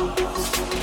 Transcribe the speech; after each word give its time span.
Thank 0.00 0.74
you. 0.74 0.79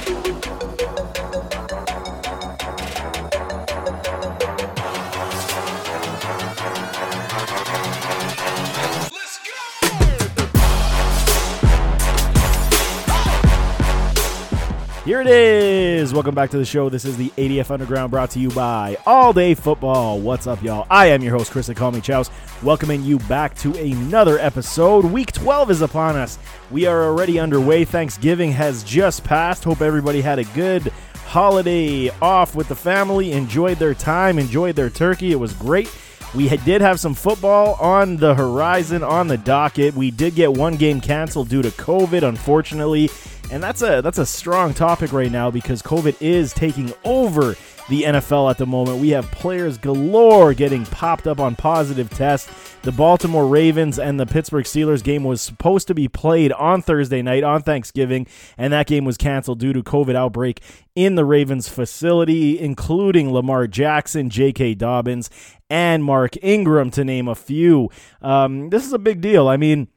Here 15.07 15.21
it 15.21 15.27
is. 15.27 16.13
Welcome 16.13 16.35
back 16.35 16.49
to 16.49 16.57
the 16.57 16.65
show. 16.65 16.89
This 16.89 17.05
is 17.05 17.15
the 17.15 17.29
ADF 17.37 17.71
Underground 17.71 18.11
brought 18.11 18.29
to 18.31 18.39
you 18.39 18.49
by 18.49 18.97
All 19.05 19.31
Day 19.31 19.53
Football. 19.53 20.19
What's 20.19 20.47
up, 20.47 20.61
y'all? 20.61 20.85
I 20.89 21.05
am 21.05 21.23
your 21.23 21.31
host, 21.31 21.49
Chris 21.49 21.69
and 21.69 21.77
Call 21.77 21.93
Me 21.93 22.01
Chows, 22.01 22.29
welcoming 22.61 23.01
you 23.03 23.17
back 23.19 23.55
to 23.59 23.73
another 23.77 24.37
episode. 24.37 25.05
Week 25.05 25.31
12 25.31 25.71
is 25.71 25.81
upon 25.81 26.17
us. 26.17 26.37
We 26.71 26.87
are 26.87 27.05
already 27.05 27.39
underway. 27.39 27.85
Thanksgiving 27.85 28.51
has 28.51 28.83
just 28.83 29.23
passed. 29.23 29.63
Hope 29.63 29.79
everybody 29.79 30.19
had 30.19 30.39
a 30.39 30.43
good 30.43 30.91
holiday 31.23 32.09
off 32.21 32.53
with 32.53 32.67
the 32.67 32.75
family, 32.75 33.31
enjoyed 33.31 33.77
their 33.77 33.93
time, 33.93 34.37
enjoyed 34.37 34.75
their 34.75 34.89
turkey. 34.89 35.31
It 35.31 35.39
was 35.39 35.53
great. 35.53 35.89
We 36.35 36.49
did 36.49 36.81
have 36.81 36.99
some 36.99 37.13
football 37.13 37.75
on 37.75 38.17
the 38.17 38.35
horizon, 38.35 39.03
on 39.03 39.29
the 39.29 39.37
docket. 39.37 39.93
We 39.95 40.11
did 40.11 40.35
get 40.35 40.51
one 40.51 40.75
game 40.75 40.99
canceled 40.99 41.47
due 41.47 41.61
to 41.61 41.69
COVID, 41.69 42.23
unfortunately. 42.23 43.09
And 43.49 43.63
that's 43.63 43.81
a 43.81 44.01
that's 44.01 44.17
a 44.17 44.25
strong 44.25 44.73
topic 44.73 45.13
right 45.13 45.31
now 45.31 45.49
because 45.49 45.81
COVID 45.81 46.21
is 46.21 46.53
taking 46.53 46.93
over 47.05 47.55
the 47.87 48.03
NFL 48.03 48.49
at 48.51 48.57
the 48.57 48.65
moment. 48.65 48.99
We 48.99 49.09
have 49.09 49.31
players 49.31 49.77
galore 49.77 50.53
getting 50.53 50.85
popped 50.85 51.27
up 51.27 51.39
on 51.39 51.55
positive 51.55 52.09
tests. 52.09 52.51
The 52.81 52.91
Baltimore 52.91 53.47
Ravens 53.47 53.99
and 53.99 54.19
the 54.19 54.25
Pittsburgh 54.25 54.65
Steelers 54.65 55.01
game 55.01 55.23
was 55.23 55.41
supposed 55.41 55.87
to 55.87 55.93
be 55.93 56.09
played 56.09 56.51
on 56.51 56.81
Thursday 56.81 57.21
night 57.21 57.43
on 57.43 57.61
Thanksgiving, 57.61 58.27
and 58.57 58.73
that 58.73 58.87
game 58.87 59.05
was 59.05 59.15
canceled 59.17 59.59
due 59.59 59.73
to 59.73 59.81
COVID 59.81 60.15
outbreak 60.15 60.61
in 60.95 61.15
the 61.15 61.23
Ravens 61.25 61.69
facility, 61.69 62.59
including 62.59 63.31
Lamar 63.31 63.67
Jackson, 63.67 64.29
J.K. 64.29 64.75
Dobbins, 64.75 65.29
and 65.69 66.03
Mark 66.03 66.35
Ingram, 66.41 66.91
to 66.91 67.05
name 67.05 67.27
a 67.29 67.35
few. 67.35 67.89
Um, 68.21 68.69
this 68.69 68.85
is 68.85 68.91
a 68.91 68.99
big 68.99 69.21
deal. 69.21 69.47
I 69.47 69.55
mean, 69.55 69.87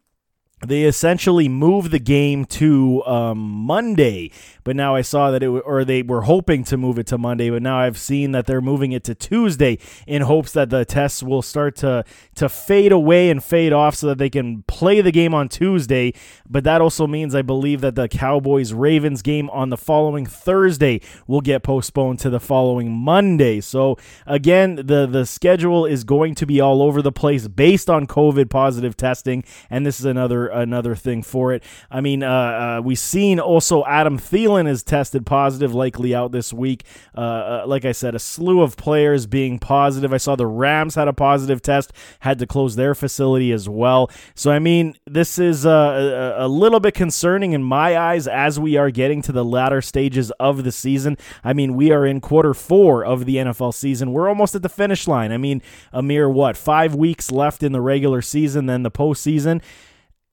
they 0.67 0.85
essentially 0.85 1.49
moved 1.49 1.91
the 1.91 1.99
game 1.99 2.45
to 2.45 3.03
um, 3.07 3.39
Monday, 3.39 4.31
but 4.63 4.77
now 4.77 4.95
I 4.95 5.01
saw 5.01 5.31
that 5.31 5.43
it, 5.43 5.49
or 5.49 5.85
they 5.85 6.03
were 6.03 6.23
hoping 6.23 6.65
to 6.65 6.77
move 6.77 6.99
it 6.99 7.07
to 7.09 7.19
Monday, 7.19 7.49
but 7.49 7.63
now 7.63 7.79
I've 7.79 7.97
seen 7.97 8.33
that 8.33 8.47
they're 8.47 8.61
moving 8.61 8.93
it 8.93 9.03
to 9.05 9.15
Tuesday 9.15 9.79
in 10.07 10.23
hopes 10.23 10.53
that 10.53 10.69
the 10.69 10.85
tests 10.85 11.23
will 11.23 11.41
start 11.41 11.77
to 11.77 12.05
to 12.35 12.49
fade 12.49 12.93
away 12.93 13.31
and 13.31 13.43
fade 13.43 13.73
off, 13.73 13.95
so 13.95 14.09
that 14.09 14.19
they 14.19 14.29
can 14.29 14.63
play 14.65 15.01
the 15.01 15.11
game 15.11 15.33
on 15.33 15.49
Tuesday. 15.49 16.13
But 16.49 16.65
that 16.65 16.83
also 16.83 17.07
means 17.07 17.35
I 17.35 17.43
believe 17.43 17.81
that 17.81 17.95
the 17.95 18.09
Cowboys 18.09 18.75
Ravens 18.75 19.23
game 19.23 19.49
on 19.51 19.71
the 19.71 19.79
following 19.79 20.27
Thursday 20.27 21.01
will 21.27 21.41
get 21.41 21.63
postponed 21.63 22.19
to 22.21 22.31
the 22.31 22.41
following 22.41 22.93
Monday. 22.93 23.61
So 23.63 23.97
again, 24.27 24.77
the 24.77 25.07
the 25.07 25.25
schedule 25.25 25.87
is 25.87 26.05
going 26.05 26.35
to 26.35 26.47
be 26.47 26.61
all 26.61 26.83
over 26.83 27.01
the 27.01 27.13
place 27.13 27.49
based 27.49 27.89
on 27.89 28.07
COVID 28.07 28.51
positive 28.51 28.95
testing, 28.97 29.43
and 29.71 29.87
this 29.87 29.99
is 29.99 30.05
another 30.05 30.50
another 30.51 30.95
thing 30.95 31.23
for 31.23 31.53
it. 31.53 31.63
I 31.91 32.01
mean, 32.01 32.23
uh, 32.23 32.29
uh, 32.29 32.83
we've 32.83 32.99
seen 32.99 33.41
also 33.41 33.85
Adam 33.85 34.19
Thielen 34.19 34.69
is 34.69 34.83
tested 34.83 35.27
positive, 35.27 35.75
likely 35.75 36.15
out 36.15 36.33
this 36.33 36.53
week. 36.53 36.85
Uh, 37.17 37.21
uh, 37.21 37.65
like 37.67 37.85
I 37.85 37.93
said, 37.93 38.15
a 38.15 38.19
slew 38.19 38.61
of 38.63 38.77
players 38.77 39.27
being 39.27 39.59
positive. 39.59 40.13
I 40.13 40.19
saw 40.19 40.37
the 40.37 40.47
Rams 40.47 40.95
had 40.95 41.09
a 41.09 41.13
positive 41.13 41.63
test, 41.63 41.93
had 42.21 42.39
to 42.39 42.47
close 42.47 42.77
their 42.77 42.95
facility 42.95 43.53
as 43.53 43.69
well. 43.69 44.11
So 44.35 44.51
I 44.51 44.59
mean, 44.59 44.95
this 45.07 45.39
is 45.39 45.67
uh, 45.67 46.37
a, 46.39 46.47
a 46.47 46.49
little 46.49 46.81
bit 46.81 46.95
concerning 46.95 47.53
in 47.53 47.63
my 47.63 47.99
eyes 47.99 48.27
as 48.27 48.59
we 48.59 48.77
are 48.77 48.91
getting 48.91 49.23
to 49.23 49.33
the 49.33 49.45
latter 49.45 49.81
stages 49.81 50.31
of 50.33 50.65
the 50.65 50.73
season. 50.73 51.17
I 51.45 51.53
mean, 51.53 51.75
we 51.75 51.91
are 51.91 52.07
in 52.07 52.21
quarter 52.21 52.55
four 52.55 53.05
of 53.05 53.25
the 53.25 53.37
NFL 53.37 53.75
season. 53.75 54.13
We're 54.13 54.29
almost 54.29 54.55
at 54.55 54.63
the 54.63 54.69
finish 54.69 55.07
line. 55.07 55.33
I 55.33 55.37
mean, 55.37 55.63
a 55.93 56.03
mere 56.03 56.29
what 56.29 56.57
five 56.57 56.95
weeks 56.95 57.31
left 57.31 57.63
in 57.63 57.73
the 57.73 57.81
regular 57.81 58.23
season, 58.23 58.67
then 58.67 58.83
the 58.83 58.91
postseason 58.91 59.63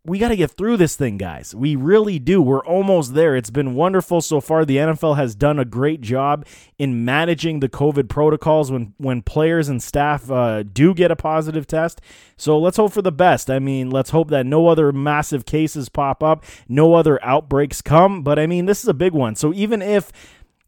we 0.08 0.20
got 0.20 0.30
to 0.30 0.38
get 0.38 0.52
through 0.52 0.78
this 0.78 0.96
thing, 0.96 1.18
guys. 1.18 1.54
We 1.54 1.76
really 1.76 2.18
do. 2.18 2.42
We're 2.42 2.66
almost 2.66 3.14
there. 3.14 3.36
It's 3.36 3.50
been 3.50 3.76
wonderful 3.76 4.22
so 4.22 4.40
far. 4.40 4.64
The 4.64 4.78
NFL 4.78 5.18
has 5.18 5.36
done 5.36 5.60
a 5.60 5.66
great 5.66 6.00
job 6.00 6.46
in 6.78 7.04
managing 7.04 7.60
the 7.60 7.68
COVID 7.68 8.08
protocols 8.08 8.72
when 8.72 8.94
when 8.98 9.22
players 9.22 9.68
and 9.68 9.84
staff 9.84 10.32
uh, 10.32 10.64
do 10.64 10.94
get 10.94 11.12
a 11.12 11.18
positive 11.18 11.68
test. 11.68 12.00
So 12.38 12.58
let's 12.58 12.78
hope 12.78 12.94
for 12.94 13.02
the 13.02 13.12
best. 13.12 13.50
I 13.50 13.60
mean, 13.60 13.90
let's 13.90 14.12
hope 14.12 14.30
that 14.30 14.46
no 14.46 14.68
other 14.68 14.94
massive 14.94 15.46
cases 15.46 15.90
pop 15.90 16.24
up, 16.24 16.46
no 16.70 16.94
other 16.94 17.22
outbreaks 17.22 17.82
come. 17.82 18.24
But 18.24 18.40
I 18.40 18.48
mean, 18.48 18.66
this 18.66 18.82
is 18.82 18.88
a 18.88 18.94
big 18.94 19.12
one. 19.12 19.36
So 19.36 19.54
even 19.54 19.82
if 19.82 20.14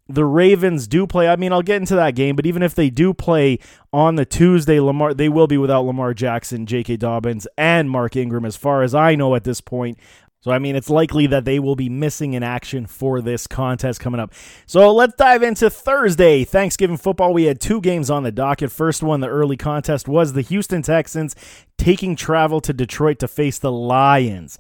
the 0.10 0.26
Ravens 0.26 0.88
do 0.88 1.06
play. 1.06 1.30
I 1.30 1.36
mean, 1.36 1.54
I'll 1.54 1.62
get 1.62 1.78
into 1.78 1.96
that 1.96 2.16
game, 2.16 2.36
but 2.36 2.46
even 2.46 2.64
if 2.64 2.74
they 2.74 2.90
do 2.90 3.14
play 3.14 3.60
on 3.94 4.16
the 4.16 4.26
Tuesday, 4.26 4.80
Lamar 4.80 5.14
they 5.14 5.30
will 5.30 5.48
be 5.48 5.58
without 5.58 5.86
Lamar 5.86 6.14
Jackson, 6.14 6.66
J.K. 6.66 6.98
Dobbins, 6.98 7.48
and 7.58 7.90
Mark 7.90 8.16
Ingram, 8.16 8.44
as 8.44 8.56
far 8.56 8.82
as 8.82 8.96
I 8.96 9.16
know 9.16 9.36
at 9.36 9.44
this 9.44 9.62
point. 9.62 9.98
So, 10.42 10.52
I 10.52 10.60
mean, 10.60 10.78
it's 10.78 10.90
likely 10.90 11.28
that 11.28 11.44
they 11.44 11.60
will 11.60 11.76
be 11.76 11.90
missing 11.90 12.34
in 12.34 12.44
action 12.44 12.86
for 12.86 13.20
this 13.20 13.46
contest 13.46 14.00
coming 14.00 14.22
up. 14.22 14.34
So, 14.66 14.94
let's 14.94 15.16
dive 15.16 15.44
into 15.44 15.70
Thursday, 15.70 16.46
Thanksgiving 16.46 16.98
football. 16.98 17.34
We 17.34 17.44
had 17.44 17.60
two 17.60 17.82
games 17.82 18.10
on 18.10 18.24
the 18.24 18.32
docket. 18.32 18.72
First 18.72 19.04
one, 19.04 19.20
the 19.20 19.28
early 19.28 19.58
contest, 19.58 20.08
was 20.08 20.34
the 20.34 20.42
Houston 20.42 20.82
Texans 20.82 21.36
taking 21.78 22.16
travel 22.16 22.62
to 22.62 22.74
Detroit 22.74 23.20
to 23.20 23.28
face 23.28 23.60
the 23.60 23.72
Lions 23.72 24.58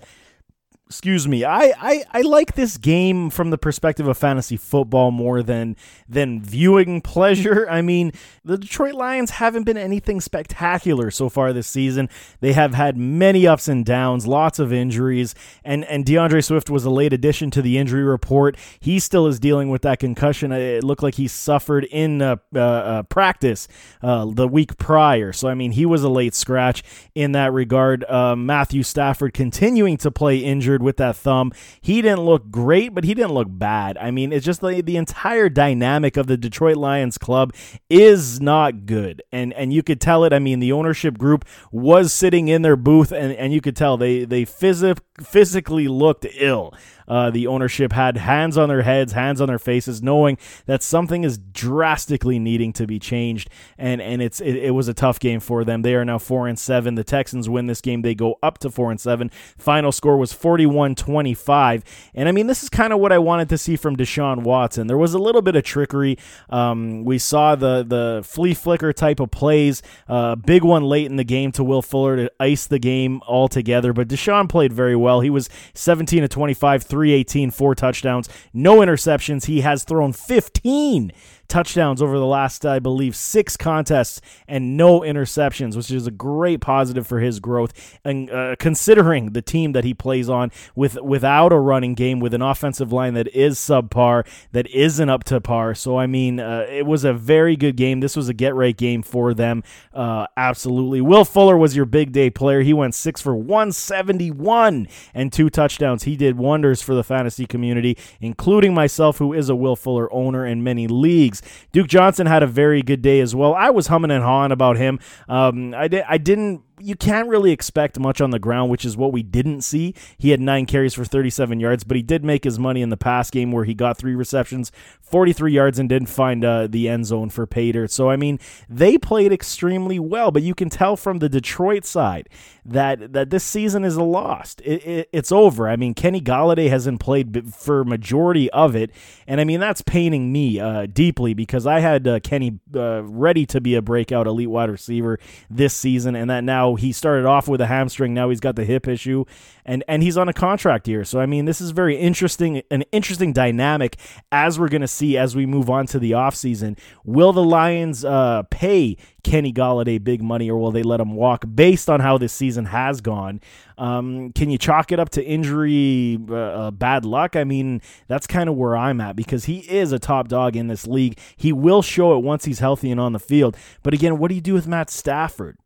excuse 0.89 1.27
me 1.27 1.43
I, 1.43 1.71
I 1.77 2.03
i 2.13 2.21
like 2.21 2.55
this 2.55 2.77
game 2.77 3.29
from 3.29 3.51
the 3.51 3.59
perspective 3.59 4.07
of 4.07 4.17
fantasy 4.17 4.57
football 4.57 5.11
more 5.11 5.43
than 5.43 5.75
than 6.07 6.41
viewing 6.41 7.01
pleasure. 7.01 7.67
I 7.69 7.83
mean 7.83 8.11
the 8.43 8.57
detroit 8.57 8.95
lions 8.95 9.29
haven't 9.29 9.65
been 9.65 9.77
anything 9.77 10.19
spectacular 10.19 11.11
so 11.11 11.29
far 11.29 11.53
this 11.53 11.67
season. 11.67 12.09
They 12.39 12.53
have 12.53 12.73
had 12.73 12.97
many 12.97 13.45
ups 13.45 13.67
and 13.67 13.85
downs 13.85 14.25
lots 14.25 14.57
of 14.57 14.73
injuries 14.73 15.35
and 15.63 15.85
and 15.85 16.05
d'andre 16.05 16.41
swift 16.41 16.71
was 16.71 16.85
a 16.85 16.89
late 16.89 17.13
addition 17.13 17.51
to 17.51 17.61
the 17.61 17.77
injury 17.77 18.03
report. 18.03 18.57
He 18.79 18.99
still 18.99 19.27
is 19.27 19.39
dealing 19.39 19.69
with 19.69 19.83
that 19.83 19.99
concussion. 19.99 20.51
It 20.51 20.83
looked 20.83 21.03
like 21.03 21.15
he 21.15 21.27
suffered 21.27 21.83
in 21.85 22.23
uh, 22.23 22.37
uh, 22.55 22.59
uh, 22.59 23.03
practice 23.03 23.67
uh, 24.01 24.25
the 24.25 24.47
week 24.47 24.79
prior. 24.79 25.33
So 25.33 25.49
i 25.49 25.53
mean 25.53 25.73
he 25.73 25.85
was 25.85 26.03
a 26.03 26.09
late 26.09 26.33
scratch 26.33 26.81
in 27.13 27.33
that 27.33 27.53
regard. 27.53 28.03
Uh, 28.05 28.35
matthew 28.35 28.81
stafford 28.81 29.35
continuing 29.35 29.95
to 29.97 30.09
play 30.09 30.37
injured 30.37 30.78
with 30.81 30.97
that 30.97 31.15
thumb. 31.15 31.51
He 31.81 32.01
didn't 32.01 32.21
look 32.21 32.51
great, 32.51 32.93
but 32.93 33.03
he 33.03 33.13
didn't 33.13 33.33
look 33.33 33.47
bad. 33.49 33.97
I 33.97 34.11
mean, 34.11 34.31
it's 34.31 34.45
just 34.45 34.61
the, 34.61 34.81
the 34.81 34.97
entire 34.97 35.49
dynamic 35.49 36.17
of 36.17 36.27
the 36.27 36.37
Detroit 36.37 36.77
Lions 36.77 37.17
club 37.17 37.53
is 37.89 38.39
not 38.41 38.85
good. 38.85 39.21
And 39.31 39.53
and 39.53 39.73
you 39.73 39.83
could 39.83 40.01
tell 40.01 40.23
it. 40.23 40.33
I 40.33 40.39
mean, 40.39 40.59
the 40.59 40.71
ownership 40.71 41.17
group 41.17 41.45
was 41.71 42.13
sitting 42.13 42.47
in 42.47 42.61
their 42.61 42.75
booth 42.75 43.11
and, 43.11 43.33
and 43.33 43.53
you 43.53 43.61
could 43.61 43.75
tell 43.75 43.97
they 43.97 44.25
they 44.25 44.45
phys- 44.45 44.99
physically 45.21 45.87
looked 45.87 46.25
ill 46.35 46.73
uh, 47.09 47.29
the 47.31 47.47
ownership 47.47 47.91
had 47.91 48.17
hands 48.17 48.57
on 48.57 48.69
their 48.69 48.83
heads, 48.83 49.13
hands 49.13 49.41
on 49.41 49.47
their 49.47 49.59
faces, 49.59 50.01
knowing 50.01 50.37
that 50.65 50.83
something 50.83 51.23
is 51.23 51.37
drastically 51.37 52.39
needing 52.39 52.71
to 52.73 52.87
be 52.87 52.99
changed. 52.99 53.49
And 53.77 54.01
and 54.01 54.21
it's 54.21 54.39
it, 54.39 54.55
it 54.55 54.71
was 54.71 54.87
a 54.87 54.93
tough 54.93 55.19
game 55.19 55.39
for 55.39 55.63
them. 55.63 55.81
They 55.81 55.95
are 55.95 56.05
now 56.05 56.17
four 56.19 56.47
and 56.47 56.57
seven. 56.57 56.95
The 56.95 57.03
Texans 57.03 57.49
win 57.49 57.67
this 57.67 57.81
game. 57.81 58.01
They 58.01 58.15
go 58.15 58.37
up 58.43 58.59
to 58.59 58.69
four 58.69 58.91
and 58.91 58.99
seven. 58.99 59.29
Final 59.57 59.91
score 59.91 60.17
was 60.17 60.33
41-25. 60.33 61.83
And 62.13 62.29
I 62.29 62.31
mean, 62.31 62.47
this 62.47 62.63
is 62.63 62.69
kind 62.69 62.93
of 62.93 62.99
what 62.99 63.11
I 63.11 63.17
wanted 63.17 63.49
to 63.49 63.57
see 63.57 63.75
from 63.75 63.95
Deshaun 63.97 64.43
Watson. 64.43 64.87
There 64.87 64.97
was 64.97 65.13
a 65.13 65.19
little 65.19 65.41
bit 65.41 65.55
of 65.55 65.63
trickery. 65.63 66.17
Um, 66.49 67.03
we 67.03 67.17
saw 67.17 67.55
the 67.55 67.83
the 67.83 68.21
flea 68.23 68.53
flicker 68.53 68.93
type 68.93 69.19
of 69.19 69.31
plays. 69.31 69.81
Uh, 70.07 70.35
big 70.35 70.63
one 70.63 70.83
late 70.83 71.07
in 71.07 71.15
the 71.15 71.23
game 71.23 71.51
to 71.53 71.63
Will 71.63 71.81
Fuller 71.81 72.15
to 72.15 72.31
ice 72.39 72.67
the 72.67 72.79
game 72.79 73.21
altogether. 73.27 73.93
But 73.93 74.07
Deshaun 74.07 74.47
played 74.49 74.73
very 74.73 74.95
well. 74.95 75.21
He 75.21 75.29
was 75.29 75.49
17 75.73 76.21
to 76.21 76.27
25, 76.27 76.83
318, 76.99 77.51
four 77.51 77.75
touchdowns, 77.75 78.27
no 78.53 78.79
interceptions. 78.79 79.45
He 79.45 79.61
has 79.61 79.85
thrown 79.85 80.11
15 80.11 81.13
touchdowns 81.49 82.01
over 82.01 82.17
the 82.17 82.25
last, 82.25 82.65
I 82.65 82.79
believe, 82.79 83.15
six 83.15 83.57
contests 83.57 84.21
and 84.47 84.77
no 84.77 85.01
interceptions, 85.01 85.75
which 85.75 85.91
is 85.91 86.07
a 86.07 86.11
great 86.11 86.61
positive 86.61 87.05
for 87.05 87.19
his 87.19 87.39
growth. 87.39 87.99
And 88.03 88.29
uh, 88.29 88.55
considering 88.57 89.33
the 89.33 89.41
team 89.41 89.73
that 89.73 89.83
he 89.83 89.93
plays 89.93 90.29
on 90.29 90.51
with 90.75 90.99
without 91.01 91.51
a 91.51 91.59
running 91.59 91.95
game, 91.95 92.19
with 92.19 92.33
an 92.33 92.41
offensive 92.41 92.93
line 92.93 93.13
that 93.15 93.27
is 93.35 93.57
subpar, 93.57 94.25
that 94.51 94.67
isn't 94.67 95.09
up 95.09 95.23
to 95.25 95.41
par. 95.41 95.75
So 95.75 95.97
I 95.97 96.07
mean, 96.07 96.39
uh, 96.39 96.65
it 96.69 96.85
was 96.85 97.03
a 97.03 97.13
very 97.13 97.55
good 97.55 97.75
game. 97.75 97.99
This 97.99 98.15
was 98.15 98.29
a 98.29 98.33
get 98.33 98.55
right 98.55 98.75
game 98.75 99.01
for 99.01 99.33
them. 99.33 99.63
Uh, 99.93 100.27
absolutely. 100.37 101.01
Will 101.01 101.25
Fuller 101.25 101.57
was 101.57 101.75
your 101.75 101.85
big 101.85 102.11
day 102.11 102.29
player. 102.29 102.61
He 102.61 102.73
went 102.73 102.95
six 102.95 103.21
for 103.21 103.35
171 103.35 104.87
and 105.13 105.33
two 105.33 105.49
touchdowns. 105.49 106.03
He 106.03 106.15
did 106.15 106.37
wonders 106.37 106.81
for 106.81 106.93
the 106.93 107.03
fantasy 107.03 107.45
community, 107.45 107.97
including 108.21 108.73
myself, 108.73 109.17
who 109.17 109.33
is 109.33 109.49
a 109.49 109.55
Will 109.55 109.75
Fuller 109.75 110.11
owner 110.13 110.45
in 110.45 110.63
many 110.63 110.87
leagues. 110.87 111.38
Duke 111.71 111.87
Johnson 111.87 112.27
had 112.27 112.43
a 112.43 112.47
very 112.47 112.81
good 112.81 113.01
day 113.01 113.19
as 113.19 113.35
well. 113.35 113.53
I 113.53 113.69
was 113.69 113.87
humming 113.87 114.11
and 114.11 114.23
hawing 114.23 114.51
about 114.51 114.77
him. 114.77 114.99
Um, 115.27 115.73
I, 115.73 115.87
di- 115.87 116.05
I 116.07 116.17
didn't 116.17 116.63
you 116.79 116.95
can't 116.95 117.27
really 117.27 117.51
expect 117.51 117.99
much 117.99 118.21
on 118.21 118.31
the 118.31 118.39
ground, 118.39 118.69
which 118.71 118.85
is 118.85 118.97
what 118.97 119.11
we 119.11 119.23
didn't 119.23 119.61
see. 119.61 119.93
He 120.17 120.31
had 120.31 120.39
nine 120.39 120.65
carries 120.65 120.93
for 120.93 121.05
37 121.05 121.59
yards, 121.59 121.83
but 121.83 121.97
he 121.97 122.03
did 122.03 122.23
make 122.23 122.43
his 122.43 122.59
money 122.59 122.81
in 122.81 122.89
the 122.89 122.97
pass 122.97 123.29
game 123.29 123.51
where 123.51 123.65
he 123.65 123.73
got 123.73 123.97
three 123.97 124.15
receptions, 124.15 124.71
43 125.01 125.51
yards, 125.51 125.79
and 125.79 125.89
didn't 125.89 126.09
find 126.09 126.43
uh, 126.43 126.67
the 126.67 126.89
end 126.89 127.05
zone 127.05 127.29
for 127.29 127.45
Pater. 127.45 127.87
So, 127.87 128.09
I 128.09 128.15
mean, 128.15 128.39
they 128.69 128.97
played 128.97 129.31
extremely 129.31 129.99
well, 129.99 130.31
but 130.31 130.43
you 130.43 130.55
can 130.55 130.69
tell 130.69 130.95
from 130.95 131.19
the 131.19 131.29
Detroit 131.29 131.85
side 131.85 132.29
that 132.65 133.13
that 133.13 133.29
this 133.29 133.43
season 133.43 133.83
is 133.83 133.95
a 133.95 134.03
lost. 134.03 134.61
It, 134.61 134.85
it, 134.85 135.09
it's 135.11 135.31
over. 135.31 135.67
I 135.67 135.75
mean, 135.75 135.93
Kenny 135.93 136.21
Golladay 136.21 136.69
hasn't 136.69 136.99
played 136.99 137.53
for 137.53 137.83
majority 137.83 138.49
of 138.51 138.75
it, 138.75 138.91
and 139.27 139.41
I 139.41 139.43
mean 139.43 139.59
that's 139.59 139.81
paining 139.81 140.31
me 140.31 140.59
uh, 140.59 140.85
deeply 140.85 141.33
because 141.33 141.65
I 141.65 141.79
had 141.79 142.07
uh, 142.07 142.19
Kenny 142.19 142.59
uh, 142.75 143.03
ready 143.03 143.45
to 143.47 143.59
be 143.59 143.75
a 143.75 143.81
breakout 143.81 144.27
elite 144.27 144.49
wide 144.49 144.69
receiver 144.69 145.19
this 145.49 145.75
season, 145.75 146.15
and 146.15 146.29
that 146.29 146.43
now 146.43 146.68
he 146.75 146.91
started 146.91 147.25
off 147.25 147.47
with 147.47 147.61
a 147.61 147.67
hamstring, 147.67 148.13
now 148.13 148.29
he's 148.29 148.39
got 148.39 148.55
the 148.55 148.65
hip 148.65 148.87
issue, 148.87 149.25
and 149.65 149.83
and 149.87 150.03
he's 150.03 150.17
on 150.17 150.29
a 150.29 150.33
contract 150.33 150.85
here. 150.87 151.03
So 151.03 151.19
I 151.19 151.25
mean, 151.25 151.45
this 151.45 151.61
is 151.61 151.71
very 151.71 151.95
interesting, 151.97 152.61
an 152.71 152.83
interesting 152.91 153.33
dynamic 153.33 153.97
as 154.31 154.59
we're 154.59 154.69
going 154.69 154.81
to 154.81 154.87
see 154.87 155.17
as 155.17 155.35
we 155.35 155.45
move 155.45 155.69
on 155.69 155.85
to 155.87 155.99
the 155.99 156.11
offseason. 156.11 156.77
Will 157.03 157.33
the 157.33 157.43
Lions 157.43 158.03
uh, 158.03 158.43
pay 158.49 158.97
Kenny 159.23 159.53
Golladay 159.53 160.03
big 160.03 160.21
money, 160.21 160.49
or 160.49 160.57
will 160.57 160.71
they 160.71 160.83
let 160.83 160.99
him 160.99 161.15
walk 161.15 161.45
based 161.53 161.89
on 161.89 161.99
how 161.99 162.17
this 162.17 162.33
season 162.33 162.65
has 162.65 163.01
gone? 163.01 163.41
Um, 163.77 164.31
can 164.33 164.49
you 164.49 164.57
chalk 164.57 164.91
it 164.91 164.99
up 164.99 165.09
to 165.11 165.23
injury, 165.23 166.19
uh, 166.29 166.35
uh, 166.35 166.71
bad 166.71 167.05
luck? 167.05 167.35
I 167.35 167.43
mean, 167.43 167.81
that's 168.07 168.27
kind 168.27 168.49
of 168.49 168.55
where 168.55 168.75
I'm 168.75 168.99
at 169.01 169.15
because 169.15 169.45
he 169.45 169.59
is 169.59 169.91
a 169.91 169.99
top 169.99 170.27
dog 170.27 170.55
in 170.55 170.67
this 170.67 170.85
league. 170.87 171.17
He 171.35 171.53
will 171.53 171.81
show 171.81 172.17
it 172.17 172.23
once 172.23 172.45
he's 172.45 172.59
healthy 172.59 172.91
and 172.91 172.99
on 172.99 173.13
the 173.13 173.19
field. 173.19 173.55
But 173.83 173.93
again, 173.93 174.17
what 174.17 174.29
do 174.29 174.35
you 174.35 174.41
do 174.41 174.53
with 174.53 174.67
Matt 174.67 174.89
Stafford? 174.89 175.57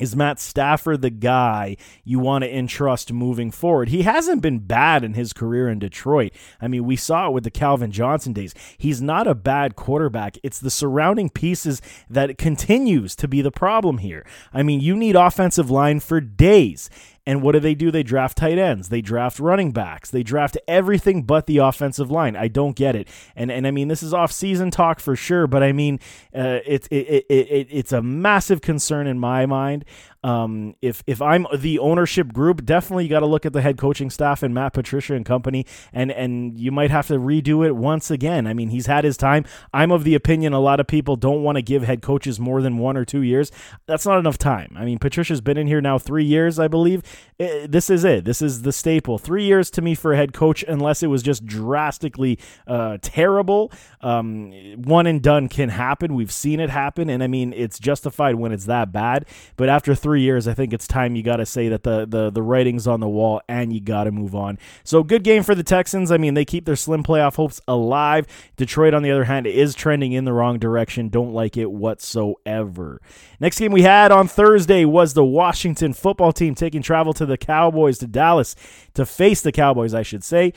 Is 0.00 0.16
Matt 0.16 0.40
Stafford 0.40 1.02
the 1.02 1.10
guy 1.10 1.76
you 2.04 2.18
want 2.18 2.42
to 2.42 2.52
entrust 2.52 3.12
moving 3.12 3.50
forward? 3.50 3.90
He 3.90 4.02
hasn't 4.02 4.40
been 4.40 4.60
bad 4.60 5.04
in 5.04 5.12
his 5.12 5.34
career 5.34 5.68
in 5.68 5.78
Detroit. 5.78 6.32
I 6.58 6.68
mean, 6.68 6.84
we 6.84 6.96
saw 6.96 7.28
it 7.28 7.32
with 7.32 7.44
the 7.44 7.50
Calvin 7.50 7.92
Johnson 7.92 8.32
days. 8.32 8.54
He's 8.78 9.02
not 9.02 9.26
a 9.26 9.34
bad 9.34 9.76
quarterback. 9.76 10.38
It's 10.42 10.58
the 10.58 10.70
surrounding 10.70 11.28
pieces 11.28 11.82
that 12.08 12.38
continues 12.38 13.14
to 13.16 13.28
be 13.28 13.42
the 13.42 13.50
problem 13.50 13.98
here. 13.98 14.26
I 14.54 14.62
mean, 14.62 14.80
you 14.80 14.96
need 14.96 15.16
offensive 15.16 15.70
line 15.70 16.00
for 16.00 16.20
days. 16.20 16.88
And 17.26 17.42
what 17.42 17.52
do 17.52 17.60
they 17.60 17.74
do? 17.74 17.90
They 17.90 18.02
draft 18.02 18.38
tight 18.38 18.58
ends. 18.58 18.88
They 18.88 19.00
draft 19.00 19.38
running 19.38 19.72
backs. 19.72 20.10
They 20.10 20.22
draft 20.22 20.56
everything 20.66 21.22
but 21.22 21.46
the 21.46 21.58
offensive 21.58 22.10
line. 22.10 22.34
I 22.36 22.48
don't 22.48 22.74
get 22.74 22.96
it. 22.96 23.08
And 23.36 23.50
and 23.50 23.66
I 23.66 23.70
mean 23.70 23.88
this 23.88 24.02
is 24.02 24.14
off 24.14 24.32
season 24.32 24.70
talk 24.70 25.00
for 25.00 25.16
sure, 25.16 25.46
but 25.46 25.62
I 25.62 25.72
mean 25.72 26.00
uh, 26.34 26.60
it's 26.64 26.86
it, 26.88 26.96
it, 26.96 27.26
it, 27.28 27.68
it's 27.70 27.92
a 27.92 28.02
massive 28.02 28.60
concern 28.60 29.06
in 29.06 29.18
my 29.18 29.46
mind. 29.46 29.84
Um, 30.22 30.74
if 30.82 31.02
if 31.06 31.22
I'm 31.22 31.46
the 31.56 31.78
ownership 31.78 32.32
group, 32.32 32.64
definitely 32.64 33.04
you 33.04 33.10
got 33.10 33.20
to 33.20 33.26
look 33.26 33.46
at 33.46 33.52
the 33.52 33.62
head 33.62 33.78
coaching 33.78 34.10
staff 34.10 34.42
and 34.42 34.52
Matt 34.54 34.74
Patricia 34.74 35.14
and 35.14 35.24
company, 35.24 35.64
and 35.92 36.12
and 36.12 36.58
you 36.58 36.70
might 36.70 36.90
have 36.90 37.06
to 37.06 37.14
redo 37.14 37.64
it 37.66 37.74
once 37.74 38.10
again. 38.10 38.46
I 38.46 38.52
mean, 38.52 38.68
he's 38.68 38.86
had 38.86 39.04
his 39.04 39.16
time. 39.16 39.44
I'm 39.72 39.90
of 39.90 40.04
the 40.04 40.14
opinion 40.14 40.52
a 40.52 40.60
lot 40.60 40.78
of 40.78 40.86
people 40.86 41.16
don't 41.16 41.42
want 41.42 41.56
to 41.56 41.62
give 41.62 41.84
head 41.84 42.02
coaches 42.02 42.38
more 42.38 42.60
than 42.60 42.76
one 42.76 42.96
or 42.96 43.04
two 43.04 43.22
years. 43.22 43.50
That's 43.86 44.04
not 44.04 44.18
enough 44.18 44.36
time. 44.36 44.74
I 44.76 44.84
mean, 44.84 44.98
Patricia's 44.98 45.40
been 45.40 45.56
in 45.56 45.66
here 45.66 45.80
now 45.80 45.98
three 45.98 46.24
years, 46.24 46.58
I 46.58 46.68
believe. 46.68 47.02
It, 47.38 47.44
eh, 47.44 47.66
this 47.68 47.88
is 47.88 48.04
it. 48.04 48.24
This 48.24 48.42
is 48.42 48.62
the 48.62 48.72
staple. 48.72 49.16
Three 49.16 49.44
years 49.44 49.70
to 49.70 49.82
me 49.82 49.94
for 49.94 50.12
a 50.12 50.16
head 50.16 50.34
coach, 50.34 50.62
unless 50.68 51.02
it 51.02 51.06
was 51.06 51.22
just 51.22 51.46
drastically 51.46 52.38
uh, 52.66 52.98
terrible. 53.00 53.72
Um, 54.02 54.52
one 54.82 55.06
and 55.06 55.22
done 55.22 55.48
can 55.48 55.70
happen. 55.70 56.14
We've 56.14 56.32
seen 56.32 56.60
it 56.60 56.68
happen, 56.68 57.08
and 57.08 57.22
I 57.22 57.26
mean, 57.26 57.54
it's 57.54 57.78
justified 57.78 58.34
when 58.34 58.52
it's 58.52 58.66
that 58.66 58.92
bad. 58.92 59.26
But 59.56 59.70
after 59.70 59.94
three 59.94 60.09
three 60.10 60.22
years, 60.22 60.48
I 60.48 60.54
think 60.54 60.72
it's 60.72 60.88
time 60.88 61.14
you 61.14 61.22
got 61.22 61.36
to 61.36 61.46
say 61.46 61.68
that 61.68 61.84
the, 61.84 62.04
the 62.04 62.30
the 62.30 62.42
writing's 62.42 62.88
on 62.88 62.98
the 62.98 63.08
wall 63.08 63.40
and 63.48 63.72
you 63.72 63.80
got 63.80 64.04
to 64.04 64.10
move 64.10 64.34
on. 64.34 64.58
So 64.82 65.04
good 65.04 65.22
game 65.22 65.44
for 65.44 65.54
the 65.54 65.62
Texans. 65.62 66.10
I 66.10 66.16
mean, 66.16 66.34
they 66.34 66.44
keep 66.44 66.64
their 66.64 66.74
slim 66.74 67.04
playoff 67.04 67.36
hopes 67.36 67.60
alive. 67.68 68.26
Detroit, 68.56 68.92
on 68.92 69.04
the 69.04 69.12
other 69.12 69.22
hand, 69.22 69.46
is 69.46 69.72
trending 69.72 70.10
in 70.10 70.24
the 70.24 70.32
wrong 70.32 70.58
direction. 70.58 71.10
Don't 71.10 71.32
like 71.32 71.56
it 71.56 71.70
whatsoever. 71.70 73.00
Next 73.38 73.60
game 73.60 73.70
we 73.70 73.82
had 73.82 74.10
on 74.10 74.26
Thursday 74.26 74.84
was 74.84 75.14
the 75.14 75.24
Washington 75.24 75.92
football 75.92 76.32
team 76.32 76.56
taking 76.56 76.82
travel 76.82 77.12
to 77.12 77.24
the 77.24 77.38
Cowboys 77.38 77.98
to 77.98 78.08
Dallas 78.08 78.56
to 78.94 79.06
face 79.06 79.42
the 79.42 79.52
Cowboys, 79.52 79.94
I 79.94 80.02
should 80.02 80.24
say. 80.24 80.52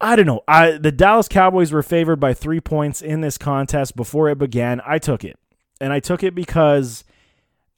I 0.00 0.14
don't 0.14 0.26
know. 0.26 0.42
I, 0.46 0.78
the 0.78 0.92
Dallas 0.92 1.26
Cowboys 1.26 1.72
were 1.72 1.82
favored 1.82 2.20
by 2.20 2.34
three 2.34 2.60
points 2.60 3.02
in 3.02 3.20
this 3.20 3.36
contest 3.36 3.96
before 3.96 4.28
it 4.28 4.38
began. 4.38 4.80
I 4.86 4.98
took 4.98 5.24
it. 5.24 5.40
And 5.80 5.92
I 5.92 5.98
took 5.98 6.22
it 6.22 6.36
because 6.36 7.02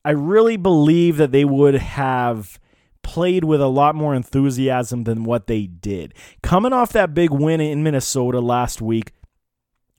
I 0.05 0.11
really 0.11 0.57
believe 0.57 1.17
that 1.17 1.33
they 1.33 1.45
would 1.45 1.75
have 1.75 2.59
played 3.03 3.45
with 3.45 3.61
a 3.61 3.67
lot 3.67 3.95
more 3.95 4.15
enthusiasm 4.15 5.05
than 5.05 5.25
what 5.25 5.47
they 5.47 5.67
did. 5.67 6.15
Coming 6.43 6.73
off 6.73 6.93
that 6.93 7.15
big 7.15 7.31
win 7.31 7.61
in 7.61 7.83
Minnesota 7.83 8.41
last 8.41 8.81
week 8.81 9.13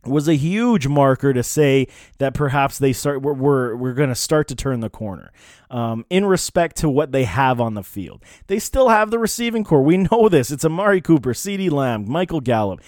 was 0.05 0.27
a 0.27 0.35
huge 0.35 0.87
marker 0.87 1.33
to 1.33 1.43
say 1.43 1.87
that 2.17 2.33
perhaps 2.33 2.77
they 2.77 2.91
start 2.91 3.21
we're 3.21 3.33
we're, 3.33 3.75
we're 3.75 3.93
going 3.93 4.09
to 4.09 4.15
start 4.15 4.47
to 4.49 4.55
turn 4.55 4.81
the 4.81 4.89
corner 4.89 5.31
um, 5.69 6.05
in 6.09 6.25
respect 6.25 6.75
to 6.77 6.89
what 6.89 7.11
they 7.11 7.23
have 7.23 7.61
on 7.61 7.73
the 7.73 7.83
field. 7.83 8.23
They 8.47 8.59
still 8.59 8.89
have 8.89 9.11
the 9.11 9.19
receiving 9.19 9.63
corps. 9.63 9.81
We 9.81 9.97
know 10.11 10.29
this. 10.29 10.51
It's 10.51 10.65
Amari 10.65 11.01
Cooper, 11.01 11.33
CeeDee 11.33 11.71
Lamb, 11.71 12.09
Michael 12.09 12.41
Gallup. 12.41 12.81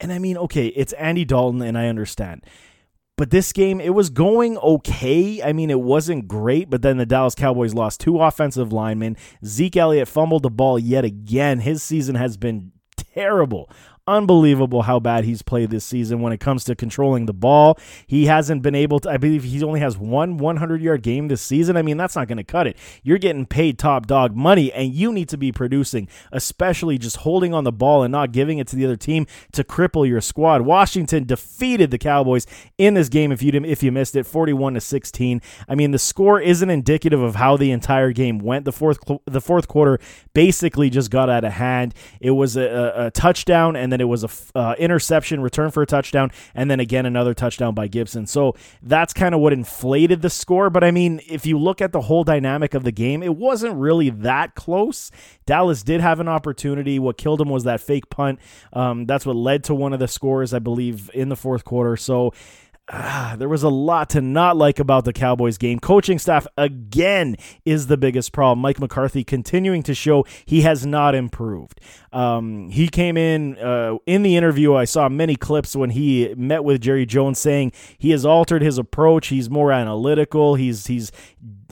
And 0.00 0.12
I 0.12 0.18
mean, 0.18 0.36
okay, 0.36 0.68
it's 0.68 0.92
Andy 0.94 1.24
Dalton, 1.24 1.62
and 1.62 1.78
I 1.78 1.86
understand. 1.86 2.44
But 3.16 3.30
this 3.30 3.52
game, 3.52 3.80
it 3.80 3.94
was 3.94 4.10
going 4.10 4.58
okay. 4.58 5.40
I 5.42 5.52
mean, 5.52 5.70
it 5.70 5.80
wasn't 5.80 6.26
great, 6.26 6.68
but 6.68 6.82
then 6.82 6.96
the 6.96 7.06
Dallas 7.06 7.36
Cowboys 7.36 7.72
lost 7.72 8.00
two 8.00 8.20
offensive 8.20 8.72
linemen. 8.72 9.16
Zeke 9.44 9.76
Elliott 9.76 10.08
fumbled 10.08 10.42
the 10.42 10.50
ball 10.50 10.78
yet 10.78 11.04
again. 11.04 11.60
His 11.60 11.82
season 11.82 12.16
has 12.16 12.36
been 12.36 12.72
terrible 12.96 13.70
unbelievable 14.06 14.82
how 14.82 15.00
bad 15.00 15.24
he's 15.24 15.42
played 15.42 15.70
this 15.70 15.84
season 15.84 16.20
when 16.20 16.32
it 16.32 16.40
comes 16.40 16.64
to 16.64 16.74
controlling 16.74 17.26
the 17.26 17.32
ball. 17.32 17.78
He 18.06 18.26
hasn't 18.26 18.62
been 18.62 18.74
able 18.74 19.00
to, 19.00 19.10
I 19.10 19.16
believe 19.16 19.44
he 19.44 19.62
only 19.62 19.80
has 19.80 19.96
one 19.96 20.36
100 20.36 20.82
yard 20.82 21.02
game 21.02 21.28
this 21.28 21.40
season. 21.40 21.76
I 21.76 21.82
mean, 21.82 21.96
that's 21.96 22.16
not 22.16 22.28
going 22.28 22.38
to 22.38 22.44
cut 22.44 22.66
it. 22.66 22.76
You're 23.02 23.18
getting 23.18 23.46
paid 23.46 23.78
top 23.78 24.06
dog 24.06 24.36
money 24.36 24.72
and 24.72 24.92
you 24.92 25.12
need 25.12 25.28
to 25.30 25.38
be 25.38 25.52
producing, 25.52 26.08
especially 26.32 26.98
just 26.98 27.18
holding 27.18 27.54
on 27.54 27.64
the 27.64 27.72
ball 27.72 28.02
and 28.02 28.12
not 28.12 28.32
giving 28.32 28.58
it 28.58 28.68
to 28.68 28.76
the 28.76 28.84
other 28.84 28.96
team 28.96 29.26
to 29.52 29.64
cripple 29.64 30.06
your 30.06 30.20
squad. 30.20 30.62
Washington 30.62 31.24
defeated 31.24 31.90
the 31.90 31.98
Cowboys 31.98 32.46
in 32.76 32.94
this 32.94 33.08
game 33.08 33.32
if 33.32 33.42
you 33.42 33.52
didn't, 33.52 33.70
if 33.70 33.82
you 33.82 33.90
missed 33.90 34.16
it 34.16 34.26
41 34.26 34.74
to 34.74 34.80
16. 34.80 35.40
I 35.68 35.74
mean, 35.74 35.92
the 35.92 35.98
score 35.98 36.40
isn't 36.40 36.68
indicative 36.68 37.22
of 37.22 37.36
how 37.36 37.56
the 37.56 37.70
entire 37.70 38.12
game 38.12 38.38
went. 38.38 38.64
The 38.64 38.72
fourth 38.72 38.98
the 39.24 39.40
fourth 39.40 39.68
quarter 39.68 39.98
basically 40.34 40.90
just 40.90 41.10
got 41.10 41.30
out 41.30 41.44
of 41.44 41.52
hand. 41.52 41.94
It 42.20 42.32
was 42.32 42.56
a, 42.56 42.92
a 42.96 43.10
touchdown 43.10 43.76
and 43.76 43.93
then 43.94 44.00
it 44.00 44.08
was 44.08 44.24
a 44.24 44.58
uh, 44.58 44.74
interception, 44.76 45.40
return 45.40 45.70
for 45.70 45.82
a 45.82 45.86
touchdown, 45.86 46.32
and 46.52 46.68
then 46.68 46.80
again 46.80 47.06
another 47.06 47.32
touchdown 47.32 47.74
by 47.74 47.86
Gibson. 47.86 48.26
So 48.26 48.56
that's 48.82 49.12
kind 49.12 49.34
of 49.34 49.40
what 49.40 49.52
inflated 49.52 50.20
the 50.20 50.30
score. 50.30 50.68
But 50.68 50.82
I 50.82 50.90
mean, 50.90 51.20
if 51.28 51.46
you 51.46 51.56
look 51.56 51.80
at 51.80 51.92
the 51.92 52.00
whole 52.00 52.24
dynamic 52.24 52.74
of 52.74 52.82
the 52.82 52.90
game, 52.90 53.22
it 53.22 53.36
wasn't 53.36 53.76
really 53.76 54.10
that 54.10 54.56
close. 54.56 55.12
Dallas 55.46 55.84
did 55.84 56.00
have 56.00 56.18
an 56.18 56.28
opportunity. 56.28 56.98
What 56.98 57.16
killed 57.16 57.40
him 57.40 57.48
was 57.48 57.62
that 57.64 57.80
fake 57.80 58.10
punt. 58.10 58.40
Um, 58.72 59.06
that's 59.06 59.24
what 59.24 59.36
led 59.36 59.62
to 59.64 59.74
one 59.74 59.92
of 59.92 60.00
the 60.00 60.08
scores, 60.08 60.52
I 60.52 60.58
believe, 60.58 61.10
in 61.14 61.28
the 61.28 61.36
fourth 61.36 61.64
quarter. 61.64 61.96
So 61.96 62.32
ah, 62.88 63.34
there 63.38 63.48
was 63.48 63.62
a 63.62 63.68
lot 63.68 64.10
to 64.10 64.20
not 64.20 64.56
like 64.56 64.78
about 64.78 65.04
the 65.04 65.12
Cowboys 65.12 65.58
game. 65.58 65.78
Coaching 65.78 66.18
staff, 66.18 66.46
again, 66.56 67.36
is 67.64 67.86
the 67.86 67.96
biggest 67.96 68.32
problem. 68.32 68.60
Mike 68.60 68.78
McCarthy 68.78 69.24
continuing 69.24 69.82
to 69.82 69.94
show 69.94 70.24
he 70.44 70.62
has 70.62 70.84
not 70.84 71.14
improved. 71.14 71.80
Um, 72.12 72.70
he 72.70 72.88
came 72.88 73.16
in 73.16 73.58
uh, 73.58 73.96
in 74.06 74.22
the 74.22 74.36
interview. 74.36 74.74
I 74.74 74.84
saw 74.84 75.08
many 75.08 75.36
clips 75.36 75.74
when 75.74 75.90
he 75.90 76.34
met 76.36 76.64
with 76.64 76.80
Jerry 76.80 77.06
Jones 77.06 77.38
saying 77.38 77.72
he 77.98 78.10
has 78.10 78.24
altered 78.24 78.62
his 78.62 78.78
approach. 78.78 79.28
He's 79.28 79.48
more 79.48 79.72
analytical. 79.72 80.54
He's 80.54 80.86
he's 80.86 81.10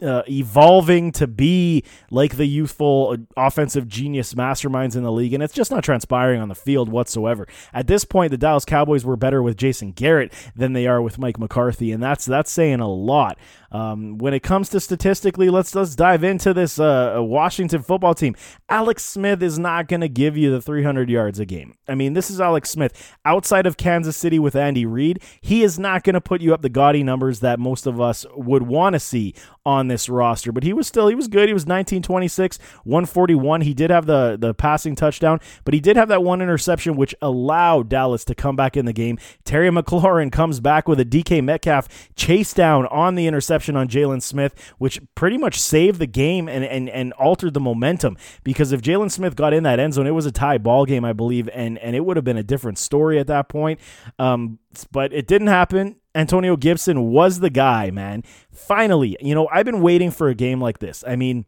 uh, 0.02 0.23
evolving 0.28 1.12
to 1.12 1.26
be 1.26 1.85
like 2.11 2.37
the 2.37 2.47
youthful 2.47 3.16
uh, 3.18 3.47
offensive 3.47 3.88
genius 3.88 4.35
masterminds 4.35 4.97
in 4.97 5.02
the 5.02 5.12
league, 5.12 5.32
and 5.32 5.42
it's 5.42 5.54
just 5.54 5.71
not 5.71 5.85
transpiring 5.85 6.40
on 6.40 6.49
the 6.49 6.54
field 6.54 6.88
whatsoever. 6.88 7.47
At 7.73 7.87
this 7.87 8.04
point, 8.04 8.30
the 8.30 8.38
Dallas 8.38 8.64
Cowboys 8.64 9.04
were 9.04 9.16
better 9.16 9.42
with 9.42 9.56
Jason 9.56 9.92
Garrett 9.92 10.32
than 10.56 10.73
they 10.73 10.87
are 10.87 11.00
with 11.00 11.18
Mike 11.18 11.38
McCarthy, 11.38 11.92
and 11.92 12.02
that's 12.02 12.25
that's 12.25 12.50
saying 12.50 12.80
a 12.80 12.88
lot. 12.88 13.38
Um, 13.71 14.18
when 14.18 14.35
it 14.35 14.42
comes 14.42 14.68
to 14.71 14.80
statistically, 14.80 15.49
let's 15.49 15.75
let's 15.75 15.97
dive 15.97 16.25
into 16.25 16.52
this 16.52 16.78
uh, 16.78 17.16
Washington 17.18 17.82
football 17.82 18.14
team. 18.14 18.37
Alex 18.68 19.04
Smith 19.04 19.42
is 19.42 19.59
not 19.59 19.88
going 19.88 20.02
to 20.02 20.09
give 20.09 20.37
you 20.37 20.50
the 20.50 20.61
300 20.61 21.09
yards 21.09 21.38
a 21.38 21.47
game. 21.47 21.75
I 21.88 21.94
mean, 21.94 22.12
this 22.12 22.30
is 22.30 22.40
Alex 22.40 22.71
Smith 22.71 23.16
outside 23.25 23.66
of 23.66 23.76
Kansas 23.76 24.16
City 24.16 24.38
with 24.38 24.54
Andy 24.54 24.85
Reid. 24.85 25.23
He 25.40 25.62
is 25.62 25.78
not 25.78 26.04
going 26.04 26.14
to 26.14 26.21
put 26.21 26.40
you 26.40 26.52
up 26.52 26.62
the 26.62 26.68
gaudy 26.68 27.02
numbers 27.02 27.40
that 27.40 27.59
most 27.59 27.87
of 27.87 28.00
us 28.00 28.26
would 28.35 28.64
want 28.64 28.94
to 28.94 29.00
see 29.00 29.35
on 29.64 29.88
this 29.88 30.09
roster. 30.09 30.52
But 30.52 30.64
he 30.64 30.73
was 30.73 30.87
still 30.87 31.09
he 31.09 31.14
was 31.14 31.28
good. 31.28 31.49
He 31.49 31.54
was 31.54 31.66
19 31.66 32.02
26, 32.02 32.59
141. 32.85 33.61
He 33.62 33.75
did 33.75 33.90
have 33.90 34.07
the 34.07 34.37
the 34.38 34.54
passing 34.54 34.95
touchdown, 34.95 35.40
but 35.64 35.75
he 35.75 35.81
did 35.81 35.97
have 35.97 36.09
that 36.09 36.23
one 36.23 36.42
interception 36.42 36.97
which 36.97 37.14
allowed 37.23 37.88
Dallas 37.88 38.25
to 38.26 38.35
come 38.35 38.57
back 38.57 38.76
in 38.76 38.85
the 38.85 38.92
game. 38.92 39.19
Terry 39.45 39.71
McLaurin 39.71 40.33
comes 40.33 40.61
back 40.61 40.88
with 40.88 41.00
a 41.00 41.04
DK 41.04 41.42
Metcalf 41.42 41.88
chase 42.16 42.52
down 42.52 42.87
on 42.87 43.14
the 43.14 43.26
interception 43.26 43.76
on 43.76 43.88
Jaylon 43.88 44.23
Smith, 44.23 44.54
which 44.78 45.00
pretty 45.14 45.38
much 45.38 45.61
saved 45.61 45.99
the 45.99 46.07
game 46.07 46.49
and 46.49 46.64
and 46.64 46.88
and 46.88 47.12
altered 47.14 47.54
the 47.54 47.61
momentum 47.61 48.16
because 48.45 48.73
if 48.73 48.83
Jaylon 48.83 49.11
Smith 49.11 49.37
got 49.37 49.52
in 49.52 49.62
that 49.62 49.78
end 49.78 49.95
zone, 49.95 50.07
it 50.07 50.12
was 50.12 50.26
a 50.26 50.33
tie 50.33 50.59
ball 50.59 50.85
game, 50.85 51.04
I 51.04 51.12
believe, 51.12 51.49
and 51.52 51.78
and 51.78 51.95
it 51.95 52.04
would 52.04 52.16
have 52.16 52.25
been 52.25 52.37
a 52.37 52.42
different 52.42 52.78
story 52.78 53.19
at 53.19 53.26
that 53.28 53.49
point. 53.49 53.81
Um, 54.19 54.59
but 54.90 55.12
it 55.12 55.26
didn't 55.26 55.49
happen. 55.49 55.97
Antonio 56.14 56.57
Gibson 56.57 57.11
was 57.11 57.40
the 57.40 57.50
guy, 57.50 57.90
man. 57.90 58.23
Finally, 58.50 59.16
you 59.21 59.35
know, 59.35 59.49
I've 59.52 59.64
been 59.64 59.81
waiting 59.81 60.11
for 60.11 60.28
a 60.28 60.35
game 60.35 60.61
like 60.61 60.78
this. 60.78 61.02
I 61.07 61.16
mean, 61.16 61.47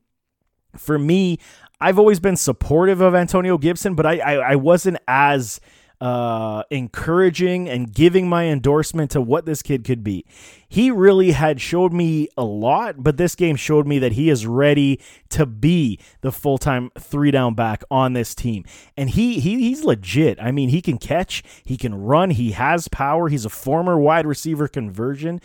for 0.76 0.98
me, 0.98 1.38
I've 1.80 1.98
always 1.98 2.20
been 2.20 2.36
supportive 2.36 3.00
of 3.00 3.14
Antonio 3.14 3.58
Gibson, 3.58 3.94
but 3.94 4.06
I, 4.06 4.18
I, 4.18 4.34
I 4.52 4.56
wasn't 4.56 4.98
as 5.06 5.60
uh, 6.00 6.64
encouraging 6.70 7.68
and 7.68 7.92
giving 7.92 8.28
my 8.28 8.44
endorsement 8.46 9.10
to 9.12 9.20
what 9.20 9.46
this 9.46 9.62
kid 9.62 9.84
could 9.84 10.02
be. 10.04 10.24
He 10.68 10.90
really 10.90 11.30
had 11.32 11.60
showed 11.60 11.92
me 11.92 12.28
a 12.36 12.44
lot, 12.44 13.02
but 13.02 13.16
this 13.16 13.34
game 13.34 13.56
showed 13.56 13.86
me 13.86 13.98
that 14.00 14.12
he 14.12 14.28
is 14.28 14.46
ready 14.46 15.00
to 15.30 15.46
be 15.46 16.00
the 16.20 16.32
full 16.32 16.58
time 16.58 16.90
three 16.98 17.30
down 17.30 17.54
back 17.54 17.84
on 17.90 18.12
this 18.12 18.34
team. 18.34 18.64
And 18.96 19.10
he, 19.10 19.40
he 19.40 19.58
he's 19.60 19.84
legit. 19.84 20.38
I 20.40 20.50
mean, 20.50 20.70
he 20.70 20.82
can 20.82 20.98
catch, 20.98 21.42
he 21.64 21.76
can 21.76 21.94
run, 21.94 22.30
he 22.30 22.52
has 22.52 22.88
power. 22.88 23.28
He's 23.28 23.44
a 23.44 23.50
former 23.50 23.98
wide 23.98 24.26
receiver 24.26 24.68
conversion. 24.68 25.40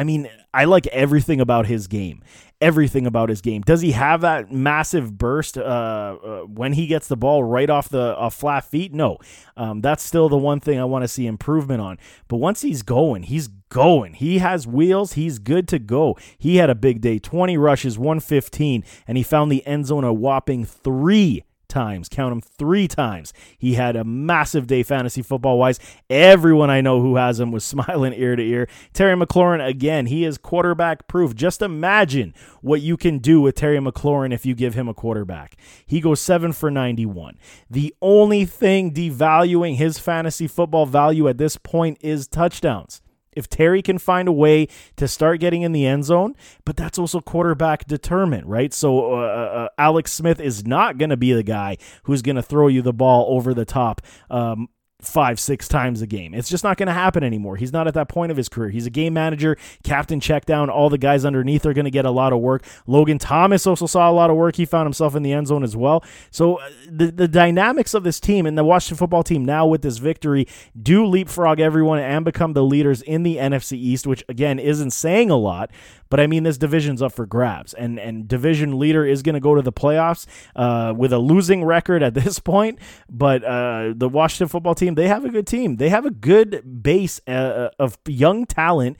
I 0.00 0.04
mean, 0.04 0.30
I 0.54 0.64
like 0.64 0.86
everything 0.86 1.42
about 1.42 1.66
his 1.66 1.86
game 1.86 2.22
everything 2.60 3.06
about 3.06 3.28
his 3.28 3.40
game. 3.40 3.62
Does 3.62 3.80
he 3.80 3.92
have 3.92 4.20
that 4.20 4.52
massive 4.52 5.16
burst 5.16 5.56
uh, 5.56 5.60
uh, 5.60 6.40
when 6.42 6.74
he 6.74 6.86
gets 6.86 7.08
the 7.08 7.16
ball 7.16 7.42
right 7.42 7.70
off 7.70 7.88
the 7.88 8.14
flat 8.30 8.64
feet? 8.64 8.92
No, 8.92 9.18
um, 9.56 9.80
that's 9.80 10.02
still 10.02 10.28
the 10.28 10.36
one 10.36 10.60
thing 10.60 10.78
I 10.78 10.84
want 10.84 11.02
to 11.02 11.08
see 11.08 11.26
improvement 11.26 11.80
on. 11.80 11.98
But 12.28 12.36
once 12.36 12.62
he's 12.62 12.82
going, 12.82 13.24
he's 13.24 13.48
going. 13.70 14.14
He 14.14 14.38
has 14.38 14.66
wheels. 14.66 15.14
He's 15.14 15.38
good 15.38 15.68
to 15.68 15.78
go. 15.78 16.18
He 16.36 16.56
had 16.56 16.70
a 16.70 16.74
big 16.74 17.00
day 17.00 17.18
20 17.18 17.56
rushes, 17.56 17.98
115, 17.98 18.84
and 19.06 19.16
he 19.16 19.22
found 19.22 19.50
the 19.50 19.66
end 19.66 19.86
zone 19.86 20.04
a 20.04 20.12
whopping 20.12 20.64
three 20.64 21.44
times. 21.70 22.08
Count 22.08 22.32
him 22.32 22.40
three 22.42 22.86
times. 22.86 23.32
He 23.56 23.74
had 23.74 23.96
a 23.96 24.04
massive 24.04 24.66
day 24.66 24.82
fantasy 24.82 25.22
football 25.22 25.58
wise. 25.58 25.80
Everyone 26.10 26.68
I 26.68 26.82
know 26.82 27.00
who 27.00 27.16
has 27.16 27.40
him 27.40 27.50
was 27.52 27.64
smiling 27.70 28.12
ear 28.12 28.36
to 28.36 28.42
ear. 28.42 28.68
Terry 28.92 29.16
McLaurin, 29.16 29.66
again, 29.66 30.06
he 30.06 30.24
is 30.24 30.36
quarterback 30.36 31.08
proof. 31.08 31.34
Just 31.34 31.62
imagine 31.62 32.34
what 32.60 32.82
you 32.82 32.96
can 32.96 33.18
do 33.18 33.40
with 33.40 33.54
Terry 33.54 33.78
McLaurin 33.78 34.34
if 34.34 34.44
you 34.44 34.54
give 34.54 34.74
him 34.74 34.88
a 34.88 34.94
quarterback. 34.94 35.56
He 35.86 36.00
goes 36.00 36.20
seven 36.20 36.52
for 36.52 36.70
91. 36.70 37.38
The 37.70 37.94
only 38.02 38.44
thing 38.44 38.92
devaluing 38.92 39.76
his 39.76 39.98
fantasy 39.98 40.46
football 40.46 40.84
value 40.84 41.28
at 41.28 41.38
this 41.38 41.56
point 41.56 41.98
is 42.02 42.26
touchdowns 42.26 43.00
if 43.32 43.48
Terry 43.48 43.82
can 43.82 43.98
find 43.98 44.28
a 44.28 44.32
way 44.32 44.68
to 44.96 45.06
start 45.06 45.40
getting 45.40 45.62
in 45.62 45.72
the 45.72 45.86
end 45.86 46.04
zone, 46.04 46.34
but 46.64 46.76
that's 46.76 46.98
also 46.98 47.20
quarterback 47.20 47.86
determined, 47.86 48.46
right? 48.46 48.72
So 48.72 49.14
uh, 49.14 49.18
uh, 49.18 49.22
uh 49.22 49.68
Alex 49.78 50.12
Smith 50.12 50.40
is 50.40 50.66
not 50.66 50.98
going 50.98 51.10
to 51.10 51.16
be 51.16 51.32
the 51.32 51.42
guy 51.42 51.76
who's 52.04 52.22
going 52.22 52.36
to 52.36 52.42
throw 52.42 52.68
you 52.68 52.82
the 52.82 52.92
ball 52.92 53.26
over 53.36 53.54
the 53.54 53.64
top. 53.64 54.02
Um, 54.28 54.68
five, 55.02 55.40
six 55.40 55.68
times 55.68 56.02
a 56.02 56.06
game. 56.06 56.34
It's 56.34 56.48
just 56.48 56.64
not 56.64 56.76
going 56.76 56.88
to 56.88 56.92
happen 56.92 57.22
anymore. 57.22 57.56
He's 57.56 57.72
not 57.72 57.86
at 57.86 57.94
that 57.94 58.08
point 58.08 58.30
of 58.30 58.36
his 58.36 58.48
career. 58.48 58.70
He's 58.70 58.86
a 58.86 58.90
game 58.90 59.14
manager, 59.14 59.56
captain 59.82 60.20
check 60.20 60.46
down. 60.46 60.70
All 60.70 60.90
the 60.90 60.98
guys 60.98 61.24
underneath 61.24 61.66
are 61.66 61.72
going 61.72 61.84
to 61.84 61.90
get 61.90 62.04
a 62.04 62.10
lot 62.10 62.32
of 62.32 62.40
work. 62.40 62.64
Logan 62.86 63.18
Thomas 63.18 63.66
also 63.66 63.86
saw 63.86 64.10
a 64.10 64.12
lot 64.12 64.30
of 64.30 64.36
work. 64.36 64.56
He 64.56 64.64
found 64.64 64.86
himself 64.86 65.14
in 65.14 65.22
the 65.22 65.32
end 65.32 65.48
zone 65.48 65.64
as 65.64 65.76
well. 65.76 66.04
So 66.30 66.56
uh, 66.56 66.70
the, 66.88 67.10
the 67.10 67.28
dynamics 67.28 67.94
of 67.94 68.04
this 68.04 68.20
team 68.20 68.46
and 68.46 68.56
the 68.56 68.64
Washington 68.64 68.98
football 68.98 69.22
team 69.22 69.44
now 69.44 69.66
with 69.66 69.82
this 69.82 69.98
victory 69.98 70.46
do 70.80 71.06
leapfrog 71.06 71.60
everyone 71.60 71.98
and 71.98 72.24
become 72.24 72.52
the 72.52 72.64
leaders 72.64 73.02
in 73.02 73.22
the 73.22 73.36
NFC 73.36 73.72
East, 73.72 74.06
which 74.06 74.24
again 74.28 74.58
isn't 74.58 74.90
saying 74.90 75.30
a 75.30 75.36
lot, 75.36 75.70
but 76.10 76.18
I 76.18 76.26
mean, 76.26 76.42
this 76.42 76.58
division's 76.58 77.00
up 77.00 77.12
for 77.12 77.24
grabs, 77.24 77.72
and 77.72 77.98
and 77.98 78.26
division 78.26 78.78
leader 78.78 79.06
is 79.06 79.22
going 79.22 79.34
to 79.34 79.40
go 79.40 79.54
to 79.54 79.62
the 79.62 79.72
playoffs 79.72 80.26
uh, 80.56 80.92
with 80.94 81.12
a 81.12 81.18
losing 81.18 81.64
record 81.64 82.02
at 82.02 82.14
this 82.14 82.38
point. 82.40 82.80
But 83.08 83.44
uh, 83.44 83.94
the 83.96 84.08
Washington 84.08 84.48
football 84.48 84.74
team, 84.74 84.89
they 84.94 85.08
have 85.08 85.24
a 85.24 85.30
good 85.30 85.46
team. 85.46 85.76
They 85.76 85.88
have 85.88 86.06
a 86.06 86.10
good 86.10 86.82
base 86.82 87.20
uh, 87.26 87.30
uh 87.30 87.70
of 87.78 87.98
young 88.06 88.46
talent. 88.46 88.98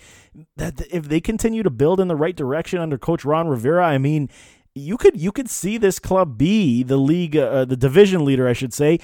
That 0.57 0.83
if 0.91 1.09
they 1.09 1.21
continue 1.21 1.63
to 1.63 1.71
build 1.71 2.01
in 2.01 2.09
the 2.09 2.17
right 2.17 2.37
direction 2.37 2.79
under 2.81 2.99
Coach 2.99 3.25
Ron 3.25 3.49
Rivera, 3.49 3.87
I 3.87 3.99
mean 3.99 4.29
you 4.75 4.97
could 4.97 5.21
you 5.21 5.33
could 5.33 5.51
see 5.51 5.77
this 5.77 5.99
club 5.99 6.39
be 6.39 6.83
the 6.83 6.97
league 6.97 7.37
uh, 7.37 7.65
the 7.65 7.77
division 7.77 8.25
leader 8.25 8.49
I 8.49 8.53
should 8.53 8.73
say 8.73 9.01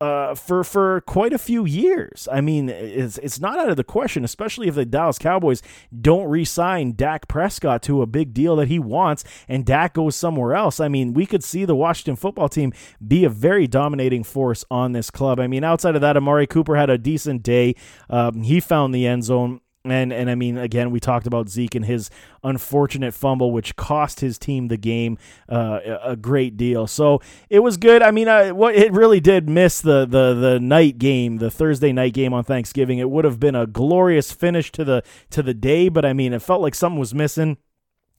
uh, 0.00 0.34
for 0.34 0.64
for 0.64 1.00
quite 1.02 1.32
a 1.32 1.38
few 1.38 1.64
years. 1.64 2.28
I 2.30 2.40
mean, 2.40 2.68
it's 2.68 3.18
it's 3.18 3.40
not 3.40 3.58
out 3.58 3.70
of 3.70 3.76
the 3.76 3.84
question, 3.84 4.24
especially 4.24 4.68
if 4.68 4.74
the 4.74 4.84
Dallas 4.84 5.18
Cowboys 5.18 5.62
don't 5.98 6.28
re-sign 6.28 6.92
Dak 6.92 7.28
Prescott 7.28 7.82
to 7.84 8.02
a 8.02 8.06
big 8.06 8.34
deal 8.34 8.56
that 8.56 8.68
he 8.68 8.78
wants, 8.78 9.24
and 9.48 9.64
Dak 9.64 9.94
goes 9.94 10.16
somewhere 10.16 10.54
else. 10.54 10.80
I 10.80 10.88
mean, 10.88 11.14
we 11.14 11.26
could 11.26 11.44
see 11.44 11.64
the 11.64 11.76
Washington 11.76 12.16
football 12.16 12.48
team 12.48 12.72
be 13.06 13.24
a 13.24 13.30
very 13.30 13.66
dominating 13.66 14.24
force 14.24 14.64
on 14.70 14.92
this 14.92 15.10
club. 15.10 15.38
I 15.38 15.46
mean, 15.46 15.64
outside 15.64 15.94
of 15.94 16.00
that, 16.00 16.16
Amari 16.16 16.46
Cooper 16.46 16.76
had 16.76 16.90
a 16.90 16.98
decent 16.98 17.42
day. 17.42 17.74
Um, 18.10 18.42
he 18.42 18.60
found 18.60 18.94
the 18.94 19.06
end 19.06 19.24
zone. 19.24 19.60
And 19.86 20.14
and 20.14 20.30
I 20.30 20.34
mean, 20.34 20.56
again, 20.56 20.90
we 20.90 20.98
talked 20.98 21.26
about 21.26 21.50
Zeke 21.50 21.74
and 21.74 21.84
his 21.84 22.08
unfortunate 22.42 23.12
fumble, 23.12 23.52
which 23.52 23.76
cost 23.76 24.20
his 24.20 24.38
team 24.38 24.68
the 24.68 24.78
game 24.78 25.18
uh, 25.46 25.98
a 26.02 26.16
great 26.16 26.56
deal. 26.56 26.86
So 26.86 27.20
it 27.50 27.60
was 27.60 27.76
good. 27.76 28.00
I 28.00 28.10
mean, 28.10 28.26
I, 28.26 28.52
what 28.52 28.74
it 28.74 28.92
really 28.92 29.20
did 29.20 29.46
miss 29.46 29.82
the 29.82 30.06
the 30.06 30.32
the 30.32 30.58
night 30.58 30.96
game, 30.96 31.36
the 31.36 31.50
Thursday 31.50 31.92
night 31.92 32.14
game 32.14 32.32
on 32.32 32.44
Thanksgiving. 32.44 32.98
It 32.98 33.10
would 33.10 33.26
have 33.26 33.38
been 33.38 33.54
a 33.54 33.66
glorious 33.66 34.32
finish 34.32 34.72
to 34.72 34.84
the 34.84 35.02
to 35.28 35.42
the 35.42 35.52
day, 35.52 35.90
but 35.90 36.06
I 36.06 36.14
mean, 36.14 36.32
it 36.32 36.40
felt 36.40 36.62
like 36.62 36.74
something 36.74 36.98
was 36.98 37.12
missing. 37.12 37.58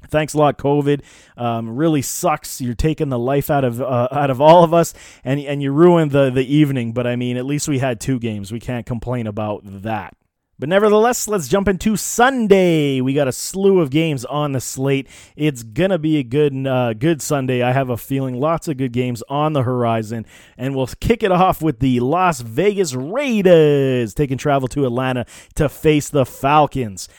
Thanks 0.07 0.35
a 0.35 0.37
lot, 0.37 0.59
COVID. 0.59 1.01
Um, 1.35 1.75
really 1.75 2.03
sucks. 2.03 2.61
You're 2.61 2.75
taking 2.75 3.09
the 3.09 3.17
life 3.17 3.49
out 3.49 3.63
of 3.63 3.81
uh, 3.81 4.09
out 4.11 4.29
of 4.29 4.39
all 4.39 4.63
of 4.63 4.71
us, 4.71 4.93
and 5.23 5.39
and 5.39 5.63
you 5.63 5.71
ruined 5.71 6.11
the 6.11 6.29
the 6.29 6.45
evening. 6.45 6.93
But 6.93 7.07
I 7.07 7.15
mean, 7.15 7.37
at 7.37 7.45
least 7.45 7.67
we 7.67 7.79
had 7.79 7.99
two 7.99 8.19
games. 8.19 8.51
We 8.51 8.59
can't 8.59 8.85
complain 8.85 9.25
about 9.25 9.61
that. 9.63 10.15
But 10.57 10.69
nevertheless, 10.69 11.27
let's 11.27 11.49
jump 11.49 11.67
into 11.67 11.97
Sunday. 11.97 13.01
We 13.01 13.13
got 13.13 13.27
a 13.27 13.33
slew 13.33 13.81
of 13.81 13.89
games 13.89 14.23
on 14.23 14.53
the 14.53 14.61
slate. 14.61 15.07
It's 15.35 15.63
gonna 15.63 15.99
be 15.99 16.17
a 16.17 16.23
good, 16.23 16.65
uh, 16.65 16.93
good 16.93 17.21
Sunday. 17.21 17.61
I 17.61 17.73
have 17.73 17.89
a 17.89 17.97
feeling. 17.97 18.39
Lots 18.39 18.69
of 18.69 18.77
good 18.77 18.93
games 18.93 19.21
on 19.27 19.51
the 19.51 19.63
horizon, 19.63 20.25
and 20.57 20.73
we'll 20.73 20.87
kick 20.87 21.23
it 21.23 21.31
off 21.31 21.61
with 21.61 21.79
the 21.79 21.99
Las 21.99 22.39
Vegas 22.39 22.93
Raiders 22.93 24.13
taking 24.13 24.37
travel 24.37 24.69
to 24.69 24.85
Atlanta 24.85 25.25
to 25.55 25.67
face 25.67 26.07
the 26.07 26.25
Falcons. 26.25 27.09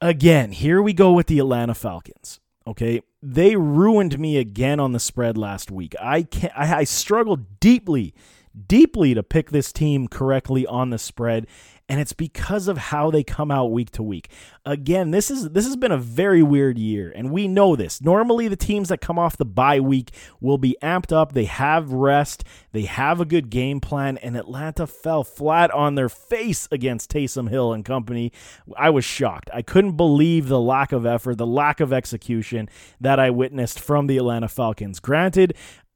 Again, 0.00 0.52
here 0.52 0.82
we 0.82 0.94
go 0.94 1.12
with 1.12 1.26
the 1.26 1.38
Atlanta 1.38 1.74
Falcons. 1.74 2.40
Okay, 2.66 3.02
they 3.22 3.56
ruined 3.56 4.18
me 4.18 4.38
again 4.38 4.80
on 4.80 4.92
the 4.92 5.00
spread 5.00 5.36
last 5.36 5.70
week. 5.70 5.94
I 6.00 6.22
can 6.22 6.50
I, 6.56 6.76
I 6.76 6.84
struggled 6.84 7.60
deeply, 7.60 8.14
deeply 8.66 9.12
to 9.12 9.22
pick 9.22 9.50
this 9.50 9.70
team 9.70 10.08
correctly 10.08 10.66
on 10.66 10.88
the 10.88 10.98
spread 10.98 11.46
and 11.88 12.00
it's 12.00 12.12
because 12.12 12.66
of 12.66 12.78
how 12.78 13.10
they 13.10 13.22
come 13.22 13.50
out 13.50 13.70
week 13.70 13.90
to 13.92 14.02
week. 14.02 14.30
Again, 14.64 15.10
this 15.10 15.30
is 15.30 15.50
this 15.50 15.66
has 15.66 15.76
been 15.76 15.92
a 15.92 15.98
very 15.98 16.42
weird 16.42 16.78
year, 16.78 17.12
and 17.14 17.30
we 17.30 17.46
know 17.46 17.76
this. 17.76 18.00
Normally, 18.00 18.48
the 18.48 18.56
teams 18.56 18.88
that 18.88 19.00
come 19.00 19.18
off 19.18 19.36
the 19.36 19.44
bye 19.44 19.80
week 19.80 20.10
will 20.40 20.56
be 20.56 20.76
amped 20.82 21.12
up. 21.12 21.32
They 21.32 21.44
have 21.44 21.92
rest, 21.92 22.44
they 22.72 22.82
have 22.82 23.20
a 23.20 23.26
good 23.26 23.50
game 23.50 23.80
plan, 23.80 24.16
and 24.18 24.36
Atlanta 24.36 24.86
fell 24.86 25.24
flat 25.24 25.70
on 25.72 25.94
their 25.94 26.08
face 26.08 26.66
against 26.70 27.10
Taysom 27.10 27.50
Hill 27.50 27.72
and 27.72 27.84
company. 27.84 28.32
I 28.78 28.88
was 28.88 29.04
shocked. 29.04 29.50
I 29.52 29.60
couldn't 29.60 29.96
believe 29.96 30.48
the 30.48 30.60
lack 30.60 30.92
of 30.92 31.04
effort, 31.04 31.36
the 31.36 31.46
lack 31.46 31.80
of 31.80 31.92
execution 31.92 32.68
that 33.00 33.20
I 33.20 33.28
witnessed 33.28 33.78
from 33.78 34.06
the 34.06 34.16
Atlanta 34.16 34.48
Falcons. 34.48 35.00
Granted, 35.00 35.54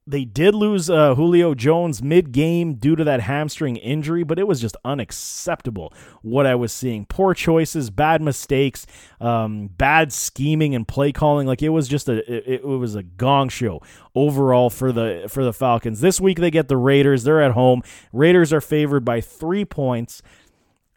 they 0.09 0.25
did 0.25 0.55
lose 0.55 0.89
uh, 0.89 1.15
Julio 1.15 1.55
Jones 1.55 2.03
mid 2.03 2.33
game 2.33 2.75
due 2.75 2.97
to 2.97 3.05
that 3.05 3.21
hamstring 3.21 3.77
injury, 3.77 4.25
but 4.25 4.39
it 4.39 4.47
was 4.47 4.61
just 4.61 4.77
unacceptable 4.85 5.93
what 6.23 6.47
I 6.47 6.55
was 6.55 6.73
seeing. 6.73 7.05
Poor 7.07 7.35
choices, 7.35 7.91
bad 7.91 8.23
mistakes, 8.23 8.87
um, 9.21 9.69
bad 9.69 10.13
scheming 10.13 10.75
and 10.75 10.89
play 10.89 11.13
calling. 11.13 11.47
Like 11.47 11.63
it 11.63 11.69
was 11.69 11.89
just 11.89 12.09
a 12.09 12.19
it, 12.33 12.61
it 12.63 12.65
was 12.65 12.95
a 12.95 13.03
gong 13.03 13.49
show 13.49 13.83
overall 14.15 14.71
for 14.71 14.93
the 14.93 15.27
for 15.29 15.45
the 15.45 15.53
Falcons. 15.53 16.01
This 16.01 16.21
week 16.21 16.39
they 16.39 16.51
get 16.51 16.69
the 16.69 16.77
Raiders. 16.77 17.25
They're 17.25 17.43
at 17.43 17.53
home. 17.53 17.83
Raiders 18.13 18.53
are 18.53 18.61
favored 18.61 19.05
by 19.05 19.21
three 19.21 19.65
points. 19.65 20.23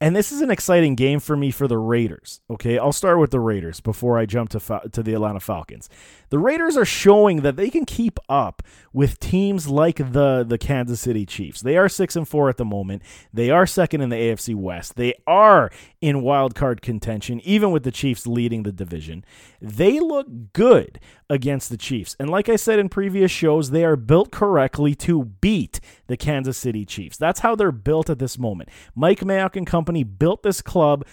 And 0.02 0.16
this 0.16 0.32
is 0.32 0.42
an 0.42 0.50
exciting 0.50 0.96
game 0.96 1.20
for 1.20 1.38
me 1.38 1.52
for 1.52 1.68
the 1.68 1.78
Raiders. 1.78 2.42
Okay, 2.50 2.80
I'll 2.80 2.92
start 2.92 3.20
with 3.20 3.30
the 3.30 3.40
Raiders 3.40 3.82
before 3.82 4.18
I 4.18 4.26
jump 4.26 4.50
to 4.50 4.82
to 4.92 5.04
the 5.04 5.14
Atlanta 5.14 5.40
Falcons. 5.40 5.90
The 6.32 6.40
Raiders 6.40 6.78
are 6.78 6.86
showing 6.86 7.42
that 7.42 7.58
they 7.58 7.70
can 7.70 7.86
keep 7.86 8.18
up 8.30 8.64
with 8.94 9.20
teams 9.20 9.68
like 9.68 9.98
the 9.98 10.46
the 10.48 10.58
Kansas 10.58 11.02
City 11.02 11.26
Chiefs. 11.26 11.62
They 11.62 11.76
are 11.76 11.90
6 11.90 12.16
and 12.16 12.28
4 12.28 12.50
at 12.50 12.56
the 12.58 12.66
moment. 12.66 13.04
They 13.34 13.50
are 13.50 13.68
second 13.68 14.00
in 14.00 14.10
the 14.10 14.16
AFC 14.16 14.56
West. 14.56 14.96
They 14.96 15.14
are 15.28 15.70
in 16.00 16.22
wild 16.22 16.56
card 16.56 16.82
contention 16.82 17.42
even 17.42 17.72
with 17.72 17.84
the 17.84 17.92
Chiefs 17.92 18.26
leading 18.26 18.64
the 18.64 18.72
division. 18.72 19.26
They 19.62 20.00
look 20.00 20.54
good 20.54 21.02
against 21.30 21.70
the 21.70 21.78
Chiefs. 21.78 22.16
And 22.18 22.30
like 22.30 22.48
I 22.48 22.56
said 22.56 22.80
in 22.80 22.88
previous 22.88 23.30
shows, 23.30 23.72
they 23.72 23.84
are 23.84 23.98
built 23.98 24.32
correctly 24.32 24.96
to 24.96 25.26
beat 25.26 25.82
the 26.08 26.16
Kansas 26.16 26.58
City 26.58 26.86
Chiefs. 26.86 27.18
That's 27.18 27.42
how 27.42 27.56
they're 27.56 27.74
built 27.74 28.10
at 28.10 28.20
this 28.20 28.40
moment. 28.40 28.70
Mike 28.96 29.20
Mayock 29.20 29.58
and 29.58 29.68
company 29.68 30.06
built 30.06 30.44
this 30.44 30.62
club 30.62 31.06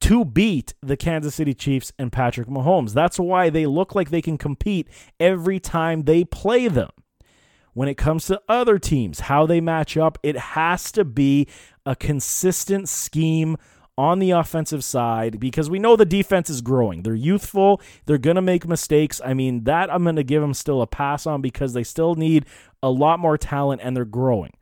to 0.00 0.24
beat 0.24 0.74
the 0.80 0.96
Kansas 0.96 1.34
City 1.34 1.54
Chiefs 1.54 1.92
and 1.98 2.10
Patrick 2.10 2.48
Mahomes. 2.48 2.94
That's 2.94 3.18
why 3.18 3.50
they 3.50 3.66
look 3.66 3.94
like 3.94 4.10
they 4.10 4.22
can 4.22 4.38
compete 4.38 4.88
every 5.18 5.60
time 5.60 6.02
they 6.02 6.24
play 6.24 6.68
them. 6.68 6.90
When 7.72 7.88
it 7.88 7.96
comes 7.96 8.26
to 8.26 8.42
other 8.48 8.78
teams, 8.78 9.20
how 9.20 9.46
they 9.46 9.60
match 9.60 9.96
up, 9.96 10.18
it 10.22 10.36
has 10.36 10.90
to 10.92 11.04
be 11.04 11.46
a 11.86 11.94
consistent 11.94 12.88
scheme 12.88 13.56
on 13.96 14.18
the 14.18 14.30
offensive 14.30 14.82
side 14.82 15.38
because 15.38 15.68
we 15.68 15.78
know 15.78 15.94
the 15.94 16.06
defense 16.06 16.48
is 16.48 16.62
growing. 16.62 17.02
They're 17.02 17.14
youthful, 17.14 17.80
they're 18.06 18.18
going 18.18 18.36
to 18.36 18.42
make 18.42 18.66
mistakes. 18.66 19.20
I 19.24 19.34
mean, 19.34 19.64
that 19.64 19.92
I'm 19.92 20.02
going 20.02 20.16
to 20.16 20.24
give 20.24 20.40
them 20.40 20.54
still 20.54 20.80
a 20.80 20.86
pass 20.86 21.26
on 21.26 21.42
because 21.42 21.74
they 21.74 21.84
still 21.84 22.14
need 22.14 22.46
a 22.82 22.90
lot 22.90 23.20
more 23.20 23.36
talent 23.36 23.82
and 23.84 23.94
they're 23.94 24.04
growing. 24.04 24.52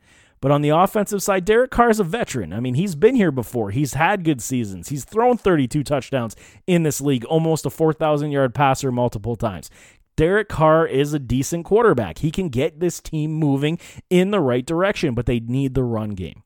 But 0.41 0.51
on 0.51 0.63
the 0.63 0.69
offensive 0.71 1.23
side, 1.23 1.45
Derek 1.45 1.71
Carr 1.71 1.91
is 1.91 2.01
a 2.01 2.05
veteran. 2.05 2.53
I 2.53 2.61
mean, 2.61 2.75
he's 2.75 2.95
been 2.95 3.17
here 3.17 3.33
before. 3.33 3.71
He's 3.71 3.95
had 3.95 4.25
good 4.25 4.41
seasons. 4.41 4.89
He's 4.89 5.05
thrown 5.05 5.37
32 5.37 5.83
touchdowns 5.83 6.37
in 6.67 6.83
this 6.83 7.01
league, 7.01 7.25
almost 7.25 7.67
a 7.67 7.71
4,000 7.71 8.31
yard 8.31 8.55
passer 8.55 8.93
multiple 8.93 9.37
times. 9.37 9.71
Derek 10.17 10.49
Carr 10.49 10.85
is 10.87 11.13
a 11.13 11.21
decent 11.21 11.65
quarterback. 11.65 12.19
He 12.19 12.33
can 12.33 12.49
get 12.49 12.81
this 12.81 13.01
team 13.01 13.33
moving 13.33 13.79
in 14.11 14.33
the 14.33 14.41
right 14.41 14.67
direction, 14.67 15.15
but 15.15 15.27
they 15.27 15.39
need 15.39 15.75
the 15.75 15.85
run 15.85 16.11
game. 16.11 16.43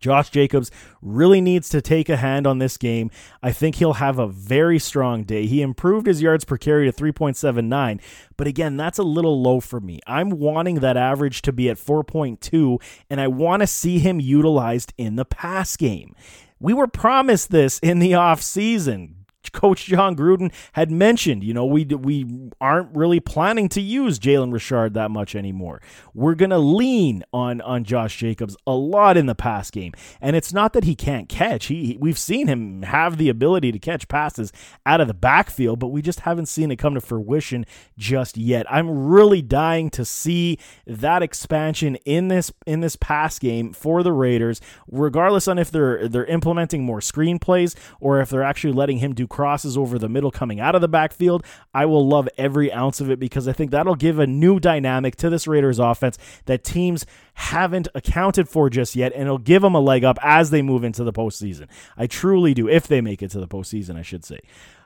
Josh 0.00 0.30
Jacobs 0.30 0.70
really 1.02 1.40
needs 1.40 1.68
to 1.70 1.80
take 1.80 2.08
a 2.08 2.16
hand 2.16 2.46
on 2.46 2.58
this 2.58 2.76
game. 2.76 3.10
I 3.42 3.52
think 3.52 3.76
he'll 3.76 3.94
have 3.94 4.18
a 4.18 4.26
very 4.26 4.78
strong 4.78 5.24
day. 5.24 5.46
He 5.46 5.62
improved 5.62 6.06
his 6.06 6.22
yards 6.22 6.44
per 6.44 6.56
carry 6.56 6.90
to 6.90 6.92
3.79, 6.92 8.00
but 8.36 8.46
again, 8.46 8.76
that's 8.76 8.98
a 8.98 9.02
little 9.02 9.40
low 9.40 9.60
for 9.60 9.80
me. 9.80 10.00
I'm 10.06 10.30
wanting 10.30 10.76
that 10.76 10.96
average 10.96 11.42
to 11.42 11.52
be 11.52 11.68
at 11.68 11.76
4.2, 11.76 12.80
and 13.10 13.20
I 13.20 13.28
want 13.28 13.60
to 13.62 13.66
see 13.66 13.98
him 13.98 14.20
utilized 14.20 14.92
in 14.98 15.16
the 15.16 15.24
pass 15.24 15.76
game. 15.76 16.14
We 16.58 16.72
were 16.72 16.86
promised 16.86 17.50
this 17.50 17.78
in 17.80 17.98
the 17.98 18.12
offseason. 18.12 19.23
Coach 19.52 19.86
Jon 19.86 20.16
Gruden 20.16 20.52
had 20.72 20.90
mentioned, 20.90 21.44
you 21.44 21.54
know, 21.54 21.64
we 21.64 21.84
we 21.84 22.26
aren't 22.60 22.94
really 22.94 23.20
planning 23.20 23.68
to 23.70 23.80
use 23.80 24.18
Jalen 24.18 24.52
Richard 24.52 24.94
that 24.94 25.10
much 25.10 25.34
anymore. 25.34 25.80
We're 26.14 26.34
gonna 26.34 26.58
lean 26.58 27.24
on 27.32 27.60
on 27.60 27.84
Josh 27.84 28.16
Jacobs 28.16 28.56
a 28.66 28.74
lot 28.74 29.16
in 29.16 29.26
the 29.26 29.34
pass 29.34 29.70
game, 29.70 29.92
and 30.20 30.36
it's 30.36 30.52
not 30.52 30.72
that 30.72 30.84
he 30.84 30.94
can't 30.94 31.28
catch. 31.28 31.66
He 31.66 31.96
we've 32.00 32.18
seen 32.18 32.46
him 32.46 32.82
have 32.82 33.18
the 33.18 33.28
ability 33.28 33.72
to 33.72 33.78
catch 33.78 34.08
passes 34.08 34.52
out 34.86 35.00
of 35.00 35.08
the 35.08 35.14
backfield, 35.14 35.78
but 35.78 35.88
we 35.88 36.02
just 36.02 36.20
haven't 36.20 36.46
seen 36.46 36.70
it 36.70 36.76
come 36.76 36.94
to 36.94 37.00
fruition 37.00 37.66
just 37.96 38.36
yet. 38.36 38.66
I'm 38.70 39.06
really 39.06 39.42
dying 39.42 39.90
to 39.90 40.04
see 40.04 40.58
that 40.86 41.22
expansion 41.22 41.96
in 42.04 42.28
this 42.28 42.52
in 42.66 42.80
this 42.80 42.96
pass 42.96 43.38
game 43.38 43.72
for 43.72 44.02
the 44.02 44.12
Raiders, 44.12 44.60
regardless 44.86 45.48
on 45.48 45.58
if 45.58 45.70
they're 45.70 46.08
they're 46.08 46.24
implementing 46.26 46.84
more 46.84 47.00
screenplays 47.00 47.74
or 48.00 48.20
if 48.20 48.30
they're 48.30 48.42
actually 48.42 48.72
letting 48.72 48.98
him 48.98 49.14
do 49.14 49.26
crosses 49.34 49.76
over 49.76 49.98
the 49.98 50.08
middle 50.08 50.30
coming 50.30 50.60
out 50.60 50.76
of 50.76 50.80
the 50.80 50.86
backfield. 50.86 51.44
I 51.74 51.86
will 51.86 52.06
love 52.06 52.28
every 52.38 52.72
ounce 52.72 53.00
of 53.00 53.10
it 53.10 53.18
because 53.18 53.48
I 53.48 53.52
think 53.52 53.72
that'll 53.72 53.96
give 53.96 54.20
a 54.20 54.28
new 54.28 54.60
dynamic 54.60 55.16
to 55.16 55.28
this 55.28 55.48
Raiders 55.48 55.80
offense 55.80 56.16
that 56.44 56.62
teams 56.62 57.04
haven't 57.34 57.88
accounted 57.96 58.48
for 58.48 58.70
just 58.70 58.94
yet, 58.94 59.12
and 59.12 59.22
it'll 59.22 59.38
give 59.38 59.62
them 59.62 59.74
a 59.74 59.80
leg 59.80 60.04
up 60.04 60.18
as 60.22 60.50
they 60.50 60.62
move 60.62 60.84
into 60.84 61.02
the 61.02 61.12
postseason. 61.12 61.66
I 61.96 62.06
truly 62.06 62.54
do, 62.54 62.68
if 62.68 62.86
they 62.86 63.00
make 63.00 63.22
it 63.22 63.32
to 63.32 63.40
the 63.40 63.48
postseason, 63.48 63.96
I 63.96 64.02
should 64.02 64.24
say. 64.24 64.38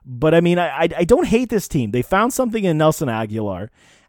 But 0.07 0.35
I 0.35 0.41
mean, 0.41 0.59
I, 0.59 0.89
I 0.97 1.05
don't 1.05 1.27
hate 1.27 1.51
this 1.51 1.69
team. 1.69 1.91
They 1.91 2.01
found 2.01 2.33
something 2.33 2.65
in 2.65 2.79
Nelson 2.79 3.09
Agholor. 3.09 3.69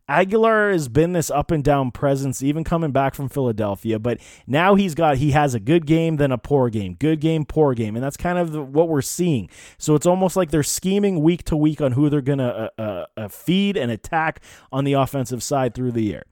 Agholor 0.09 0.71
has 0.71 0.89
been 0.89 1.13
this 1.13 1.29
up 1.29 1.51
and 1.51 1.63
down 1.63 1.91
presence, 1.91 2.41
even 2.41 2.63
coming 2.63 2.91
back 2.91 3.13
from 3.13 3.29
Philadelphia. 3.29 3.99
But 3.99 4.19
now 4.47 4.75
he's 4.75 4.95
got 4.95 5.17
he 5.17 5.31
has 5.31 5.53
a 5.53 5.59
good 5.59 5.85
game, 5.85 6.17
then 6.17 6.31
a 6.31 6.37
poor 6.37 6.69
game, 6.69 6.95
good 6.95 7.21
game, 7.21 7.45
poor 7.45 7.75
game, 7.75 7.95
and 7.95 8.03
that's 8.03 8.17
kind 8.17 8.39
of 8.39 8.51
the, 8.51 8.61
what 8.61 8.89
we're 8.89 9.01
seeing. 9.01 9.49
So 9.77 9.93
it's 9.93 10.07
almost 10.07 10.35
like 10.35 10.49
they're 10.49 10.63
scheming 10.63 11.21
week 11.21 11.43
to 11.45 11.55
week 11.55 11.79
on 11.79 11.91
who 11.91 12.09
they're 12.09 12.21
to 12.39 12.71
uh, 12.77 12.81
uh, 12.81 13.05
uh, 13.15 13.27
feed 13.27 13.77
and 13.77 13.91
attack 13.91 14.41
on 14.71 14.83
the 14.83 14.93
offensive 14.93 15.43
side 15.43 15.75
through 15.75 15.91
the 15.91 16.03
year. 16.03 16.23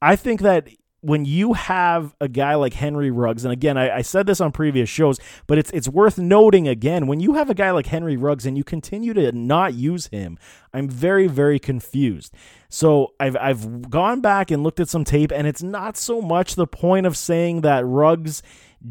I 0.00 0.16
think 0.16 0.40
that 0.40 0.68
when 1.02 1.24
you 1.24 1.52
have 1.52 2.14
a 2.20 2.28
guy 2.28 2.54
like 2.54 2.74
Henry 2.74 3.10
Ruggs, 3.10 3.44
and 3.44 3.52
again, 3.52 3.76
I, 3.76 3.98
I, 3.98 4.02
said 4.02 4.26
this 4.26 4.40
on 4.40 4.52
previous 4.52 4.88
shows, 4.88 5.18
but 5.48 5.58
it's 5.58 5.70
it's 5.72 5.88
worth 5.88 6.16
noting 6.16 6.68
again 6.68 7.08
when 7.08 7.18
you 7.18 7.34
have 7.34 7.50
a 7.50 7.54
guy 7.54 7.72
like 7.72 7.86
Henry 7.86 8.16
Ruggs 8.16 8.46
and 8.46 8.56
you 8.56 8.62
continue 8.62 9.12
to 9.12 9.32
not 9.32 9.74
use 9.74 10.06
him, 10.06 10.38
I'm 10.72 10.88
very 10.88 11.26
very 11.26 11.58
confused. 11.58 12.32
So 12.68 13.14
I've 13.18 13.36
I've 13.36 13.90
gone 13.90 14.20
back 14.20 14.52
and 14.52 14.62
looked 14.62 14.78
at 14.78 14.88
some 14.88 15.04
tape, 15.04 15.32
and 15.32 15.46
it's 15.46 15.62
not 15.62 15.96
so 15.96 16.22
much 16.22 16.54
the 16.54 16.68
point 16.68 17.04
of 17.04 17.16
saying 17.16 17.62
that 17.62 17.84
Ruggs 17.84 18.42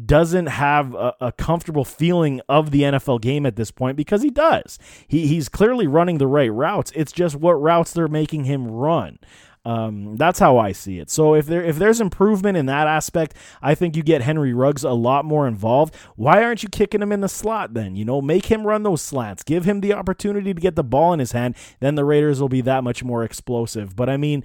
doesn't 0.06 0.46
have 0.46 0.94
a, 0.94 1.14
a, 1.20 1.32
comfortable 1.32 1.84
feeling 1.84 2.40
of 2.48 2.70
the 2.70 2.82
NFL 2.82 3.20
game 3.20 3.44
at 3.44 3.56
this 3.56 3.70
point 3.70 3.96
because 3.96 4.22
he 4.22 4.30
does. 4.30 4.78
He, 5.06 5.26
he's 5.26 5.50
clearly 5.50 5.86
running 5.86 6.16
the 6.16 6.26
right 6.26 6.50
routes. 6.50 6.92
It's 6.94 7.12
just 7.12 7.36
what 7.36 7.60
routes 7.60 7.92
they're 7.92 8.08
making 8.08 8.44
him 8.44 8.66
run. 8.66 9.18
Um, 9.64 10.16
that's 10.16 10.40
how 10.40 10.58
I 10.58 10.72
see 10.72 10.98
it. 10.98 11.08
So 11.08 11.34
if 11.34 11.46
there 11.46 11.62
if 11.62 11.76
there's 11.76 12.00
improvement 12.00 12.56
in 12.56 12.66
that 12.66 12.88
aspect, 12.88 13.34
I 13.60 13.74
think 13.76 13.96
you 13.96 14.02
get 14.02 14.22
Henry 14.22 14.52
Ruggs 14.52 14.82
a 14.82 14.90
lot 14.90 15.24
more 15.24 15.46
involved. 15.46 15.94
Why 16.16 16.42
aren't 16.42 16.64
you 16.64 16.68
kicking 16.68 17.00
him 17.00 17.12
in 17.12 17.20
the 17.20 17.28
slot 17.28 17.74
then? 17.74 17.94
You 17.94 18.04
know, 18.04 18.20
make 18.20 18.46
him 18.46 18.66
run 18.66 18.82
those 18.82 19.02
slants. 19.02 19.44
Give 19.44 19.64
him 19.64 19.80
the 19.80 19.92
opportunity 19.92 20.52
to 20.52 20.60
get 20.60 20.74
the 20.74 20.82
ball 20.82 21.12
in 21.12 21.20
his 21.20 21.32
hand. 21.32 21.54
Then 21.78 21.94
the 21.94 22.04
Raiders 22.04 22.40
will 22.40 22.48
be 22.48 22.60
that 22.62 22.82
much 22.82 23.04
more 23.04 23.22
explosive. 23.22 23.94
But 23.94 24.08
I 24.08 24.16
mean, 24.16 24.42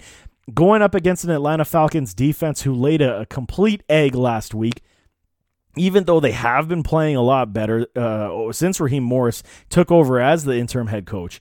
going 0.54 0.82
up 0.82 0.94
against 0.94 1.24
an 1.24 1.30
Atlanta 1.30 1.64
Falcons 1.64 2.14
defense 2.14 2.62
who 2.62 2.72
laid 2.72 3.02
a, 3.02 3.22
a 3.22 3.26
complete 3.26 3.82
egg 3.88 4.14
last 4.14 4.54
week 4.54 4.82
even 5.76 6.04
though 6.04 6.18
they 6.18 6.32
have 6.32 6.68
been 6.68 6.82
playing 6.82 7.14
a 7.14 7.22
lot 7.22 7.52
better 7.52 7.86
uh, 7.94 8.52
since 8.52 8.80
Raheem 8.80 9.04
Morris 9.04 9.42
took 9.68 9.92
over 9.92 10.20
as 10.20 10.44
the 10.44 10.56
interim 10.56 10.88
head 10.88 11.06
coach, 11.06 11.40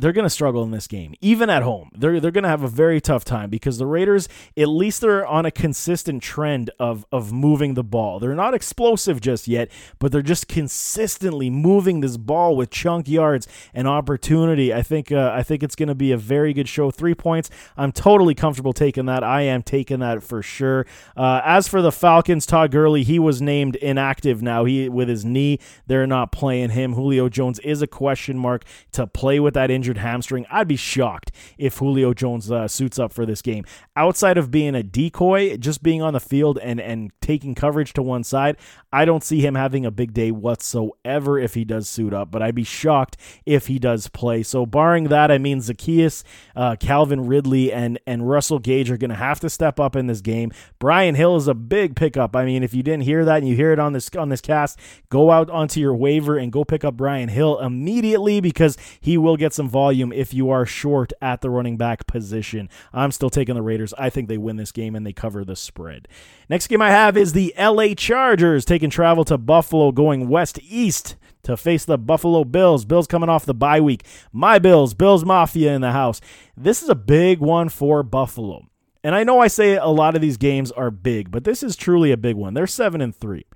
they're 0.00 0.12
going 0.12 0.24
to 0.24 0.30
struggle 0.30 0.62
in 0.62 0.70
this 0.70 0.86
game, 0.86 1.14
even 1.20 1.50
at 1.50 1.62
home. 1.62 1.90
They're 1.94 2.20
they're 2.20 2.30
going 2.30 2.44
to 2.44 2.48
have 2.50 2.62
a 2.62 2.68
very 2.68 3.00
tough 3.00 3.22
time 3.22 3.50
because 3.50 3.76
the 3.76 3.86
Raiders, 3.86 4.28
at 4.56 4.68
least 4.68 5.02
they're 5.02 5.26
on 5.26 5.44
a 5.44 5.50
consistent 5.50 6.22
trend 6.22 6.70
of 6.80 7.04
of 7.12 7.32
moving 7.32 7.74
the 7.74 7.84
ball. 7.84 8.18
They're 8.18 8.34
not 8.34 8.54
explosive 8.54 9.20
just 9.20 9.46
yet, 9.46 9.70
but 9.98 10.10
they're 10.10 10.22
just 10.22 10.48
consistently 10.48 11.50
moving 11.50 12.00
this 12.00 12.16
ball 12.16 12.56
with 12.56 12.70
chunk 12.70 13.08
yards 13.08 13.46
and 13.74 13.86
opportunity. 13.86 14.72
I 14.72 14.82
think 14.82 15.12
uh, 15.12 15.32
I 15.34 15.42
think 15.42 15.62
it's 15.62 15.76
going 15.76 15.88
to 15.88 15.94
be 15.94 16.12
a 16.12 16.16
very 16.16 16.54
good 16.54 16.68
show. 16.68 16.90
Three 16.90 17.14
points. 17.14 17.50
I'm 17.76 17.92
totally 17.92 18.34
comfortable 18.34 18.72
taking 18.72 19.04
that. 19.06 19.22
I 19.22 19.42
am 19.42 19.62
taking 19.62 20.00
that 20.00 20.22
for 20.22 20.42
sure. 20.42 20.86
Uh, 21.14 21.42
as 21.44 21.68
for 21.68 21.82
the 21.82 21.92
Falcons, 21.92 22.46
Todd 22.46 22.70
Gurley, 22.70 23.02
he 23.02 23.18
was 23.18 23.42
named 23.42 23.76
inactive 23.76 24.40
now. 24.40 24.64
He 24.64 24.88
with 24.88 25.08
his 25.08 25.26
knee, 25.26 25.58
they're 25.86 26.06
not 26.06 26.32
playing 26.32 26.70
him. 26.70 26.94
Julio 26.94 27.28
Jones 27.28 27.58
is 27.58 27.82
a 27.82 27.86
question 27.86 28.38
mark 28.38 28.64
to 28.92 29.06
play 29.06 29.38
with 29.38 29.52
that 29.54 29.70
injury 29.70 29.89
injured 29.90 30.02
hamstring. 30.02 30.46
I'd 30.50 30.68
be 30.68 30.76
shocked 30.76 31.32
if 31.58 31.78
Julio 31.78 32.14
Jones 32.14 32.50
uh, 32.50 32.68
suits 32.68 32.98
up 32.98 33.12
for 33.12 33.26
this 33.26 33.42
game. 33.42 33.64
Outside 33.96 34.38
of 34.38 34.50
being 34.50 34.74
a 34.74 34.82
decoy, 34.82 35.56
just 35.56 35.82
being 35.82 36.00
on 36.00 36.12
the 36.12 36.20
field 36.20 36.58
and, 36.62 36.80
and 36.80 37.10
taking 37.20 37.54
coverage 37.54 37.92
to 37.94 38.02
one 38.02 38.22
side, 38.24 38.56
I 38.92 39.04
don't 39.04 39.24
see 39.24 39.40
him 39.40 39.54
having 39.54 39.84
a 39.84 39.90
big 39.90 40.12
day 40.12 40.30
whatsoever 40.30 41.38
if 41.38 41.54
he 41.54 41.64
does 41.64 41.88
suit 41.88 42.14
up, 42.14 42.30
but 42.30 42.42
I'd 42.42 42.54
be 42.54 42.64
shocked 42.64 43.16
if 43.44 43.66
he 43.66 43.78
does 43.78 44.08
play. 44.08 44.42
So, 44.42 44.64
barring 44.64 45.04
that, 45.04 45.30
I 45.30 45.38
mean, 45.38 45.58
Zaccheaus, 45.58 46.22
uh, 46.54 46.76
Calvin 46.76 47.26
Ridley, 47.26 47.72
and, 47.72 47.98
and 48.06 48.28
Russell 48.28 48.58
Gage 48.58 48.90
are 48.90 48.96
going 48.96 49.10
to 49.10 49.16
have 49.16 49.40
to 49.40 49.50
step 49.50 49.80
up 49.80 49.96
in 49.96 50.06
this 50.06 50.20
game. 50.20 50.52
Brian 50.78 51.14
Hill 51.14 51.36
is 51.36 51.48
a 51.48 51.54
big 51.54 51.96
pickup. 51.96 52.36
I 52.36 52.44
mean, 52.44 52.62
if 52.62 52.74
you 52.74 52.82
didn't 52.82 53.02
hear 53.02 53.24
that 53.24 53.38
and 53.38 53.48
you 53.48 53.56
hear 53.56 53.72
it 53.72 53.78
on 53.78 53.92
this 53.92 54.10
on 54.16 54.28
this 54.28 54.40
cast, 54.40 54.78
go 55.08 55.30
out 55.30 55.50
onto 55.50 55.80
your 55.80 55.94
waiver 55.94 56.36
and 56.36 56.52
go 56.52 56.64
pick 56.64 56.84
up 56.84 56.96
Brian 56.96 57.28
Hill 57.28 57.58
immediately 57.60 58.40
because 58.40 58.76
he 59.00 59.16
will 59.16 59.36
get 59.36 59.52
some 59.52 59.68
volume 59.68 59.79
volume 59.80 60.12
if 60.12 60.34
you 60.34 60.50
are 60.50 60.66
short 60.66 61.10
at 61.22 61.40
the 61.40 61.48
running 61.48 61.78
back 61.78 62.06
position. 62.06 62.68
I'm 62.92 63.12
still 63.12 63.30
taking 63.30 63.54
the 63.54 63.62
Raiders. 63.62 63.94
I 63.96 64.10
think 64.10 64.28
they 64.28 64.36
win 64.36 64.56
this 64.56 64.72
game 64.72 64.94
and 64.94 65.06
they 65.06 65.14
cover 65.14 65.42
the 65.42 65.56
spread. 65.56 66.06
Next 66.50 66.66
game 66.66 66.82
I 66.82 66.90
have 66.90 67.16
is 67.16 67.32
the 67.32 67.54
LA 67.58 67.94
Chargers 67.94 68.66
taking 68.66 68.90
travel 68.90 69.24
to 69.24 69.38
Buffalo, 69.38 69.90
going 69.90 70.28
west 70.28 70.58
east 70.62 71.16
to 71.44 71.56
face 71.56 71.86
the 71.86 71.96
Buffalo 71.96 72.44
Bills. 72.44 72.84
Bills 72.84 73.06
coming 73.06 73.30
off 73.30 73.46
the 73.46 73.54
bye 73.54 73.80
week. 73.80 74.04
My 74.32 74.58
Bills, 74.58 74.92
Bills 74.92 75.24
Mafia 75.24 75.72
in 75.72 75.80
the 75.80 75.92
house. 75.92 76.20
This 76.58 76.82
is 76.82 76.90
a 76.90 76.94
big 76.94 77.38
one 77.38 77.70
for 77.70 78.02
Buffalo. 78.02 78.66
And 79.02 79.14
I 79.14 79.24
know 79.24 79.40
I 79.40 79.48
say 79.48 79.76
a 79.76 79.86
lot 79.86 80.14
of 80.14 80.20
these 80.20 80.36
games 80.36 80.70
are 80.72 80.90
big, 80.90 81.30
but 81.30 81.44
this 81.44 81.62
is 81.62 81.74
truly 81.74 82.12
a 82.12 82.18
big 82.18 82.36
one. 82.36 82.52
They're 82.52 82.66
7 82.66 83.00
and 83.00 83.16
3. 83.16 83.46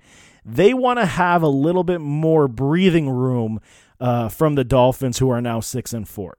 They 0.43 0.73
want 0.73 0.99
to 0.99 1.05
have 1.05 1.43
a 1.43 1.47
little 1.47 1.83
bit 1.83 2.01
more 2.01 2.47
breathing 2.47 3.09
room 3.09 3.59
uh, 3.99 4.29
from 4.29 4.55
the 4.55 4.63
Dolphins, 4.63 5.19
who 5.19 5.29
are 5.29 5.41
now 5.41 5.59
six 5.59 5.93
and 5.93 6.07
four. 6.07 6.37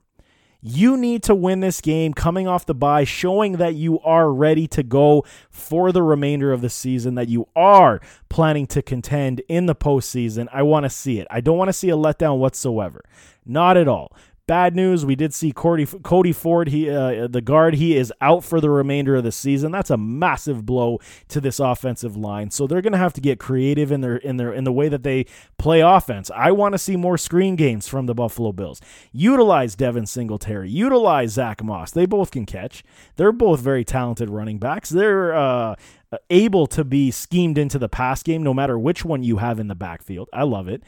You 0.63 0.97
need 0.97 1.23
to 1.25 1.35
win 1.35 1.61
this 1.61 1.81
game 1.81 2.13
coming 2.13 2.49
off 2.49 2.67
the 2.67 2.75
bye, 2.75 3.05
showing 3.05 3.53
that 3.59 3.75
you 3.75 4.01
are 4.01 4.33
ready 4.33 4.67
to 4.69 4.83
go 4.83 5.25
for 5.49 5.93
the 5.93 6.03
remainder 6.03 6.53
of 6.53 6.61
the 6.61 6.71
season, 6.71 7.15
that 7.15 7.29
you 7.29 7.47
are 7.55 8.01
planning 8.29 8.67
to 8.69 8.83
contend 8.83 9.43
in 9.49 9.67
the 9.67 9.77
postseason. 9.77 10.49
I 10.53 10.63
want 10.63 10.85
to 10.85 10.91
see 10.91 11.21
it. 11.21 11.29
I 11.31 11.41
don't 11.41 11.59
want 11.59 11.69
to 11.69 11.73
see 11.73 11.91
a 11.91 11.97
letdown 11.97 12.39
whatsoever. 12.39 13.05
Not 13.45 13.77
at 13.77 13.87
all. 13.87 14.13
Bad 14.47 14.77
news. 14.77 15.05
We 15.05 15.17
did 15.17 15.35
see 15.35 15.51
Cody, 15.51 15.87
Cody 15.87 16.31
Ford, 16.31 16.69
he 16.69 16.89
uh, 16.89 17.27
the 17.27 17.41
guard. 17.41 17.75
He 17.75 17.97
is 17.97 18.13
out 18.21 18.45
for 18.45 18.61
the 18.61 18.71
remainder 18.71 19.17
of 19.17 19.25
the 19.25 19.33
season. 19.33 19.73
That's 19.73 19.91
a 19.91 19.97
massive 19.97 20.65
blow 20.65 21.01
to 21.29 21.41
this 21.41 21.59
offensive 21.59 22.17
line. 22.17 22.53
So 22.53 22.69
they're 22.69 22.81
going 22.81 22.93
to 22.93 22.99
have 22.99 23.13
to 23.15 23.21
get 23.21 23.41
creative 23.41 23.91
in 23.91 24.03
their 24.03 24.17
in 24.17 24.37
their 24.37 24.53
in 24.53 24.63
the 24.63 24.73
way 24.73 24.89
that 24.89 25.03
they 25.03 25.27
play 25.59 25.81
offense. 25.81 26.31
I 26.33 26.53
want 26.53 26.75
to 26.75 26.79
see 26.79 26.95
more 26.95 27.19
screen 27.19 27.57
games 27.57 27.89
from 27.89 28.07
the 28.07 28.15
Buffalo 28.15 28.53
Bills. 28.53 28.81
Utilize 29.11 29.75
Devin 29.75 30.07
Singletary. 30.07 30.71
Utilize 30.71 31.33
Zach 31.33 31.65
Moss. 31.65 31.91
They 31.91 32.07
both 32.07 32.31
can 32.31 32.47
catch. 32.47 32.85
They're 33.17 33.33
both 33.33 33.59
very 33.59 33.85
talented 33.85 34.31
running 34.31 34.59
backs. 34.59 34.91
They're 34.91 35.35
uh, 35.35 35.75
able 36.31 36.69
to 36.69 36.85
be 36.85 37.11
schemed 37.11 37.59
into 37.59 37.81
the 37.81 37.89
pass 37.89 38.23
game 38.23 38.45
no 38.45 38.55
matter 38.55 38.79
which 38.79 39.05
one 39.05 39.25
you 39.25 39.39
have 39.39 39.59
in 39.59 39.67
the 39.67 39.75
backfield. 39.75 40.29
I 40.33 40.45
love 40.45 40.69
it. 40.69 40.83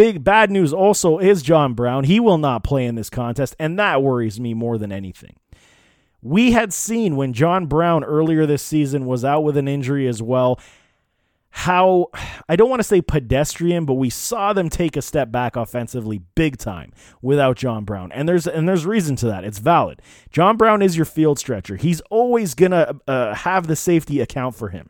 Big 0.00 0.24
bad 0.24 0.50
news 0.50 0.72
also 0.72 1.18
is 1.18 1.42
John 1.42 1.74
Brown. 1.74 2.04
He 2.04 2.20
will 2.20 2.38
not 2.38 2.64
play 2.64 2.86
in 2.86 2.94
this 2.94 3.10
contest, 3.10 3.54
and 3.58 3.78
that 3.78 4.02
worries 4.02 4.40
me 4.40 4.54
more 4.54 4.78
than 4.78 4.90
anything. 4.90 5.36
We 6.22 6.52
had 6.52 6.72
seen 6.72 7.16
when 7.16 7.34
John 7.34 7.66
Brown 7.66 8.02
earlier 8.02 8.46
this 8.46 8.62
season 8.62 9.04
was 9.04 9.26
out 9.26 9.42
with 9.44 9.58
an 9.58 9.68
injury 9.68 10.08
as 10.08 10.22
well, 10.22 10.58
how 11.50 12.06
I 12.48 12.56
don't 12.56 12.70
want 12.70 12.80
to 12.80 12.88
say 12.88 13.02
pedestrian, 13.02 13.84
but 13.84 13.92
we 13.92 14.08
saw 14.08 14.54
them 14.54 14.70
take 14.70 14.96
a 14.96 15.02
step 15.02 15.30
back 15.30 15.54
offensively 15.54 16.22
big 16.34 16.56
time 16.56 16.94
without 17.20 17.58
John 17.58 17.84
Brown. 17.84 18.10
And 18.12 18.26
there's 18.26 18.46
and 18.46 18.66
there's 18.66 18.86
reason 18.86 19.16
to 19.16 19.26
that. 19.26 19.44
It's 19.44 19.58
valid. 19.58 20.00
John 20.30 20.56
Brown 20.56 20.80
is 20.80 20.96
your 20.96 21.04
field 21.04 21.38
stretcher. 21.38 21.76
He's 21.76 22.00
always 22.08 22.54
going 22.54 22.70
to 22.70 22.96
uh, 23.06 23.34
have 23.34 23.66
the 23.66 23.76
safety 23.76 24.20
account 24.20 24.54
for 24.54 24.70
him. 24.70 24.88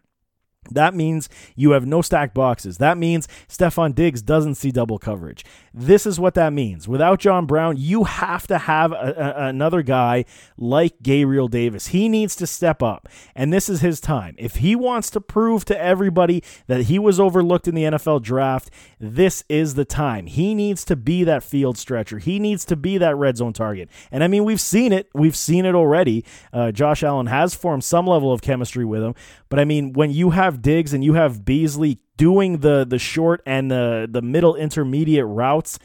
That 0.70 0.94
means 0.94 1.28
you 1.56 1.72
have 1.72 1.87
no 1.87 2.02
stacked 2.02 2.35
boxes. 2.35 2.78
That 2.78 2.98
means 2.98 3.28
Stefon 3.48 3.94
Diggs 3.94 4.22
doesn't 4.22 4.54
see 4.54 4.70
double 4.70 4.98
coverage. 4.98 5.44
This 5.72 6.06
is 6.06 6.18
what 6.18 6.35
that 6.35 6.52
means. 6.52 6.88
Without 6.88 7.20
John 7.20 7.46
Brown, 7.46 7.76
you 7.76 8.04
have 8.04 8.46
to 8.48 8.59
have 8.59 8.92
a, 8.92 9.14
a, 9.16 9.46
another 9.48 9.83
guy 9.83 10.24
like 10.56 11.02
Gabriel 11.02 11.48
Davis. 11.48 11.88
He 11.88 12.09
needs 12.09 12.35
to 12.37 12.46
step 12.46 12.83
up, 12.83 13.09
and 13.35 13.52
this 13.52 13.68
is 13.68 13.80
his 13.80 14.00
time. 14.00 14.35
If 14.38 14.56
he 14.56 14.74
wants 14.74 15.11
to 15.11 15.20
prove 15.20 15.64
to 15.66 15.80
everybody 15.80 16.42
that 16.66 16.83
he 16.83 16.98
was 16.98 17.20
overlooked 17.20 17.68
in 17.68 17.74
the 17.74 17.85
NFL 17.85 18.22
draft, 18.22 18.70
this 18.98 19.44
is 19.48 19.74
the 19.74 19.85
time. 19.85 20.26
He 20.26 20.54
needs 20.54 20.85
to 20.87 20.96
be 20.96 21.22
that 21.24 21.44
field 21.44 21.78
stretcher. 21.78 22.18
He 22.18 22.38
needs 22.38 22.64
to 22.66 22.76
be 22.76 22.98
that 22.98 23.16
red 23.16 23.37
zone 23.37 23.52
target. 23.52 23.88
And 24.11 24.24
I 24.24 24.28
mean, 24.28 24.44
we've 24.44 24.61
seen 24.61 24.92
it. 24.92 25.09
We've 25.14 25.37
seen 25.37 25.64
it 25.64 25.74
already. 25.74 26.24
Uh, 26.52 26.72
Josh 26.72 27.02
Allen 27.02 27.26
has 27.26 27.54
formed 27.54 27.85
some 27.85 28.06
level 28.06 28.33
of 28.33 28.42
chemistry 28.42 28.85
with 28.85 29.02
him, 29.02 29.14
but 29.48 29.59
I 29.61 29.64
mean, 29.64 29.92
when 29.92 30.11
you 30.11 30.30
have 30.30 30.60
Diggs 30.61 30.92
and 30.92 31.03
you 31.03 31.14
have 31.14 31.44
Beasley 31.44 31.99
doing 32.16 32.59
the 32.59 32.85
the 32.85 32.99
short 32.99 33.42
and 33.46 33.70
the 33.70 34.09
the 34.11 34.23
middle 34.23 34.55
intermediate 34.55 35.27
routes, 35.27 35.79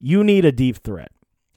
you 0.00 0.22
need 0.22 0.44
a 0.44 0.52
deep 0.52 0.78
threat. 0.78 1.10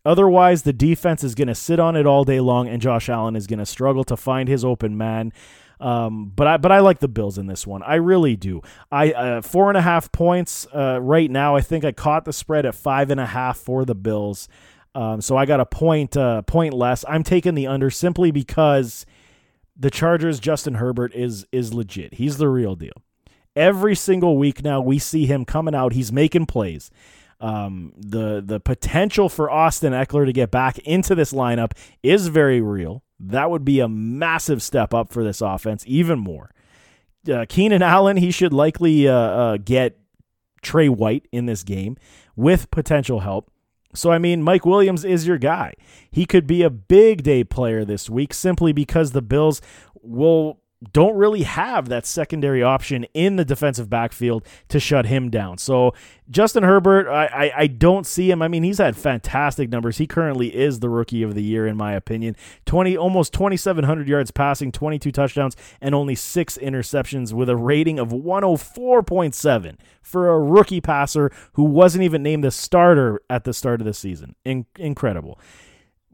Otherwise, 0.06 0.64
the 0.64 0.72
defense 0.72 1.22
is 1.22 1.36
going 1.36 1.50
to 1.50 1.56
sit 1.56 1.80
on 1.80 1.98
it 1.98 2.06
all 2.08 2.24
day 2.24 2.40
long, 2.40 2.70
and 2.70 2.82
Josh 2.82 3.10
Allen 3.10 3.36
is 3.36 3.46
going 3.46 3.60
to 3.60 3.66
struggle 3.66 4.06
to 4.06 4.16
find 4.16 4.48
his 4.48 4.64
open 4.64 4.98
man. 4.98 5.34
Um, 5.82 6.32
but 6.34 6.48
I 6.48 6.58
but 6.58 6.72
I 6.72 6.80
like 6.80 7.00
the 7.00 7.10
Bills 7.10 7.38
in 7.38 7.48
this 7.48 7.68
one. 7.68 7.84
I 7.84 7.96
really 7.96 8.36
do. 8.36 8.62
I 8.92 9.12
uh, 9.12 9.42
four 9.42 9.70
and 9.70 9.78
a 9.78 9.82
half 9.82 10.12
points 10.12 10.66
uh, 10.74 11.00
right 11.02 11.30
now. 11.30 11.56
I 11.56 11.62
think 11.62 11.84
I 11.84 11.92
caught 11.92 12.26
the 12.26 12.34
spread 12.34 12.66
at 12.66 12.74
five 12.74 13.12
and 13.12 13.20
a 13.20 13.26
half 13.26 13.58
for 13.58 13.86
the 13.86 13.96
Bills. 13.96 14.48
Um, 14.96 15.22
so 15.22 15.38
I 15.38 15.46
got 15.46 15.60
a 15.60 15.66
point 15.66 16.18
uh, 16.18 16.42
point 16.44 16.74
less. 16.74 17.06
I'm 17.08 17.24
taking 17.24 17.54
the 17.54 17.68
under 17.68 17.90
simply 17.90 18.32
because 18.32 19.06
the 19.78 19.92
Chargers 19.92 20.40
Justin 20.40 20.76
Herbert 20.76 21.14
is 21.14 21.46
is 21.52 21.74
legit. 21.74 22.16
He's 22.16 22.38
the 22.38 22.50
real 22.50 22.76
deal. 22.76 23.04
Every 23.56 23.96
single 23.96 24.38
week 24.38 24.64
now 24.64 24.82
we 24.82 25.00
see 25.00 25.26
him 25.26 25.46
coming 25.46 25.76
out. 25.76 25.94
He's 25.94 26.12
making 26.12 26.46
plays. 26.48 26.92
Um, 27.40 27.94
the 27.98 28.44
the 28.44 28.60
potential 28.60 29.30
for 29.30 29.50
Austin 29.50 29.94
Ekeler 29.94 30.26
to 30.26 30.34
get 30.34 30.50
back 30.50 30.80
into 30.80 31.14
this 31.14 31.32
lineup 31.32 31.72
is 32.02 32.28
very 32.28 32.62
real. 32.62 33.04
That 33.20 33.52
would 33.52 33.66
be 33.66 33.80
a 33.80 33.88
massive 33.88 34.62
step 34.62 34.94
up 34.94 35.12
for 35.12 35.24
this 35.24 35.42
offense, 35.42 35.84
even 35.88 36.20
more. 36.20 36.52
Uh, 37.32 37.46
Keenan 37.48 37.82
Allen, 37.82 38.18
he 38.18 38.32
should 38.32 38.54
likely 38.54 39.08
uh, 39.08 39.14
uh, 39.14 39.58
get 39.58 40.00
Trey 40.62 40.90
White 40.90 41.28
in 41.32 41.46
this 41.46 41.64
game 41.64 41.98
with 42.36 42.72
potential 42.72 43.20
help. 43.20 43.52
So, 43.94 44.12
I 44.12 44.18
mean, 44.18 44.44
Mike 44.44 44.66
Williams 44.66 45.06
is 45.06 45.26
your 45.26 45.38
guy. 45.38 45.74
He 46.12 46.26
could 46.26 46.46
be 46.46 46.62
a 46.62 46.70
big 46.70 47.24
day 47.24 47.44
player 47.44 47.86
this 47.86 48.10
week 48.10 48.34
simply 48.34 48.74
because 48.74 49.12
the 49.12 49.22
Bills 49.22 49.62
will 50.02 50.60
don't 50.94 51.16
really 51.16 51.42
have 51.42 51.90
that 51.90 52.06
secondary 52.06 52.62
option 52.62 53.06
in 53.14 53.36
the 53.36 53.46
defensive 53.46 53.90
backfield 53.90 54.46
to 54.70 54.80
shut 54.80 55.08
him 55.08 55.30
down. 55.30 55.58
So 55.58 55.94
Justin 56.30 56.64
Herbert, 56.64 57.08
I, 57.08 57.26
I, 57.26 57.52
I, 57.62 57.68
don't 57.68 58.06
see 58.06 58.30
him. 58.30 58.44
I 58.44 58.48
mean, 58.48 58.62
he's 58.62 58.78
had 58.78 58.96
fantastic 58.96 59.70
numbers. 59.70 59.98
He 59.98 60.06
currently 60.06 60.56
is 60.56 60.80
the 60.80 60.90
rookie 60.90 61.24
of 61.24 61.34
the 61.34 61.42
year, 61.42 61.66
in 61.66 61.78
my 61.78 61.94
opinion. 61.94 62.36
20, 62.66 62.96
almost 62.96 63.34
2,700 63.34 64.08
yards 64.08 64.30
passing, 64.30 64.72
22 64.72 65.12
touchdowns, 65.12 65.56
and 65.82 65.96
only 65.96 66.14
six 66.14 66.60
interceptions 66.60 67.34
with 67.34 67.50
a 67.50 67.56
rating 67.56 67.98
of 67.98 68.10
104.7 68.10 69.78
for 70.04 70.30
a 70.30 70.40
rookie 70.40 70.82
passer 70.82 71.32
who 71.54 71.64
wasn't 71.64 72.04
even 72.04 72.22
named 72.22 72.44
the 72.44 72.52
starter 72.52 73.22
at 73.30 73.46
the 73.46 73.54
start 73.54 73.82
of 73.82 73.86
the 73.86 73.94
season. 73.94 74.36
In, 74.46 74.68
incredible 74.78 75.40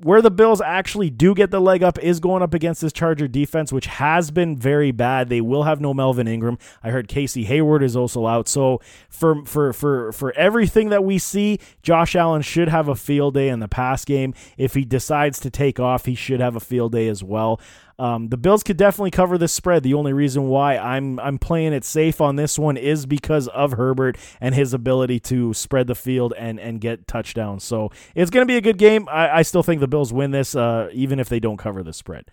where 0.04 0.22
the 0.22 0.32
Bills 0.32 0.62
actually 0.62 1.10
do 1.10 1.34
get 1.34 1.52
the 1.52 1.60
leg 1.62 1.84
up 1.84 1.98
is 2.00 2.20
going 2.20 2.44
up 2.44 2.54
against 2.54 2.82
this 2.82 2.94
Charger 2.94 3.28
defense, 3.28 3.72
which 3.72 3.86
has 3.86 4.32
been 4.32 4.58
very 4.58 4.92
bad. 4.92 5.30
They 5.30 5.42
will 5.42 5.64
have 5.64 5.82
no 5.82 5.94
Melvin 5.94 6.28
Ingram. 6.28 6.58
I 6.84 6.90
heard 6.90 7.08
Casey 7.08 7.46
Hayward 7.46 7.84
is 7.84 7.96
also 7.96 8.28
out. 8.28 8.48
So 8.48 8.82
for 9.10 9.46
for 9.46 9.74
for 9.74 10.12
for 10.12 10.32
everything 10.34 10.90
that 10.90 11.04
we 11.04 11.18
see, 11.18 11.60
Josh 11.82 12.16
Allen 12.16 12.42
should 12.42 12.68
have 12.68 12.88
a 12.88 12.96
field 12.96 13.34
day 13.34 13.50
in 13.50 13.60
the 13.60 13.68
pass 13.68 14.06
game. 14.06 14.34
If 14.58 14.74
he 14.74 14.86
decides 14.86 15.40
to 15.42 15.50
take 15.50 15.80
off, 15.80 16.06
he 16.06 16.16
should 16.16 16.40
have 16.40 16.56
a 16.56 16.60
field 16.60 16.92
day 16.92 17.08
as 17.08 17.24
well. 17.24 17.60
Um, 18.00 18.30
the 18.30 18.38
Bills 18.38 18.64
could 18.64 18.78
definitely 18.78 19.12
cover 19.12 19.38
this 19.38 19.54
spread. 19.54 19.84
The 19.84 19.94
only 19.94 20.14
reason 20.14 20.48
why 20.48 20.78
I'm 20.78 21.20
I'm 21.20 21.38
playing 21.38 21.74
it 21.74 21.84
safe 21.84 22.22
on 22.22 22.36
this 22.36 22.58
one 22.58 22.76
is 22.78 23.06
because 23.06 23.48
of 23.50 23.74
Herbert 23.74 24.18
and 24.42 24.56
his 24.56 24.74
ability 24.74 25.20
to 25.22 25.54
spread 25.54 25.88
the 25.88 25.96
field 25.96 26.34
and 26.38 26.60
and 26.60 26.82
get 26.82 27.08
touchdowns. 27.08 27.64
So 27.64 27.92
it's 28.16 28.32
going 28.32 28.46
to 28.46 28.52
be 28.52 28.58
a 28.58 28.62
good 28.62 28.78
game. 28.78 29.08
I, 29.10 29.38
I, 29.38 29.42
still 29.44 29.64
think 29.64 29.80
the 29.80 29.88
Bills 29.88 30.12
win 30.12 30.32
this, 30.32 30.56
uh, 30.56 30.90
even 30.94 31.20
if 31.20 31.30
they 31.30 31.40
don't 31.40 31.58
cover 31.58 31.84
the 31.84 31.94
spread. 31.94 32.26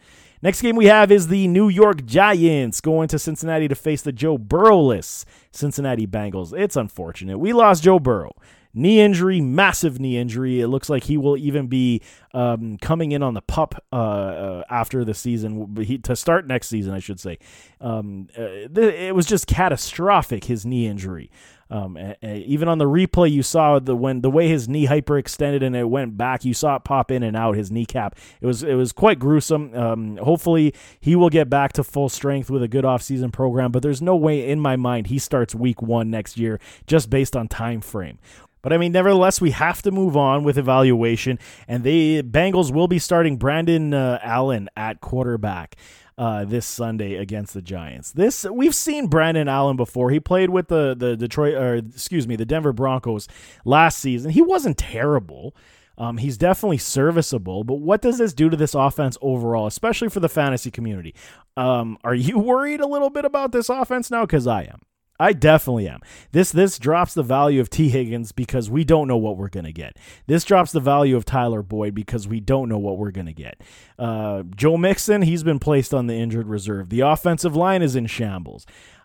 Next 0.42 0.62
game 0.62 0.76
we 0.76 0.86
have 0.86 1.12
is 1.12 1.28
the 1.28 1.46
New 1.48 1.68
York 1.68 2.06
Giants 2.06 2.80
going 2.80 3.08
to 3.08 3.18
Cincinnati 3.18 3.68
to 3.68 3.74
face 3.74 4.00
the 4.00 4.12
Joe 4.12 4.38
Burrowless 4.38 5.26
Cincinnati 5.52 6.06
Bengals. 6.06 6.58
It's 6.58 6.76
unfortunate. 6.76 7.38
We 7.38 7.52
lost 7.52 7.82
Joe 7.82 7.98
Burrow 7.98 8.32
knee 8.74 9.00
injury, 9.00 9.40
massive 9.40 10.00
knee 10.00 10.16
injury. 10.16 10.60
It 10.60 10.68
looks 10.68 10.88
like 10.88 11.04
he 11.04 11.16
will 11.16 11.36
even 11.36 11.66
be 11.66 12.02
um, 12.32 12.78
coming 12.78 13.12
in 13.12 13.22
on 13.22 13.34
the 13.34 13.42
pup 13.42 13.82
uh, 13.92 13.96
uh, 13.96 14.64
after 14.70 15.04
the 15.04 15.14
season 15.14 16.00
to 16.02 16.16
start 16.16 16.46
next 16.46 16.68
season, 16.68 16.94
I 16.94 16.98
should 16.98 17.20
say. 17.20 17.38
Um, 17.80 18.28
uh, 18.38 18.42
it 18.42 19.14
was 19.14 19.26
just 19.26 19.46
catastrophic 19.46 20.44
his 20.44 20.64
knee 20.64 20.86
injury. 20.86 21.30
Um, 21.70 21.96
even 22.22 22.66
on 22.66 22.78
the 22.78 22.84
replay, 22.84 23.30
you 23.30 23.44
saw 23.44 23.78
the 23.78 23.94
when 23.94 24.22
the 24.22 24.30
way 24.30 24.48
his 24.48 24.68
knee 24.68 24.88
hyperextended 24.88 25.62
and 25.62 25.76
it 25.76 25.88
went 25.88 26.16
back. 26.16 26.44
You 26.44 26.52
saw 26.52 26.76
it 26.76 26.84
pop 26.84 27.12
in 27.12 27.22
and 27.22 27.36
out 27.36 27.54
his 27.54 27.70
kneecap. 27.70 28.16
It 28.40 28.46
was 28.46 28.64
it 28.64 28.74
was 28.74 28.90
quite 28.90 29.20
gruesome. 29.20 29.72
Um, 29.76 30.16
hopefully, 30.16 30.74
he 30.98 31.14
will 31.14 31.30
get 31.30 31.48
back 31.48 31.72
to 31.74 31.84
full 31.84 32.08
strength 32.08 32.50
with 32.50 32.64
a 32.64 32.68
good 32.68 32.84
offseason 32.84 33.32
program. 33.32 33.70
But 33.70 33.84
there's 33.84 34.02
no 34.02 34.16
way 34.16 34.48
in 34.48 34.58
my 34.58 34.74
mind 34.74 35.06
he 35.06 35.18
starts 35.20 35.54
week 35.54 35.80
one 35.80 36.10
next 36.10 36.36
year 36.38 36.58
just 36.88 37.08
based 37.08 37.36
on 37.36 37.46
time 37.46 37.80
frame. 37.80 38.18
But 38.62 38.72
I 38.72 38.78
mean, 38.78 38.92
nevertheless, 38.92 39.40
we 39.40 39.52
have 39.52 39.82
to 39.82 39.90
move 39.90 40.16
on 40.16 40.44
with 40.44 40.58
evaluation, 40.58 41.38
and 41.66 41.84
the 41.84 42.22
Bengals 42.22 42.72
will 42.72 42.88
be 42.88 42.98
starting 42.98 43.36
Brandon 43.36 43.94
uh, 43.94 44.18
Allen 44.22 44.68
at 44.76 45.00
quarterback. 45.00 45.76
Uh, 46.18 46.44
this 46.44 46.66
Sunday 46.66 47.14
against 47.14 47.54
the 47.54 47.62
Giants. 47.62 48.12
This 48.12 48.44
we've 48.44 48.74
seen 48.74 49.06
Brandon 49.06 49.48
Allen 49.48 49.78
before. 49.78 50.10
He 50.10 50.20
played 50.20 50.50
with 50.50 50.68
the 50.68 50.94
the 50.94 51.16
Detroit 51.16 51.54
or 51.54 51.76
excuse 51.76 52.28
me 52.28 52.36
the 52.36 52.44
Denver 52.44 52.74
Broncos 52.74 53.26
last 53.64 54.00
season. 54.00 54.30
He 54.30 54.42
wasn't 54.42 54.76
terrible. 54.76 55.54
Um, 55.96 56.16
he's 56.16 56.38
definitely 56.38 56.78
serviceable, 56.78 57.62
but 57.62 57.74
what 57.74 58.00
does 58.00 58.18
this 58.18 58.32
do 58.32 58.48
to 58.48 58.56
this 58.56 58.74
offense 58.74 59.18
overall, 59.20 59.66
especially 59.66 60.08
for 60.08 60.20
the 60.20 60.30
fantasy 60.30 60.70
community? 60.70 61.14
Um, 61.56 61.98
are 62.04 62.14
you 62.14 62.38
worried 62.50 62.80
a 62.80 62.86
little 62.86 63.10
bit 63.10 63.24
about 63.24 63.52
this 63.52 63.68
offense 63.68 64.10
now? 64.10 64.22
Because 64.22 64.46
I 64.46 64.62
am. 64.62 64.80
I 65.20 65.34
definitely 65.34 65.86
am. 65.86 66.00
This 66.32 66.50
this 66.50 66.78
drops 66.78 67.12
the 67.12 67.22
value 67.22 67.60
of 67.60 67.68
Tee 67.68 67.90
Higgins 67.90 68.32
because 68.32 68.70
we 68.70 68.84
don't 68.84 69.06
know 69.06 69.18
what 69.18 69.36
we're 69.36 69.50
gonna 69.50 69.70
get. 69.70 69.98
This 70.26 70.44
drops 70.44 70.72
the 70.72 70.80
value 70.80 71.14
of 71.14 71.26
Tyler 71.26 71.62
Boyd 71.62 71.94
because 71.94 72.26
we 72.26 72.40
don't 72.40 72.70
know 72.70 72.78
what 72.78 72.96
we're 72.96 73.10
gonna 73.10 73.34
get. 73.34 73.60
Uh, 73.98 74.44
Joe 74.56 74.78
Mixon, 74.78 75.20
he's 75.20 75.42
been 75.42 75.58
placed 75.58 75.92
on 75.92 76.06
the 76.06 76.14
injured 76.14 76.48
reserve. 76.48 76.88
The 76.88 77.00
offensive 77.00 77.54
line 77.54 77.82
is 77.82 77.94
in 77.94 78.06
shambles. 78.06 78.64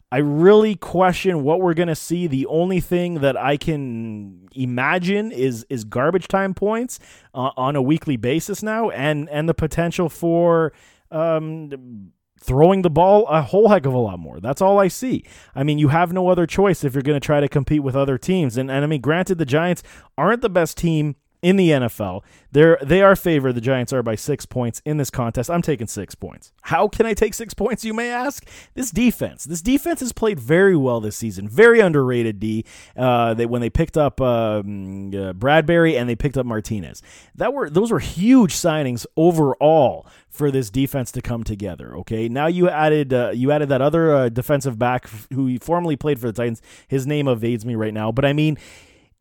I 0.09 0.19
really 0.19 0.75
question 0.75 1.43
what 1.43 1.59
we're 1.59 1.73
to 1.73 1.95
see. 1.95 2.27
The 2.27 2.45
only 2.45 2.79
thing 2.79 3.15
that 3.15 3.35
I 3.35 3.57
can 3.57 4.47
imagine 4.55 5.33
is 5.33 5.65
is 5.69 5.83
garbage 5.83 6.29
time 6.29 6.53
points 6.53 6.97
uh, 7.33 7.51
on 7.57 7.75
a 7.75 7.81
weekly 7.81 8.15
basis 8.15 8.63
now, 8.63 8.89
and 8.91 9.29
and 9.29 9.49
the 9.49 9.53
potential 9.53 10.07
for 10.07 10.71
um, 11.11 12.13
throwing 12.39 12.81
the 12.81 12.89
ball 12.89 13.25
a 13.27 13.41
whole 13.41 13.69
heck 13.69 13.85
of 13.85 13.93
a 13.93 13.97
lot 13.97 14.19
more. 14.19 14.39
That's 14.39 14.61
all 14.61 14.79
I 14.79 14.87
see. 14.87 15.23
I 15.55 15.63
mean, 15.63 15.79
you 15.79 15.87
have 15.89 16.13
no 16.13 16.27
other 16.27 16.45
choice 16.45 16.83
if 16.83 16.93
you're 16.93 17.01
going 17.01 17.19
to 17.19 17.25
try 17.25 17.39
to 17.39 17.47
compete 17.47 17.83
with 17.83 17.95
other 17.95 18.17
teams. 18.17 18.57
And, 18.57 18.69
and 18.69 18.83
I 18.83 18.87
mean, 18.87 19.01
granted, 19.01 19.37
the 19.37 19.45
Giants 19.45 19.83
aren't 20.17 20.41
the 20.41 20.49
best 20.49 20.77
team 20.77 21.15
in 21.45 21.57
the 21.57 21.69
NFL. 21.69 22.23
They're 22.51 22.79
they 22.81 23.03
are 23.03 23.15
favored. 23.15 23.53
The 23.53 23.61
Giants 23.61 23.93
are 23.93 24.01
by 24.01 24.15
six 24.15 24.47
points 24.47 24.81
in 24.83 24.97
this 24.97 25.11
contest. 25.11 25.51
I'm 25.51 25.61
taking 25.61 25.85
six 25.85 26.15
points. 26.15 26.51
How 26.63 26.87
can 26.87 27.05
I 27.05 27.13
take 27.13 27.35
six 27.35 27.53
points? 27.53 27.85
You 27.85 27.93
may 27.93 28.09
ask. 28.09 28.49
This 28.73 28.89
defense. 28.89 29.43
This 29.43 29.61
defense 29.61 29.99
has 29.99 30.11
played 30.11 30.39
very 30.39 30.75
well 30.75 30.99
this 30.99 31.15
season. 31.15 31.47
Very 31.47 31.81
underrated. 31.81 32.39
D. 32.39 32.65
Uh, 32.97 33.35
they 33.35 33.45
when 33.45 33.61
they 33.61 33.69
picked 33.69 33.95
up 33.95 34.19
um, 34.19 35.09
uh, 35.09 35.33
Bradberry 35.33 35.95
and 35.99 36.09
they 36.09 36.15
picked 36.15 36.35
up 36.35 36.47
Martinez. 36.47 37.03
That 37.35 37.53
were 37.53 37.69
those 37.69 37.91
were 37.91 37.99
huge 37.99 38.53
signings 38.55 39.05
overall 39.15 40.07
for 40.31 40.49
this 40.49 40.71
defense 40.71 41.11
to 41.11 41.21
come 41.21 41.43
together. 41.43 41.95
Okay, 41.97 42.27
now 42.27 42.47
you 42.47 42.67
added 42.69 43.13
uh, 43.13 43.31
you 43.35 43.51
added 43.51 43.69
that 43.69 43.83
other 43.83 44.15
uh, 44.15 44.29
defensive 44.29 44.79
back 44.79 45.07
who 45.31 45.59
formerly 45.59 45.95
played 45.95 46.19
for 46.19 46.25
the 46.25 46.33
Titans. 46.33 46.63
His 46.87 47.05
name 47.05 47.27
evades 47.27 47.67
me 47.67 47.75
right 47.75 47.93
now, 47.93 48.11
but 48.11 48.25
I 48.25 48.33
mean 48.33 48.57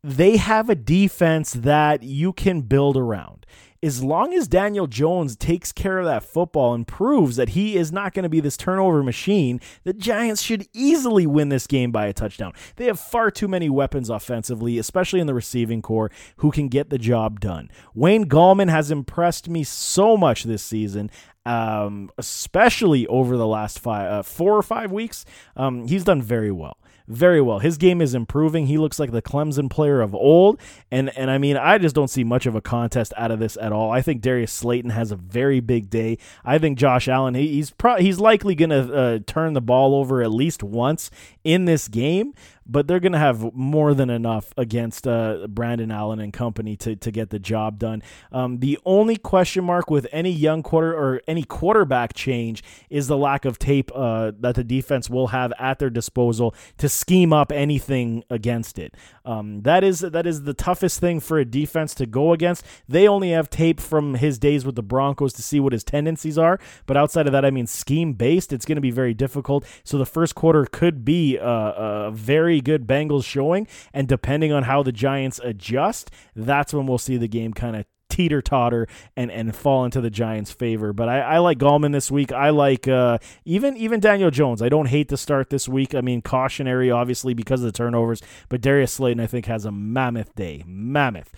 they 0.04 0.36
have 0.36 0.68
a 0.68 0.74
defense 0.74 1.54
that 1.54 2.02
you 2.02 2.34
can 2.34 2.60
build 2.60 2.94
around. 2.94 3.46
As 3.82 4.04
long 4.04 4.34
as 4.34 4.46
Daniel 4.46 4.86
Jones 4.86 5.34
takes 5.34 5.72
care 5.72 5.98
of 5.98 6.04
that 6.04 6.22
football 6.22 6.74
and 6.74 6.86
proves 6.86 7.36
that 7.36 7.50
he 7.50 7.76
is 7.76 7.90
not 7.90 8.12
going 8.12 8.22
to 8.22 8.28
be 8.28 8.40
this 8.40 8.58
turnover 8.58 9.02
machine, 9.02 9.60
the 9.84 9.94
Giants 9.94 10.42
should 10.42 10.66
easily 10.74 11.26
win 11.26 11.48
this 11.48 11.66
game 11.66 11.90
by 11.90 12.06
a 12.06 12.12
touchdown. 12.12 12.52
They 12.76 12.84
have 12.84 13.00
far 13.00 13.30
too 13.30 13.48
many 13.48 13.70
weapons 13.70 14.10
offensively, 14.10 14.78
especially 14.78 15.20
in 15.20 15.26
the 15.26 15.34
receiving 15.34 15.80
corps, 15.80 16.10
who 16.36 16.50
can 16.50 16.68
get 16.68 16.90
the 16.90 16.98
job 16.98 17.40
done. 17.40 17.70
Wayne 17.94 18.26
Gallman 18.26 18.70
has 18.70 18.90
impressed 18.90 19.48
me 19.48 19.64
so 19.64 20.18
much 20.18 20.44
this 20.44 20.62
season. 20.62 21.10
Um, 21.46 22.10
especially 22.16 23.06
over 23.06 23.36
the 23.36 23.46
last 23.46 23.78
five, 23.78 24.10
uh, 24.10 24.22
four 24.22 24.56
or 24.56 24.62
five 24.62 24.90
weeks, 24.92 25.26
um, 25.56 25.86
he's 25.86 26.04
done 26.04 26.22
very 26.22 26.50
well 26.50 26.78
very 27.06 27.40
well. 27.40 27.58
His 27.58 27.76
game 27.76 28.00
is 28.00 28.14
improving. 28.14 28.66
He 28.66 28.78
looks 28.78 28.98
like 28.98 29.12
the 29.12 29.22
Clemson 29.22 29.68
player 29.68 30.00
of 30.00 30.14
old. 30.14 30.60
And 30.90 31.16
and 31.16 31.30
I 31.30 31.38
mean, 31.38 31.56
I 31.56 31.78
just 31.78 31.94
don't 31.94 32.08
see 32.08 32.24
much 32.24 32.46
of 32.46 32.54
a 32.54 32.60
contest 32.60 33.12
out 33.16 33.30
of 33.30 33.38
this 33.38 33.58
at 33.60 33.72
all. 33.72 33.90
I 33.90 34.00
think 34.00 34.22
Darius 34.22 34.52
Slayton 34.52 34.90
has 34.90 35.10
a 35.10 35.16
very 35.16 35.60
big 35.60 35.90
day. 35.90 36.18
I 36.44 36.58
think 36.58 36.78
Josh 36.78 37.08
Allen, 37.08 37.34
he, 37.34 37.48
he's 37.48 37.70
pro- 37.70 37.96
he's 37.98 38.18
likely 38.18 38.54
going 38.54 38.70
to 38.70 38.94
uh, 38.94 39.18
turn 39.26 39.52
the 39.52 39.60
ball 39.60 39.94
over 39.94 40.22
at 40.22 40.32
least 40.32 40.62
once 40.62 41.10
in 41.42 41.66
this 41.66 41.88
game 41.88 42.34
but 42.66 42.86
they're 42.86 43.00
going 43.00 43.12
to 43.12 43.18
have 43.18 43.54
more 43.54 43.94
than 43.94 44.10
enough 44.10 44.52
against 44.56 45.06
uh, 45.06 45.46
Brandon 45.48 45.90
Allen 45.90 46.20
and 46.20 46.32
company 46.32 46.76
to, 46.76 46.96
to 46.96 47.10
get 47.10 47.30
the 47.30 47.38
job 47.38 47.78
done. 47.78 48.02
Um, 48.32 48.58
the 48.60 48.78
only 48.84 49.16
question 49.16 49.64
mark 49.64 49.90
with 49.90 50.06
any 50.12 50.30
young 50.30 50.62
quarter 50.62 50.92
or 50.92 51.20
any 51.26 51.44
quarterback 51.44 52.14
change 52.14 52.62
is 52.90 53.06
the 53.06 53.16
lack 53.16 53.44
of 53.44 53.58
tape 53.58 53.90
uh, 53.94 54.32
that 54.40 54.54
the 54.54 54.64
defense 54.64 55.10
will 55.10 55.28
have 55.28 55.52
at 55.58 55.78
their 55.78 55.90
disposal 55.90 56.54
to 56.78 56.88
scheme 56.88 57.32
up 57.32 57.52
anything 57.52 58.24
against 58.30 58.78
it. 58.78 58.94
Um, 59.24 59.62
that 59.62 59.84
is 59.84 60.00
that 60.00 60.26
is 60.26 60.42
the 60.42 60.54
toughest 60.54 61.00
thing 61.00 61.20
for 61.20 61.38
a 61.38 61.44
defense 61.44 61.94
to 61.94 62.06
go 62.06 62.32
against. 62.32 62.64
They 62.88 63.08
only 63.08 63.30
have 63.30 63.50
tape 63.50 63.80
from 63.80 64.14
his 64.14 64.38
days 64.38 64.64
with 64.64 64.74
the 64.74 64.82
Broncos 64.82 65.32
to 65.34 65.42
see 65.42 65.60
what 65.60 65.72
his 65.72 65.84
tendencies 65.84 66.38
are, 66.38 66.58
but 66.86 66.96
outside 66.96 67.26
of 67.26 67.32
that, 67.32 67.44
I 67.44 67.50
mean, 67.50 67.66
scheme 67.66 68.12
based, 68.14 68.52
it's 68.52 68.64
going 68.64 68.76
to 68.76 68.82
be 68.82 68.90
very 68.90 69.14
difficult. 69.14 69.64
So 69.82 69.98
the 69.98 70.06
first 70.06 70.34
quarter 70.34 70.66
could 70.70 71.04
be 71.04 71.36
a, 71.36 71.46
a 71.46 72.10
very 72.12 72.53
very 72.54 72.60
good 72.60 72.86
Bengals 72.86 73.24
showing. 73.24 73.66
And 73.92 74.08
depending 74.08 74.52
on 74.52 74.64
how 74.64 74.82
the 74.82 74.92
Giants 74.92 75.40
adjust, 75.42 76.10
that's 76.34 76.72
when 76.72 76.86
we'll 76.86 76.98
see 76.98 77.16
the 77.16 77.28
game 77.28 77.52
kind 77.52 77.76
of 77.76 77.86
teeter 78.10 78.40
totter 78.40 78.86
and 79.16 79.30
and 79.32 79.56
fall 79.56 79.84
into 79.84 80.00
the 80.00 80.10
Giants' 80.10 80.52
favor. 80.52 80.92
But 80.92 81.08
I, 81.08 81.20
I 81.20 81.38
like 81.38 81.58
Gallman 81.58 81.92
this 81.92 82.10
week. 82.10 82.30
I 82.32 82.50
like 82.50 82.86
uh, 82.86 83.18
even 83.44 83.76
even 83.76 83.98
Daniel 83.98 84.30
Jones. 84.30 84.62
I 84.62 84.68
don't 84.68 84.86
hate 84.86 85.08
the 85.08 85.16
start 85.16 85.50
this 85.50 85.68
week. 85.68 85.94
I 85.94 86.00
mean, 86.00 86.22
cautionary 86.22 86.90
obviously 86.90 87.34
because 87.34 87.60
of 87.60 87.66
the 87.72 87.76
turnovers, 87.76 88.22
but 88.48 88.60
Darius 88.60 88.92
Slayton 88.92 89.20
I 89.20 89.26
think 89.26 89.46
has 89.46 89.64
a 89.64 89.72
mammoth 89.72 90.34
day. 90.34 90.62
Mammoth. 90.66 91.32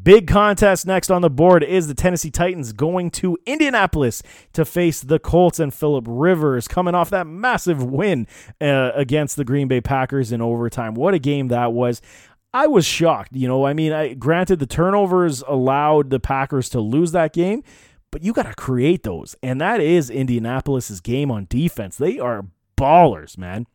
Big 0.00 0.26
contest 0.26 0.86
next 0.86 1.10
on 1.10 1.20
the 1.20 1.28
board 1.28 1.62
is 1.62 1.86
the 1.86 1.94
Tennessee 1.94 2.30
Titans 2.30 2.72
going 2.72 3.10
to 3.10 3.36
Indianapolis 3.44 4.22
to 4.54 4.64
face 4.64 5.02
the 5.02 5.18
Colts 5.18 5.60
and 5.60 5.72
Philip 5.72 6.06
Rivers 6.08 6.66
coming 6.66 6.94
off 6.94 7.10
that 7.10 7.26
massive 7.26 7.84
win 7.84 8.26
uh, 8.58 8.92
against 8.94 9.36
the 9.36 9.44
Green 9.44 9.68
Bay 9.68 9.82
Packers 9.82 10.32
in 10.32 10.40
overtime. 10.40 10.94
What 10.94 11.12
a 11.12 11.18
game 11.18 11.48
that 11.48 11.74
was. 11.74 12.00
I 12.54 12.68
was 12.68 12.86
shocked. 12.86 13.34
You 13.34 13.48
know, 13.48 13.66
I 13.66 13.74
mean, 13.74 13.92
I, 13.92 14.14
granted, 14.14 14.60
the 14.60 14.66
turnovers 14.66 15.42
allowed 15.46 16.08
the 16.08 16.20
Packers 16.20 16.70
to 16.70 16.80
lose 16.80 17.12
that 17.12 17.34
game, 17.34 17.62
but 18.10 18.22
you 18.22 18.32
got 18.32 18.46
to 18.46 18.54
create 18.54 19.02
those. 19.02 19.36
And 19.42 19.60
that 19.60 19.80
is 19.80 20.08
Indianapolis's 20.08 21.00
game 21.02 21.30
on 21.30 21.46
defense. 21.50 21.96
They 21.96 22.18
are 22.18 22.46
ballers, 22.78 23.36
man. 23.36 23.66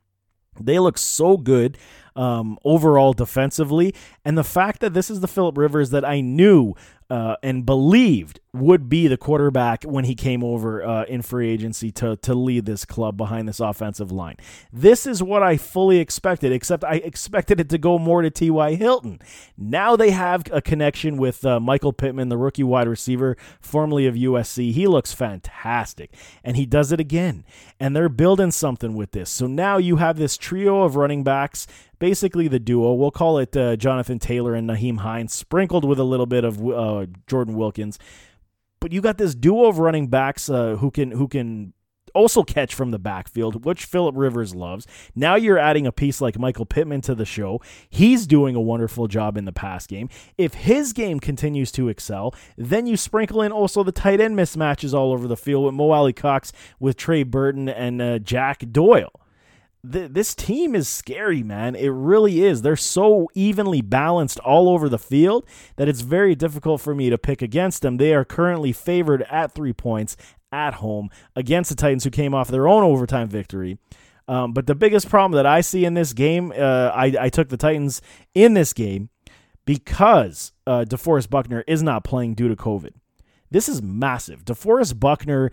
They 0.59 0.79
look 0.79 0.97
so 0.97 1.37
good 1.37 1.77
um, 2.17 2.57
overall 2.65 3.13
defensively. 3.13 3.93
And 4.25 4.37
the 4.37 4.43
fact 4.43 4.81
that 4.81 4.93
this 4.93 5.09
is 5.09 5.21
the 5.21 5.27
Philip 5.27 5.57
Rivers 5.57 5.91
that 5.91 6.03
I 6.03 6.19
knew 6.19 6.73
uh, 7.09 7.35
and 7.41 7.65
believed 7.65 8.39
would 8.59 8.89
be 8.89 9.07
the 9.07 9.17
quarterback 9.17 9.83
when 9.83 10.05
he 10.05 10.15
came 10.15 10.43
over 10.43 10.83
uh, 10.83 11.03
in 11.05 11.21
free 11.21 11.49
agency 11.49 11.91
to 11.91 12.15
to 12.17 12.33
lead 12.33 12.65
this 12.65 12.85
club 12.85 13.17
behind 13.17 13.47
this 13.47 13.59
offensive 13.59 14.11
line. 14.11 14.35
This 14.71 15.05
is 15.05 15.21
what 15.23 15.43
I 15.43 15.57
fully 15.57 15.99
expected, 15.99 16.51
except 16.51 16.83
I 16.83 16.95
expected 16.95 17.59
it 17.59 17.69
to 17.69 17.77
go 17.77 17.97
more 17.97 18.21
to 18.21 18.29
T.Y. 18.29 18.75
Hilton. 18.75 19.19
Now 19.57 19.95
they 19.95 20.11
have 20.11 20.43
a 20.51 20.61
connection 20.61 21.17
with 21.17 21.45
uh, 21.45 21.59
Michael 21.59 21.93
Pittman, 21.93 22.29
the 22.29 22.37
rookie 22.37 22.63
wide 22.63 22.87
receiver, 22.87 23.37
formerly 23.59 24.07
of 24.07 24.15
USC. 24.15 24.71
He 24.71 24.87
looks 24.87 25.13
fantastic, 25.13 26.13
and 26.43 26.57
he 26.57 26.65
does 26.65 26.91
it 26.91 26.99
again. 26.99 27.43
And 27.79 27.95
they're 27.95 28.09
building 28.09 28.51
something 28.51 28.95
with 28.95 29.11
this. 29.11 29.29
So 29.29 29.47
now 29.47 29.77
you 29.77 29.97
have 29.97 30.17
this 30.17 30.37
trio 30.37 30.83
of 30.83 30.95
running 30.95 31.23
backs 31.23 31.67
basically 31.99 32.47
the 32.47 32.59
duo. 32.59 32.93
We'll 32.93 33.11
call 33.11 33.39
it 33.39 33.55
uh, 33.55 33.75
Jonathan 33.75 34.19
Taylor 34.19 34.53
and 34.53 34.69
Nyheim 34.69 34.99
Hines, 34.99 35.33
sprinkled 35.33 35.85
with 35.85 35.99
a 35.99 36.03
little 36.03 36.25
bit 36.25 36.43
of 36.43 36.65
uh, 36.65 37.07
Jordan 37.27 37.55
Wilkins. 37.55 37.97
But 38.79 38.91
you 38.91 39.01
got 39.01 39.17
this 39.17 39.35
duo 39.35 39.65
of 39.65 39.79
running 39.79 40.07
backs 40.07 40.49
uh, 40.49 40.75
who 40.75 40.91
can 40.91 41.11
who 41.11 41.27
can 41.27 41.73
also 42.13 42.43
catch 42.43 42.73
from 42.73 42.91
the 42.91 42.99
backfield, 42.99 43.63
which 43.63 43.85
Philip 43.85 44.15
Rivers 44.17 44.55
loves. 44.55 44.87
Now 45.15 45.35
you're 45.35 45.59
adding 45.59 45.85
a 45.85 45.91
piece 45.91 46.19
like 46.19 46.39
Michael 46.39 46.65
Pittman 46.65 47.01
to 47.01 47.15
the 47.15 47.25
show. 47.25 47.61
He's 47.89 48.25
doing 48.25 48.55
a 48.55 48.61
wonderful 48.61 49.07
job 49.07 49.37
in 49.37 49.45
the 49.45 49.51
pass 49.51 49.85
game. 49.85 50.09
If 50.37 50.55
his 50.55 50.93
game 50.93 51.19
continues 51.19 51.71
to 51.73 51.89
excel, 51.89 52.33
then 52.57 52.87
you 52.87 52.97
sprinkle 52.97 53.41
in 53.41 53.51
also 53.51 53.83
the 53.83 53.91
tight 53.91 54.19
end 54.19 54.37
mismatches 54.37 54.93
all 54.93 55.13
over 55.13 55.27
the 55.27 55.37
field 55.37 55.65
with 55.65 55.75
Mo 55.75 55.91
Alie-Cox, 55.91 56.51
with 56.79 56.97
Trey 56.97 57.23
Burton, 57.23 57.69
and 57.69 58.01
uh, 58.01 58.19
Jack 58.19 58.63
Doyle 58.71 59.11
th- 59.89 60.11
this 60.11 60.35
team 60.35 60.75
is 60.75 60.87
scary, 60.87 61.43
man. 61.43 61.75
It 61.75 61.89
really 61.89 62.43
is. 62.43 62.61
They're 62.61 62.75
so 62.75 63.29
evenly 63.33 63.81
balanced 63.81 64.39
all 64.39 64.69
over 64.69 64.89
the 64.89 64.99
field 64.99 65.45
that 65.75 65.87
it's 65.87 66.01
very 66.01 66.35
difficult 66.35 66.81
for 66.81 66.95
me 66.95 67.09
to 67.09 67.17
pick 67.17 67.41
against 67.41 67.81
them. 67.81 67.97
They 67.97 68.13
are 68.13 68.25
currently 68.25 68.71
favored 68.71 69.23
at 69.23 69.53
three 69.53 69.73
points 69.73 70.17
at 70.51 70.75
home 70.75 71.09
against 71.35 71.69
the 71.69 71.75
Titans, 71.75 72.03
who 72.03 72.09
came 72.09 72.33
off 72.33 72.47
their 72.47 72.67
own 72.67 72.83
overtime 72.83 73.27
victory. 73.27 73.77
Um, 74.27 74.53
but 74.53 74.67
the 74.67 74.75
biggest 74.75 75.09
problem 75.09 75.37
that 75.37 75.45
I 75.45 75.61
see 75.61 75.85
in 75.85 75.93
this 75.93 76.13
game, 76.13 76.51
uh, 76.51 76.91
I, 76.93 77.13
I, 77.19 77.29
took 77.29 77.47
the 77.47 77.55
Titans 77.55 78.01
in 78.35 78.55
this 78.55 78.73
game 78.73 79.09
because 79.65 80.51
uh, 80.65 80.83
DeForest 80.87 81.29
Buckner 81.29 81.63
is 81.65 81.81
not 81.81 82.03
playing 82.03 82.33
due 82.33 82.49
to 82.49 82.55
COVID. 82.55 82.91
This 83.49 83.69
is 83.69 83.81
massive. 83.81 84.43
DeForest 84.43 84.99
Buckner 84.99 85.49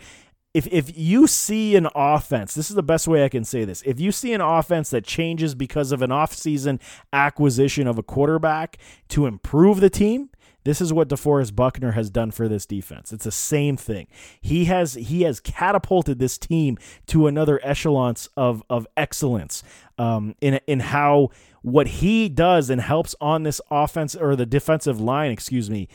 if 0.54 0.68
if 0.68 0.96
you 0.96 1.26
see 1.26 1.74
an 1.74 1.88
offense, 1.94 2.54
this 2.54 2.70
is 2.70 2.76
the 2.76 2.82
best 2.82 3.08
way 3.08 3.24
I 3.24 3.28
can 3.28 3.44
say 3.44 3.64
this. 3.64 3.82
If 3.84 4.00
you 4.00 4.12
see 4.12 4.32
an 4.32 4.40
offense 4.40 4.90
that 4.90 5.04
changes 5.04 5.54
because 5.54 5.90
of 5.90 6.00
an 6.00 6.10
offseason 6.10 6.80
acquisition 7.12 7.86
of 7.88 7.98
a 7.98 8.02
quarterback 8.02 8.78
to 9.08 9.26
improve 9.26 9.80
the 9.80 9.90
team, 9.90 10.30
this 10.62 10.80
is 10.80 10.92
what 10.92 11.08
DeForest 11.08 11.54
Buckner 11.54 11.92
has 11.92 12.08
done 12.08 12.30
for 12.30 12.48
this 12.48 12.66
defense. 12.66 13.12
It's 13.12 13.24
the 13.24 13.32
same 13.32 13.76
thing. 13.76 14.06
He 14.40 14.66
has 14.66 14.94
he 14.94 15.22
has 15.22 15.40
catapulted 15.40 16.20
this 16.20 16.38
team 16.38 16.78
to 17.08 17.26
another 17.26 17.60
echelons 17.64 18.28
of 18.36 18.62
of 18.70 18.86
excellence 18.96 19.64
um, 19.98 20.36
in 20.40 20.60
in 20.66 20.80
how 20.80 21.30
what 21.62 21.86
he 21.86 22.28
does 22.28 22.70
and 22.70 22.80
helps 22.80 23.14
on 23.20 23.42
this 23.42 23.60
offense 23.70 24.14
or 24.14 24.36
the 24.36 24.46
defensive 24.46 25.00
line, 25.00 25.30
excuse 25.30 25.68
me, 25.68 25.88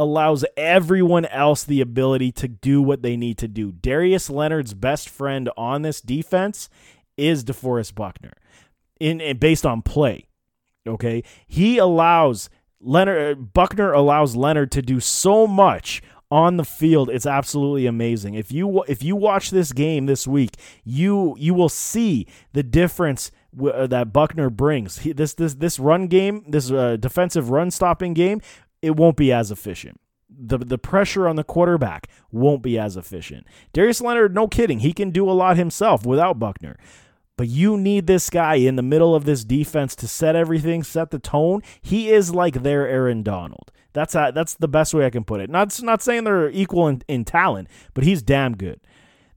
allows 0.00 0.46
everyone 0.56 1.26
else 1.26 1.62
the 1.62 1.82
ability 1.82 2.32
to 2.32 2.48
do 2.48 2.80
what 2.80 3.02
they 3.02 3.18
need 3.18 3.36
to 3.36 3.46
do. 3.46 3.70
Darius 3.70 4.30
Leonard's 4.30 4.72
best 4.72 5.10
friend 5.10 5.50
on 5.58 5.82
this 5.82 6.00
defense 6.00 6.70
is 7.18 7.44
DeForest 7.44 7.94
Buckner, 7.94 8.32
in, 8.98 9.20
in 9.20 9.36
based 9.36 9.66
on 9.66 9.82
play. 9.82 10.26
Okay, 10.86 11.22
he 11.46 11.76
allows 11.76 12.48
Leonard 12.80 13.52
Buckner 13.52 13.92
allows 13.92 14.34
Leonard 14.34 14.72
to 14.72 14.80
do 14.80 15.00
so 15.00 15.46
much 15.46 16.00
on 16.30 16.56
the 16.56 16.64
field, 16.64 17.10
it's 17.10 17.26
absolutely 17.26 17.86
amazing. 17.86 18.34
If 18.34 18.52
you 18.52 18.84
if 18.84 19.02
you 19.02 19.16
watch 19.16 19.50
this 19.50 19.72
game 19.72 20.06
this 20.06 20.28
week, 20.28 20.56
you 20.84 21.34
you 21.38 21.54
will 21.54 21.68
see 21.68 22.26
the 22.52 22.62
difference 22.62 23.32
uh, 23.60 23.88
that 23.88 24.12
Buckner 24.12 24.48
brings. 24.48 25.00
He, 25.00 25.12
this 25.12 25.34
this 25.34 25.54
this 25.54 25.80
run 25.80 26.06
game, 26.06 26.44
this 26.46 26.70
uh, 26.70 26.96
defensive 26.96 27.50
run 27.50 27.72
stopping 27.72 28.14
game, 28.14 28.40
it 28.82 28.96
won't 28.96 29.16
be 29.16 29.32
as 29.32 29.50
efficient. 29.50 30.00
The, 30.28 30.58
the 30.58 30.78
pressure 30.78 31.28
on 31.28 31.36
the 31.36 31.44
quarterback 31.44 32.08
won't 32.30 32.62
be 32.62 32.78
as 32.78 32.96
efficient. 32.96 33.46
Darius 33.72 34.00
Leonard, 34.00 34.34
no 34.34 34.46
kidding, 34.46 34.80
he 34.80 34.92
can 34.92 35.10
do 35.10 35.28
a 35.28 35.32
lot 35.32 35.56
himself 35.56 36.06
without 36.06 36.38
Buckner. 36.38 36.78
But 37.36 37.48
you 37.48 37.78
need 37.78 38.06
this 38.06 38.28
guy 38.28 38.56
in 38.56 38.76
the 38.76 38.82
middle 38.82 39.14
of 39.14 39.24
this 39.24 39.44
defense 39.44 39.96
to 39.96 40.06
set 40.06 40.36
everything, 40.36 40.82
set 40.82 41.10
the 41.10 41.18
tone. 41.18 41.62
He 41.80 42.10
is 42.10 42.34
like 42.34 42.62
their 42.62 42.86
Aaron 42.86 43.22
Donald. 43.22 43.72
That's 43.92 44.14
a, 44.14 44.30
that's 44.34 44.54
the 44.54 44.68
best 44.68 44.94
way 44.94 45.06
I 45.06 45.10
can 45.10 45.24
put 45.24 45.40
it. 45.40 45.50
Not 45.50 45.82
not 45.82 46.02
saying 46.02 46.24
they're 46.24 46.50
equal 46.50 46.86
in, 46.86 47.02
in 47.08 47.24
talent, 47.24 47.68
but 47.94 48.04
he's 48.04 48.22
damn 48.22 48.56
good. 48.56 48.80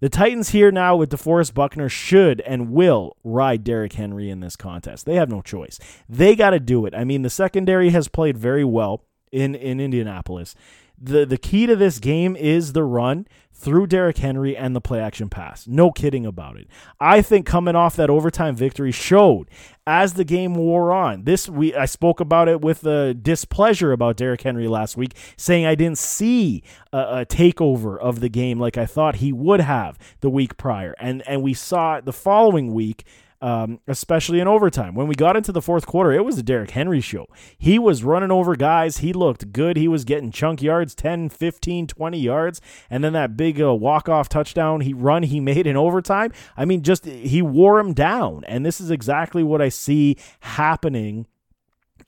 The 0.02 0.10
Titans 0.10 0.50
here 0.50 0.70
now 0.70 0.98
with 0.98 1.12
DeForest 1.12 1.54
Buckner 1.54 1.88
should 1.88 2.42
and 2.42 2.72
will 2.72 3.16
ride 3.24 3.64
Derrick 3.64 3.94
Henry 3.94 4.30
in 4.30 4.42
this 4.42 4.58
contest. 4.58 5.06
They 5.06 5.16
have 5.16 5.30
no 5.30 5.42
choice. 5.42 5.80
They 6.10 6.36
got 6.36 6.50
to 6.50 6.60
do 6.60 6.86
it. 6.86 6.94
I 6.94 7.06
mean, 7.06 7.22
the 7.22 7.30
secondary 7.30 7.92
has 7.92 8.10
played 8.10 8.38
very 8.38 8.66
well 8.66 9.06
in 9.34 9.56
in 9.56 9.80
Indianapolis. 9.80 10.56
The 11.02 11.26
the 11.26 11.38
key 11.38 11.66
to 11.66 11.76
this 11.76 12.00
game 12.00 12.36
is 12.36 12.74
the 12.74 12.84
run 12.84 13.28
through 13.52 13.88
Derrick 13.88 14.18
Henry 14.18 14.56
and 14.58 14.76
the 14.76 14.82
play 14.82 15.00
action 15.00 15.30
pass. 15.30 15.68
No 15.68 15.92
kidding 15.92 16.26
about 16.26 16.58
it. 16.58 16.68
I 17.00 17.22
think 17.22 17.46
coming 17.46 17.76
off 17.76 17.96
that 17.96 18.10
overtime 18.10 18.56
victory 18.56 18.92
showed 18.92 19.48
as 19.88 20.14
the 20.14 20.24
game 20.24 20.54
wore 20.54 20.92
on. 20.92 21.24
This 21.24 21.50
we 21.50 21.74
I 21.74 21.86
spoke 21.86 22.20
about 22.20 22.48
it 22.48 22.62
with 22.62 22.82
the 22.82 23.18
displeasure 23.20 23.92
about 23.92 24.18
Derrick 24.18 24.42
Henry 24.42 24.68
last 24.68 24.96
week, 24.96 25.16
saying 25.36 25.66
I 25.66 25.76
didn't 25.76 25.98
see 25.98 26.62
a, 26.92 26.98
a, 26.98 27.26
takeover 27.26 28.00
of 28.00 28.20
the 28.20 28.30
game 28.30 28.60
like 28.60 28.78
I 28.78 28.86
thought 28.86 29.16
he 29.16 29.34
would 29.34 29.62
have 29.62 29.98
the 30.22 30.30
week 30.30 30.58
prior, 30.58 30.96
and 31.00 31.24
and 31.28 31.42
we 31.42 31.54
saw 31.54 32.00
the 32.02 32.14
following 32.14 32.74
week 32.74 33.04
um, 33.44 33.82
especially 33.90 34.40
in 34.40 34.48
overtime. 34.48 34.96
When 34.96 35.08
we 35.08 35.16
got 35.16 35.36
into 35.36 35.52
the 35.52 35.62
fourth 35.62 35.86
quarter, 35.86 36.14
it 36.14 36.24
was 36.24 36.38
a 36.38 36.44
Derrick 36.44 36.72
Henry 36.72 37.02
show. 37.02 37.28
He 37.58 37.78
was 37.78 38.02
running 38.02 38.32
over 38.32 38.56
guys. 38.56 39.00
He 39.00 39.12
looked 39.12 39.52
good. 39.52 39.76
He 39.76 39.90
was 39.90 40.06
getting 40.06 40.32
chunk 40.32 40.62
yards, 40.62 40.96
10, 40.96 41.28
15, 41.28 41.88
20 41.88 42.18
yards. 42.18 42.62
And 42.90 43.04
then 43.04 43.12
that 43.14 43.36
big 43.36 43.62
uh, 43.62 43.76
walk-off 43.76 44.30
touchdown 44.30 44.80
he 44.80 44.94
run 44.94 45.24
he 45.24 45.42
made 45.42 45.68
in 45.68 45.76
overtime. 45.76 46.32
I 46.56 46.64
mean, 46.64 46.84
just 46.84 47.06
he 47.06 47.42
wore 47.42 47.80
him 47.80 47.94
down. 47.94 48.46
And 48.48 48.66
this 48.66 48.80
is 48.80 48.90
exactly 48.90 49.44
what 49.44 49.62
I 49.62 49.68
see 49.68 50.16
happening 50.40 51.26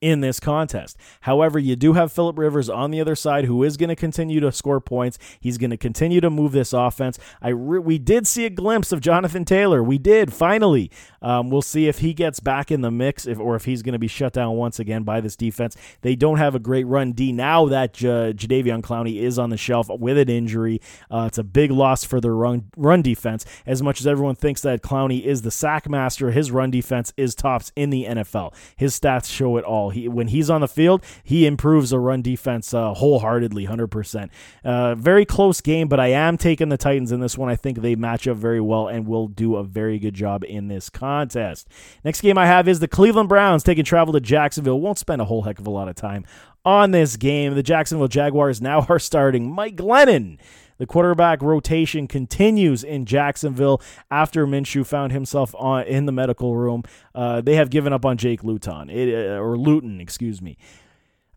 in 0.06 0.22
this 0.22 0.40
contest. 0.40 0.96
However, 1.22 1.58
you 1.58 1.76
do 1.76 1.94
have 1.94 2.12
Philip 2.12 2.38
Rivers 2.38 2.70
on 2.70 2.92
the 2.92 3.02
other 3.02 3.16
side 3.16 3.46
who 3.46 3.64
is 3.64 3.76
going 3.76 3.90
to 3.90 3.96
continue 3.96 4.40
to 4.40 4.52
score 4.52 4.80
points. 4.80 5.18
He's 5.40 5.58
going 5.58 5.72
to 5.72 5.78
continue 5.78 6.22
to 6.22 6.30
move 6.30 6.52
this 6.52 6.74
offense. 6.74 7.18
I 7.42 7.50
re- 7.50 7.80
we 7.80 7.98
did 7.98 8.28
see 8.28 8.46
a 8.46 8.52
glimpse 8.52 8.92
of 8.92 9.02
Jonathan 9.02 9.46
Taylor. 9.46 9.82
We 9.82 9.98
did 9.98 10.32
finally. 10.32 10.92
Um, 11.24 11.50
we'll 11.50 11.64
see 11.64 11.88
if 11.88 12.00
he 12.00 12.14
gets 12.14 12.40
back 12.40 12.70
in 12.70 12.82
the 12.82 12.92
mix 12.92 13.26
if, 13.26 13.40
or 13.40 13.56
if 13.56 13.66
he's 13.66 13.82
going 13.82 13.94
to 13.94 14.00
be 14.00 14.08
shut 14.08 14.34
down 14.34 14.56
once 14.56 14.78
again 14.78 15.02
by 15.02 15.22
this 15.22 15.36
defense. 15.36 15.76
They 16.02 16.16
don't 16.16 16.38
have 16.38 16.54
a 16.54 16.60
great 16.60 16.86
run 16.86 17.14
D 17.14 17.32
now 17.32 17.66
that 17.66 17.96
J- 17.96 18.34
Jadeveon 18.34 18.84
Clowney 18.84 19.20
is 19.20 19.40
on 19.40 19.50
the 19.50 19.58
shelf 19.58 19.90
with 19.90 20.20
an 20.20 20.30
injury. 20.30 20.82
Uh, 21.10 21.26
it's 21.26 21.40
a 21.40 21.44
big 21.44 21.72
loss 21.72 22.04
for 22.04 22.22
their 22.22 22.36
run 22.36 22.66
run 22.78 23.02
defense. 23.02 23.44
As 23.66 23.82
much 23.82 24.00
as 24.00 24.06
everyone 24.06 24.36
thinks 24.36 24.62
that 24.62 24.84
Clowney 24.84 25.24
is 25.24 25.42
the 25.42 25.50
sack 25.50 25.90
master, 25.90 26.30
his 26.30 26.52
run 26.52 26.70
defense 26.70 27.12
is 27.18 27.34
tops 27.34 27.72
in 27.76 27.90
the 27.90 28.06
NFL. 28.06 28.54
His 28.76 29.00
stats 29.00 29.32
show 29.32 29.58
it 29.58 29.64
all. 29.64 29.95
He 29.96 30.08
when 30.08 30.28
he's 30.28 30.50
on 30.50 30.62
the 30.62 30.68
field, 30.68 31.04
he 31.24 31.46
improves 31.46 31.90
the 31.90 32.00
run 32.00 32.22
defense 32.22 32.74
uh, 32.74 32.94
wholeheartedly, 32.94 33.66
hundred 33.66 33.86
uh, 33.86 33.98
percent. 33.98 34.32
Very 34.64 35.26
close 35.26 35.62
game, 35.62 35.88
but 35.88 36.00
I 36.00 36.08
am 36.08 36.38
taking 36.38 36.70
the 36.70 36.78
Titans 36.78 37.12
in 37.12 37.20
this 37.20 37.38
one. 37.38 37.50
I 37.50 37.56
think 37.56 37.82
they 37.82 37.96
match 37.96 38.28
up 38.28 38.38
very 38.38 38.62
well 38.62 38.88
and 38.88 39.08
will 39.08 39.28
do 39.28 39.56
a 39.56 39.64
very 39.64 39.98
good 39.98 40.14
job 40.14 40.44
in 40.44 40.68
this 40.68 40.90
contest. 40.90 41.68
Next 42.04 42.22
game 42.22 42.38
I 42.38 42.46
have 42.46 42.68
is 42.68 42.80
the 42.80 42.88
Cleveland 42.88 43.30
Browns 43.30 43.64
taking 43.64 43.84
travel 43.84 44.14
to 44.14 44.20
Jacksonville. 44.20 44.80
Won't 44.80 45.00
spend 45.00 45.22
a 45.22 45.26
whole 45.26 45.44
heck 45.44 45.60
of 45.60 45.68
a 45.68 45.72
lot 45.72 45.88
of 45.88 45.96
time 45.96 46.26
on 46.66 46.92
this 46.92 47.16
game. 47.16 47.56
The 47.56 47.64
Jacksonville 47.64 48.08
Jaguars 48.08 48.62
now 48.62 48.86
are 48.90 49.00
starting 49.00 49.50
Mike 49.50 49.76
Glennon 49.76 50.38
the 50.78 50.86
quarterback 50.86 51.42
rotation 51.42 52.08
continues 52.08 52.84
in 52.84 53.06
Jacksonville 53.06 53.82
after 54.10 54.46
Minshew 54.46 54.86
found 54.86 55.12
himself 55.12 55.54
on 55.56 55.84
in 55.84 56.06
the 56.06 56.12
medical 56.12 56.56
room. 56.56 56.84
Uh, 57.14 57.42
they 57.42 57.56
have 57.56 57.70
given 57.70 57.94
up 57.94 58.06
on 58.06 58.18
Jake 58.18 58.44
Luton, 58.44 58.90
it, 58.90 59.14
uh, 59.14 59.40
or 59.40 59.58
Luton, 59.58 60.00
excuse 60.00 60.42
me. 60.42 60.58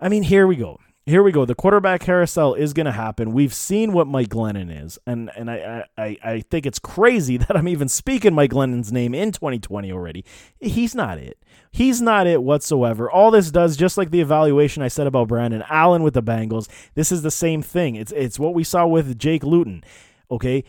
I 0.00 0.08
mean, 0.08 0.22
here 0.22 0.46
we 0.46 0.56
go 0.56 0.78
here 1.08 1.22
we 1.22 1.32
go. 1.32 1.44
The 1.44 1.54
quarterback 1.54 2.02
carousel 2.02 2.54
is 2.54 2.74
going 2.74 2.86
to 2.86 2.92
happen. 2.92 3.32
We've 3.32 3.54
seen 3.54 3.92
what 3.92 4.06
Mike 4.06 4.28
Glennon 4.28 4.84
is, 4.84 4.98
and 5.06 5.30
and 5.36 5.50
I, 5.50 5.84
I 5.96 6.16
I 6.22 6.40
think 6.40 6.66
it's 6.66 6.78
crazy 6.78 7.36
that 7.38 7.56
I'm 7.56 7.68
even 7.68 7.88
speaking 7.88 8.34
Mike 8.34 8.50
Glennon's 8.50 8.92
name 8.92 9.14
in 9.14 9.32
2020 9.32 9.90
already. 9.90 10.24
He's 10.60 10.94
not 10.94 11.18
it. 11.18 11.37
He's 11.70 12.00
not 12.00 12.26
it 12.26 12.42
whatsoever. 12.42 13.10
All 13.10 13.30
this 13.30 13.50
does, 13.50 13.76
just 13.76 13.98
like 13.98 14.10
the 14.10 14.20
evaluation 14.20 14.82
I 14.82 14.88
said 14.88 15.06
about 15.06 15.28
Brandon 15.28 15.64
Allen 15.68 16.02
with 16.02 16.14
the 16.14 16.22
Bengals, 16.22 16.68
this 16.94 17.12
is 17.12 17.22
the 17.22 17.30
same 17.30 17.62
thing. 17.62 17.94
It's 17.94 18.12
it's 18.12 18.38
what 18.38 18.54
we 18.54 18.64
saw 18.64 18.86
with 18.86 19.18
Jake 19.18 19.44
Luton. 19.44 19.84
Okay, 20.30 20.64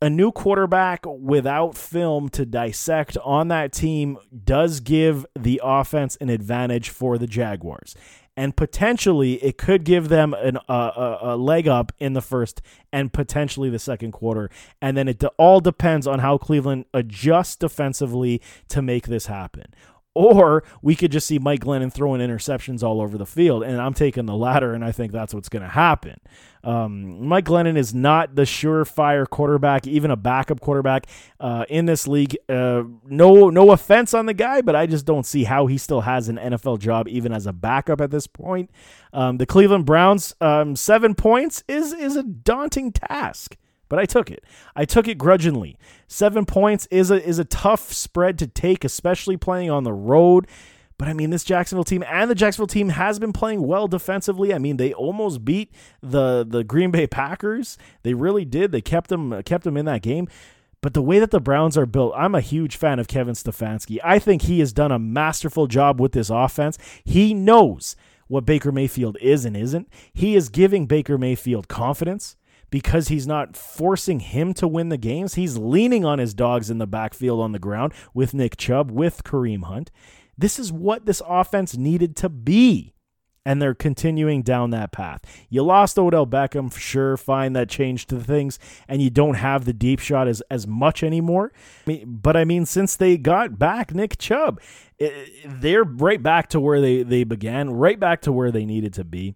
a 0.00 0.08
new 0.08 0.30
quarterback 0.30 1.04
without 1.06 1.76
film 1.76 2.28
to 2.30 2.46
dissect 2.46 3.16
on 3.24 3.48
that 3.48 3.72
team 3.72 4.18
does 4.44 4.80
give 4.80 5.26
the 5.38 5.60
offense 5.62 6.16
an 6.20 6.28
advantage 6.28 6.90
for 6.90 7.18
the 7.18 7.26
Jaguars 7.26 7.96
and 8.38 8.54
potentially 8.54 9.32
it 9.42 9.58
could 9.58 9.82
give 9.82 10.08
them 10.08 10.32
an, 10.32 10.58
uh, 10.68 11.18
a, 11.20 11.36
leg 11.36 11.66
up 11.66 11.90
in 11.98 12.12
the 12.12 12.22
first 12.22 12.62
and 12.92 13.12
potentially 13.12 13.68
the 13.68 13.80
second 13.80 14.12
quarter. 14.12 14.48
And 14.80 14.96
then 14.96 15.08
it 15.08 15.24
all 15.38 15.58
depends 15.58 16.06
on 16.06 16.20
how 16.20 16.38
Cleveland 16.38 16.84
adjusts 16.94 17.56
defensively 17.56 18.40
to 18.68 18.80
make 18.80 19.08
this 19.08 19.26
happen. 19.26 19.74
Or 20.18 20.64
we 20.82 20.96
could 20.96 21.12
just 21.12 21.28
see 21.28 21.38
Mike 21.38 21.60
Glennon 21.60 21.92
throwing 21.92 22.20
interceptions 22.20 22.82
all 22.82 23.00
over 23.00 23.16
the 23.16 23.24
field. 23.24 23.62
And 23.62 23.80
I'm 23.80 23.94
taking 23.94 24.26
the 24.26 24.34
latter, 24.34 24.74
and 24.74 24.84
I 24.84 24.90
think 24.90 25.12
that's 25.12 25.32
what's 25.32 25.48
going 25.48 25.62
to 25.62 25.68
happen. 25.68 26.16
Um, 26.64 27.28
Mike 27.28 27.44
Glennon 27.44 27.76
is 27.76 27.94
not 27.94 28.34
the 28.34 28.42
surefire 28.42 29.30
quarterback, 29.30 29.86
even 29.86 30.10
a 30.10 30.16
backup 30.16 30.58
quarterback 30.58 31.06
uh, 31.38 31.66
in 31.68 31.86
this 31.86 32.08
league. 32.08 32.36
Uh, 32.48 32.82
no, 33.06 33.48
no 33.48 33.70
offense 33.70 34.12
on 34.12 34.26
the 34.26 34.34
guy, 34.34 34.60
but 34.60 34.74
I 34.74 34.86
just 34.86 35.06
don't 35.06 35.24
see 35.24 35.44
how 35.44 35.68
he 35.68 35.78
still 35.78 36.00
has 36.00 36.28
an 36.28 36.36
NFL 36.36 36.80
job, 36.80 37.06
even 37.06 37.32
as 37.32 37.46
a 37.46 37.52
backup 37.52 38.00
at 38.00 38.10
this 38.10 38.26
point. 38.26 38.72
Um, 39.12 39.38
the 39.38 39.46
Cleveland 39.46 39.86
Browns, 39.86 40.34
um, 40.40 40.74
seven 40.74 41.14
points 41.14 41.62
is 41.68 41.92
is 41.92 42.16
a 42.16 42.24
daunting 42.24 42.90
task 42.90 43.56
but 43.88 43.98
I 43.98 44.04
took 44.04 44.30
it. 44.30 44.44
I 44.76 44.84
took 44.84 45.08
it 45.08 45.18
grudgingly. 45.18 45.78
Seven 46.06 46.44
points 46.44 46.86
is 46.90 47.10
a 47.10 47.22
is 47.22 47.38
a 47.38 47.44
tough 47.44 47.92
spread 47.92 48.38
to 48.38 48.46
take, 48.46 48.84
especially 48.84 49.36
playing 49.36 49.70
on 49.70 49.84
the 49.84 49.92
road. 49.92 50.46
But 50.98 51.06
I 51.06 51.12
mean, 51.12 51.30
this 51.30 51.44
Jacksonville 51.44 51.84
team 51.84 52.02
and 52.08 52.28
the 52.28 52.34
Jacksonville 52.34 52.66
team 52.66 52.88
has 52.88 53.18
been 53.18 53.32
playing 53.32 53.66
well 53.66 53.86
defensively. 53.86 54.52
I 54.52 54.58
mean, 54.58 54.78
they 54.78 54.92
almost 54.92 55.44
beat 55.44 55.72
the 56.02 56.44
the 56.48 56.64
Green 56.64 56.90
Bay 56.90 57.06
Packers. 57.06 57.78
They 58.02 58.14
really 58.14 58.44
did. 58.44 58.72
They 58.72 58.80
kept 58.80 59.08
them 59.08 59.42
kept 59.44 59.64
them 59.64 59.76
in 59.76 59.84
that 59.86 60.02
game. 60.02 60.28
But 60.80 60.94
the 60.94 61.02
way 61.02 61.18
that 61.18 61.32
the 61.32 61.40
Browns 61.40 61.76
are 61.76 61.86
built, 61.86 62.14
I'm 62.16 62.34
a 62.34 62.40
huge 62.40 62.76
fan 62.76 62.98
of 62.98 63.08
Kevin 63.08 63.34
Stefanski. 63.34 63.98
I 64.04 64.18
think 64.20 64.42
he 64.42 64.60
has 64.60 64.72
done 64.72 64.92
a 64.92 64.98
masterful 64.98 65.66
job 65.66 66.00
with 66.00 66.12
this 66.12 66.30
offense. 66.30 66.78
He 67.04 67.34
knows 67.34 67.96
what 68.28 68.46
Baker 68.46 68.70
Mayfield 68.70 69.16
is 69.20 69.44
and 69.44 69.56
isn't. 69.56 69.88
He 70.12 70.36
is 70.36 70.48
giving 70.48 70.86
Baker 70.86 71.18
Mayfield 71.18 71.66
confidence 71.66 72.36
because 72.70 73.08
he's 73.08 73.26
not 73.26 73.56
forcing 73.56 74.20
him 74.20 74.54
to 74.54 74.68
win 74.68 74.88
the 74.88 74.98
games. 74.98 75.34
He's 75.34 75.56
leaning 75.56 76.04
on 76.04 76.18
his 76.18 76.34
dogs 76.34 76.70
in 76.70 76.78
the 76.78 76.86
backfield 76.86 77.40
on 77.40 77.52
the 77.52 77.58
ground 77.58 77.92
with 78.14 78.34
Nick 78.34 78.56
Chubb, 78.56 78.90
with 78.90 79.24
Kareem 79.24 79.64
Hunt. 79.64 79.90
This 80.36 80.58
is 80.58 80.72
what 80.72 81.06
this 81.06 81.22
offense 81.26 81.76
needed 81.76 82.16
to 82.16 82.28
be. 82.28 82.94
And 83.46 83.62
they're 83.62 83.74
continuing 83.74 84.42
down 84.42 84.70
that 84.70 84.92
path. 84.92 85.22
You 85.48 85.62
lost 85.62 85.98
Odell 85.98 86.26
Beckham, 86.26 86.76
sure, 86.76 87.16
fine, 87.16 87.54
that 87.54 87.70
changed 87.70 88.10
the 88.10 88.22
things, 88.22 88.58
and 88.86 89.00
you 89.00 89.08
don't 89.08 89.34
have 89.36 89.64
the 89.64 89.72
deep 89.72 90.00
shot 90.00 90.28
as, 90.28 90.42
as 90.50 90.66
much 90.66 91.02
anymore. 91.02 91.52
But 92.04 92.36
I 92.36 92.44
mean, 92.44 92.66
since 92.66 92.94
they 92.94 93.16
got 93.16 93.58
back 93.58 93.94
Nick 93.94 94.18
Chubb, 94.18 94.60
it, 94.98 95.30
they're 95.46 95.84
right 95.84 96.22
back 96.22 96.50
to 96.50 96.60
where 96.60 96.82
they, 96.82 97.02
they 97.02 97.24
began, 97.24 97.70
right 97.70 97.98
back 97.98 98.20
to 98.22 98.32
where 98.32 98.50
they 98.50 98.66
needed 98.66 98.92
to 98.94 99.04
be. 99.04 99.34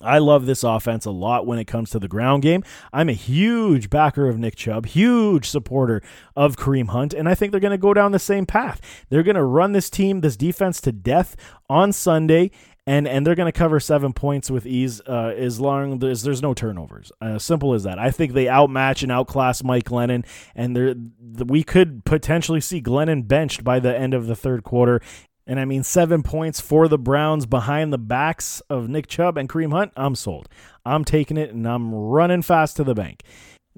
I 0.00 0.18
love 0.18 0.46
this 0.46 0.62
offense 0.62 1.04
a 1.04 1.10
lot 1.10 1.46
when 1.46 1.58
it 1.58 1.66
comes 1.66 1.90
to 1.90 1.98
the 1.98 2.08
ground 2.08 2.42
game. 2.42 2.62
I'm 2.92 3.08
a 3.08 3.12
huge 3.12 3.90
backer 3.90 4.28
of 4.28 4.38
Nick 4.38 4.56
Chubb, 4.56 4.86
huge 4.86 5.48
supporter 5.48 6.02
of 6.34 6.56
Kareem 6.56 6.88
Hunt, 6.88 7.14
and 7.14 7.28
I 7.28 7.34
think 7.34 7.50
they're 7.50 7.60
going 7.60 7.70
to 7.70 7.78
go 7.78 7.94
down 7.94 8.12
the 8.12 8.18
same 8.18 8.46
path. 8.46 8.80
They're 9.08 9.22
going 9.22 9.36
to 9.36 9.44
run 9.44 9.72
this 9.72 9.90
team, 9.90 10.20
this 10.20 10.36
defense 10.36 10.80
to 10.82 10.92
death 10.92 11.36
on 11.68 11.92
Sunday, 11.92 12.50
and 12.86 13.08
and 13.08 13.26
they're 13.26 13.34
going 13.34 13.52
to 13.52 13.58
cover 13.58 13.80
seven 13.80 14.12
points 14.12 14.50
with 14.50 14.64
ease 14.64 15.00
uh, 15.06 15.34
as 15.36 15.58
long 15.58 16.02
as 16.04 16.22
there's 16.22 16.42
no 16.42 16.54
turnovers. 16.54 17.10
Uh, 17.20 17.38
simple 17.38 17.74
as 17.74 17.82
that. 17.82 17.98
I 17.98 18.10
think 18.10 18.32
they 18.32 18.46
outmatch 18.46 19.02
and 19.02 19.10
outclass 19.10 19.64
Mike 19.64 19.84
Glennon, 19.84 20.24
and 20.54 21.12
we 21.50 21.64
could 21.64 22.04
potentially 22.04 22.60
see 22.60 22.80
Glennon 22.80 23.26
benched 23.26 23.64
by 23.64 23.80
the 23.80 23.96
end 23.96 24.14
of 24.14 24.26
the 24.26 24.36
third 24.36 24.62
quarter 24.62 25.00
And 25.46 25.60
I 25.60 25.64
mean, 25.64 25.84
seven 25.84 26.22
points 26.22 26.60
for 26.60 26.88
the 26.88 26.98
Browns 26.98 27.46
behind 27.46 27.92
the 27.92 27.98
backs 27.98 28.60
of 28.68 28.88
Nick 28.88 29.06
Chubb 29.06 29.38
and 29.38 29.48
Kareem 29.48 29.72
Hunt. 29.72 29.92
I'm 29.96 30.16
sold. 30.16 30.48
I'm 30.84 31.04
taking 31.04 31.36
it 31.36 31.50
and 31.50 31.66
I'm 31.66 31.94
running 31.94 32.42
fast 32.42 32.76
to 32.76 32.84
the 32.84 32.94
bank. 32.94 33.22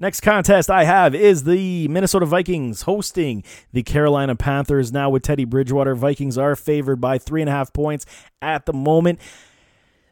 Next 0.01 0.21
contest 0.21 0.71
I 0.71 0.85
have 0.85 1.13
is 1.13 1.43
the 1.43 1.87
Minnesota 1.89 2.25
Vikings 2.25 2.83
hosting 2.83 3.43
the 3.73 3.83
Carolina 3.83 4.33
Panthers. 4.33 4.93
Now 4.93 5.09
with 5.09 5.23
Teddy 5.23 5.43
Bridgewater, 5.43 5.93
Vikings 5.93 6.37
are 6.37 6.55
favored 6.55 7.01
by 7.01 7.17
three 7.17 7.41
and 7.41 7.49
a 7.49 7.51
half 7.51 7.73
points 7.73 8.05
at 8.41 8.65
the 8.65 8.71
moment. 8.71 9.19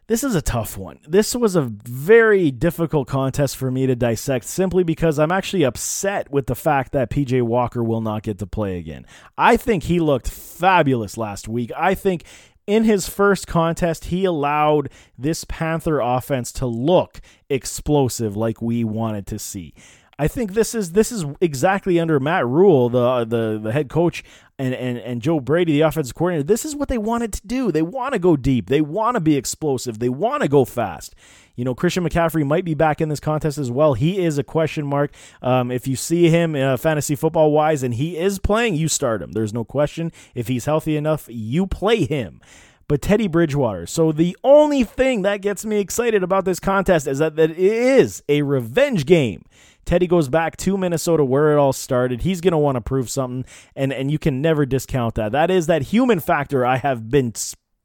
This 0.08 0.24
is 0.24 0.36
a 0.36 0.42
tough 0.42 0.78
one. 0.78 1.00
This 1.06 1.36
was 1.36 1.58
a 1.58 1.64
very 1.64 2.50
difficult 2.50 3.10
contest 3.10 3.58
for 3.58 3.70
me 3.70 3.88
to 3.88 3.96
dissect 3.96 4.46
simply 4.46 4.86
because 4.86 5.20
I'm 5.20 5.34
actually 5.34 5.64
upset 5.64 6.32
with 6.32 6.48
the 6.48 6.56
fact 6.56 6.94
that 6.94 7.10
PJ 7.10 7.42
Walker 7.42 7.84
will 7.84 8.00
not 8.00 8.24
get 8.24 8.40
to 8.40 8.48
play 8.48 8.78
again. 8.78 9.06
I 9.38 9.58
think 9.58 9.84
he 9.84 10.00
looked 10.00 10.30
fabulous 10.30 11.18
last 11.18 11.50
week. 11.50 11.74
I 11.76 11.94
think 11.94 12.24
in 12.66 12.86
his 12.86 13.10
first 13.10 13.48
contest, 13.48 14.06
he 14.06 14.24
allowed 14.24 14.90
this 15.18 15.44
Panther 15.44 16.00
offense 16.00 16.54
to 16.54 16.66
look 16.66 17.20
explosive 17.50 18.38
like 18.38 18.62
we 18.62 18.86
wanted 18.86 19.28
to 19.28 19.38
see. 19.38 19.74
I 20.20 20.28
think 20.28 20.54
this 20.54 20.74
is 20.74 20.94
this 20.94 21.12
is 21.12 21.26
exactly 21.42 22.00
under 22.00 22.20
Matt 22.20 22.48
Rhule, 22.48 22.90
the 22.90 23.24
the 23.24 23.60
the 23.62 23.72
head 23.72 23.88
coach, 23.88 24.24
and 24.58 24.74
and 24.74 24.98
and 24.98 25.22
Joe 25.22 25.40
Brady, 25.40 25.74
the 25.74 25.82
offensive 25.82 26.16
coordinator. 26.16 26.44
This 26.44 26.66
is 26.66 26.76
what 26.76 26.90
they 26.90 26.98
wanted 26.98 27.34
to 27.34 27.46
do. 27.46 27.72
They 27.72 27.84
want 27.84 28.14
to 28.14 28.20
go 28.20 28.36
deep. 28.36 28.68
They 28.68 28.82
want 28.82 29.16
to 29.16 29.22
be 29.22 29.36
explosive. 29.36 30.00
They 30.00 30.10
want 30.10 30.42
to 30.42 30.50
go 30.50 30.66
fast. 30.66 31.14
You 31.56 31.66
know, 31.66 31.76
Christian 31.76 32.04
McCaffrey 32.04 32.46
might 32.46 32.66
be 32.66 32.74
back 32.74 33.00
in 33.02 33.10
this 33.10 33.20
contest 33.20 33.58
as 33.58 33.70
well. 33.70 33.94
He 33.94 34.24
is 34.24 34.38
a 34.38 34.44
question 34.44 34.86
mark. 34.86 35.12
Um, 35.42 35.72
if 35.72 35.88
you 35.88 35.96
see 35.96 36.30
him 36.30 36.56
uh, 36.56 36.78
fantasy 36.78 37.16
football 37.16 37.52
wise 37.52 37.82
and 37.84 37.94
he 37.96 38.18
is 38.18 38.38
playing, 38.38 38.76
you 38.76 38.88
start 38.88 39.22
him. 39.22 39.32
There's 39.32 39.54
no 39.54 39.64
question. 39.64 40.12
If 40.36 40.48
he's 40.48 40.66
healthy 40.66 40.96
enough, 40.96 41.28
you 41.30 41.68
play 41.68 42.06
him 42.06 42.42
but 42.88 43.02
Teddy 43.02 43.28
Bridgewater. 43.28 43.86
So 43.86 44.12
the 44.12 44.38
only 44.44 44.84
thing 44.84 45.24
that 45.24 45.42
gets 45.42 45.66
me 45.66 45.80
excited 45.80 46.24
about 46.24 46.46
this 46.46 46.60
contest 46.60 47.06
is 47.06 47.20
that, 47.20 47.36
that 47.36 47.52
it 47.52 47.60
is 47.60 48.24
a 48.30 48.44
revenge 48.44 49.06
game. 49.06 49.44
Teddy 49.88 50.06
goes 50.06 50.28
back 50.28 50.58
to 50.58 50.78
Minnesota 50.78 51.24
where 51.24 51.54
it 51.54 51.58
all 51.58 51.72
started. 51.72 52.22
He's 52.22 52.42
going 52.42 52.52
to 52.52 52.58
want 52.58 52.76
to 52.76 52.82
prove 52.82 53.10
something, 53.10 53.46
and, 53.74 53.94
and 53.94 54.12
you 54.12 54.20
can 54.20 54.42
never 54.42 54.66
discount 54.66 55.16
that. 55.16 55.32
That 55.32 55.50
is 55.50 55.68
that 55.68 55.82
human 55.82 56.20
factor 56.20 56.66
I 56.66 56.76
have 56.76 57.10
been 57.10 57.34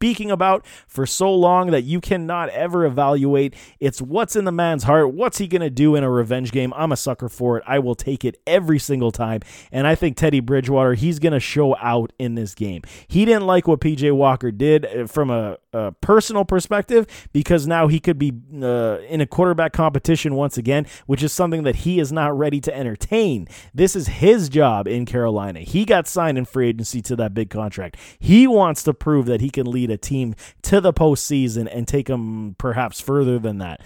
speaking 0.03 0.33
about 0.33 0.67
for 0.89 1.07
so 1.07 1.33
long 1.33 1.71
that 1.71 1.83
you 1.83 2.01
cannot 2.01 2.49
ever 2.49 2.85
evaluate. 2.85 3.55
It's 3.79 4.03
what's 4.03 4.35
in 4.35 4.45
the 4.45 4.51
man's 4.51 4.83
heart. 4.83 5.15
What's 5.15 5.39
he 5.39 5.47
going 5.47 5.61
to 5.61 5.71
do 5.71 5.95
in 5.95 6.03
a 6.03 6.11
revenge 6.11 6.51
game? 6.51 6.73
I'm 6.75 6.91
a 6.91 6.97
sucker 6.97 7.29
for 7.29 7.59
it. 7.59 7.63
I 7.69 7.79
will 7.79 7.95
take 7.95 8.25
it 8.25 8.41
every 8.45 8.81
single 8.81 9.13
time. 9.13 9.43
And 9.71 9.87
I 9.87 9.95
think 9.95 10.17
Teddy 10.17 10.41
Bridgewater, 10.41 10.95
he's 10.95 11.21
going 11.21 11.35
to 11.35 11.39
show 11.39 11.77
out 11.77 12.13
in 12.19 12.35
this 12.35 12.53
game. 12.53 12.83
He 13.07 13.25
didn't 13.25 13.47
like 13.47 13.69
what 13.69 13.79
PJ 13.79 14.11
Walker 14.11 14.51
did 14.51 14.87
uh, 14.87 15.07
from 15.07 15.31
a, 15.31 15.59
a 15.73 15.93
personal 15.93 16.45
perspective 16.45 17.07
because 17.33 17.69
now 17.69 17.87
he 17.87 18.01
could 18.01 18.19
be 18.19 18.33
uh, 18.61 18.99
in 19.09 19.21
a 19.21 19.27
quarterback 19.27 19.73
competition 19.73 20.35
once 20.35 20.59
again, 20.59 20.85
which 21.07 21.23
is 21.23 21.33
something 21.33 21.63
that 21.63 21.77
he 21.77 22.01
is 22.01 22.11
not 22.11 22.37
ready 22.37 22.61
to 22.61 22.77
entertain. 22.77 23.47
This 23.73 23.95
is 23.95 24.09
his 24.09 24.49
job 24.49 24.89
in 24.89 25.07
Carolina. 25.07 25.61
He 25.61 25.85
got 25.85 26.09
signed 26.09 26.39
in 26.39 26.45
free 26.45 26.71
agency 26.71 27.03
to 27.03 27.15
that 27.15 27.35
big 27.35 27.51
contract. 27.51 27.97
He 28.19 28.49
wants 28.49 28.83
to 28.83 28.93
prove 28.93 29.27
that 29.27 29.41
he 29.41 29.49
can 29.49 29.71
lead 29.71 29.92
a 29.93 29.97
team 29.97 30.35
to 30.63 30.81
the 30.81 30.93
postseason 30.93 31.69
and 31.71 31.87
take 31.87 32.07
them 32.07 32.57
perhaps 32.59 33.01
further 33.01 33.39
than 33.39 33.59
that. 33.59 33.81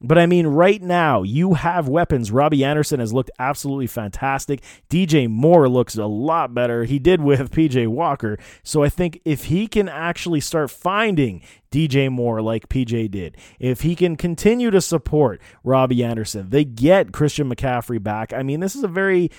But 0.00 0.18
I 0.18 0.26
mean, 0.26 0.46
right 0.46 0.80
now, 0.80 1.22
you 1.22 1.54
have 1.54 1.88
weapons. 1.88 2.30
Robbie 2.30 2.64
Anderson 2.64 3.00
has 3.00 3.12
looked 3.12 3.32
absolutely 3.38 3.88
fantastic. 3.88 4.62
DJ 4.88 5.28
Moore 5.28 5.68
looks 5.68 5.96
a 5.96 6.06
lot 6.06 6.54
better. 6.54 6.84
He 6.84 6.98
did 6.98 7.20
with 7.20 7.50
PJ 7.50 7.88
Walker. 7.88 8.38
So 8.62 8.84
I 8.84 8.88
think 8.88 9.20
if 9.24 9.46
he 9.46 9.66
can 9.66 9.88
actually 9.88 10.40
start 10.40 10.70
finding 10.70 11.42
DJ 11.72 12.10
Moore 12.10 12.40
like 12.40 12.68
PJ 12.68 13.10
did, 13.10 13.36
if 13.58 13.80
he 13.80 13.96
can 13.96 14.16
continue 14.16 14.70
to 14.70 14.80
support 14.80 15.40
Robbie 15.64 16.04
Anderson, 16.04 16.50
they 16.50 16.64
get 16.64 17.12
Christian 17.12 17.52
McCaffrey 17.52 18.00
back. 18.00 18.32
I 18.32 18.44
mean, 18.44 18.60
this 18.60 18.76
is 18.76 18.84
a 18.84 18.88
very 18.88 19.30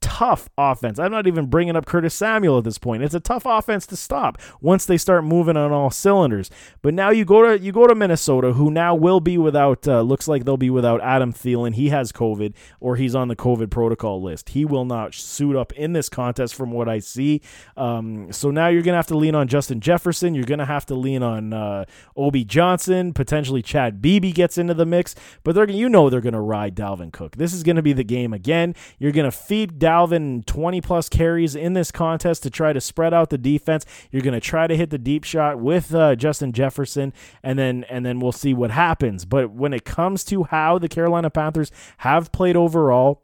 tough 0.00 0.48
offense. 0.56 0.98
I'm 0.98 1.10
not 1.10 1.26
even 1.26 1.46
bringing 1.46 1.76
up 1.76 1.86
Curtis 1.86 2.14
Samuel 2.14 2.58
at 2.58 2.64
this 2.64 2.78
point. 2.78 3.02
It's 3.02 3.14
a 3.14 3.20
tough 3.20 3.44
offense 3.46 3.86
to 3.86 3.96
stop 3.96 4.38
once 4.60 4.84
they 4.84 4.96
start 4.96 5.24
moving 5.24 5.56
on 5.56 5.72
all 5.72 5.90
cylinders. 5.90 6.50
But 6.82 6.94
now 6.94 7.10
you 7.10 7.24
go 7.24 7.42
to 7.42 7.62
you 7.62 7.72
go 7.72 7.86
to 7.86 7.94
Minnesota, 7.94 8.52
who 8.52 8.70
now 8.70 8.94
will 8.94 9.20
be 9.20 9.38
without. 9.38 9.86
Uh, 9.86 10.00
looks 10.02 10.28
like 10.28 10.44
they'll 10.44 10.56
be 10.56 10.70
without 10.70 11.00
Adam 11.00 11.32
Thielen. 11.32 11.74
He 11.74 11.90
has 11.90 12.12
COVID, 12.12 12.54
or 12.80 12.96
he's 12.96 13.14
on 13.14 13.28
the 13.28 13.36
COVID 13.36 13.70
protocol 13.70 14.22
list. 14.22 14.50
He 14.50 14.64
will 14.64 14.84
not 14.84 15.14
suit 15.14 15.56
up 15.56 15.72
in 15.72 15.92
this 15.92 16.08
contest, 16.08 16.54
from 16.54 16.70
what 16.70 16.88
I 16.88 16.98
see. 16.98 17.40
Um, 17.76 18.32
so 18.32 18.50
now 18.50 18.68
you're 18.68 18.82
gonna 18.82 18.96
have 18.96 19.06
to 19.08 19.16
lean 19.16 19.34
on 19.34 19.48
Justin 19.48 19.80
Jefferson. 19.80 20.34
You're 20.34 20.44
gonna 20.44 20.66
have 20.66 20.86
to 20.86 20.94
lean 20.94 21.22
on 21.22 21.52
uh, 21.52 21.84
Obi 22.16 22.44
Johnson. 22.44 23.12
Potentially 23.12 23.62
Chad 23.62 24.02
Beebe 24.02 24.32
gets 24.32 24.58
into 24.58 24.74
the 24.74 24.86
mix, 24.86 25.14
but 25.44 25.54
they're 25.54 25.68
you 25.68 25.88
know 25.88 26.10
they're 26.10 26.20
gonna 26.20 26.40
ride 26.40 26.74
Dalvin 26.74 27.12
Cook. 27.12 27.36
This 27.36 27.52
is 27.52 27.62
gonna 27.62 27.82
be 27.82 27.92
the 27.92 28.04
game 28.04 28.32
again. 28.32 28.74
You're 28.98 29.12
gonna 29.12 29.30
feed. 29.30 29.78
Dalvin 29.86 30.44
20 30.46 30.80
plus 30.80 31.08
carries 31.08 31.54
in 31.54 31.74
this 31.74 31.92
contest 31.92 32.42
to 32.42 32.50
try 32.50 32.72
to 32.72 32.80
spread 32.80 33.14
out 33.14 33.30
the 33.30 33.38
defense. 33.38 33.86
You're 34.10 34.22
going 34.22 34.34
to 34.34 34.40
try 34.40 34.66
to 34.66 34.76
hit 34.76 34.90
the 34.90 34.98
deep 34.98 35.22
shot 35.22 35.60
with 35.60 35.94
uh, 35.94 36.16
Justin 36.16 36.52
Jefferson, 36.52 37.12
and 37.44 37.56
then 37.56 37.84
and 37.88 38.04
then 38.04 38.18
we'll 38.18 38.32
see 38.32 38.52
what 38.52 38.72
happens. 38.72 39.24
But 39.24 39.52
when 39.52 39.72
it 39.72 39.84
comes 39.84 40.24
to 40.24 40.42
how 40.42 40.80
the 40.80 40.88
Carolina 40.88 41.30
Panthers 41.30 41.70
have 41.98 42.32
played 42.32 42.56
overall, 42.56 43.22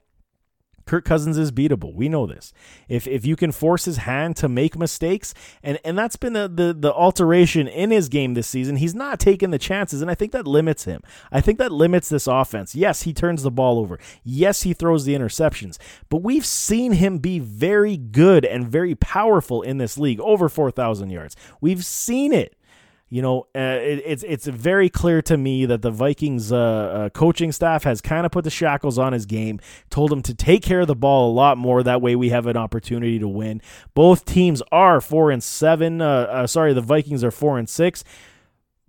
Kirk 0.93 1.07
Cousins 1.07 1.39
is 1.39 1.51
beatable. 1.51 1.95
We 1.95 2.11
know 2.11 2.27
this. 2.27 2.53
If 2.87 3.07
if 3.07 3.25
you 3.25 3.35
can 3.35 3.51
force 3.51 3.87
his 3.87 3.97
hand 3.97 4.37
to 4.37 4.47
make 4.47 4.77
mistakes, 4.77 5.33
and 5.63 5.79
and 5.87 5.97
that's 5.97 6.17
been 6.17 6.35
the, 6.35 6.53
the 6.55 6.77
the 6.79 6.93
alteration 6.93 7.67
in 7.67 7.91
his 7.91 8.11
game 8.11 8.35
this 8.35 8.47
season. 8.47 8.77
He's 8.77 8.95
not 8.95 9.19
taking 9.19 9.53
the 9.53 9.59
chances, 9.59 10.03
and 10.03 10.11
I 10.11 10.15
think 10.15 10.33
that 10.33 10.47
limits 10.47 10.85
him. 10.85 11.01
I 11.31 11.41
think 11.41 11.59
that 11.61 11.73
limits 11.73 12.11
this 12.11 12.27
offense. 12.27 12.75
Yes, 12.75 13.05
he 13.05 13.15
turns 13.15 13.43
the 13.43 13.51
ball 13.51 13.79
over. 13.79 13.99
Yes, 14.23 14.65
he 14.65 14.75
throws 14.75 15.07
the 15.07 15.15
interceptions. 15.15 15.79
But 16.11 16.19
we've 16.19 16.45
seen 16.45 16.93
him 16.93 17.21
be 17.21 17.39
very 17.39 17.97
good 17.97 18.45
and 18.45 18.69
very 18.69 18.95
powerful 18.95 19.63
in 19.63 19.79
this 19.79 19.97
league, 19.97 20.21
over 20.21 20.51
four 20.51 20.71
thousand 20.71 21.09
yards. 21.09 21.37
We've 21.63 21.87
seen 21.87 22.35
it. 22.35 22.55
You 23.13 23.21
know, 23.21 23.41
uh, 23.55 23.77
it, 23.83 24.03
it's 24.07 24.23
it's 24.23 24.47
very 24.47 24.89
clear 24.89 25.21
to 25.21 25.37
me 25.37 25.67
that 25.67 25.83
the 25.83 25.91
Vikings 25.91 26.51
uh, 26.51 26.57
uh, 26.57 27.09
coaching 27.11 27.53
staff 27.53 27.85
has 27.85 28.01
kind 28.01 28.25
of 28.25 28.33
put 28.33 28.45
the 28.45 28.49
shackles 28.49 28.97
on 28.97 29.13
his 29.13 29.27
game, 29.27 29.61
told 29.91 30.11
him 30.11 30.23
to 30.23 30.33
take 30.33 30.63
care 30.63 30.81
of 30.81 30.87
the 30.87 30.95
ball 30.95 31.31
a 31.31 31.35
lot 31.35 31.59
more. 31.59 31.83
That 31.83 32.01
way, 32.01 32.17
we 32.17 32.31
have 32.31 32.47
an 32.47 32.57
opportunity 32.57 33.19
to 33.19 33.29
win. 33.29 33.61
Both 33.93 34.25
teams 34.25 34.63
are 34.73 34.99
four 35.03 35.31
and 35.31 35.43
seven. 35.43 36.01
Uh, 36.01 36.07
uh, 36.07 36.47
sorry, 36.47 36.73
the 36.73 36.81
Vikings 36.81 37.23
are 37.23 37.31
four 37.31 37.59
and 37.59 37.69
six 37.69 38.03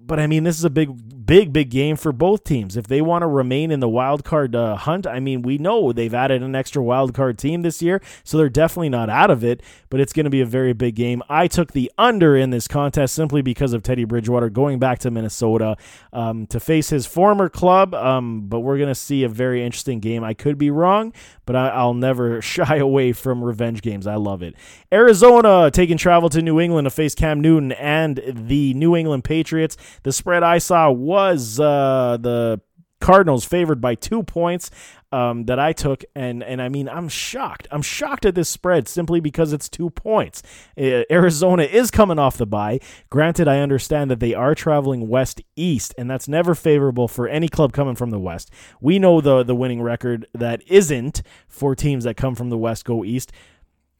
but 0.06 0.20
I 0.20 0.28
mean, 0.28 0.44
this 0.44 0.58
is 0.58 0.66
a 0.66 0.70
big, 0.70 1.26
big, 1.26 1.54
big 1.54 1.70
game 1.70 1.96
for 1.96 2.12
both 2.12 2.44
teams. 2.44 2.76
If 2.76 2.88
they 2.88 3.02
want 3.02 3.22
to 3.22 3.28
remain 3.28 3.72
in 3.72 3.80
the 3.80 3.90
wild 3.90 4.24
card 4.24 4.56
uh, 4.56 4.76
hunt, 4.76 5.08
I 5.08 5.20
mean, 5.20 5.42
we 5.42 5.58
know 5.58 5.92
they've 5.92 6.14
added 6.14 6.44
an 6.44 6.56
extra 6.56 6.84
wild 6.84 7.14
card 7.14 7.38
team 7.38 7.62
this 7.62 7.82
year, 7.82 8.02
so 8.24 8.38
they're 8.38 8.50
definitely 8.50 8.90
not 8.90 9.10
out 9.10 9.32
of 9.32 9.44
it. 9.44 9.62
But 9.90 10.00
it's 10.00 10.14
going 10.14 10.26
to 10.26 10.30
be 10.30 10.42
a 10.42 10.46
very 10.46 10.74
big 10.74 10.96
game. 10.96 11.22
I 11.30 11.48
took 11.48 11.72
the 11.72 11.92
under 11.98 12.36
in 12.36 12.50
this 12.50 12.68
contest 12.68 13.16
simply 13.16 13.42
because 13.42 13.74
of 13.74 13.84
Teddy 13.84 14.04
Bridgewater 14.04 14.50
going 14.50 14.80
back 14.80 15.00
to 15.00 15.12
Minnesota 15.12 15.78
um, 16.12 16.48
to 16.48 16.60
face 16.60 16.90
his 16.90 17.06
former 17.06 17.50
club. 17.50 17.94
Um, 17.96 18.48
but 18.48 18.60
we're 18.60 18.78
going 18.78 18.90
to 18.90 18.96
see 18.96 19.24
a 19.24 19.30
very 19.30 19.64
interesting 19.64 20.00
game. 20.00 20.24
I 20.24 20.34
could 20.34 20.58
be 20.58 20.72
wrong, 20.72 21.14
but 21.46 21.56
I, 21.56 21.84
will 21.86 21.94
never 21.94 22.42
shy 22.54 22.78
away 22.78 23.14
from 23.14 23.44
revenge 23.44 23.82
games. 23.82 24.08
I 24.08 24.16
love 24.16 24.42
it. 24.42 24.56
Arizona 24.92 25.72
taking 25.72 25.98
travel 25.98 26.30
to 26.30 26.42
New 26.42 26.60
England 26.60 26.86
to 26.86 26.92
face 26.92 27.16
Cam 27.16 27.42
Newton 27.42 27.72
and 27.74 28.22
the 28.26 28.74
New 28.74 28.96
England 28.96 29.24
Patriots. 29.24 29.78
The 30.04 30.12
spread 30.12 30.44
I 30.44 30.58
saw 30.58 30.92
was 30.92 31.60
uh, 31.60 32.18
the 32.20 32.62
Cardinals 33.00 33.44
favored 33.44 33.82
by 33.82 33.96
two 33.96 34.24
points 34.24 34.72
um, 35.14 35.46
that 35.46 35.60
I 35.60 35.74
took, 35.74 36.04
and 36.16 36.44
and 36.44 36.60
I 36.60 36.70
mean 36.70 36.90
I'm 36.90 37.08
shocked. 37.08 37.68
I'm 37.72 37.84
shocked 37.84 38.26
at 38.26 38.34
this 38.34 38.50
spread 38.50 38.88
simply 38.88 39.20
because 39.20 39.54
it's 39.54 39.70
two 39.70 39.92
points. 39.92 40.42
Uh, 40.76 41.04
Arizona 41.12 41.64
is 41.64 41.92
coming 41.92 42.18
off 42.18 42.38
the 42.38 42.48
bye. 42.48 42.80
Granted, 43.12 43.48
I 43.48 43.60
understand 43.60 44.10
that 44.10 44.20
they 44.20 44.34
are 44.34 44.56
traveling 44.56 45.08
west 45.08 45.40
east, 45.56 45.94
and 46.00 46.10
that's 46.10 46.28
never 46.28 46.56
favorable 46.56 47.08
for 47.08 47.28
any 47.28 47.48
club 47.48 47.74
coming 47.74 47.96
from 47.96 48.10
the 48.10 48.20
west. 48.20 48.50
We 48.82 48.98
know 48.98 49.22
the 49.22 49.44
the 49.44 49.56
winning 49.56 49.84
record 49.84 50.28
that 50.34 50.64
isn't 50.68 51.22
for 51.48 51.76
teams 51.76 52.06
that 52.06 52.18
come 52.18 52.34
from 52.34 52.50
the 52.50 52.58
west 52.58 52.84
go 52.84 53.06
east. 53.06 53.32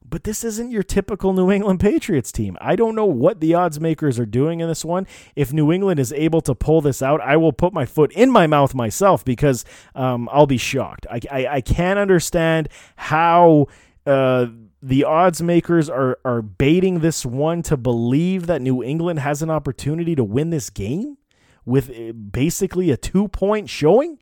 But 0.08 0.24
this 0.24 0.44
isn't 0.44 0.72
your 0.72 0.84
typical 0.84 1.34
New 1.34 1.52
England 1.52 1.80
Patriots 1.80 2.32
team. 2.32 2.58
I 2.62 2.76
don't 2.76 2.96
know 2.96 3.06
what 3.06 3.40
the 3.40 3.54
odds 3.54 3.80
makers 3.80 4.20
are 4.20 4.26
doing 4.26 4.60
in 4.60 4.68
this 4.68 4.86
one. 4.86 5.08
If 5.36 5.54
New 5.54 5.72
England 5.72 6.00
is 6.00 6.14
able 6.14 6.42
to 6.42 6.54
pull 6.54 6.82
this 6.82 7.02
out, 7.02 7.22
I 7.22 7.38
will 7.38 7.54
put 7.54 7.74
my 7.74 7.86
foot 7.86 8.12
in 8.14 8.30
my 8.30 8.46
mouth 8.46 8.76
myself 8.76 9.26
because 9.26 9.66
um, 9.96 10.30
I'll 10.32 10.46
be 10.46 10.58
shocked. 10.58 11.08
I, 11.10 11.20
I, 11.32 11.48
I 11.48 11.62
can't 11.62 12.00
understand 12.00 12.70
how. 12.96 13.68
Uh, 14.06 14.48
the 14.86 15.06
odds 15.06 15.42
makers 15.42 15.90
are 15.90 16.20
are 16.26 16.42
baiting 16.42 17.00
this 17.00 17.26
one 17.26 17.64
to 17.64 17.78
believe 17.78 18.48
that 18.48 18.62
New 18.62 18.84
England 18.84 19.20
has 19.20 19.42
an 19.42 19.50
opportunity 19.50 20.14
to 20.14 20.26
win 20.26 20.50
this 20.50 20.70
game 20.70 21.18
with 21.66 21.90
uh, 21.90 22.12
basically 22.12 22.92
a 22.92 22.98
two 22.98 23.30
point 23.30 23.70
showing. 23.70 24.20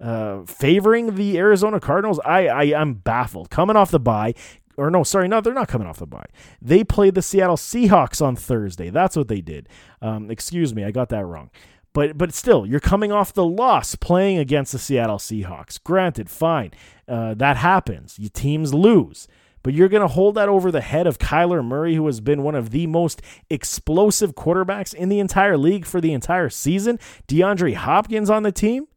Uh, 0.00 0.44
favoring 0.46 1.14
the 1.14 1.38
Arizona 1.38 1.78
Cardinals, 1.78 2.18
I, 2.24 2.48
I 2.48 2.62
I'm 2.80 2.94
baffled. 2.94 3.50
Coming 3.50 3.76
off 3.76 3.92
the 3.92 4.00
bye, 4.00 4.34
or 4.82 4.90
no, 4.90 5.04
sorry, 5.04 5.28
no, 5.28 5.40
they're 5.40 5.54
not 5.54 5.68
coming 5.68 5.86
off 5.86 5.98
the 5.98 6.06
bye. 6.06 6.26
They 6.60 6.82
played 6.82 7.14
the 7.14 7.22
Seattle 7.22 7.56
Seahawks 7.56 8.20
on 8.20 8.34
Thursday. 8.34 8.90
That's 8.90 9.16
what 9.16 9.28
they 9.28 9.40
did. 9.40 9.68
Um, 10.00 10.30
excuse 10.30 10.74
me, 10.74 10.82
I 10.82 10.90
got 10.90 11.08
that 11.10 11.24
wrong. 11.24 11.50
But 11.92 12.18
but 12.18 12.34
still, 12.34 12.66
you're 12.66 12.80
coming 12.80 13.12
off 13.12 13.32
the 13.32 13.44
loss 13.44 13.94
playing 13.94 14.38
against 14.38 14.72
the 14.72 14.78
Seattle 14.78 15.18
Seahawks. 15.18 15.82
Granted, 15.82 16.28
fine, 16.28 16.72
uh, 17.06 17.34
that 17.34 17.58
happens. 17.58 18.18
You 18.18 18.28
teams 18.28 18.74
lose. 18.74 19.28
But 19.62 19.74
you're 19.74 19.88
going 19.88 20.02
to 20.02 20.08
hold 20.08 20.34
that 20.34 20.48
over 20.48 20.72
the 20.72 20.80
head 20.80 21.06
of 21.06 21.18
Kyler 21.18 21.64
Murray, 21.64 21.94
who 21.94 22.06
has 22.06 22.20
been 22.20 22.42
one 22.42 22.56
of 22.56 22.70
the 22.70 22.88
most 22.88 23.22
explosive 23.48 24.34
quarterbacks 24.34 24.92
in 24.92 25.08
the 25.08 25.20
entire 25.20 25.56
league 25.56 25.86
for 25.86 26.00
the 26.00 26.12
entire 26.12 26.50
season. 26.50 26.98
DeAndre 27.28 27.74
Hopkins 27.74 28.28
on 28.28 28.42
the 28.42 28.50
team? 28.50 28.88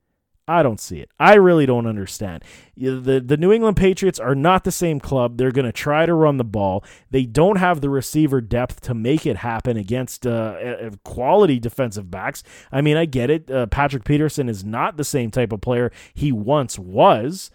I 0.48 0.62
don't 0.62 0.80
see 0.80 1.00
it. 1.00 1.10
I 1.20 1.36
really 1.36 1.66
don't 1.66 1.88
understand. 1.88 2.44
The 2.78 3.20
the 3.26 3.38
New 3.38 3.52
England 3.52 3.78
Patriots 3.78 4.20
are 4.20 4.36
not 4.36 4.64
the 4.64 4.72
same 4.72 5.00
club. 5.00 5.38
They're 5.38 5.52
going 5.52 5.66
to 5.66 5.72
try 5.72 6.06
to 6.06 6.14
run 6.14 6.38
the 6.38 6.44
ball. 6.44 6.84
They 7.10 7.26
don't 7.26 7.58
have 7.58 7.82
the 7.82 7.90
receiver 7.90 8.42
depth 8.42 8.82
to 8.82 8.94
make 8.94 9.26
it 9.26 9.38
happen 9.38 9.76
against 9.76 10.28
uh, 10.28 10.92
quality 11.04 11.60
defensive 11.60 12.12
backs. 12.12 12.44
I 12.72 12.82
mean, 12.82 12.96
I 12.96 13.06
get 13.06 13.32
it. 13.32 13.50
Uh, 13.50 13.66
Patrick 13.66 14.04
Peterson 14.04 14.48
is 14.48 14.64
not 14.64 14.98
the 14.98 15.04
same 15.04 15.32
type 15.32 15.52
of 15.52 15.62
player 15.62 15.92
he 16.14 16.32
once 16.32 16.78
was. 16.78 17.50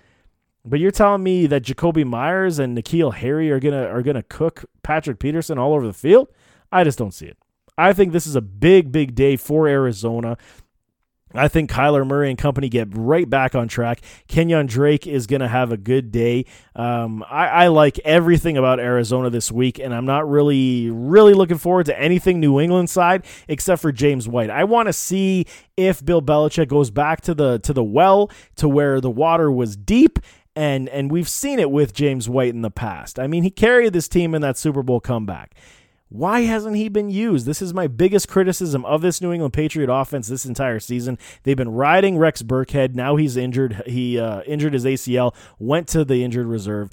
But 0.64 0.80
you're 0.80 0.90
telling 0.90 1.22
me 1.22 1.46
that 1.46 1.62
Jakobi 1.62 2.04
Meyers 2.04 2.58
and 2.58 2.76
N'Keal 2.76 3.14
Harry 3.14 3.50
are 3.50 3.60
gonna 3.60 3.86
are 3.86 4.02
gonna 4.02 4.22
cook 4.24 4.64
Patrick 4.82 5.18
Peterson 5.18 5.58
all 5.58 5.74
over 5.74 5.86
the 5.86 5.92
field? 5.92 6.28
I 6.72 6.84
just 6.84 6.98
don't 6.98 7.14
see 7.14 7.26
it. 7.26 7.38
I 7.78 7.92
think 7.94 8.12
this 8.12 8.26
is 8.26 8.36
a 8.36 8.42
big, 8.42 8.92
big 8.92 9.14
day 9.14 9.36
for 9.36 9.66
Arizona. 9.66 10.36
I 11.34 11.48
think 11.48 11.70
Kyler 11.70 12.06
Murray 12.06 12.28
and 12.28 12.38
company 12.38 12.68
get 12.68 12.88
right 12.92 13.28
back 13.28 13.54
on 13.54 13.68
track. 13.68 14.00
Kenyan 14.28 14.66
Drake 14.66 15.06
is 15.06 15.26
going 15.26 15.40
to 15.40 15.48
have 15.48 15.70
a 15.70 15.76
good 15.76 16.10
day. 16.10 16.44
Um, 16.74 17.24
I, 17.28 17.46
I, 17.46 17.66
like 17.68 17.98
everything 18.00 18.56
about 18.56 18.80
Arizona 18.80 19.30
this 19.30 19.52
week, 19.52 19.78
and 19.78 19.94
I'm 19.94 20.06
not 20.06 20.28
really, 20.28 20.90
really 20.90 21.34
looking 21.34 21.58
forward 21.58 21.86
to 21.86 21.98
anything 21.98 22.40
New 22.40 22.58
England 22.58 22.90
side 22.90 23.24
except 23.48 23.80
for 23.80 23.92
James 23.92 24.26
White. 24.26 24.50
I 24.50 24.64
want 24.64 24.88
to 24.88 24.92
see 24.92 25.46
if 25.76 26.04
Bill 26.04 26.22
Belichick 26.22 26.68
goes 26.68 26.90
back 26.90 27.20
to 27.22 27.34
the 27.34 27.58
to 27.60 27.72
the 27.72 27.84
well 27.84 28.30
to 28.56 28.68
where 28.68 29.00
the 29.00 29.10
water 29.10 29.50
was 29.50 29.76
deep 29.76 30.18
and 30.56 30.88
and 30.88 31.10
we've 31.10 31.28
seen 31.28 31.58
it 31.58 31.70
with 31.70 31.94
James 31.94 32.28
White 32.28 32.54
in 32.54 32.62
the 32.62 32.70
past. 32.70 33.18
I 33.18 33.26
mean, 33.26 33.42
he 33.42 33.50
carried 33.50 33.92
this 33.92 34.08
team 34.08 34.34
in 34.34 34.42
that 34.42 34.58
Super 34.58 34.82
Bowl 34.82 35.00
comeback. 35.00 35.54
Why 36.10 36.40
hasn't 36.40 36.74
he 36.74 36.88
been 36.88 37.08
used? 37.08 37.46
This 37.46 37.62
is 37.62 37.72
my 37.72 37.86
biggest 37.86 38.26
criticism 38.26 38.84
of 38.84 39.00
this 39.00 39.20
New 39.20 39.32
England 39.32 39.52
Patriot 39.52 39.88
offense 39.88 40.26
this 40.26 40.44
entire 40.44 40.80
season. 40.80 41.18
They've 41.44 41.56
been 41.56 41.70
riding 41.70 42.18
Rex 42.18 42.42
Burkhead. 42.42 42.96
Now 42.96 43.14
he's 43.14 43.36
injured. 43.36 43.84
He 43.86 44.18
uh, 44.18 44.42
injured 44.42 44.74
his 44.74 44.84
ACL, 44.84 45.32
went 45.60 45.86
to 45.88 46.04
the 46.04 46.24
injured 46.24 46.48
reserve. 46.48 46.90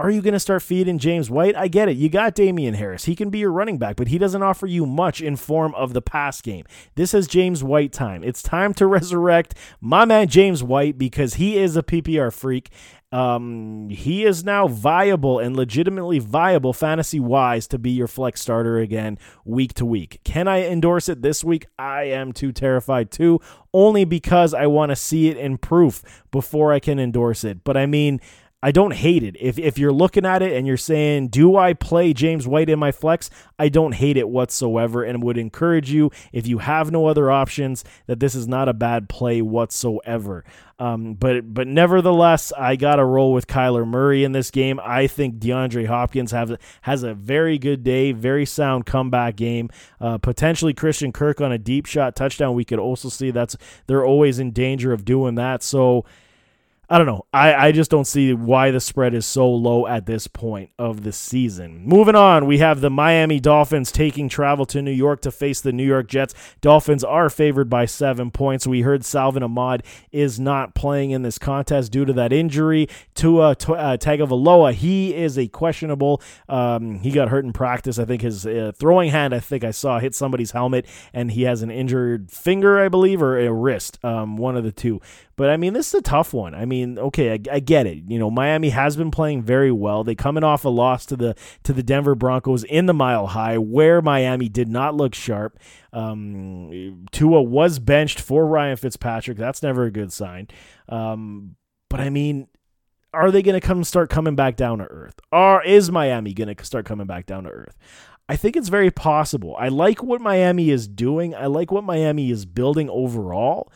Are 0.00 0.10
you 0.10 0.22
going 0.22 0.34
to 0.34 0.38
start 0.38 0.62
feeding 0.62 0.98
James 0.98 1.28
White? 1.28 1.56
I 1.56 1.66
get 1.66 1.88
it. 1.88 1.96
You 1.96 2.08
got 2.08 2.36
Damien 2.36 2.74
Harris. 2.74 3.06
He 3.06 3.16
can 3.16 3.30
be 3.30 3.38
your 3.38 3.50
running 3.50 3.78
back, 3.78 3.96
but 3.96 4.06
he 4.06 4.16
doesn't 4.16 4.44
offer 4.44 4.66
you 4.66 4.86
much 4.86 5.20
in 5.20 5.34
form 5.34 5.74
of 5.74 5.92
the 5.92 6.00
pass 6.00 6.40
game. 6.40 6.66
This 6.94 7.12
is 7.14 7.26
James 7.26 7.64
White 7.64 7.92
time. 7.92 8.22
It's 8.22 8.40
time 8.40 8.74
to 8.74 8.86
resurrect 8.86 9.54
my 9.80 10.04
man 10.04 10.28
James 10.28 10.62
White 10.62 10.98
because 10.98 11.34
he 11.34 11.56
is 11.56 11.76
a 11.76 11.82
PPR 11.82 12.32
freak 12.32 12.70
um, 13.10 13.88
he 13.88 14.24
is 14.24 14.44
now 14.44 14.68
viable 14.68 15.38
and 15.38 15.56
legitimately 15.56 16.18
viable 16.18 16.72
fantasy 16.72 17.18
wise 17.18 17.66
to 17.68 17.78
be 17.78 17.90
your 17.90 18.06
flex 18.06 18.40
starter 18.40 18.78
again 18.78 19.18
week 19.44 19.72
to 19.74 19.86
week. 19.86 20.20
Can 20.24 20.46
I 20.46 20.66
endorse 20.66 21.08
it 21.08 21.22
this 21.22 21.42
week? 21.42 21.66
I 21.78 22.04
am 22.04 22.32
too 22.32 22.52
terrified 22.52 23.10
to, 23.12 23.40
only 23.72 24.04
because 24.04 24.52
I 24.52 24.66
want 24.66 24.90
to 24.90 24.96
see 24.96 25.28
it 25.28 25.38
in 25.38 25.56
proof 25.56 26.02
before 26.30 26.72
I 26.72 26.80
can 26.80 26.98
endorse 26.98 27.44
it. 27.44 27.64
But 27.64 27.78
I 27.78 27.86
mean, 27.86 28.20
I 28.60 28.72
don't 28.72 28.92
hate 28.92 29.22
it. 29.22 29.36
If 29.38 29.56
if 29.56 29.78
you're 29.78 29.92
looking 29.92 30.26
at 30.26 30.42
it 30.42 30.52
and 30.52 30.66
you're 30.66 30.76
saying, 30.76 31.28
"Do 31.28 31.56
I 31.56 31.74
play 31.74 32.12
James 32.12 32.44
White 32.44 32.68
in 32.68 32.78
my 32.80 32.90
flex?" 32.90 33.30
I 33.56 33.68
don't 33.68 33.92
hate 33.92 34.16
it 34.16 34.28
whatsoever 34.28 35.04
and 35.04 35.22
would 35.22 35.38
encourage 35.38 35.92
you 35.92 36.10
if 36.32 36.48
you 36.48 36.58
have 36.58 36.90
no 36.90 37.06
other 37.06 37.30
options 37.30 37.84
that 38.08 38.18
this 38.18 38.34
is 38.34 38.48
not 38.48 38.68
a 38.68 38.72
bad 38.72 39.08
play 39.08 39.42
whatsoever. 39.42 40.44
Um, 40.80 41.14
but 41.14 41.54
but 41.54 41.68
nevertheless, 41.68 42.52
I 42.58 42.74
got 42.74 42.96
to 42.96 43.04
roll 43.04 43.32
with 43.32 43.46
Kyler 43.46 43.86
Murray 43.86 44.24
in 44.24 44.32
this 44.32 44.50
game. 44.50 44.80
I 44.82 45.06
think 45.06 45.38
DeAndre 45.38 45.86
Hopkins 45.86 46.32
have 46.32 46.56
has 46.80 47.04
a 47.04 47.14
very 47.14 47.58
good 47.58 47.84
day, 47.84 48.10
very 48.10 48.44
sound 48.44 48.86
comeback 48.86 49.36
game. 49.36 49.70
Uh, 50.00 50.18
potentially 50.18 50.74
Christian 50.74 51.12
Kirk 51.12 51.40
on 51.40 51.52
a 51.52 51.58
deep 51.58 51.86
shot 51.86 52.16
touchdown. 52.16 52.54
We 52.54 52.64
could 52.64 52.80
also 52.80 53.08
see 53.08 53.30
that's 53.30 53.56
they're 53.86 54.04
always 54.04 54.40
in 54.40 54.50
danger 54.50 54.92
of 54.92 55.04
doing 55.04 55.36
that. 55.36 55.62
So 55.62 56.04
I 56.90 56.96
don't 56.96 57.06
know. 57.06 57.26
I, 57.34 57.68
I 57.68 57.72
just 57.72 57.90
don't 57.90 58.06
see 58.06 58.32
why 58.32 58.70
the 58.70 58.80
spread 58.80 59.12
is 59.12 59.26
so 59.26 59.50
low 59.50 59.86
at 59.86 60.06
this 60.06 60.26
point 60.26 60.70
of 60.78 61.02
the 61.04 61.12
season. 61.12 61.84
Moving 61.84 62.14
on, 62.14 62.46
we 62.46 62.58
have 62.58 62.80
the 62.80 62.88
Miami 62.88 63.40
Dolphins 63.40 63.92
taking 63.92 64.30
travel 64.30 64.64
to 64.66 64.80
New 64.80 64.90
York 64.92 65.20
to 65.22 65.30
face 65.30 65.60
the 65.60 65.72
New 65.72 65.84
York 65.84 66.08
Jets. 66.08 66.32
Dolphins 66.62 67.04
are 67.04 67.28
favored 67.28 67.68
by 67.68 67.84
seven 67.84 68.30
points. 68.30 68.66
We 68.66 68.80
heard 68.80 69.04
Salvon 69.04 69.42
Ahmed 69.42 69.82
is 70.12 70.40
not 70.40 70.74
playing 70.74 71.10
in 71.10 71.20
this 71.20 71.36
contest 71.36 71.92
due 71.92 72.06
to 72.06 72.12
that 72.14 72.32
injury. 72.32 72.88
Tua 73.14 73.50
uh, 73.50 73.54
Tagovailoa, 73.54 74.72
he 74.72 75.14
is 75.14 75.36
a 75.36 75.46
questionable. 75.46 76.22
Um, 76.48 77.00
he 77.00 77.10
got 77.10 77.28
hurt 77.28 77.44
in 77.44 77.52
practice. 77.52 77.98
I 77.98 78.06
think 78.06 78.22
his 78.22 78.46
uh, 78.46 78.72
throwing 78.74 79.10
hand, 79.10 79.34
I 79.34 79.40
think 79.40 79.62
I 79.62 79.72
saw, 79.72 79.98
hit 79.98 80.14
somebody's 80.14 80.52
helmet, 80.52 80.86
and 81.12 81.32
he 81.32 81.42
has 81.42 81.60
an 81.60 81.70
injured 81.70 82.30
finger, 82.30 82.78
I 82.78 82.88
believe, 82.88 83.20
or 83.20 83.38
a 83.38 83.52
wrist, 83.52 84.02
um, 84.02 84.38
one 84.38 84.56
of 84.56 84.64
the 84.64 84.72
two. 84.72 85.02
But 85.38 85.50
I 85.50 85.56
mean, 85.56 85.72
this 85.72 85.94
is 85.94 85.94
a 85.94 86.02
tough 86.02 86.34
one. 86.34 86.52
I 86.52 86.64
mean, 86.64 86.98
okay, 86.98 87.30
I, 87.30 87.38
I, 87.52 87.60
get 87.60 87.86
it. 87.86 88.02
You 88.08 88.18
know, 88.18 88.28
Miami 88.28 88.70
has 88.70 88.96
been 88.96 89.12
playing 89.12 89.44
very 89.44 89.70
well. 89.70 90.02
They 90.02 90.16
coming 90.16 90.42
off 90.42 90.64
a 90.64 90.68
loss 90.68 91.06
to 91.06 91.16
the 91.16 91.36
to 91.62 91.72
the 91.72 91.84
Denver 91.84 92.16
Broncos 92.16 92.64
in 92.64 92.86
the 92.86 92.92
Mile 92.92 93.28
High, 93.28 93.56
where 93.56 94.02
Miami 94.02 94.48
did 94.48 94.66
not 94.66 94.96
look 94.96 95.14
sharp. 95.14 95.56
Um, 95.92 97.06
Tua 97.12 97.40
was 97.40 97.78
benched 97.78 98.20
for 98.20 98.48
Ryan 98.48 98.76
Fitzpatrick. 98.76 99.38
That's 99.38 99.62
never 99.62 99.84
a 99.84 99.92
good 99.92 100.12
sign. 100.12 100.48
Um, 100.88 101.54
but 101.88 102.00
I 102.00 102.10
mean, 102.10 102.48
are 103.14 103.30
they 103.30 103.40
going 103.40 103.58
to 103.58 103.64
come 103.64 103.84
start 103.84 104.10
coming 104.10 104.34
back 104.34 104.56
down 104.56 104.78
to 104.78 104.86
earth? 104.86 105.20
Or 105.30 105.62
is 105.62 105.88
Miami 105.88 106.34
going 106.34 106.52
to 106.52 106.64
start 106.64 106.84
coming 106.84 107.06
back 107.06 107.26
down 107.26 107.44
to 107.44 107.50
earth? 107.50 107.78
I 108.28 108.34
think 108.34 108.56
it's 108.56 108.70
very 108.70 108.90
possible. 108.90 109.54
I 109.56 109.68
like 109.68 110.02
what 110.02 110.20
Miami 110.20 110.70
is 110.70 110.88
doing. 110.88 111.32
I 111.32 111.46
like 111.46 111.70
what 111.70 111.84
Miami 111.84 112.28
is 112.32 112.44
building 112.44 112.90
overall 112.90 113.70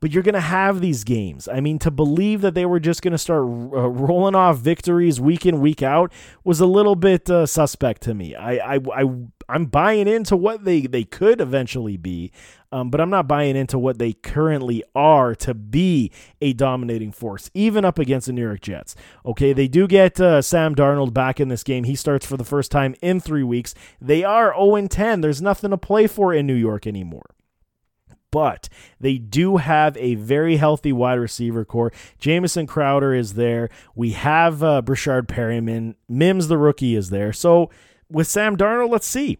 but 0.00 0.10
you're 0.10 0.22
going 0.22 0.34
to 0.34 0.40
have 0.40 0.80
these 0.80 1.04
games. 1.04 1.46
I 1.46 1.60
mean, 1.60 1.78
to 1.80 1.90
believe 1.90 2.40
that 2.40 2.54
they 2.54 2.64
were 2.64 2.80
just 2.80 3.02
going 3.02 3.12
to 3.12 3.18
start 3.18 3.42
uh, 3.42 3.46
rolling 3.46 4.34
off 4.34 4.56
victories 4.58 5.20
week 5.20 5.44
in 5.44 5.60
week 5.60 5.82
out 5.82 6.12
was 6.42 6.58
a 6.58 6.66
little 6.66 6.96
bit 6.96 7.28
uh, 7.28 7.44
suspect 7.46 8.02
to 8.02 8.14
me. 8.14 8.34
I, 8.34 8.76
I, 8.76 8.80
I, 8.94 9.04
I'm 9.48 9.66
buying 9.66 10.08
into 10.08 10.36
what 10.36 10.64
they, 10.64 10.82
they 10.82 11.04
could 11.04 11.40
eventually 11.40 11.98
be, 11.98 12.32
um, 12.72 12.88
but 12.88 13.00
I'm 13.00 13.10
not 13.10 13.28
buying 13.28 13.56
into 13.56 13.78
what 13.78 13.98
they 13.98 14.14
currently 14.14 14.82
are 14.94 15.34
to 15.36 15.52
be 15.52 16.10
a 16.40 16.54
dominating 16.54 17.12
force, 17.12 17.50
even 17.52 17.84
up 17.84 17.98
against 17.98 18.26
the 18.26 18.32
New 18.32 18.42
York 18.42 18.62
Jets. 18.62 18.96
Okay, 19.26 19.52
they 19.52 19.68
do 19.68 19.86
get 19.86 20.18
uh, 20.18 20.40
Sam 20.40 20.74
Darnold 20.74 21.12
back 21.12 21.40
in 21.40 21.48
this 21.48 21.62
game. 21.62 21.84
He 21.84 21.94
starts 21.94 22.24
for 22.24 22.38
the 22.38 22.44
first 22.44 22.70
time 22.70 22.94
in 23.02 23.20
three 23.20 23.42
weeks. 23.42 23.74
They 24.00 24.24
are 24.24 24.54
0 24.54 24.86
10. 24.86 25.20
There's 25.20 25.42
nothing 25.42 25.70
to 25.70 25.78
play 25.78 26.06
for 26.06 26.32
in 26.32 26.46
New 26.46 26.54
York 26.54 26.86
anymore 26.86 27.26
but 28.30 28.68
they 28.98 29.18
do 29.18 29.58
have 29.58 29.96
a 29.96 30.14
very 30.16 30.56
healthy 30.56 30.92
wide 30.92 31.18
receiver 31.18 31.64
corps. 31.64 31.92
Jamison 32.18 32.66
Crowder 32.66 33.14
is 33.14 33.34
there. 33.34 33.68
We 33.94 34.10
have 34.12 34.62
uh, 34.62 34.82
Breshad 34.82 35.26
Perriman. 35.26 35.94
Mims, 36.08 36.48
the 36.48 36.58
rookie, 36.58 36.94
is 36.94 37.10
there. 37.10 37.32
So 37.32 37.70
with 38.08 38.26
Sam 38.26 38.56
Darnold, 38.56 38.90
let's 38.90 39.06
see. 39.06 39.38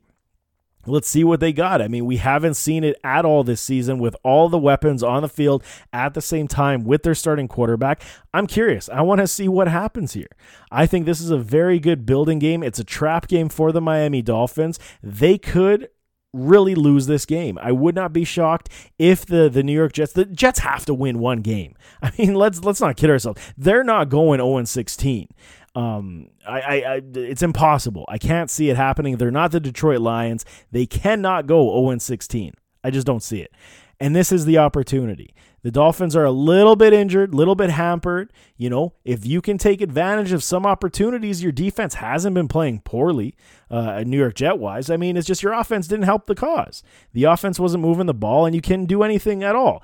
Let's 0.86 1.08
see 1.08 1.24
what 1.24 1.40
they 1.40 1.52
got. 1.52 1.82
I 1.82 1.88
mean, 1.88 2.06
we 2.06 2.16
haven't 2.16 2.54
seen 2.54 2.84
it 2.84 2.96
at 3.04 3.26
all 3.26 3.44
this 3.44 3.60
season 3.60 3.98
with 3.98 4.16
all 4.24 4.48
the 4.48 4.58
weapons 4.58 5.02
on 5.02 5.20
the 5.20 5.28
field 5.28 5.62
at 5.92 6.14
the 6.14 6.22
same 6.22 6.48
time 6.48 6.84
with 6.84 7.02
their 7.02 7.14
starting 7.14 7.48
quarterback. 7.48 8.02
I'm 8.32 8.46
curious. 8.46 8.88
I 8.88 9.02
want 9.02 9.20
to 9.20 9.26
see 9.26 9.46
what 9.46 9.68
happens 9.68 10.14
here. 10.14 10.30
I 10.70 10.86
think 10.86 11.04
this 11.04 11.20
is 11.20 11.30
a 11.30 11.36
very 11.36 11.78
good 11.80 12.06
building 12.06 12.38
game. 12.38 12.62
It's 12.62 12.78
a 12.78 12.84
trap 12.84 13.28
game 13.28 13.50
for 13.50 13.72
the 13.72 13.80
Miami 13.82 14.22
Dolphins. 14.22 14.78
They 15.02 15.36
could 15.36 15.90
really 16.32 16.74
lose 16.74 17.06
this 17.06 17.26
game. 17.26 17.58
I 17.60 17.72
would 17.72 17.94
not 17.94 18.12
be 18.12 18.24
shocked 18.24 18.68
if 18.98 19.26
the 19.26 19.48
the 19.48 19.62
New 19.62 19.72
York 19.72 19.92
Jets 19.92 20.12
the 20.12 20.24
Jets 20.24 20.60
have 20.60 20.84
to 20.86 20.94
win 20.94 21.18
one 21.18 21.40
game. 21.40 21.74
I 22.02 22.12
mean, 22.18 22.34
let's 22.34 22.62
let's 22.62 22.80
not 22.80 22.96
kid 22.96 23.10
ourselves. 23.10 23.40
They're 23.56 23.84
not 23.84 24.08
going 24.08 24.38
0 24.40 24.64
16. 24.64 25.28
Um, 25.76 26.30
I, 26.46 26.60
I, 26.60 26.74
I, 26.74 27.02
it's 27.14 27.42
impossible. 27.42 28.04
I 28.08 28.18
can't 28.18 28.50
see 28.50 28.70
it 28.70 28.76
happening. 28.76 29.16
They're 29.16 29.30
not 29.30 29.52
the 29.52 29.60
Detroit 29.60 30.00
Lions. 30.00 30.44
They 30.72 30.84
cannot 30.84 31.46
go 31.46 31.86
0 31.86 31.98
16. 31.98 32.54
I 32.82 32.90
just 32.90 33.06
don't 33.06 33.22
see 33.22 33.40
it. 33.40 33.52
And 34.00 34.16
this 34.16 34.32
is 34.32 34.46
the 34.46 34.58
opportunity. 34.58 35.34
The 35.62 35.70
Dolphins 35.70 36.16
are 36.16 36.24
a 36.24 36.30
little 36.30 36.76
bit 36.76 36.92
injured, 36.92 37.32
a 37.32 37.36
little 37.36 37.54
bit 37.54 37.70
hampered. 37.70 38.32
You 38.56 38.70
know, 38.70 38.94
if 39.04 39.26
you 39.26 39.40
can 39.40 39.58
take 39.58 39.80
advantage 39.80 40.32
of 40.32 40.42
some 40.42 40.64
opportunities, 40.64 41.42
your 41.42 41.52
defense 41.52 41.94
hasn't 41.94 42.34
been 42.34 42.48
playing 42.48 42.80
poorly, 42.80 43.34
uh, 43.70 44.02
New 44.06 44.18
York 44.18 44.34
Jet 44.34 44.58
wise. 44.58 44.90
I 44.90 44.96
mean, 44.96 45.16
it's 45.16 45.26
just 45.26 45.42
your 45.42 45.52
offense 45.52 45.86
didn't 45.86 46.06
help 46.06 46.26
the 46.26 46.34
cause. 46.34 46.82
The 47.12 47.24
offense 47.24 47.60
wasn't 47.60 47.82
moving 47.82 48.06
the 48.06 48.14
ball, 48.14 48.46
and 48.46 48.54
you 48.54 48.62
couldn't 48.62 48.86
do 48.86 49.02
anything 49.02 49.42
at 49.42 49.54
all. 49.54 49.82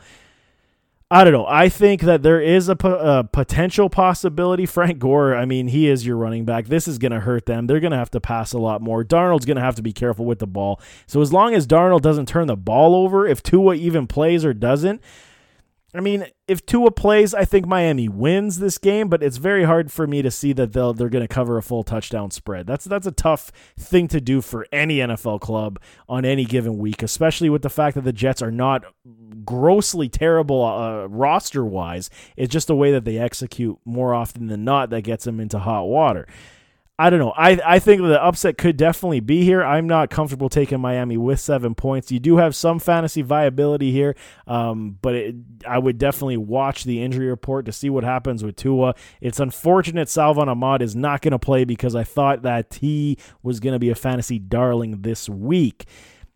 I 1.09 1.23
don't 1.23 1.33
know. 1.33 1.47
I 1.47 1.69
think 1.69 2.01
that 2.03 2.25
there 2.25 2.41
is 2.41 2.69
a, 2.69 2.73
a, 2.73 3.23
potential 3.23 3.89
possibility. 3.89 4.67
Frank 4.67 4.99
Gore, 4.99 5.37
I 5.37 5.45
mean, 5.45 5.69
he 5.69 5.89
is 5.89 6.05
your 6.05 6.17
running 6.17 6.45
back. 6.45 6.67
This 6.67 6.89
is 6.89 6.99
going 6.99 7.13
to 7.13 7.21
hurt 7.21 7.47
them. 7.47 7.69
They're 7.69 7.79
going 7.79 7.93
to 7.93 7.97
have 7.97 8.11
to 8.11 8.21
pass 8.21 8.53
a 8.53 8.59
lot 8.59 8.83
more. 8.83 9.05
Darnold's 9.05 9.47
going 9.47 9.57
to 9.57 9.63
have 9.63 9.77
to 9.77 9.83
be 9.83 9.93
careful 9.93 10.25
with 10.25 10.41
the 10.41 10.49
ball. 10.49 10.81
So 11.07 11.21
as 11.21 11.33
long 11.33 11.55
as 11.55 11.65
Darnold 11.65 12.01
doesn't 12.01 12.27
turn 12.27 12.49
the 12.49 12.57
ball 12.57 12.97
over, 12.97 13.25
if 13.25 13.41
Tua 13.41 13.77
even 13.77 14.09
plays 14.09 14.45
or 14.45 14.53
doesn't, 14.53 15.01
I 15.97 16.03
mean, 16.03 16.27
if 16.47 16.65
Tua 16.67 16.91
plays, 16.91 17.35
I 17.35 17.45
think 17.45 17.67
Miami 17.67 18.09
wins 18.09 18.59
this 18.59 18.79
game, 18.79 19.09
but 19.09 19.23
it's 19.23 19.37
very 19.37 19.65
hard 19.65 19.91
for 19.91 20.07
me 20.07 20.23
to 20.23 20.31
see 20.31 20.53
that 20.53 20.73
they'll 20.73 20.93
they're 20.93 21.09
going 21.09 21.27
to 21.27 21.29
cover 21.29 21.57
a 21.57 21.63
full 21.63 21.83
touchdown 21.83 22.31
spread. 22.31 22.67
That's 22.67 22.85
that's 22.85 23.07
a 23.07 23.13
tough 23.13 23.51
thing 23.79 24.09
to 24.09 24.21
do 24.21 24.41
for 24.41 24.67
any 24.73 24.99
NFL 24.99 25.41
club 25.41 25.79
on 26.09 26.25
any 26.25 26.45
given 26.45 26.79
week, 26.79 27.03
especially 27.03 27.51
with 27.51 27.63
the 27.63 27.71
fact 27.71 27.95
that 27.95 28.03
the 28.03 28.13
Jets 28.13 28.43
are 28.43 28.51
not 28.51 28.85
grossly 29.45 30.09
terrible 30.09 30.65
uh, 30.65 31.07
roster 31.07 31.65
wise. 31.65 32.11
It's 32.37 32.53
just 32.53 32.67
the 32.67 32.77
way 32.77 32.93
that 32.93 33.05
they 33.05 33.19
execute 33.19 33.79
more 33.85 34.13
often 34.15 34.49
than 34.49 34.65
not 34.65 34.91
that 34.91 35.03
gets 35.03 35.25
them 35.25 35.41
into 35.41 35.59
hot 35.59 35.85
water. 35.85 36.27
I 36.99 37.11
don't 37.11 37.19
know. 37.19 37.35
I, 37.37 37.61
I 37.63 37.79
think 37.79 38.01
the 38.01 38.23
upset 38.23 38.57
could 38.57 38.79
definitely 38.79 39.21
be 39.21 39.45
here. 39.45 39.63
I'm 39.63 39.87
not 39.87 40.09
comfortable 40.09 40.49
taking 40.49 40.81
Miami 40.81 41.19
with 41.19 41.39
seven 41.41 41.75
points. 41.75 42.11
You 42.11 42.19
do 42.19 42.39
have 42.39 42.57
some 42.57 42.79
fantasy 42.79 43.21
viability 43.21 43.93
here, 43.93 44.17
um, 44.47 44.97
but 45.03 45.15
it, 45.15 45.35
I 45.69 45.79
would 45.79 45.99
definitely 45.99 46.39
watch 46.39 46.85
the 46.85 47.03
injury 47.03 47.27
report 47.27 47.67
to 47.67 47.73
see 47.73 47.91
what 47.91 48.03
happens 48.03 48.43
with 48.43 48.57
Tua. 48.57 48.95
It's 49.21 49.41
unfortunate 49.41 50.09
Salvon 50.09 50.49
Ahmed 50.49 50.81
is 50.81 50.97
not 50.97 51.21
going 51.21 51.33
to 51.33 51.39
play 51.39 51.65
because 51.65 51.95
I 51.95 52.03
thought 52.03 52.43
that 52.43 52.79
he 52.81 53.19
was 53.43 53.61
going 53.61 53.75
to 53.75 53.79
be 53.79 53.91
a 53.91 53.95
fantasy 53.95 54.39
darling 54.39 55.03
this 55.03 55.29
week. 55.29 55.85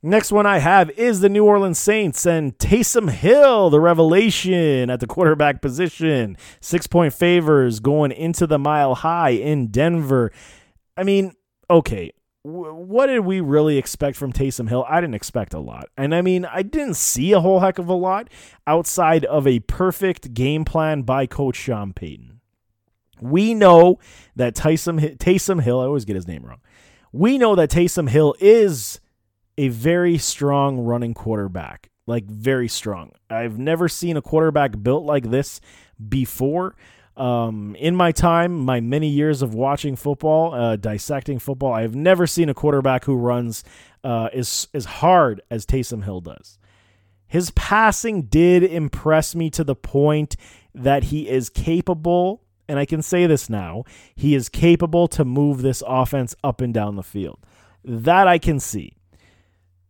Next 0.02 0.32
one 0.32 0.46
I 0.46 0.58
have 0.58 0.88
is 0.90 1.20
the 1.20 1.28
New 1.28 1.44
Orleans 1.44 1.78
Saints 1.78 2.24
and 2.24 2.56
Taysom 2.56 3.10
Hill, 3.10 3.68
the 3.68 3.80
revelation 3.80 4.88
at 4.88 4.98
the 4.98 5.06
quarterback 5.06 5.60
position. 5.60 6.38
Six 6.60 6.86
point 6.86 7.12
favors 7.12 7.80
going 7.80 8.10
into 8.10 8.46
the 8.46 8.58
mile 8.58 8.94
high 8.94 9.30
in 9.30 9.66
Denver. 9.66 10.32
I 10.96 11.02
mean, 11.02 11.34
okay, 11.68 12.12
what 12.42 13.08
did 13.08 13.20
we 13.20 13.40
really 13.40 13.76
expect 13.76 14.16
from 14.16 14.32
Taysom 14.32 14.70
Hill? 14.70 14.86
I 14.88 15.02
didn't 15.02 15.16
expect 15.16 15.52
a 15.52 15.60
lot. 15.60 15.90
And 15.98 16.14
I 16.14 16.22
mean, 16.22 16.46
I 16.46 16.62
didn't 16.62 16.96
see 16.96 17.32
a 17.32 17.40
whole 17.40 17.60
heck 17.60 17.78
of 17.78 17.88
a 17.88 17.94
lot 17.94 18.28
outside 18.66 19.26
of 19.26 19.46
a 19.46 19.60
perfect 19.60 20.32
game 20.32 20.64
plan 20.64 21.02
by 21.02 21.26
Coach 21.26 21.56
Sean 21.56 21.92
Payton. 21.92 22.40
We 23.20 23.52
know 23.52 23.98
that 24.34 24.54
Taysom, 24.54 25.18
Taysom 25.18 25.62
Hill, 25.62 25.78
I 25.78 25.84
always 25.84 26.06
get 26.06 26.16
his 26.16 26.26
name 26.26 26.46
wrong. 26.46 26.62
We 27.12 27.36
know 27.36 27.54
that 27.54 27.70
Taysom 27.70 28.08
Hill 28.08 28.34
is 28.40 28.98
a 29.58 29.68
very 29.68 30.18
strong 30.18 30.78
running 30.78 31.14
quarterback. 31.14 31.90
Like, 32.06 32.24
very 32.24 32.68
strong. 32.68 33.12
I've 33.28 33.58
never 33.58 33.88
seen 33.88 34.16
a 34.16 34.22
quarterback 34.22 34.82
built 34.82 35.04
like 35.04 35.30
this 35.30 35.60
before. 36.08 36.74
Um, 37.16 37.76
in 37.78 37.94
my 37.94 38.12
time, 38.12 38.58
my 38.60 38.80
many 38.80 39.08
years 39.08 39.42
of 39.42 39.54
watching 39.54 39.94
football, 39.94 40.54
uh, 40.54 40.76
dissecting 40.76 41.38
football, 41.38 41.72
I 41.72 41.82
have 41.82 41.94
never 41.94 42.26
seen 42.26 42.48
a 42.48 42.54
quarterback 42.54 43.04
who 43.04 43.14
runs 43.16 43.62
uh, 44.02 44.30
as, 44.32 44.68
as 44.72 44.86
hard 44.86 45.42
as 45.50 45.66
Taysom 45.66 46.04
Hill 46.04 46.22
does. 46.22 46.58
His 47.26 47.50
passing 47.50 48.22
did 48.22 48.64
impress 48.64 49.34
me 49.34 49.50
to 49.50 49.62
the 49.62 49.76
point 49.76 50.36
that 50.74 51.04
he 51.04 51.28
is 51.28 51.50
capable, 51.50 52.42
and 52.68 52.78
I 52.78 52.86
can 52.86 53.02
say 53.02 53.26
this 53.26 53.50
now, 53.50 53.84
he 54.16 54.34
is 54.34 54.48
capable 54.48 55.06
to 55.08 55.24
move 55.24 55.62
this 55.62 55.82
offense 55.86 56.34
up 56.42 56.60
and 56.60 56.72
down 56.72 56.96
the 56.96 57.02
field. 57.02 57.38
That 57.84 58.26
I 58.26 58.38
can 58.38 58.58
see 58.58 58.96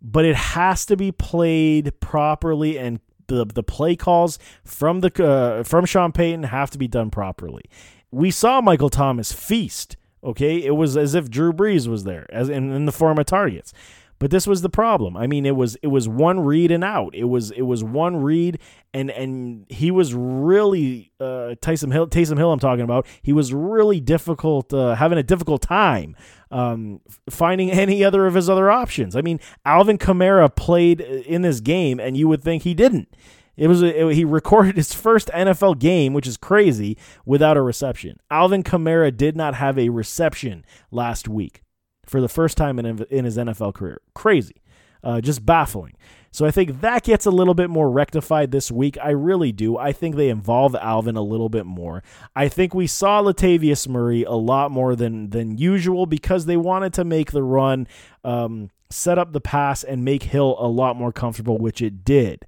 but 0.03 0.25
it 0.25 0.37
has 0.37 0.87
to 0.87 0.97
be 0.97 1.13
played 1.13 1.99
properly 2.01 2.79
and 2.79 3.01
the 3.27 3.47
the 3.47 3.63
play 3.63 3.97
calls 3.97 4.39
from 4.65 5.01
the 5.01 5.25
uh, 5.25 5.63
from 5.63 5.87
Sean 5.87 6.13
Payton 6.13 6.45
have 6.45 6.71
to 6.71 6.79
be 6.79 6.89
done 6.89 7.11
properly. 7.11 7.65
We 8.11 8.31
saw 8.31 8.61
Michael 8.61 8.91
Thomas 8.91 9.33
feast. 9.33 9.97
Okay, 10.23 10.63
it 10.63 10.73
was 10.73 10.99
as 10.99 11.15
if 11.15 11.31
Drew 11.31 11.51
Brees 11.53 11.87
was 11.87 12.05
there, 12.05 12.27
as 12.29 12.51
in, 12.51 12.71
in 12.73 12.85
the 12.85 12.93
form 12.93 13.19
of 13.19 13.25
targets. 13.25 13.73
But 14.21 14.31
this 14.31 14.47
was 14.47 14.61
the 14.61 14.69
problem. 14.69 15.17
I 15.17 15.27
mean, 15.27 15.47
it 15.47 15.57
was 15.57 15.77
it 15.77 15.87
was 15.87 16.07
one 16.07 16.41
read 16.41 16.71
and 16.71 16.85
out. 16.85 17.15
It 17.15 17.25
was 17.25 17.51
it 17.53 17.63
was 17.63 17.83
one 17.83 18.17
read, 18.17 18.61
and 18.93 19.11
and 19.11 19.65
he 19.71 19.91
was 19.91 20.15
really 20.15 21.11
uh, 21.19 21.55
Hill. 21.57 22.07
Taysom 22.07 22.37
Hill, 22.37 22.53
I'm 22.53 22.59
talking 22.59 22.85
about. 22.85 23.07
He 23.23 23.33
was 23.33 23.55
really 23.55 23.99
difficult, 23.99 24.75
uh, 24.75 24.95
having 24.95 25.17
a 25.17 25.23
difficult 25.23 25.63
time 25.63 26.17
um, 26.51 27.01
finding 27.31 27.71
any 27.71 28.05
other 28.05 28.27
of 28.27 28.35
his 28.35 28.51
other 28.51 28.71
options. 28.71 29.17
I 29.17 29.23
mean, 29.23 29.41
Alvin 29.65 29.97
Kamara 29.97 30.55
played 30.55 31.01
in 31.01 31.41
this 31.41 31.61
game, 31.61 31.99
and 31.99 32.15
you 32.15 32.29
would 32.29 32.45
think 32.45 32.63
he 32.63 32.75
didn't. 32.75 33.09
It 33.57 33.69
was 33.69 33.81
it, 33.83 34.13
he 34.13 34.27
recorded 34.27 34.77
his 34.77 34.93
first 34.93 35.29
NFL 35.29 35.79
game, 35.79 36.13
which 36.13 36.27
is 36.27 36.37
crazy, 36.37 36.99
without 37.25 37.57
a 37.57 37.63
reception. 37.63 38.21
Alvin 38.31 38.65
Kamara 38.65 39.17
did 39.17 39.35
not 39.35 39.55
have 39.55 39.79
a 39.79 39.89
reception 39.89 40.63
last 40.91 41.27
week 41.27 41.63
for 42.11 42.21
the 42.21 42.29
first 42.29 42.57
time 42.57 42.79
in, 42.81 43.05
in 43.05 43.25
his 43.25 43.37
NFL 43.37 43.73
career. 43.75 44.01
Crazy. 44.15 44.57
Uh, 45.03 45.21
just 45.21 45.47
baffling. 45.47 45.95
So 46.33 46.45
I 46.45 46.51
think 46.51 46.81
that 46.81 47.05
gets 47.05 47.25
a 47.25 47.31
little 47.31 47.55
bit 47.55 47.71
more 47.71 47.89
rectified 47.91 48.51
this 48.51 48.71
week. 48.71 48.99
I 49.03 49.11
really 49.11 49.53
do. 49.53 49.77
I 49.77 49.93
think 49.93 50.17
they 50.17 50.29
involve 50.29 50.75
Alvin 50.75 51.17
a 51.17 51.23
little 51.23 51.49
bit 51.49 51.67
more. 51.67 52.03
I 52.35 52.49
think 52.49 52.75
we 52.75 52.87
saw 52.87 53.23
Latavius 53.23 53.89
Murray 53.89 54.25
a 54.25 54.33
lot 54.33 54.71
more 54.71 54.95
than 54.97 55.31
than 55.31 55.57
usual 55.57 56.07
because 56.07 56.47
they 56.47 56.57
wanted 56.57 56.93
to 56.95 57.05
make 57.05 57.31
the 57.31 57.43
run, 57.43 57.87
um, 58.25 58.71
set 58.91 59.19
up 59.19 59.33
the 59.33 59.41
pass, 59.41 59.83
and 59.83 60.05
make 60.05 60.25
Hill 60.25 60.57
a 60.59 60.67
lot 60.69 60.97
more 60.97 61.13
comfortable, 61.13 61.59
which 61.59 61.81
it 61.81 62.05
did. 62.05 62.45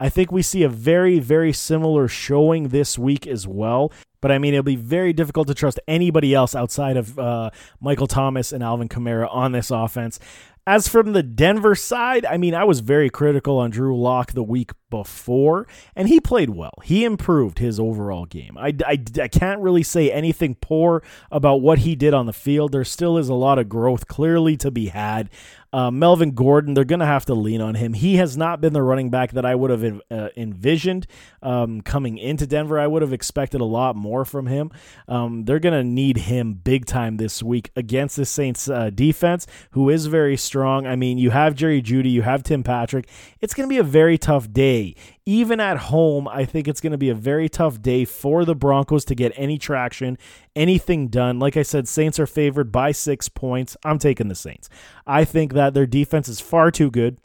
I 0.00 0.08
think 0.08 0.32
we 0.32 0.42
see 0.42 0.62
a 0.62 0.68
very, 0.68 1.18
very 1.18 1.52
similar 1.52 2.08
showing 2.08 2.68
this 2.68 2.98
week 2.98 3.26
as 3.26 3.46
well. 3.46 3.92
But 4.22 4.32
I 4.32 4.38
mean, 4.38 4.54
it'll 4.54 4.62
be 4.62 4.76
very 4.76 5.12
difficult 5.12 5.48
to 5.48 5.54
trust 5.54 5.78
anybody 5.86 6.32
else 6.32 6.54
outside 6.54 6.96
of 6.96 7.18
uh, 7.18 7.50
Michael 7.80 8.06
Thomas 8.06 8.52
and 8.52 8.62
Alvin 8.62 8.88
Kamara 8.88 9.28
on 9.30 9.52
this 9.52 9.70
offense. 9.70 10.18
As 10.64 10.86
from 10.86 11.12
the 11.12 11.24
Denver 11.24 11.74
side, 11.74 12.24
I 12.24 12.36
mean, 12.36 12.54
I 12.54 12.62
was 12.62 12.80
very 12.80 13.10
critical 13.10 13.58
on 13.58 13.70
Drew 13.70 14.00
Lock 14.00 14.30
the 14.30 14.44
week 14.44 14.70
before, 14.90 15.66
and 15.96 16.06
he 16.06 16.20
played 16.20 16.50
well. 16.50 16.74
He 16.84 17.04
improved 17.04 17.58
his 17.58 17.80
overall 17.80 18.26
game. 18.26 18.56
I, 18.56 18.72
I, 18.86 19.02
I 19.20 19.26
can't 19.26 19.60
really 19.60 19.82
say 19.82 20.12
anything 20.12 20.54
poor 20.54 21.02
about 21.32 21.62
what 21.62 21.80
he 21.80 21.96
did 21.96 22.14
on 22.14 22.26
the 22.26 22.32
field. 22.32 22.70
There 22.70 22.84
still 22.84 23.18
is 23.18 23.28
a 23.28 23.34
lot 23.34 23.58
of 23.58 23.68
growth 23.68 24.06
clearly 24.06 24.56
to 24.58 24.70
be 24.70 24.86
had. 24.86 25.30
Uh, 25.72 25.90
Melvin 25.90 26.32
Gordon, 26.32 26.74
they're 26.74 26.84
going 26.84 27.00
to 27.00 27.06
have 27.06 27.24
to 27.26 27.34
lean 27.34 27.60
on 27.60 27.74
him. 27.74 27.94
He 27.94 28.16
has 28.16 28.36
not 28.36 28.60
been 28.60 28.72
the 28.72 28.82
running 28.82 29.10
back 29.10 29.32
that 29.32 29.46
I 29.46 29.54
would 29.54 29.70
have 29.70 30.00
uh, 30.10 30.28
envisioned 30.36 31.06
um, 31.42 31.80
coming 31.80 32.18
into 32.18 32.46
Denver. 32.46 32.78
I 32.78 32.86
would 32.86 33.02
have 33.02 33.12
expected 33.12 33.60
a 33.60 33.64
lot 33.64 33.96
more 33.96 34.24
from 34.24 34.46
him. 34.46 34.70
Um, 35.08 35.44
they're 35.44 35.58
going 35.58 35.72
to 35.72 35.84
need 35.84 36.18
him 36.18 36.54
big 36.54 36.84
time 36.84 37.16
this 37.16 37.42
week 37.42 37.70
against 37.74 38.16
the 38.16 38.26
Saints 38.26 38.68
uh, 38.68 38.90
defense, 38.90 39.46
who 39.70 39.88
is 39.88 40.06
very 40.06 40.36
strong. 40.36 40.86
I 40.86 40.96
mean, 40.96 41.18
you 41.18 41.30
have 41.30 41.54
Jerry 41.54 41.80
Jeudy, 41.80 42.10
you 42.10 42.22
have 42.22 42.42
Tim 42.42 42.62
Patrick. 42.62 43.08
It's 43.40 43.54
going 43.54 43.68
to 43.68 43.72
be 43.72 43.78
a 43.78 43.84
very 43.84 44.18
tough 44.18 44.52
day 44.52 44.94
even 45.24 45.60
at 45.60 45.76
home, 45.76 46.26
I 46.26 46.44
think 46.44 46.66
it's 46.66 46.80
going 46.80 46.92
to 46.92 46.98
be 46.98 47.10
a 47.10 47.14
very 47.14 47.48
tough 47.48 47.80
day 47.80 48.04
for 48.04 48.44
the 48.44 48.54
Broncos 48.54 49.04
to 49.06 49.14
get 49.14 49.32
any 49.36 49.58
traction, 49.58 50.18
anything 50.56 51.08
done. 51.08 51.38
Like 51.38 51.56
I 51.56 51.62
said, 51.62 51.86
Saints 51.86 52.18
are 52.18 52.26
favored 52.26 52.72
by 52.72 52.92
six 52.92 53.28
points. 53.28 53.76
I'm 53.84 53.98
taking 53.98 54.28
the 54.28 54.34
Saints. 54.34 54.68
I 55.06 55.24
think 55.24 55.52
that 55.52 55.74
their 55.74 55.86
defense 55.86 56.28
is 56.28 56.40
far 56.40 56.70
too 56.70 56.90
good. 56.90 57.18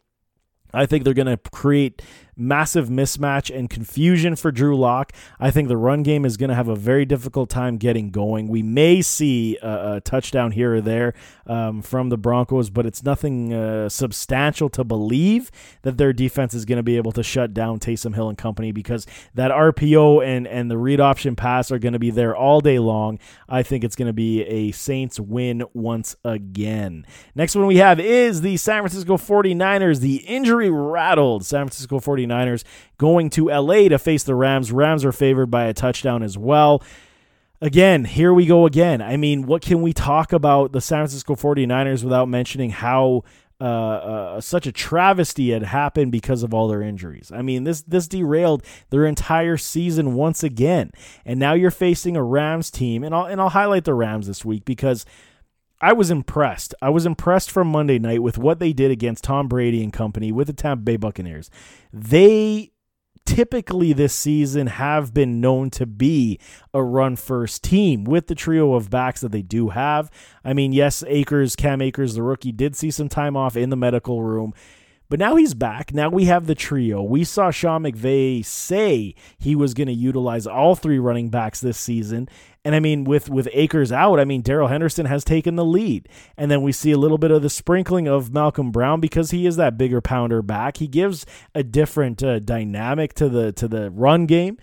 I 0.72 0.86
think 0.86 1.04
they're 1.04 1.14
going 1.14 1.26
to 1.26 1.40
create 1.50 2.02
massive 2.38 2.88
mismatch 2.88 3.54
and 3.54 3.68
confusion 3.68 4.36
for 4.36 4.52
Drew 4.52 4.76
Lock. 4.76 5.12
I 5.40 5.50
think 5.50 5.68
the 5.68 5.76
run 5.76 6.02
game 6.02 6.24
is 6.24 6.36
going 6.36 6.50
to 6.50 6.54
have 6.54 6.68
a 6.68 6.76
very 6.76 7.04
difficult 7.04 7.50
time 7.50 7.76
getting 7.76 8.10
going. 8.10 8.48
We 8.48 8.62
may 8.62 9.02
see 9.02 9.58
a, 9.60 9.96
a 9.96 10.00
touchdown 10.00 10.52
here 10.52 10.76
or 10.76 10.80
there 10.80 11.14
um, 11.46 11.82
from 11.82 12.08
the 12.10 12.16
Broncos, 12.16 12.70
but 12.70 12.86
it's 12.86 13.02
nothing 13.02 13.52
uh, 13.52 13.88
substantial 13.88 14.68
to 14.70 14.84
believe 14.84 15.50
that 15.82 15.98
their 15.98 16.12
defense 16.12 16.54
is 16.54 16.64
going 16.64 16.76
to 16.76 16.82
be 16.82 16.96
able 16.96 17.12
to 17.12 17.22
shut 17.22 17.52
down 17.52 17.80
Taysom 17.80 18.14
Hill 18.14 18.28
and 18.28 18.38
company 18.38 18.70
because 18.70 19.06
that 19.34 19.50
RPO 19.50 20.24
and, 20.24 20.46
and 20.46 20.70
the 20.70 20.78
read 20.78 21.00
option 21.00 21.34
pass 21.34 21.72
are 21.72 21.78
going 21.78 21.94
to 21.94 21.98
be 21.98 22.10
there 22.10 22.36
all 22.36 22.60
day 22.60 22.78
long. 22.78 23.18
I 23.48 23.62
think 23.62 23.82
it's 23.82 23.96
going 23.96 24.06
to 24.06 24.12
be 24.12 24.44
a 24.44 24.70
Saints 24.70 25.18
win 25.18 25.64
once 25.74 26.14
again. 26.24 27.04
Next 27.34 27.56
one 27.56 27.66
we 27.66 27.78
have 27.78 27.98
is 27.98 28.42
the 28.42 28.56
San 28.56 28.82
Francisco 28.82 29.16
49ers, 29.16 30.00
the 30.00 30.16
injury 30.18 30.70
rattled 30.70 31.44
San 31.44 31.66
Francisco 31.66 31.98
49ers 31.98 32.27
49ers 32.28 32.64
going 32.98 33.30
to 33.30 33.48
LA 33.48 33.88
to 33.88 33.98
face 33.98 34.22
the 34.22 34.34
Rams. 34.34 34.72
Rams 34.72 35.04
are 35.04 35.12
favored 35.12 35.50
by 35.50 35.64
a 35.64 35.74
touchdown 35.74 36.22
as 36.22 36.36
well. 36.36 36.82
Again, 37.60 38.04
here 38.04 38.32
we 38.32 38.46
go 38.46 38.66
again. 38.66 39.02
I 39.02 39.16
mean, 39.16 39.46
what 39.46 39.62
can 39.62 39.82
we 39.82 39.92
talk 39.92 40.32
about 40.32 40.72
the 40.72 40.80
San 40.80 40.98
Francisco 40.98 41.34
49ers 41.34 42.04
without 42.04 42.28
mentioning 42.28 42.70
how 42.70 43.24
uh, 43.60 43.64
uh, 43.64 44.40
such 44.40 44.68
a 44.68 44.72
travesty 44.72 45.50
had 45.50 45.64
happened 45.64 46.12
because 46.12 46.44
of 46.44 46.54
all 46.54 46.68
their 46.68 46.80
injuries. 46.80 47.32
I 47.34 47.42
mean, 47.42 47.64
this 47.64 47.82
this 47.82 48.06
derailed 48.06 48.62
their 48.90 49.04
entire 49.04 49.56
season 49.56 50.14
once 50.14 50.44
again, 50.44 50.92
and 51.24 51.40
now 51.40 51.54
you're 51.54 51.72
facing 51.72 52.16
a 52.16 52.22
Rams 52.22 52.70
team, 52.70 53.02
and 53.02 53.12
I'll 53.12 53.24
and 53.24 53.40
I'll 53.40 53.48
highlight 53.48 53.82
the 53.82 53.94
Rams 53.94 54.28
this 54.28 54.44
week 54.44 54.64
because 54.64 55.04
I 55.80 55.92
was 55.92 56.10
impressed. 56.10 56.74
I 56.82 56.90
was 56.90 57.06
impressed 57.06 57.50
from 57.50 57.68
Monday 57.68 57.98
night 57.98 58.22
with 58.22 58.36
what 58.36 58.58
they 58.58 58.72
did 58.72 58.90
against 58.90 59.24
Tom 59.24 59.46
Brady 59.46 59.82
and 59.82 59.92
company 59.92 60.32
with 60.32 60.48
the 60.48 60.52
Tampa 60.52 60.82
Bay 60.82 60.96
Buccaneers. 60.96 61.50
They 61.92 62.72
typically 63.24 63.92
this 63.92 64.14
season 64.14 64.66
have 64.66 65.12
been 65.12 65.40
known 65.40 65.70
to 65.70 65.86
be 65.86 66.40
a 66.72 66.82
run 66.82 67.14
first 67.14 67.62
team 67.62 68.04
with 68.04 68.26
the 68.26 68.34
trio 68.34 68.74
of 68.74 68.90
backs 68.90 69.20
that 69.20 69.32
they 69.32 69.42
do 69.42 69.68
have. 69.68 70.10
I 70.44 70.52
mean, 70.52 70.72
yes, 70.72 71.04
Akers, 71.06 71.54
Cam 71.54 71.82
Akers, 71.82 72.14
the 72.14 72.22
rookie, 72.22 72.52
did 72.52 72.74
see 72.74 72.90
some 72.90 73.08
time 73.08 73.36
off 73.36 73.56
in 73.56 73.70
the 73.70 73.76
medical 73.76 74.22
room. 74.22 74.54
But 75.10 75.18
now 75.18 75.36
he's 75.36 75.54
back. 75.54 75.94
Now 75.94 76.10
we 76.10 76.24
have 76.26 76.46
the 76.46 76.54
trio. 76.54 77.02
We 77.02 77.24
saw 77.24 77.50
Sean 77.50 77.82
McVay 77.82 78.44
say 78.44 79.14
he 79.38 79.56
was 79.56 79.72
going 79.72 79.86
to 79.86 79.94
utilize 79.94 80.46
all 80.46 80.74
three 80.74 80.98
running 80.98 81.30
backs 81.30 81.60
this 81.60 81.78
season. 81.78 82.28
And 82.68 82.74
I 82.74 82.80
mean, 82.80 83.04
with 83.04 83.30
with 83.30 83.48
Akers 83.54 83.90
out, 83.90 84.20
I 84.20 84.26
mean 84.26 84.42
Darrell 84.42 84.68
Henderson 84.68 85.06
has 85.06 85.24
taken 85.24 85.56
the 85.56 85.64
lead, 85.64 86.06
and 86.36 86.50
then 86.50 86.60
we 86.60 86.70
see 86.70 86.92
a 86.92 86.98
little 86.98 87.16
bit 87.16 87.30
of 87.30 87.40
the 87.40 87.48
sprinkling 87.48 88.06
of 88.06 88.30
Malcolm 88.30 88.70
Brown 88.70 89.00
because 89.00 89.30
he 89.30 89.46
is 89.46 89.56
that 89.56 89.78
bigger 89.78 90.02
pounder 90.02 90.42
back. 90.42 90.76
He 90.76 90.86
gives 90.86 91.24
a 91.54 91.62
different 91.62 92.22
uh, 92.22 92.40
dynamic 92.40 93.14
to 93.14 93.30
the 93.30 93.52
to 93.52 93.68
the 93.68 93.90
run 93.90 94.26
game. 94.26 94.58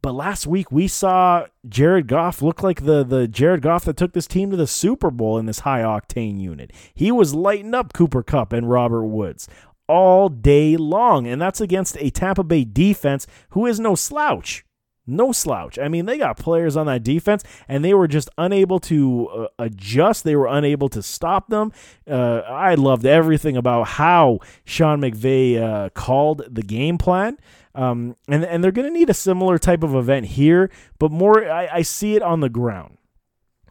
But 0.00 0.14
last 0.14 0.46
week 0.46 0.72
we 0.72 0.88
saw 0.88 1.44
Jared 1.68 2.08
Goff 2.08 2.40
look 2.40 2.62
like 2.62 2.86
the 2.86 3.04
the 3.04 3.28
Jared 3.28 3.60
Goff 3.60 3.84
that 3.84 3.98
took 3.98 4.14
this 4.14 4.26
team 4.26 4.50
to 4.50 4.56
the 4.56 4.66
Super 4.66 5.10
Bowl 5.10 5.36
in 5.36 5.44
this 5.44 5.58
high 5.58 5.82
octane 5.82 6.40
unit. 6.40 6.70
He 6.94 7.12
was 7.12 7.34
lighting 7.34 7.74
up 7.74 7.92
Cooper 7.92 8.22
Kupp 8.22 8.54
and 8.54 8.70
Robert 8.70 9.04
Woods 9.04 9.50
all 9.86 10.30
day 10.30 10.78
long. 10.78 11.26
And 11.26 11.42
that's 11.42 11.60
against 11.60 11.98
a 12.00 12.08
Tampa 12.08 12.42
Bay 12.42 12.64
defense 12.64 13.26
who 13.50 13.66
is 13.66 13.78
no 13.78 13.94
slouch. 13.94 14.64
No 15.06 15.32
slouch. 15.32 15.78
I 15.78 15.88
mean, 15.88 16.06
they 16.06 16.16
got 16.16 16.38
players 16.38 16.76
on 16.76 16.86
that 16.86 17.02
defense, 17.02 17.44
and 17.68 17.84
they 17.84 17.92
were 17.92 18.08
just 18.08 18.30
unable 18.38 18.80
to 18.80 19.28
uh, 19.28 19.46
adjust. 19.58 20.24
They 20.24 20.36
were 20.36 20.46
unable 20.46 20.88
to 20.90 21.02
stop 21.02 21.48
them. 21.48 21.72
Uh, 22.08 22.38
I 22.38 22.74
loved 22.74 23.04
everything 23.04 23.56
about 23.56 23.86
how 23.88 24.38
Sean 24.64 25.00
McVay 25.00 25.60
uh, 25.60 25.90
called 25.90 26.42
the 26.50 26.62
game 26.62 26.96
plan. 26.96 27.38
Um, 27.74 28.16
and, 28.28 28.44
and 28.44 28.62
they're 28.62 28.72
going 28.72 28.86
to 28.86 28.98
need 28.98 29.10
a 29.10 29.14
similar 29.14 29.58
type 29.58 29.82
of 29.82 29.94
event 29.94 30.26
here, 30.26 30.70
but 30.98 31.10
more, 31.10 31.50
I, 31.50 31.68
I 31.72 31.82
see 31.82 32.14
it 32.14 32.22
on 32.22 32.40
the 32.40 32.48
ground. 32.48 32.98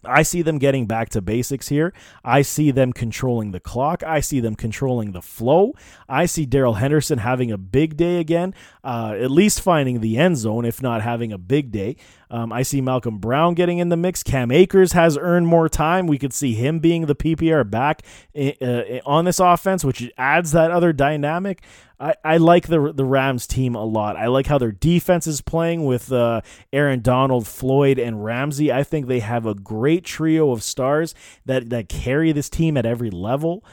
I 0.05 0.23
see 0.23 0.41
them 0.41 0.57
getting 0.57 0.85
back 0.85 1.09
to 1.09 1.21
basics 1.21 1.69
here. 1.69 1.93
I 2.23 2.41
see 2.41 2.71
them 2.71 2.93
controlling 2.93 3.51
the 3.51 3.59
clock. 3.59 4.03
I 4.03 4.19
see 4.19 4.39
them 4.39 4.55
controlling 4.55 5.11
the 5.11 5.21
flow. 5.21 5.73
I 6.07 6.25
see 6.25 6.45
Darrell 6.45 6.75
Henderson 6.75 7.19
having 7.19 7.51
a 7.51 7.57
big 7.57 7.97
day 7.97 8.19
again, 8.19 8.53
uh, 8.83 9.15
at 9.17 9.31
least 9.31 9.61
finding 9.61 10.01
the 10.01 10.17
end 10.17 10.37
zone, 10.37 10.65
if 10.65 10.81
not 10.81 11.01
having 11.01 11.31
a 11.31 11.37
big 11.37 11.71
day. 11.71 11.95
Um, 12.33 12.51
I 12.51 12.63
see 12.63 12.81
Malcolm 12.81 13.19
Brown 13.19 13.53
getting 13.53 13.77
in 13.77 13.89
the 13.89 13.95
mix. 13.95 14.23
Cam 14.23 14.49
Akers 14.49 14.93
has 14.93 15.19
earned 15.19 15.45
more 15.45 15.69
time. 15.69 16.07
We 16.07 16.17
could 16.17 16.33
see 16.33 16.53
him 16.53 16.79
being 16.79 17.05
the 17.05 17.13
PPR 17.13 17.69
back 17.69 18.01
uh, 18.35 19.01
on 19.05 19.25
this 19.25 19.39
offense, 19.39 19.85
which 19.85 20.11
adds 20.17 20.51
that 20.53 20.71
other 20.71 20.91
dynamic. 20.93 21.61
I, 21.99 22.15
I 22.25 22.37
like 22.37 22.69
the 22.69 22.91
the 22.91 23.05
Rams 23.05 23.45
team 23.45 23.75
a 23.75 23.85
lot. 23.85 24.17
I 24.17 24.27
like 24.27 24.47
how 24.47 24.57
their 24.57 24.71
defense 24.71 25.27
is 25.27 25.41
playing 25.41 25.85
with 25.85 26.11
uh, 26.11 26.41
Aaron 26.73 27.01
Donald, 27.01 27.47
Floyd, 27.47 27.99
and 27.99 28.25
Ramsey. 28.25 28.71
I 28.71 28.83
think 28.83 29.05
they 29.05 29.19
have 29.19 29.45
a 29.45 29.53
great 29.53 30.03
trio 30.03 30.49
of 30.49 30.63
stars 30.63 31.13
that 31.45 31.69
that 31.69 31.87
carry 31.87 32.31
this 32.31 32.49
team 32.49 32.77
at 32.77 32.85
every 32.87 33.11
level. 33.11 33.63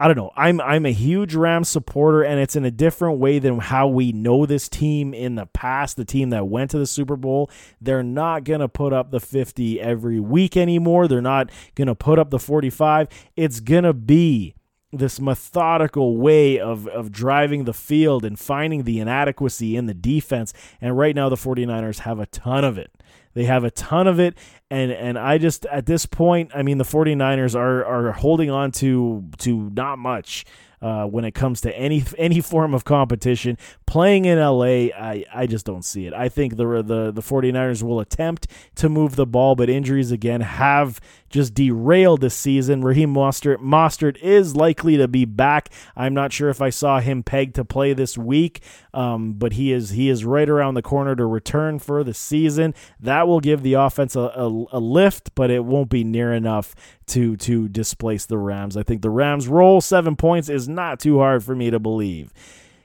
I 0.00 0.06
don't 0.06 0.16
know. 0.16 0.32
I'm 0.34 0.62
I'm 0.62 0.86
a 0.86 0.92
huge 0.92 1.34
Rams 1.34 1.68
supporter, 1.68 2.22
and 2.22 2.40
it's 2.40 2.56
in 2.56 2.64
a 2.64 2.70
different 2.70 3.18
way 3.18 3.38
than 3.38 3.58
how 3.58 3.86
we 3.86 4.12
know 4.12 4.46
this 4.46 4.66
team 4.66 5.12
in 5.12 5.34
the 5.34 5.44
past. 5.44 5.98
The 5.98 6.06
team 6.06 6.30
that 6.30 6.48
went 6.48 6.70
to 6.70 6.78
the 6.78 6.86
Super 6.86 7.16
Bowl, 7.16 7.50
they're 7.82 8.02
not 8.02 8.44
gonna 8.44 8.66
put 8.66 8.94
up 8.94 9.10
the 9.10 9.20
50 9.20 9.78
every 9.78 10.18
week 10.18 10.56
anymore. 10.56 11.06
They're 11.06 11.20
not 11.20 11.50
gonna 11.74 11.94
put 11.94 12.18
up 12.18 12.30
the 12.30 12.38
45. 12.38 13.08
It's 13.36 13.60
gonna 13.60 13.92
be 13.92 14.54
this 14.90 15.20
methodical 15.20 16.16
way 16.16 16.58
of, 16.58 16.88
of 16.88 17.12
driving 17.12 17.64
the 17.64 17.74
field 17.74 18.24
and 18.24 18.38
finding 18.38 18.84
the 18.84 19.00
inadequacy 19.00 19.76
in 19.76 19.84
the 19.84 19.94
defense. 19.94 20.54
And 20.80 20.96
right 20.96 21.14
now, 21.14 21.28
the 21.28 21.36
49ers 21.36 22.00
have 22.00 22.18
a 22.18 22.26
ton 22.26 22.64
of 22.64 22.78
it. 22.78 22.90
They 23.34 23.44
have 23.44 23.64
a 23.64 23.70
ton 23.70 24.06
of 24.06 24.18
it. 24.18 24.36
And, 24.70 24.90
and 24.90 25.18
I 25.18 25.38
just, 25.38 25.66
at 25.66 25.86
this 25.86 26.06
point, 26.06 26.50
I 26.54 26.62
mean, 26.62 26.78
the 26.78 26.84
49ers 26.84 27.54
are, 27.54 27.84
are 27.84 28.12
holding 28.12 28.50
on 28.50 28.72
to, 28.72 29.24
to 29.38 29.70
not 29.70 29.98
much 29.98 30.44
uh, 30.82 31.04
when 31.04 31.24
it 31.24 31.32
comes 31.32 31.60
to 31.60 31.76
any 31.76 32.04
any 32.18 32.40
form 32.40 32.74
of 32.74 32.84
competition. 32.84 33.58
Playing 33.86 34.24
in 34.24 34.38
LA, 34.38 34.88
I, 34.96 35.24
I 35.32 35.46
just 35.46 35.66
don't 35.66 35.84
see 35.84 36.06
it. 36.06 36.14
I 36.14 36.28
think 36.28 36.56
the, 36.56 36.82
the 36.82 37.12
the 37.12 37.20
49ers 37.22 37.82
will 37.82 38.00
attempt 38.00 38.46
to 38.76 38.88
move 38.88 39.16
the 39.16 39.26
ball, 39.26 39.54
but 39.54 39.68
injuries 39.68 40.10
again 40.10 40.40
have 40.40 41.00
just 41.30 41.54
derailed 41.54 42.20
this 42.20 42.34
season. 42.34 42.82
Raheem 42.82 43.14
Mostert, 43.14 43.58
Mostert 43.58 44.18
is 44.18 44.56
likely 44.56 44.96
to 44.96 45.08
be 45.08 45.24
back. 45.24 45.70
I'm 45.96 46.12
not 46.12 46.32
sure 46.32 46.50
if 46.50 46.60
I 46.60 46.70
saw 46.70 47.00
him 47.00 47.22
pegged 47.22 47.54
to 47.54 47.64
play 47.64 47.92
this 47.92 48.18
week, 48.18 48.60
um, 48.92 49.34
but 49.34 49.54
he 49.54 49.72
is 49.72 49.90
he 49.90 50.08
is 50.08 50.24
right 50.24 50.48
around 50.48 50.74
the 50.74 50.82
corner 50.82 51.14
to 51.16 51.24
return 51.24 51.78
for 51.78 52.04
the 52.04 52.14
season. 52.14 52.74
That 52.98 53.26
will 53.26 53.40
give 53.40 53.62
the 53.62 53.74
offense 53.74 54.16
a, 54.16 54.20
a, 54.20 54.64
a 54.72 54.80
lift, 54.80 55.34
but 55.34 55.50
it 55.50 55.64
won't 55.64 55.88
be 55.88 56.04
near 56.04 56.32
enough 56.32 56.74
to 57.06 57.36
to 57.38 57.68
displace 57.68 58.26
the 58.26 58.38
Rams. 58.38 58.76
I 58.76 58.82
think 58.82 59.02
the 59.02 59.10
Rams 59.10 59.48
roll 59.48 59.80
seven 59.80 60.16
points 60.16 60.48
is 60.48 60.68
not 60.68 61.00
too 61.00 61.18
hard 61.18 61.44
for 61.44 61.54
me 61.54 61.70
to 61.70 61.78
believe. 61.78 62.32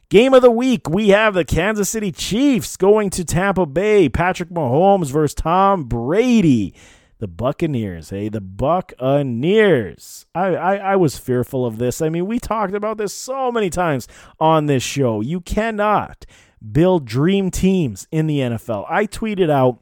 Game 0.09 0.35
of 0.35 0.43
the 0.43 0.51
week, 0.51 0.87
we 0.87 1.09
have 1.09 1.33
the 1.33 1.43
Kansas 1.43 1.89
City 1.89 2.11
Chiefs 2.11 2.77
going 2.77 3.09
to 3.09 3.25
Tampa 3.25 3.65
Bay. 3.65 4.07
Patrick 4.07 4.49
Mahomes 4.49 5.11
versus 5.11 5.33
Tom 5.33 5.85
Brady. 5.85 6.75
The 7.19 7.27
Buccaneers, 7.27 8.09
hey, 8.09 8.27
the 8.27 8.41
Buccaneers. 8.41 10.25
I, 10.35 10.47
I, 10.55 10.75
I 10.75 10.95
was 10.97 11.17
fearful 11.17 11.65
of 11.65 11.77
this. 11.77 12.01
I 12.01 12.09
mean, 12.09 12.25
we 12.25 12.39
talked 12.39 12.73
about 12.73 12.97
this 12.97 13.13
so 13.13 13.51
many 13.53 13.69
times 13.69 14.07
on 14.39 14.65
this 14.65 14.83
show. 14.83 15.21
You 15.21 15.39
cannot 15.39 16.25
build 16.71 17.05
dream 17.05 17.51
teams 17.51 18.07
in 18.11 18.27
the 18.27 18.39
NFL. 18.39 18.85
I 18.89 19.05
tweeted 19.05 19.49
out 19.49 19.79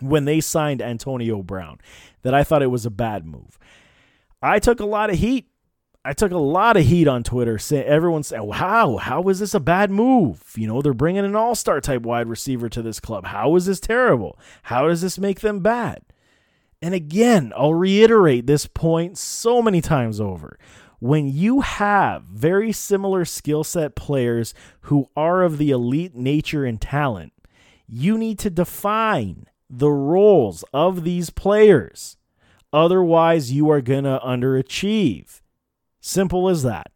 when 0.00 0.24
they 0.24 0.40
signed 0.40 0.80
Antonio 0.80 1.42
Brown 1.42 1.80
that 2.22 2.34
I 2.34 2.44
thought 2.44 2.62
it 2.62 2.68
was 2.70 2.86
a 2.86 2.90
bad 2.90 3.26
move. 3.26 3.58
I 4.42 4.58
took 4.58 4.80
a 4.80 4.86
lot 4.86 5.10
of 5.10 5.18
heat. 5.18 5.48
I 6.04 6.12
took 6.12 6.32
a 6.32 6.38
lot 6.38 6.76
of 6.76 6.84
heat 6.84 7.08
on 7.08 7.22
Twitter. 7.22 7.58
Saying 7.58 7.84
everyone 7.84 8.22
said, 8.22 8.40
"Wow, 8.40 8.98
how 8.98 9.22
is 9.28 9.38
this 9.38 9.54
a 9.54 9.60
bad 9.60 9.90
move? 9.90 10.52
You 10.56 10.66
know, 10.66 10.82
they're 10.82 10.92
bringing 10.92 11.24
an 11.24 11.36
all-star 11.36 11.80
type 11.80 12.02
wide 12.02 12.28
receiver 12.28 12.68
to 12.68 12.82
this 12.82 13.00
club. 13.00 13.26
How 13.26 13.54
is 13.56 13.66
this 13.66 13.80
terrible? 13.80 14.38
How 14.64 14.88
does 14.88 15.00
this 15.00 15.18
make 15.18 15.40
them 15.40 15.60
bad?" 15.60 16.02
And 16.84 16.92
again, 16.92 17.50
I'll 17.56 17.72
reiterate 17.72 18.46
this 18.46 18.66
point 18.66 19.16
so 19.16 19.62
many 19.62 19.80
times 19.80 20.20
over. 20.20 20.58
When 20.98 21.26
you 21.26 21.62
have 21.62 22.24
very 22.24 22.72
similar 22.72 23.24
skill 23.24 23.64
set 23.64 23.94
players 23.94 24.52
who 24.82 25.08
are 25.16 25.40
of 25.40 25.56
the 25.56 25.70
elite 25.70 26.14
nature 26.14 26.66
and 26.66 26.78
talent, 26.78 27.32
you 27.88 28.18
need 28.18 28.38
to 28.40 28.50
define 28.50 29.46
the 29.70 29.88
roles 29.88 30.62
of 30.74 31.04
these 31.04 31.30
players. 31.30 32.18
Otherwise, 32.70 33.50
you 33.50 33.70
are 33.70 33.80
going 33.80 34.04
to 34.04 34.20
underachieve. 34.22 35.40
Simple 36.02 36.50
as 36.50 36.64
that. 36.64 36.90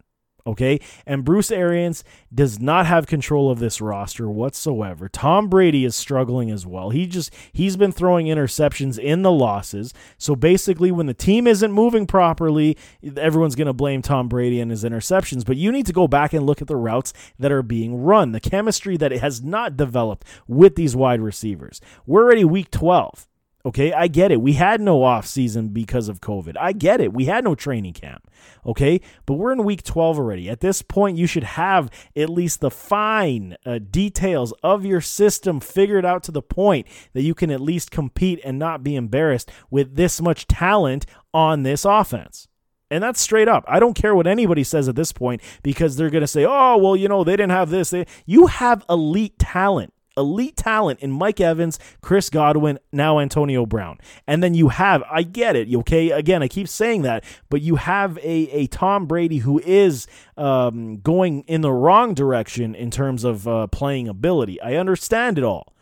Okay. 0.47 0.79
And 1.05 1.23
Bruce 1.23 1.51
Arians 1.51 2.03
does 2.33 2.59
not 2.59 2.85
have 2.85 3.07
control 3.07 3.51
of 3.51 3.59
this 3.59 3.81
roster 3.81 4.29
whatsoever. 4.29 5.07
Tom 5.09 5.49
Brady 5.49 5.85
is 5.85 5.95
struggling 5.95 6.49
as 6.51 6.65
well. 6.65 6.89
He 6.89 7.07
just, 7.07 7.33
he's 7.51 7.77
been 7.77 7.91
throwing 7.91 8.27
interceptions 8.27 8.97
in 8.97 9.21
the 9.21 9.31
losses. 9.31 9.93
So 10.17 10.35
basically, 10.35 10.91
when 10.91 11.05
the 11.05 11.13
team 11.13 11.47
isn't 11.47 11.71
moving 11.71 12.07
properly, 12.07 12.77
everyone's 13.17 13.55
going 13.55 13.67
to 13.67 13.73
blame 13.73 14.01
Tom 14.01 14.27
Brady 14.27 14.59
and 14.59 14.71
his 14.71 14.83
interceptions. 14.83 15.45
But 15.45 15.57
you 15.57 15.71
need 15.71 15.85
to 15.85 15.93
go 15.93 16.07
back 16.07 16.33
and 16.33 16.45
look 16.45 16.61
at 16.61 16.67
the 16.67 16.75
routes 16.75 17.13
that 17.37 17.51
are 17.51 17.63
being 17.63 18.01
run, 18.01 18.31
the 18.31 18.39
chemistry 18.39 18.97
that 18.97 19.11
it 19.11 19.21
has 19.21 19.41
not 19.41 19.77
developed 19.77 20.25
with 20.47 20.75
these 20.75 20.95
wide 20.95 21.21
receivers. 21.21 21.79
We're 22.05 22.23
already 22.23 22.45
week 22.45 22.71
12. 22.71 23.28
Okay, 23.65 23.91
I 23.91 24.07
get 24.07 24.31
it. 24.31 24.41
We 24.41 24.53
had 24.53 24.79
no 24.79 25.03
off 25.03 25.27
season 25.27 25.69
because 25.69 26.07
of 26.07 26.21
COVID. 26.21 26.55
I 26.57 26.71
get 26.71 27.01
it. 27.01 27.11
We 27.11 27.25
had 27.25 27.43
no 27.43 27.55
training 27.55 27.91
camp. 27.91 28.29
Okay, 28.65 29.01
but 29.25 29.33
we're 29.33 29.51
in 29.51 29.65
week 29.65 29.83
12 29.83 30.17
already. 30.17 30.49
At 30.49 30.61
this 30.61 30.81
point, 30.81 31.17
you 31.17 31.27
should 31.27 31.43
have 31.43 31.89
at 32.15 32.29
least 32.29 32.61
the 32.61 32.71
fine 32.71 33.57
uh, 33.65 33.79
details 33.79 34.53
of 34.63 34.85
your 34.85 35.01
system 35.01 35.59
figured 35.59 36.05
out 36.05 36.23
to 36.23 36.31
the 36.31 36.41
point 36.41 36.87
that 37.11 37.23
you 37.23 37.33
can 37.33 37.51
at 37.51 37.59
least 37.59 37.91
compete 37.91 38.39
and 38.45 38.57
not 38.57 38.81
be 38.81 38.95
embarrassed 38.95 39.51
with 39.69 39.95
this 39.95 40.21
much 40.21 40.47
talent 40.47 41.05
on 41.33 41.63
this 41.63 41.83
offense. 41.83 42.47
And 42.89 43.03
that's 43.03 43.19
straight 43.19 43.49
up. 43.49 43.65
I 43.67 43.79
don't 43.79 43.93
care 43.93 44.15
what 44.15 44.25
anybody 44.25 44.63
says 44.63 44.87
at 44.87 44.95
this 44.95 45.11
point 45.11 45.41
because 45.63 45.95
they're 45.97 46.09
going 46.09 46.21
to 46.21 46.27
say, 46.27 46.45
oh, 46.45 46.77
well, 46.77 46.95
you 46.95 47.09
know, 47.09 47.25
they 47.25 47.33
didn't 47.33 47.51
have 47.51 47.69
this. 47.69 47.89
They, 47.89 48.05
you 48.25 48.47
have 48.47 48.85
elite 48.89 49.37
talent 49.37 49.93
elite 50.19 50.57
talent 50.57 50.99
in 50.99 51.11
Mike 51.11 51.41
Evans, 51.41 51.79
Chris 52.01 52.29
Godwin, 52.29 52.77
now 52.91 53.19
Antonio 53.19 53.65
Brown. 53.65 53.97
And 54.27 54.43
then 54.43 54.53
you 54.53 54.69
have, 54.69 55.03
I 55.09 55.23
get 55.23 55.55
it, 55.55 55.73
okay? 55.73 56.11
Again, 56.11 56.43
I 56.43 56.47
keep 56.47 56.67
saying 56.67 57.01
that, 57.03 57.23
but 57.49 57.61
you 57.61 57.77
have 57.77 58.17
a, 58.19 58.49
a 58.51 58.67
Tom 58.67 59.05
Brady 59.07 59.39
who 59.39 59.59
is 59.65 60.05
um, 60.37 60.97
going 60.97 61.43
in 61.47 61.61
the 61.61 61.71
wrong 61.71 62.13
direction 62.13 62.75
in 62.75 62.91
terms 62.91 63.23
of 63.23 63.47
uh, 63.47 63.67
playing 63.67 64.07
ability. 64.07 64.61
I 64.61 64.75
understand 64.75 65.37
it 65.37 65.43
all. 65.43 65.73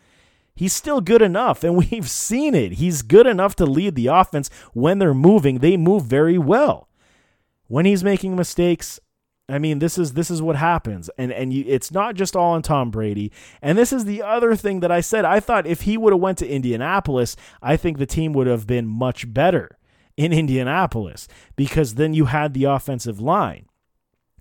He's 0.54 0.72
still 0.72 1.00
good 1.00 1.22
enough, 1.22 1.62
and 1.62 1.76
we've 1.90 2.10
seen 2.10 2.54
it. 2.54 2.72
He's 2.72 3.02
good 3.02 3.26
enough 3.26 3.54
to 3.56 3.66
lead 3.66 3.94
the 3.94 4.08
offense 4.08 4.50
when 4.72 4.98
they're 4.98 5.14
moving. 5.14 5.58
They 5.58 5.76
move 5.76 6.04
very 6.04 6.38
well. 6.38 6.88
When 7.68 7.84
he's 7.84 8.02
making 8.02 8.34
mistakes, 8.34 8.98
I 9.48 9.58
mean, 9.58 9.78
this 9.78 9.96
is 9.96 10.12
this 10.12 10.30
is 10.30 10.42
what 10.42 10.56
happens, 10.56 11.08
and 11.16 11.32
and 11.32 11.52
you, 11.52 11.64
it's 11.66 11.90
not 11.90 12.14
just 12.14 12.36
all 12.36 12.52
on 12.52 12.62
Tom 12.62 12.90
Brady. 12.90 13.32
And 13.62 13.78
this 13.78 13.92
is 13.92 14.04
the 14.04 14.22
other 14.22 14.54
thing 14.54 14.80
that 14.80 14.92
I 14.92 15.00
said. 15.00 15.24
I 15.24 15.40
thought 15.40 15.66
if 15.66 15.82
he 15.82 15.96
would 15.96 16.12
have 16.12 16.20
went 16.20 16.38
to 16.38 16.48
Indianapolis, 16.48 17.34
I 17.62 17.76
think 17.76 17.96
the 17.96 18.06
team 18.06 18.34
would 18.34 18.46
have 18.46 18.66
been 18.66 18.86
much 18.86 19.32
better 19.32 19.78
in 20.18 20.32
Indianapolis 20.34 21.28
because 21.56 21.94
then 21.94 22.12
you 22.12 22.26
had 22.26 22.52
the 22.52 22.64
offensive 22.64 23.20
line. 23.20 23.66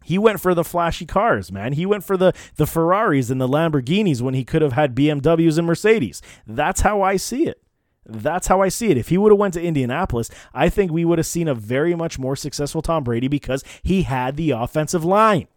He 0.03 0.17
went 0.17 0.41
for 0.41 0.53
the 0.53 0.63
flashy 0.63 1.05
cars, 1.05 1.51
man. 1.51 1.73
He 1.73 1.85
went 1.85 2.03
for 2.03 2.17
the 2.17 2.33
the 2.55 2.67
Ferraris 2.67 3.29
and 3.29 3.39
the 3.39 3.47
Lamborghinis 3.47 4.21
when 4.21 4.33
he 4.33 4.43
could 4.43 4.61
have 4.61 4.73
had 4.73 4.95
BMWs 4.95 5.57
and 5.57 5.67
Mercedes. 5.67 6.21
That's 6.45 6.81
how 6.81 7.01
I 7.01 7.15
see 7.15 7.47
it. 7.47 7.61
That's 8.07 8.47
how 8.47 8.61
I 8.61 8.69
see 8.69 8.89
it. 8.89 8.97
If 8.97 9.09
he 9.09 9.17
would 9.17 9.31
have 9.31 9.39
went 9.39 9.53
to 9.55 9.61
Indianapolis, 9.61 10.29
I 10.53 10.69
think 10.69 10.91
we 10.91 11.03
would 11.03 11.19
have 11.19 11.25
seen 11.25 11.47
a 11.47 11.55
very 11.55 11.93
much 11.93 12.17
more 12.17 12.35
successful 12.35 12.81
Tom 12.81 13.03
Brady 13.03 13.27
because 13.27 13.63
he 13.83 14.03
had 14.03 14.37
the 14.37 14.51
offensive 14.51 15.03
line. 15.03 15.47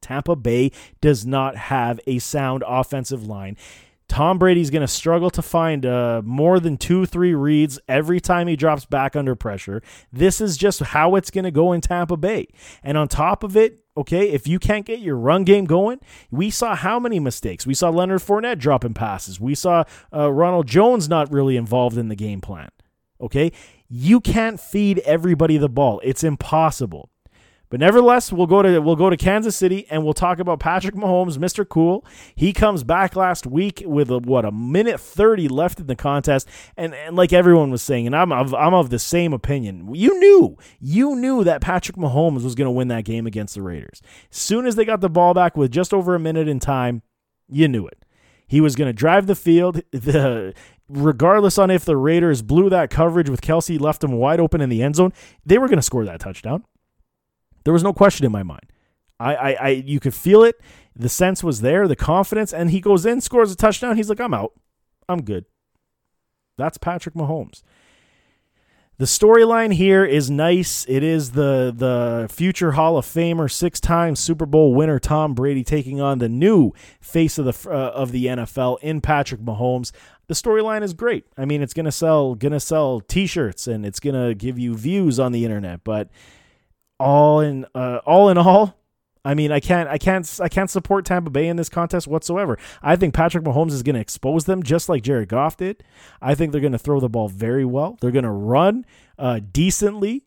Tampa 0.00 0.34
Bay 0.34 0.72
does 1.00 1.24
not 1.24 1.56
have 1.56 2.00
a 2.06 2.18
sound 2.18 2.64
offensive 2.66 3.26
line. 3.26 3.56
Tom 4.12 4.38
Brady's 4.38 4.68
going 4.68 4.82
to 4.82 4.86
struggle 4.86 5.30
to 5.30 5.40
find 5.40 5.86
uh, 5.86 6.20
more 6.22 6.60
than 6.60 6.76
two, 6.76 7.06
three 7.06 7.32
reads 7.32 7.78
every 7.88 8.20
time 8.20 8.46
he 8.46 8.56
drops 8.56 8.84
back 8.84 9.16
under 9.16 9.34
pressure. 9.34 9.80
This 10.12 10.38
is 10.38 10.58
just 10.58 10.80
how 10.80 11.14
it's 11.14 11.30
going 11.30 11.44
to 11.44 11.50
go 11.50 11.72
in 11.72 11.80
Tampa 11.80 12.18
Bay. 12.18 12.48
And 12.82 12.98
on 12.98 13.08
top 13.08 13.42
of 13.42 13.56
it, 13.56 13.82
okay, 13.96 14.28
if 14.28 14.46
you 14.46 14.58
can't 14.58 14.84
get 14.84 14.98
your 14.98 15.16
run 15.16 15.44
game 15.44 15.64
going, 15.64 15.98
we 16.30 16.50
saw 16.50 16.76
how 16.76 17.00
many 17.00 17.20
mistakes. 17.20 17.66
We 17.66 17.72
saw 17.72 17.88
Leonard 17.88 18.20
Fournette 18.20 18.58
dropping 18.58 18.92
passes. 18.92 19.40
We 19.40 19.54
saw 19.54 19.84
uh, 20.14 20.30
Ronald 20.30 20.66
Jones 20.66 21.08
not 21.08 21.32
really 21.32 21.56
involved 21.56 21.96
in 21.96 22.08
the 22.08 22.14
game 22.14 22.42
plan. 22.42 22.68
Okay, 23.18 23.50
you 23.88 24.20
can't 24.20 24.60
feed 24.60 24.98
everybody 25.06 25.56
the 25.56 25.70
ball. 25.70 26.02
It's 26.04 26.22
impossible. 26.22 27.08
But 27.72 27.80
nevertheless, 27.80 28.30
we'll 28.30 28.46
go 28.46 28.60
to 28.60 28.80
we'll 28.80 28.96
go 28.96 29.08
to 29.08 29.16
Kansas 29.16 29.56
City 29.56 29.86
and 29.88 30.04
we'll 30.04 30.12
talk 30.12 30.38
about 30.38 30.60
Patrick 30.60 30.94
Mahomes, 30.94 31.38
Mr. 31.38 31.66
Cool. 31.66 32.04
He 32.34 32.52
comes 32.52 32.84
back 32.84 33.16
last 33.16 33.46
week 33.46 33.82
with 33.86 34.10
a, 34.10 34.18
what 34.18 34.44
a 34.44 34.52
minute 34.52 35.00
thirty 35.00 35.48
left 35.48 35.80
in 35.80 35.86
the 35.86 35.96
contest, 35.96 36.46
and, 36.76 36.94
and 36.94 37.16
like 37.16 37.32
everyone 37.32 37.70
was 37.70 37.80
saying, 37.80 38.06
and 38.06 38.14
I'm 38.14 38.30
of, 38.30 38.52
I'm 38.52 38.74
of 38.74 38.90
the 38.90 38.98
same 38.98 39.32
opinion. 39.32 39.94
You 39.94 40.20
knew 40.20 40.58
you 40.80 41.16
knew 41.16 41.44
that 41.44 41.62
Patrick 41.62 41.96
Mahomes 41.96 42.44
was 42.44 42.54
going 42.54 42.66
to 42.66 42.70
win 42.70 42.88
that 42.88 43.06
game 43.06 43.26
against 43.26 43.54
the 43.54 43.62
Raiders. 43.62 44.02
As 44.30 44.36
soon 44.36 44.66
as 44.66 44.76
they 44.76 44.84
got 44.84 45.00
the 45.00 45.08
ball 45.08 45.32
back 45.32 45.56
with 45.56 45.70
just 45.70 45.94
over 45.94 46.14
a 46.14 46.20
minute 46.20 46.48
in 46.48 46.60
time, 46.60 47.00
you 47.48 47.68
knew 47.68 47.86
it. 47.86 48.04
He 48.46 48.60
was 48.60 48.76
going 48.76 48.88
to 48.90 48.92
drive 48.92 49.26
the 49.26 49.34
field. 49.34 49.80
The 49.92 50.52
regardless 50.90 51.56
on 51.56 51.70
if 51.70 51.86
the 51.86 51.96
Raiders 51.96 52.42
blew 52.42 52.68
that 52.68 52.90
coverage 52.90 53.30
with 53.30 53.40
Kelce 53.40 53.80
left 53.80 54.04
him 54.04 54.12
wide 54.12 54.40
open 54.40 54.60
in 54.60 54.68
the 54.68 54.82
end 54.82 54.96
zone, 54.96 55.14
they 55.46 55.56
were 55.56 55.68
going 55.68 55.78
to 55.78 55.82
score 55.82 56.04
that 56.04 56.20
touchdown. 56.20 56.64
There 57.64 57.72
was 57.72 57.82
no 57.82 57.92
question 57.92 58.26
in 58.26 58.32
my 58.32 58.42
mind. 58.42 58.66
I, 59.20 59.34
I, 59.34 59.52
I, 59.52 59.68
you 59.68 60.00
could 60.00 60.14
feel 60.14 60.42
it. 60.42 60.60
The 60.96 61.08
sense 61.08 61.44
was 61.44 61.60
there, 61.60 61.86
the 61.86 61.96
confidence, 61.96 62.52
and 62.52 62.70
he 62.70 62.80
goes 62.80 63.06
in, 63.06 63.20
scores 63.20 63.52
a 63.52 63.56
touchdown. 63.56 63.96
He's 63.96 64.08
like, 64.08 64.20
I'm 64.20 64.34
out. 64.34 64.52
I'm 65.08 65.22
good. 65.22 65.44
That's 66.58 66.76
Patrick 66.78 67.14
Mahomes. 67.14 67.62
The 68.98 69.06
storyline 69.06 69.72
here 69.72 70.04
is 70.04 70.30
nice. 70.30 70.84
It 70.88 71.02
is 71.02 71.32
the 71.32 71.74
the 71.76 72.28
future 72.30 72.72
Hall 72.72 72.98
of 72.98 73.06
Famer, 73.06 73.50
six-time 73.50 74.14
Super 74.14 74.46
Bowl 74.46 74.74
winner 74.74 74.98
Tom 75.00 75.34
Brady 75.34 75.64
taking 75.64 76.00
on 76.00 76.18
the 76.18 76.28
new 76.28 76.72
face 77.00 77.38
of 77.38 77.46
the 77.46 77.70
uh, 77.70 77.90
of 77.90 78.12
the 78.12 78.26
NFL 78.26 78.78
in 78.80 79.00
Patrick 79.00 79.40
Mahomes. 79.40 79.92
The 80.28 80.34
storyline 80.34 80.82
is 80.82 80.92
great. 80.92 81.24
I 81.36 81.46
mean, 81.46 81.62
it's 81.62 81.74
gonna 81.74 81.90
sell 81.90 82.34
gonna 82.36 82.60
sell 82.60 83.00
T-shirts 83.00 83.66
and 83.66 83.84
it's 83.84 83.98
gonna 83.98 84.34
give 84.34 84.58
you 84.58 84.74
views 84.74 85.18
on 85.18 85.32
the 85.32 85.44
internet, 85.44 85.82
but 85.82 86.08
all 87.02 87.40
in 87.40 87.66
uh, 87.74 88.00
all 88.06 88.28
in 88.28 88.38
all, 88.38 88.76
I 89.24 89.34
mean, 89.34 89.52
I 89.52 89.60
can't, 89.60 89.88
I 89.88 89.98
can't, 89.98 90.40
I 90.42 90.48
can't 90.48 90.70
support 90.70 91.04
Tampa 91.04 91.30
Bay 91.30 91.46
in 91.46 91.56
this 91.56 91.68
contest 91.68 92.08
whatsoever. 92.08 92.58
I 92.82 92.96
think 92.96 93.14
Patrick 93.14 93.44
Mahomes 93.44 93.72
is 93.72 93.82
going 93.82 93.94
to 93.94 94.00
expose 94.00 94.46
them 94.46 94.62
just 94.62 94.88
like 94.88 95.02
Jared 95.02 95.28
Goff 95.28 95.56
did. 95.56 95.84
I 96.20 96.34
think 96.34 96.52
they're 96.52 96.60
going 96.60 96.72
to 96.72 96.78
throw 96.78 96.98
the 96.98 97.08
ball 97.08 97.28
very 97.28 97.64
well. 97.64 97.98
They're 98.00 98.10
going 98.10 98.24
to 98.24 98.30
run 98.30 98.84
uh, 99.18 99.40
decently. 99.52 100.24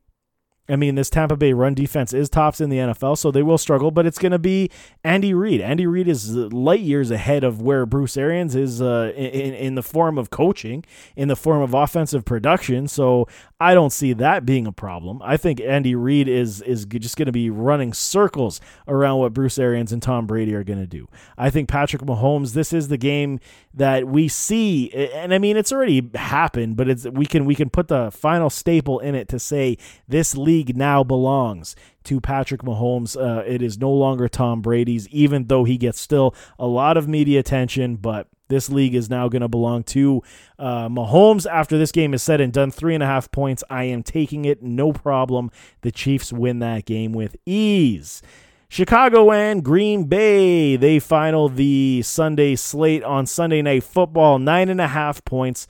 I 0.68 0.78
mean, 0.78 0.96
this 0.96 1.12
Tampa 1.12 1.38
Bay 1.38 1.54
run 1.54 1.76
defense 1.76 2.12
is 2.12 2.28
tops 2.28 2.60
in 2.60 2.70
the 2.70 2.78
NFL, 2.78 3.20
so 3.20 3.30
they 3.30 3.44
will 3.44 3.58
struggle, 3.60 3.92
but 3.92 4.08
it's 4.08 4.18
going 4.18 4.32
to 4.32 4.40
be 4.40 4.72
Andy 5.04 5.32
Reid. 5.34 5.62
Andy 5.62 5.86
Reid 5.86 6.08
is 6.08 6.34
light 6.36 6.80
years 6.80 7.12
ahead 7.12 7.44
of 7.44 7.62
where 7.62 7.86
Bruce 7.86 8.18
Arians 8.18 8.56
is 8.56 8.82
uh, 8.82 9.14
in, 9.16 9.54
in 9.54 9.76
the 9.76 9.84
form 9.84 10.18
of 10.18 10.32
coaching, 10.32 10.84
in 11.16 11.28
the 11.28 11.36
form 11.36 11.62
of 11.62 11.76
offensive 11.76 12.26
production. 12.26 12.88
So 12.88 13.28
I 13.60 13.74
don't 13.74 13.92
see 13.92 14.12
that 14.14 14.46
being 14.46 14.68
a 14.68 14.74
problem. 14.74 15.22
I 15.24 15.38
think 15.38 15.62
Andy 15.62 15.96
Reid 15.96 16.28
is 16.28 16.62
is 16.62 16.86
just 16.86 17.16
going 17.16 17.28
to 17.28 17.32
be 17.32 17.50
running 17.50 17.94
circles 17.94 18.60
around 18.86 19.20
what 19.20 19.34
Bruce 19.34 19.58
Arians 19.58 19.94
and 19.94 20.02
Tom 20.02 20.28
Brady 20.28 20.54
are 20.54 20.64
going 20.66 20.80
to 20.80 20.88
do. 20.88 21.08
I 21.38 21.50
think 21.50 21.70
Patrick 21.70 22.02
Mahomes. 22.02 22.52
This 22.52 22.74
is 22.74 22.90
the 22.90 22.98
game 22.98 23.40
that 23.74 24.08
we 24.08 24.28
see, 24.28 24.92
and 24.92 25.34
I 25.34 25.38
mean 25.38 25.56
it's 25.56 25.72
already 25.72 26.10
happened, 26.16 26.76
but 26.76 26.90
it's 26.90 27.06
we 27.06 27.26
can 27.26 27.46
we 27.46 27.56
can 27.56 27.70
put 27.70 27.88
the 27.88 28.12
final 28.12 28.50
staple 28.50 29.00
in 29.00 29.16
it 29.16 29.30
to 29.30 29.40
say 29.40 29.78
this 30.06 30.36
league 30.36 30.76
now 30.76 31.06
belongs 31.06 31.78
to 32.04 32.20
Patrick 32.20 32.62
Mahomes. 32.62 33.16
Uh, 33.16 33.42
it 33.48 33.62
is 33.62 33.78
no 33.78 33.92
longer 33.92 34.28
Tom 34.28 34.62
Brady's, 34.62 35.08
even 35.10 35.46
though 35.46 35.64
he 35.64 35.78
gets 35.78 36.02
still 36.02 36.36
a 36.60 36.68
lot 36.68 36.98
of 36.98 37.08
media 37.08 37.40
attention, 37.40 37.96
but 37.96 38.28
this 38.48 38.70
league 38.70 38.96
is 38.96 39.10
now 39.10 39.28
going 39.28 39.42
to 39.42 39.48
belong 39.48 39.84
to 39.84 40.22
uh, 40.60 40.88
Mahomes 40.88 41.50
after 41.50 41.78
this 41.78 41.92
game 41.92 42.14
is 42.14 42.24
said 42.24 42.42
and 42.42 42.54
done. 42.54 42.72
Three 42.72 42.94
and 42.94 43.04
a 43.04 43.08
half 43.08 43.32
points. 43.32 43.64
I 43.70 43.86
am 43.86 44.04
taking 44.04 44.46
it. 44.46 44.62
No 44.62 44.94
problem. 44.94 45.52
The 45.82 45.92
Chiefs 45.92 46.32
win 46.32 46.60
that 46.60 46.86
game 46.86 47.14
with 47.14 47.36
ease. 47.46 48.22
Chicago 48.68 49.32
and 49.32 49.64
Green 49.64 50.06
Bay, 50.06 50.76
they 50.76 51.00
final 51.00 51.50
the 51.50 52.02
Sunday 52.04 52.56
slate 52.56 53.04
on 53.04 53.26
Sunday 53.26 53.62
Night 53.62 53.84
Football. 53.84 54.40
Nine 54.40 54.70
and 54.70 54.82
a 54.82 54.88
half 54.88 55.24
points 55.24 55.68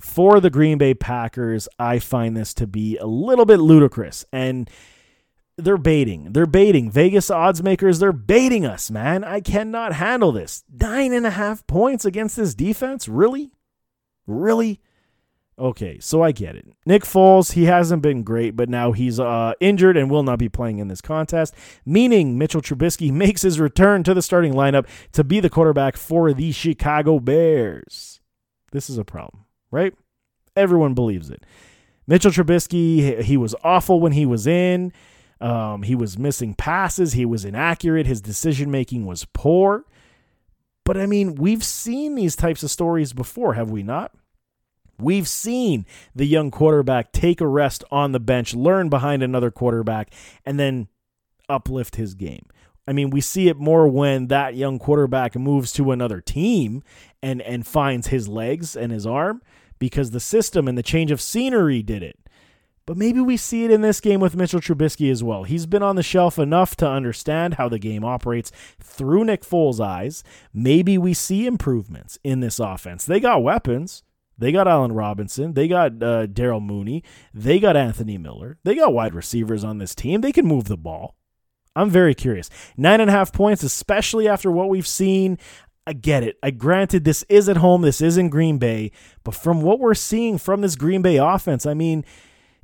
for 0.00 0.40
the 0.40 0.50
Green 0.50 0.78
Bay 0.78 0.94
Packers. 0.94 1.68
I 1.78 1.98
find 1.98 2.36
this 2.36 2.52
to 2.54 2.66
be 2.66 2.96
a 2.98 3.06
little 3.06 3.44
bit 3.44 3.58
ludicrous. 3.58 4.24
And 4.32 4.68
they're 5.56 5.76
baiting. 5.76 6.32
They're 6.32 6.46
baiting. 6.46 6.90
Vegas 6.90 7.30
odds 7.30 7.62
makers, 7.62 7.98
they're 7.98 8.12
baiting 8.12 8.64
us, 8.64 8.90
man. 8.90 9.24
I 9.24 9.40
cannot 9.40 9.94
handle 9.94 10.32
this. 10.32 10.64
Nine 10.72 11.12
and 11.12 11.26
a 11.26 11.30
half 11.30 11.66
points 11.66 12.04
against 12.04 12.36
this 12.36 12.54
defense? 12.54 13.08
Really? 13.08 13.52
Really? 14.26 14.80
Okay, 15.58 15.98
so 16.00 16.22
I 16.22 16.32
get 16.32 16.56
it. 16.56 16.66
Nick 16.86 17.02
Foles, 17.02 17.52
he 17.52 17.66
hasn't 17.66 18.02
been 18.02 18.22
great, 18.22 18.56
but 18.56 18.70
now 18.70 18.92
he's 18.92 19.20
uh, 19.20 19.52
injured 19.60 19.96
and 19.96 20.10
will 20.10 20.22
not 20.22 20.38
be 20.38 20.48
playing 20.48 20.78
in 20.78 20.88
this 20.88 21.02
contest, 21.02 21.54
meaning 21.84 22.38
Mitchell 22.38 22.62
Trubisky 22.62 23.12
makes 23.12 23.42
his 23.42 23.60
return 23.60 24.02
to 24.04 24.14
the 24.14 24.22
starting 24.22 24.54
lineup 24.54 24.86
to 25.12 25.22
be 25.22 25.40
the 25.40 25.50
quarterback 25.50 25.96
for 25.96 26.32
the 26.32 26.52
Chicago 26.52 27.20
Bears. 27.20 28.20
This 28.72 28.88
is 28.88 28.96
a 28.96 29.04
problem, 29.04 29.44
right? 29.70 29.94
Everyone 30.56 30.94
believes 30.94 31.30
it. 31.30 31.44
Mitchell 32.06 32.30
Trubisky, 32.30 33.22
he 33.22 33.36
was 33.36 33.54
awful 33.62 34.00
when 34.00 34.12
he 34.12 34.26
was 34.26 34.46
in. 34.46 34.92
Um, 35.42 35.82
he 35.82 35.96
was 35.96 36.16
missing 36.16 36.54
passes. 36.54 37.14
He 37.14 37.26
was 37.26 37.44
inaccurate. 37.44 38.06
His 38.06 38.20
decision 38.20 38.70
making 38.70 39.06
was 39.06 39.26
poor. 39.32 39.84
But 40.84 40.96
I 40.96 41.06
mean, 41.06 41.34
we've 41.34 41.64
seen 41.64 42.14
these 42.14 42.36
types 42.36 42.62
of 42.62 42.70
stories 42.70 43.12
before, 43.12 43.54
have 43.54 43.70
we 43.70 43.82
not? 43.82 44.12
We've 44.98 45.26
seen 45.26 45.84
the 46.14 46.26
young 46.26 46.52
quarterback 46.52 47.12
take 47.12 47.40
a 47.40 47.46
rest 47.46 47.82
on 47.90 48.12
the 48.12 48.20
bench, 48.20 48.54
learn 48.54 48.88
behind 48.88 49.22
another 49.22 49.50
quarterback, 49.50 50.12
and 50.46 50.60
then 50.60 50.86
uplift 51.48 51.96
his 51.96 52.14
game. 52.14 52.46
I 52.86 52.92
mean, 52.92 53.10
we 53.10 53.20
see 53.20 53.48
it 53.48 53.56
more 53.56 53.88
when 53.88 54.28
that 54.28 54.54
young 54.54 54.78
quarterback 54.78 55.34
moves 55.34 55.72
to 55.72 55.90
another 55.90 56.20
team 56.20 56.82
and 57.20 57.42
and 57.42 57.66
finds 57.66 58.08
his 58.08 58.28
legs 58.28 58.76
and 58.76 58.92
his 58.92 59.06
arm 59.06 59.42
because 59.80 60.12
the 60.12 60.20
system 60.20 60.68
and 60.68 60.78
the 60.78 60.82
change 60.82 61.10
of 61.10 61.20
scenery 61.20 61.82
did 61.82 62.02
it. 62.02 62.18
But 62.84 62.96
maybe 62.96 63.20
we 63.20 63.36
see 63.36 63.64
it 63.64 63.70
in 63.70 63.80
this 63.80 64.00
game 64.00 64.20
with 64.20 64.36
Mitchell 64.36 64.60
Trubisky 64.60 65.10
as 65.10 65.22
well. 65.22 65.44
He's 65.44 65.66
been 65.66 65.82
on 65.82 65.96
the 65.96 66.02
shelf 66.02 66.38
enough 66.38 66.76
to 66.76 66.88
understand 66.88 67.54
how 67.54 67.68
the 67.68 67.78
game 67.78 68.04
operates 68.04 68.50
through 68.80 69.24
Nick 69.24 69.42
Foles' 69.42 69.78
eyes. 69.78 70.24
Maybe 70.52 70.98
we 70.98 71.14
see 71.14 71.46
improvements 71.46 72.18
in 72.24 72.40
this 72.40 72.58
offense. 72.58 73.04
They 73.04 73.20
got 73.20 73.42
weapons. 73.42 74.02
They 74.36 74.50
got 74.50 74.66
Allen 74.66 74.92
Robinson. 74.92 75.54
They 75.54 75.68
got 75.68 76.02
uh, 76.02 76.26
Darnell 76.26 76.60
Mooney. 76.60 77.04
They 77.32 77.60
got 77.60 77.76
Anthony 77.76 78.18
Miller. 78.18 78.58
They 78.64 78.74
got 78.74 78.92
wide 78.92 79.14
receivers 79.14 79.62
on 79.62 79.78
this 79.78 79.94
team. 79.94 80.20
They 80.20 80.32
can 80.32 80.46
move 80.46 80.64
the 80.64 80.76
ball. 80.76 81.14
I'm 81.76 81.90
very 81.90 82.14
curious. 82.14 82.50
Nine 82.76 83.00
and 83.00 83.08
a 83.08 83.12
half 83.12 83.32
points, 83.32 83.62
especially 83.62 84.28
after 84.28 84.50
what 84.50 84.68
we've 84.68 84.86
seen. 84.86 85.38
I 85.86 85.92
get 85.92 86.22
it. 86.22 86.38
I 86.42 86.50
granted 86.50 87.04
this 87.04 87.24
is 87.28 87.48
at 87.48 87.56
home. 87.58 87.82
This 87.82 88.00
is 88.00 88.16
in 88.16 88.28
Green 88.30 88.58
Bay. 88.58 88.92
But 89.24 89.34
from 89.34 89.62
what 89.62 89.80
we're 89.80 89.94
seeing 89.94 90.38
from 90.38 90.60
this 90.60 90.76
Green 90.76 91.02
Bay 91.02 91.16
offense, 91.16 91.66
I 91.66 91.74
mean, 91.74 92.04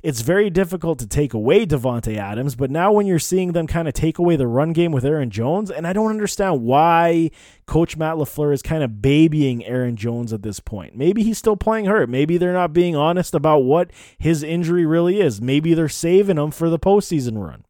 it's 0.01 0.21
very 0.21 0.49
difficult 0.49 0.97
to 0.99 1.07
take 1.07 1.33
away 1.33 1.65
Davante 1.65 2.15
Adams, 2.15 2.55
but 2.55 2.71
now 2.71 2.91
when 2.93 3.05
you're 3.05 3.19
seeing 3.19 3.51
them 3.51 3.67
kind 3.67 3.87
of 3.87 3.93
take 3.93 4.17
away 4.17 4.37
the 4.37 4.47
run 4.47 4.71
game 4.71 4.93
with 4.93 5.03
Aaron 5.03 5.29
Jones, 5.29 5.69
and 5.69 5.85
I 5.85 5.91
don't 5.91 6.09
understand 6.09 6.61
why 6.61 7.31
Coach 7.65 7.97
Matt 7.97 8.15
LaFleur 8.15 8.53
is 8.53 8.61
kind 8.61 8.81
of 8.81 9.01
babying 9.01 9.65
Aaron 9.65 9.97
Jones 9.97 10.31
at 10.31 10.41
this 10.41 10.61
point. 10.61 10.95
Maybe 10.95 11.23
he's 11.23 11.37
still 11.37 11.57
playing 11.57 11.85
hurt. 11.85 12.09
Maybe 12.09 12.37
they're 12.37 12.53
not 12.53 12.71
being 12.71 12.95
honest 12.95 13.33
about 13.35 13.59
what 13.59 13.91
his 14.17 14.41
injury 14.41 14.85
really 14.85 15.19
is. 15.19 15.41
Maybe 15.41 15.73
they're 15.73 15.89
saving 15.89 16.37
him 16.37 16.51
for 16.51 16.69
the 16.69 16.79
postseason 16.79 17.37
run. 17.45 17.65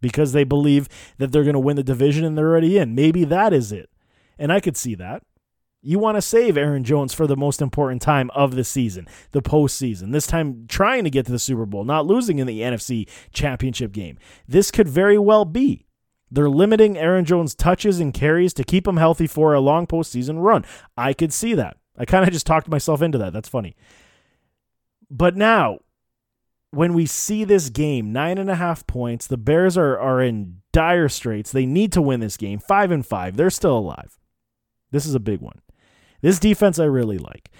because 0.00 0.32
they 0.32 0.44
believe 0.44 0.86
that 1.16 1.32
they're 1.32 1.44
going 1.44 1.54
to 1.54 1.58
win 1.58 1.76
the 1.76 1.82
division 1.82 2.26
and 2.26 2.36
they're 2.36 2.50
already 2.50 2.76
in. 2.76 2.94
Maybe 2.94 3.24
that 3.24 3.54
is 3.54 3.72
it. 3.72 3.88
And 4.38 4.52
I 4.52 4.60
could 4.60 4.76
see 4.76 4.94
that. 4.96 5.22
You 5.86 5.98
want 5.98 6.16
to 6.16 6.22
save 6.22 6.56
Aaron 6.56 6.82
Jones 6.82 7.12
for 7.12 7.26
the 7.26 7.36
most 7.36 7.60
important 7.60 8.00
time 8.00 8.30
of 8.30 8.54
the 8.54 8.64
season, 8.64 9.06
the 9.32 9.42
postseason. 9.42 10.12
This 10.12 10.26
time, 10.26 10.64
trying 10.66 11.04
to 11.04 11.10
get 11.10 11.26
to 11.26 11.32
the 11.32 11.38
Super 11.38 11.66
Bowl, 11.66 11.84
not 11.84 12.06
losing 12.06 12.38
in 12.38 12.46
the 12.46 12.60
NFC 12.60 13.06
Championship 13.32 13.92
game. 13.92 14.16
This 14.48 14.70
could 14.70 14.88
very 14.88 15.18
well 15.18 15.44
be. 15.44 15.84
They're 16.30 16.48
limiting 16.48 16.96
Aaron 16.96 17.26
Jones' 17.26 17.54
touches 17.54 18.00
and 18.00 18.14
carries 18.14 18.54
to 18.54 18.64
keep 18.64 18.88
him 18.88 18.96
healthy 18.96 19.26
for 19.26 19.52
a 19.52 19.60
long 19.60 19.86
postseason 19.86 20.42
run. 20.42 20.64
I 20.96 21.12
could 21.12 21.34
see 21.34 21.52
that. 21.54 21.76
I 21.98 22.06
kind 22.06 22.26
of 22.26 22.32
just 22.32 22.46
talked 22.46 22.66
myself 22.66 23.02
into 23.02 23.18
that. 23.18 23.34
That's 23.34 23.48
funny. 23.48 23.76
But 25.10 25.36
now, 25.36 25.80
when 26.70 26.94
we 26.94 27.04
see 27.04 27.44
this 27.44 27.68
game, 27.68 28.10
nine 28.10 28.38
and 28.38 28.50
a 28.50 28.56
half 28.56 28.86
points, 28.86 29.26
the 29.26 29.36
Bears 29.36 29.76
are, 29.76 29.98
are 29.98 30.22
in 30.22 30.62
dire 30.72 31.10
straits. 31.10 31.52
They 31.52 31.66
need 31.66 31.92
to 31.92 32.02
win 32.02 32.20
this 32.20 32.38
game. 32.38 32.58
Five 32.58 32.90
and 32.90 33.04
five. 33.04 33.36
They're 33.36 33.50
still 33.50 33.76
alive. 33.76 34.18
This 34.90 35.04
is 35.04 35.14
a 35.14 35.20
big 35.20 35.40
one. 35.40 35.60
This 36.24 36.38
defense 36.38 36.78
I 36.78 36.84
really 36.84 37.18
like. 37.18 37.50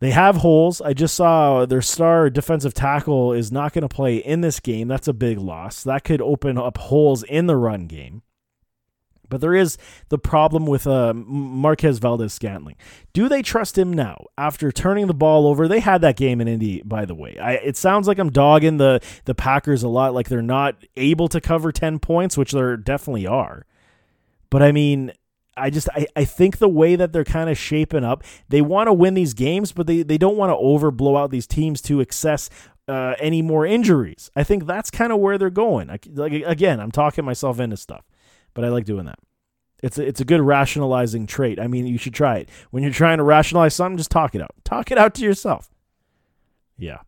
They 0.00 0.10
have 0.10 0.38
holes. 0.38 0.80
I 0.80 0.94
just 0.94 1.14
saw 1.14 1.64
their 1.64 1.80
star 1.80 2.28
defensive 2.28 2.74
tackle 2.74 3.32
is 3.32 3.52
not 3.52 3.72
going 3.72 3.82
to 3.82 3.88
play 3.88 4.16
in 4.16 4.40
this 4.40 4.58
game. 4.58 4.88
That's 4.88 5.06
a 5.06 5.12
big 5.12 5.38
loss. 5.38 5.84
That 5.84 6.02
could 6.02 6.20
open 6.20 6.58
up 6.58 6.76
holes 6.76 7.22
in 7.22 7.46
the 7.46 7.56
run 7.56 7.86
game. 7.86 8.22
But 9.30 9.40
there 9.40 9.54
is 9.54 9.78
the 10.08 10.18
problem 10.18 10.66
with 10.66 10.88
uh, 10.88 11.14
Marquez 11.14 12.00
Valdes-Scantling. 12.00 12.74
Do 13.12 13.28
they 13.28 13.42
trust 13.42 13.78
him 13.78 13.92
now 13.92 14.26
after 14.36 14.72
turning 14.72 15.06
the 15.06 15.14
ball 15.14 15.46
over? 15.46 15.68
They 15.68 15.78
had 15.78 16.00
that 16.00 16.16
game 16.16 16.40
in 16.40 16.48
Indy, 16.48 16.82
by 16.84 17.04
the 17.04 17.14
way. 17.14 17.38
I, 17.38 17.52
it 17.52 17.76
sounds 17.76 18.08
like 18.08 18.18
I'm 18.18 18.30
dogging 18.30 18.78
the 18.78 19.00
the 19.24 19.36
Packers 19.36 19.84
a 19.84 19.88
lot, 19.88 20.14
like 20.14 20.28
they're 20.28 20.42
not 20.42 20.84
able 20.96 21.28
to 21.28 21.40
cover 21.40 21.70
ten 21.70 22.00
points, 22.00 22.36
which 22.36 22.50
they 22.50 22.76
definitely 22.82 23.28
are. 23.28 23.66
But 24.50 24.64
I 24.64 24.72
mean, 24.72 25.12
I 25.56 25.70
just 25.70 25.88
I, 25.90 26.06
I 26.16 26.24
think 26.24 26.58
the 26.58 26.68
way 26.68 26.96
that 26.96 27.12
they're 27.12 27.24
kind 27.24 27.48
of 27.50 27.58
shaping 27.58 28.04
up, 28.04 28.24
they 28.48 28.60
want 28.60 28.88
to 28.88 28.92
win 28.92 29.14
these 29.14 29.34
games, 29.34 29.72
but 29.72 29.86
they, 29.86 30.02
they 30.02 30.18
don't 30.18 30.36
want 30.36 30.50
to 30.50 30.56
over 30.56 30.90
blow 30.90 31.16
out 31.16 31.30
these 31.30 31.46
teams 31.46 31.80
to 31.82 32.00
excess 32.00 32.50
uh, 32.88 33.14
any 33.18 33.42
more 33.42 33.64
injuries. 33.64 34.30
I 34.34 34.44
think 34.44 34.66
that's 34.66 34.90
kind 34.90 35.12
of 35.12 35.18
where 35.20 35.38
they're 35.38 35.50
going. 35.50 35.90
I, 35.90 35.98
like 36.12 36.32
again, 36.32 36.80
I'm 36.80 36.90
talking 36.90 37.24
myself 37.24 37.60
into 37.60 37.76
stuff, 37.76 38.04
but 38.52 38.64
I 38.64 38.68
like 38.68 38.84
doing 38.84 39.06
that. 39.06 39.18
It's 39.82 39.98
a, 39.98 40.06
it's 40.06 40.20
a 40.20 40.24
good 40.24 40.40
rationalizing 40.40 41.26
trait. 41.26 41.60
I 41.60 41.66
mean, 41.66 41.86
you 41.86 41.98
should 41.98 42.14
try 42.14 42.38
it. 42.38 42.48
When 42.70 42.82
you're 42.82 42.92
trying 42.92 43.18
to 43.18 43.24
rationalize 43.24 43.74
something, 43.74 43.98
just 43.98 44.10
talk 44.10 44.34
it 44.34 44.40
out. 44.40 44.54
Talk 44.64 44.90
it 44.90 44.96
out 44.96 45.14
to 45.16 45.22
yourself. 45.22 45.70
Yeah. 46.78 47.00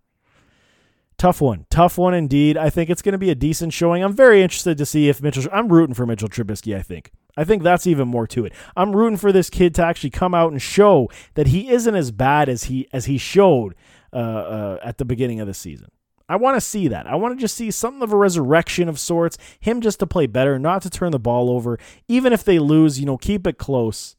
Tough 1.17 1.41
one. 1.41 1.65
Tough 1.71 1.97
one 1.97 2.13
indeed. 2.13 2.59
I 2.59 2.69
think 2.69 2.91
it's 2.91 3.01
going 3.01 3.15
to 3.15 3.19
be 3.19 3.31
a 3.31 3.35
decent 3.35 3.73
showing. 3.73 4.05
I'm 4.05 4.13
very 4.13 4.43
interested 4.43 4.77
to 4.77 4.85
see 4.85 5.09
if 5.09 5.23
Mitchell 5.23 5.45
I'm 5.51 5.73
rooting 5.73 5.95
for 5.95 6.05
Mitchell 6.05 6.29
Trubisky, 6.29 6.77
I 6.77 6.83
think. 6.83 7.13
I 7.37 7.45
think 7.45 7.63
that's 7.63 7.87
even 7.87 8.09
more 8.09 8.27
to 8.29 8.45
it. 8.45 8.53
I'm 8.77 8.97
rooting 8.97 9.19
for 9.19 9.31
this 9.31 9.51
kid 9.51 9.75
to 9.77 9.85
actually 9.85 10.11
come 10.11 10.35
out 10.35 10.53
and 10.53 10.61
show 10.61 11.11
that 11.35 11.49
he 11.49 11.71
isn't 11.71 11.95
as 11.95 12.11
bad 12.11 12.49
as 12.49 12.65
he 12.65 12.89
as 12.93 13.07
he 13.07 13.19
showed 13.19 13.75
uh, 14.13 14.17
uh, 14.17 14.79
at 14.83 14.99
the 14.99 15.05
beginning 15.05 15.41
of 15.41 15.47
the 15.47 15.55
season. 15.55 15.89
I 16.29 16.37
want 16.37 16.57
to 16.57 16.61
see 16.61 16.89
that. 16.89 17.07
I 17.07 17.15
want 17.15 17.37
to 17.37 17.41
just 17.41 17.57
see 17.57 17.71
something 17.71 18.03
of 18.03 18.13
a 18.13 18.17
resurrection 18.17 18.89
of 18.89 18.99
sorts. 18.99 19.39
Him 19.61 19.81
just 19.81 20.01
to 20.01 20.07
play 20.07 20.27
better, 20.27 20.59
not 20.59 20.83
to 20.83 20.91
turn 20.91 21.13
the 21.13 21.21
ball 21.21 21.51
over. 21.51 21.79
Even 22.09 22.33
if 22.33 22.43
they 22.43 22.59
lose, 22.59 22.99
you 22.99 23.07
know, 23.07 23.17
keep 23.17 23.47
it 23.47 23.59
close. 23.59 24.17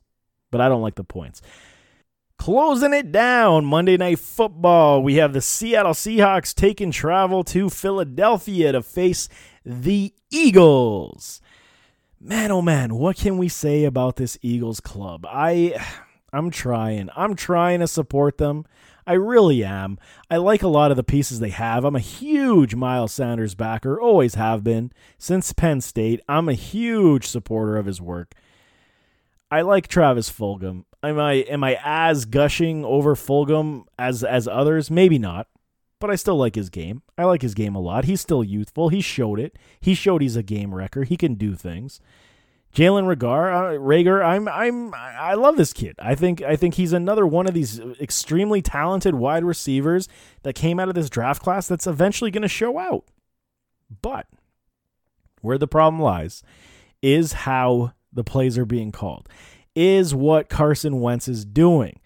But 0.49 0.61
I 0.61 0.69
don't 0.69 0.81
like 0.81 0.95
the 0.95 1.03
points. 1.03 1.41
Closing 2.37 2.93
it 2.93 3.11
down, 3.11 3.65
Monday 3.65 3.97
Night 3.97 4.19
Football. 4.19 5.03
We 5.03 5.15
have 5.15 5.33
the 5.33 5.41
Seattle 5.41 5.93
Seahawks 5.93 6.53
taking 6.53 6.91
travel 6.91 7.43
to 7.45 7.69
Philadelphia 7.69 8.71
to 8.71 8.83
face 8.83 9.27
the 9.65 10.13
Eagles 10.29 11.41
man 12.19 12.51
oh 12.51 12.61
man 12.61 12.95
what 12.95 13.17
can 13.17 13.37
we 13.37 13.47
say 13.47 13.83
about 13.83 14.15
this 14.15 14.37
eagles 14.41 14.79
club? 14.79 15.25
I 15.27 15.75
i'm 16.33 16.49
trying. 16.49 17.09
I'm 17.15 17.35
trying 17.35 17.79
to 17.79 17.87
support 17.87 18.37
them. 18.37 18.65
I 19.05 19.13
really 19.13 19.63
am. 19.63 19.97
I 20.29 20.35
like 20.35 20.63
a 20.63 20.67
lot 20.67 20.91
of 20.91 20.97
the 20.97 21.03
pieces 21.03 21.39
they 21.39 21.51
have. 21.51 21.85
I'm 21.85 21.95
a 21.95 21.99
huge 21.99 22.75
miles 22.75 23.13
sanders 23.13 23.55
backer 23.55 24.01
always 24.01 24.35
have 24.35 24.65
been 24.65 24.91
since 25.17 25.53
penn 25.53 25.79
state. 25.79 26.19
I'm 26.27 26.49
a 26.49 26.53
huge 26.53 27.25
supporter 27.25 27.77
of 27.77 27.85
his 27.85 28.01
work. 28.01 28.35
I 29.49 29.61
like 29.61 29.87
travis 29.87 30.29
fulgham. 30.29 30.83
Am 31.01 31.19
i 31.19 31.33
am 31.35 31.63
i 31.63 31.79
as 31.83 32.25
gushing 32.25 32.83
over 32.83 33.15
fulgham 33.15 33.85
as 33.97 34.23
as 34.23 34.47
others? 34.47 34.91
Maybe 34.91 35.17
not 35.17 35.47
but 35.99 36.11
I 36.11 36.15
still 36.15 36.37
like 36.37 36.55
his 36.55 36.69
game. 36.69 37.01
I 37.17 37.25
like 37.25 37.41
his 37.41 37.53
game 37.53 37.75
a 37.75 37.79
lot. 37.79 38.05
He's 38.05 38.21
still 38.21 38.43
youthful. 38.43 38.89
He 38.89 39.01
showed 39.01 39.39
it. 39.39 39.57
He 39.79 39.93
showed 39.93 40.21
he's 40.21 40.35
a 40.35 40.43
game 40.43 40.73
wrecker. 40.73 41.03
He 41.03 41.17
can 41.17 41.35
do 41.35 41.55
things. 41.55 41.99
Jalen 42.75 43.11
Reagor, 43.11 43.53
uh, 43.53 43.79
Reagor, 43.79 44.23
I'm 44.23 44.47
I'm 44.47 44.93
I 44.93 45.33
love 45.33 45.57
this 45.57 45.73
kid. 45.73 45.95
I 45.99 46.13
think 46.13 46.41
I 46.43 46.55
think 46.55 46.75
he's 46.75 46.93
another 46.93 47.25
one 47.25 47.47
of 47.47 47.53
these 47.53 47.79
extremely 47.99 48.61
talented 48.61 49.15
wide 49.15 49.43
receivers 49.43 50.07
that 50.43 50.53
came 50.53 50.79
out 50.79 50.89
of 50.89 50.93
this 50.93 51.09
draft 51.09 51.41
class 51.41 51.67
that's 51.67 51.87
eventually 51.87 52.29
going 52.29 52.43
to 52.43 52.47
show 52.47 52.77
out. 52.77 53.05
But 54.01 54.27
where 55.41 55.57
the 55.57 55.67
problem 55.67 56.01
lies 56.01 56.43
is 57.01 57.33
how 57.33 57.93
the 58.11 58.23
plays 58.23 58.57
are 58.57 58.65
being 58.65 58.91
called. 58.91 59.27
Is 59.75 60.13
what 60.13 60.49
Carson 60.49 60.99
Wentz 60.99 61.27
is 61.27 61.45
doing. 61.45 61.99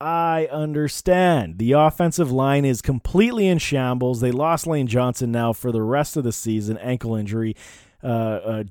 I 0.00 0.48
understand. 0.52 1.58
The 1.58 1.72
offensive 1.72 2.30
line 2.30 2.64
is 2.64 2.82
completely 2.82 3.46
in 3.46 3.58
shambles. 3.58 4.20
They 4.20 4.30
lost 4.30 4.66
Lane 4.66 4.86
Johnson 4.86 5.32
now 5.32 5.52
for 5.52 5.72
the 5.72 5.82
rest 5.82 6.16
of 6.16 6.24
the 6.24 6.32
season, 6.32 6.76
ankle 6.78 7.14
injury. 7.14 7.56
Uh, 8.02 8.06
uh, 8.06 8.64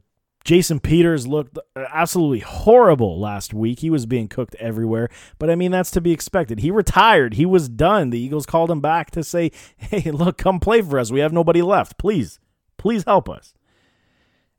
Jason 0.43 0.79
Peters 0.79 1.25
looked 1.25 1.57
absolutely 1.75 2.39
horrible 2.39 3.19
last 3.19 3.51
week. 3.51 3.79
He 3.79 3.89
was 3.89 4.05
being 4.05 4.27
cooked 4.27 4.53
everywhere, 4.59 5.09
but 5.39 5.49
I 5.49 5.55
mean, 5.55 5.71
that's 5.71 5.89
to 5.91 6.01
be 6.01 6.11
expected. 6.11 6.59
He 6.59 6.69
retired. 6.69 7.33
He 7.33 7.47
was 7.47 7.67
done. 7.67 8.11
The 8.11 8.19
Eagles 8.19 8.45
called 8.45 8.69
him 8.69 8.79
back 8.79 9.09
to 9.11 9.23
say, 9.23 9.51
hey, 9.77 10.11
look, 10.11 10.37
come 10.37 10.59
play 10.59 10.83
for 10.83 10.99
us. 10.99 11.11
We 11.11 11.21
have 11.21 11.33
nobody 11.33 11.63
left. 11.63 11.97
Please, 11.97 12.39
please 12.77 13.03
help 13.05 13.27
us. 13.27 13.55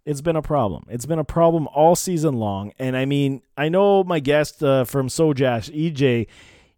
It's 0.04 0.20
been 0.20 0.36
a 0.36 0.42
problem. 0.42 0.84
It's 0.88 1.06
been 1.06 1.18
a 1.20 1.24
problem 1.24 1.68
all 1.68 1.94
season 1.94 2.34
long. 2.34 2.72
And 2.78 2.96
I 2.96 3.04
mean, 3.04 3.42
I 3.56 3.68
know 3.68 4.02
my 4.02 4.18
guest 4.18 4.62
uh, 4.62 4.84
from 4.84 5.08
Sojash, 5.08 5.70
EJ, 5.72 6.26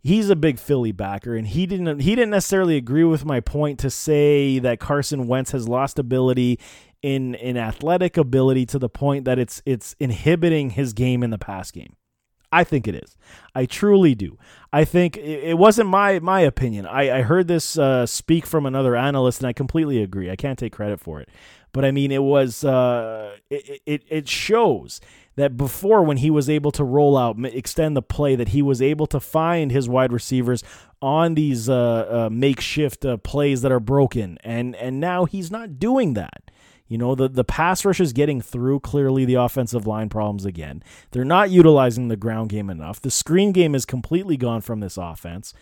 he's 0.03 0.31
a 0.31 0.37
big 0.37 0.59
Philly 0.59 0.93
backer, 0.93 1.35
and 1.35 1.47
he 1.47 1.67
didn't 1.67 2.01
he 2.01 2.15
didn't 2.15 2.31
necessarily 2.31 2.77
agree 2.77 3.05
with 3.05 3.25
my 3.25 3.41
point 3.41 3.79
to 3.81 3.91
say 3.91 4.59
that 4.59 4.81
Carson 4.81 5.27
Wentz 5.27 5.53
has 5.53 5.69
lost 5.69 5.99
ability 5.99 6.59
in 7.03 7.35
in 7.35 7.57
athletic 7.57 8.17
ability 8.17 8.67
to 8.67 8.79
the 8.79 8.89
point 8.89 9.25
that 9.25 9.39
it's 9.39 9.63
it's 9.65 9.95
inhibiting 10.01 10.71
his 10.71 10.93
game 10.93 11.23
in 11.23 11.31
the 11.31 11.39
pass 11.39 11.71
game. 11.71 11.95
I 12.51 12.65
think 12.65 12.89
it 12.89 12.95
is. 12.95 13.15
I 13.55 13.67
truly 13.67 14.15
do. 14.15 14.39
I 14.73 14.85
think 14.85 15.19
it 15.19 15.59
wasn't 15.59 15.91
my 15.91 16.19
my 16.21 16.41
opinion. 16.41 16.87
I, 16.87 17.19
I 17.19 17.23
heard 17.23 17.47
this 17.47 17.79
uh, 17.79 18.07
speak 18.07 18.47
from 18.47 18.65
another 18.65 18.97
analyst, 18.97 19.41
and 19.41 19.49
I 19.49 19.53
completely 19.53 20.03
agree. 20.03 20.31
I 20.31 20.37
can't 20.37 20.59
take 20.59 20.73
credit 20.73 20.99
for 20.99 21.21
it, 21.21 21.29
but 21.73 21.85
I 21.85 21.91
mean, 21.91 22.11
it 22.11 22.23
was 22.23 22.65
uh, 22.65 23.37
it, 23.51 23.83
it 23.85 24.03
it 24.09 24.29
shows 24.29 25.01
that 25.39 25.57
before 25.57 26.03
when 26.03 26.17
he 26.17 26.31
was 26.31 26.51
able 26.51 26.73
to 26.73 26.83
roll 26.83 27.17
out, 27.17 27.37
extend 27.45 27.97
the 27.97 28.03
play, 28.03 28.35
that 28.35 28.49
he 28.49 28.61
was 28.61 28.83
able 28.83 29.07
to 29.07 29.21
find 29.21 29.71
his 29.71 29.89
wide 29.89 30.13
receivers 30.13 30.65
on 31.01 31.35
these 31.35 31.69
uh, 31.69 32.27
uh, 32.27 32.29
makeshift 32.31 33.05
uh, 33.05 33.17
plays 33.19 33.63
that 33.63 33.71
are 33.71 33.79
broken, 33.79 34.37
and 34.43 34.75
and 34.75 34.99
now 34.99 35.27
he's 35.27 35.51
not 35.51 35.79
doing 35.79 36.15
that. 36.15 36.51
You 36.89 36.99
know, 36.99 37.15
the, 37.15 37.29
the 37.29 37.45
pass 37.45 37.85
rush 37.85 38.01
is 38.01 38.13
getting 38.13 38.41
through 38.41 38.81
clearly 38.81 39.25
the 39.25 39.35
offensive 39.35 39.87
line 39.87 40.09
problems 40.09 40.45
again. 40.45 40.83
They're 41.13 41.25
not 41.25 41.51
utilizing 41.51 42.09
the 42.09 42.17
ground 42.17 42.49
game 42.49 42.69
enough. 42.69 43.01
The 43.01 43.11
screen 43.11 43.53
game 43.53 43.75
is 43.75 43.85
completely 43.85 44.37
gone 44.37 44.63
from 44.63 44.81
this 44.81 44.97
offense. 44.97 45.55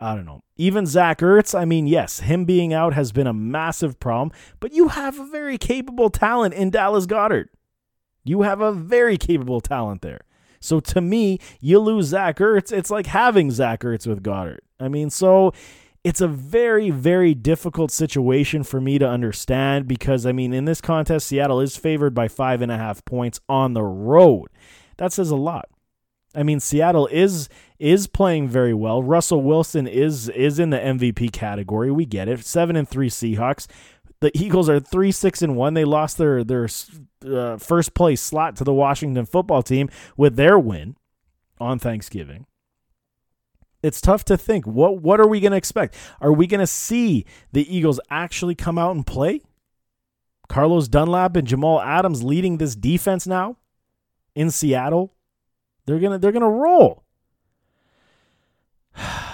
I 0.00 0.14
don't 0.14 0.24
know. 0.24 0.42
Even 0.56 0.86
Zach 0.86 1.18
Ertz, 1.18 1.56
I 1.56 1.64
mean, 1.64 1.86
yes, 1.86 2.20
him 2.20 2.44
being 2.44 2.72
out 2.72 2.94
has 2.94 3.12
been 3.12 3.26
a 3.26 3.32
massive 3.32 4.00
problem, 4.00 4.32
but 4.58 4.72
you 4.72 4.88
have 4.88 5.18
a 5.18 5.26
very 5.26 5.58
capable 5.58 6.10
talent 6.10 6.54
in 6.54 6.70
Dallas 6.70 7.06
Goedert. 7.06 7.48
You 8.24 8.42
have 8.42 8.60
a 8.60 8.72
very 8.72 9.16
capable 9.16 9.60
talent 9.60 10.02
there. 10.02 10.20
So 10.60 10.78
to 10.80 11.00
me, 11.00 11.40
you 11.60 11.80
lose 11.80 12.06
Zach 12.06 12.38
Ertz, 12.38 12.72
it's 12.72 12.90
like 12.90 13.06
having 13.06 13.50
Zach 13.50 13.80
Ertz 13.80 14.06
with 14.06 14.22
Goedert. 14.22 14.60
I 14.78 14.88
mean, 14.88 15.10
so 15.10 15.52
it's 16.04 16.20
a 16.20 16.28
very, 16.28 16.90
very 16.90 17.34
difficult 17.34 17.90
situation 17.90 18.62
for 18.62 18.80
me 18.80 18.98
to 18.98 19.08
understand 19.08 19.86
because, 19.86 20.24
I 20.24 20.32
mean, 20.32 20.52
in 20.52 20.64
this 20.64 20.80
contest, 20.80 21.26
Seattle 21.26 21.60
is 21.60 21.76
favored 21.76 22.14
by 22.14 22.28
five 22.28 22.62
and 22.62 22.72
a 22.72 22.78
half 22.78 23.04
points 23.04 23.40
on 23.48 23.74
the 23.74 23.82
road. 23.82 24.48
That 24.96 25.12
says 25.12 25.30
a 25.30 25.36
lot. 25.36 25.68
I 26.34 26.42
mean, 26.42 26.60
Seattle 26.60 27.08
is 27.08 27.48
is 27.78 28.06
playing 28.06 28.48
very 28.48 28.72
well. 28.72 29.02
Russell 29.02 29.42
Wilson 29.42 29.86
is 29.86 30.28
is 30.30 30.58
in 30.58 30.70
the 30.70 30.78
MVP 30.78 31.30
category. 31.32 31.90
We 31.90 32.06
get 32.06 32.28
it. 32.28 32.44
Seven 32.44 32.74
and 32.74 32.88
three 32.88 33.10
Seahawks 33.10 33.66
the 34.22 34.30
Eagles 34.38 34.68
are 34.68 34.78
three 34.78 35.10
six 35.10 35.42
and 35.42 35.56
one. 35.56 35.74
They 35.74 35.84
lost 35.84 36.16
their 36.16 36.44
their 36.44 36.68
uh, 37.26 37.58
first 37.58 37.92
place 37.92 38.22
slot 38.22 38.54
to 38.56 38.64
the 38.64 38.72
Washington 38.72 39.26
football 39.26 39.62
team 39.62 39.90
with 40.16 40.36
their 40.36 40.58
win 40.58 40.96
on 41.60 41.80
Thanksgiving. 41.80 42.46
It's 43.82 44.00
tough 44.00 44.24
to 44.26 44.36
think 44.36 44.64
what 44.64 45.02
what 45.02 45.18
are 45.18 45.26
we 45.26 45.40
going 45.40 45.50
to 45.50 45.58
expect? 45.58 45.96
Are 46.20 46.32
we 46.32 46.46
going 46.46 46.60
to 46.60 46.68
see 46.68 47.26
the 47.50 47.76
Eagles 47.76 47.98
actually 48.10 48.54
come 48.54 48.78
out 48.78 48.94
and 48.94 49.04
play? 49.04 49.40
Carlos 50.48 50.86
Dunlap 50.86 51.34
and 51.34 51.46
Jamal 51.46 51.80
Adams 51.80 52.22
leading 52.22 52.58
this 52.58 52.76
defense 52.76 53.26
now 53.26 53.56
in 54.36 54.52
Seattle. 54.52 55.14
They're 55.86 55.98
gonna 55.98 56.18
they're 56.18 56.30
gonna 56.30 56.48
roll. 56.48 57.02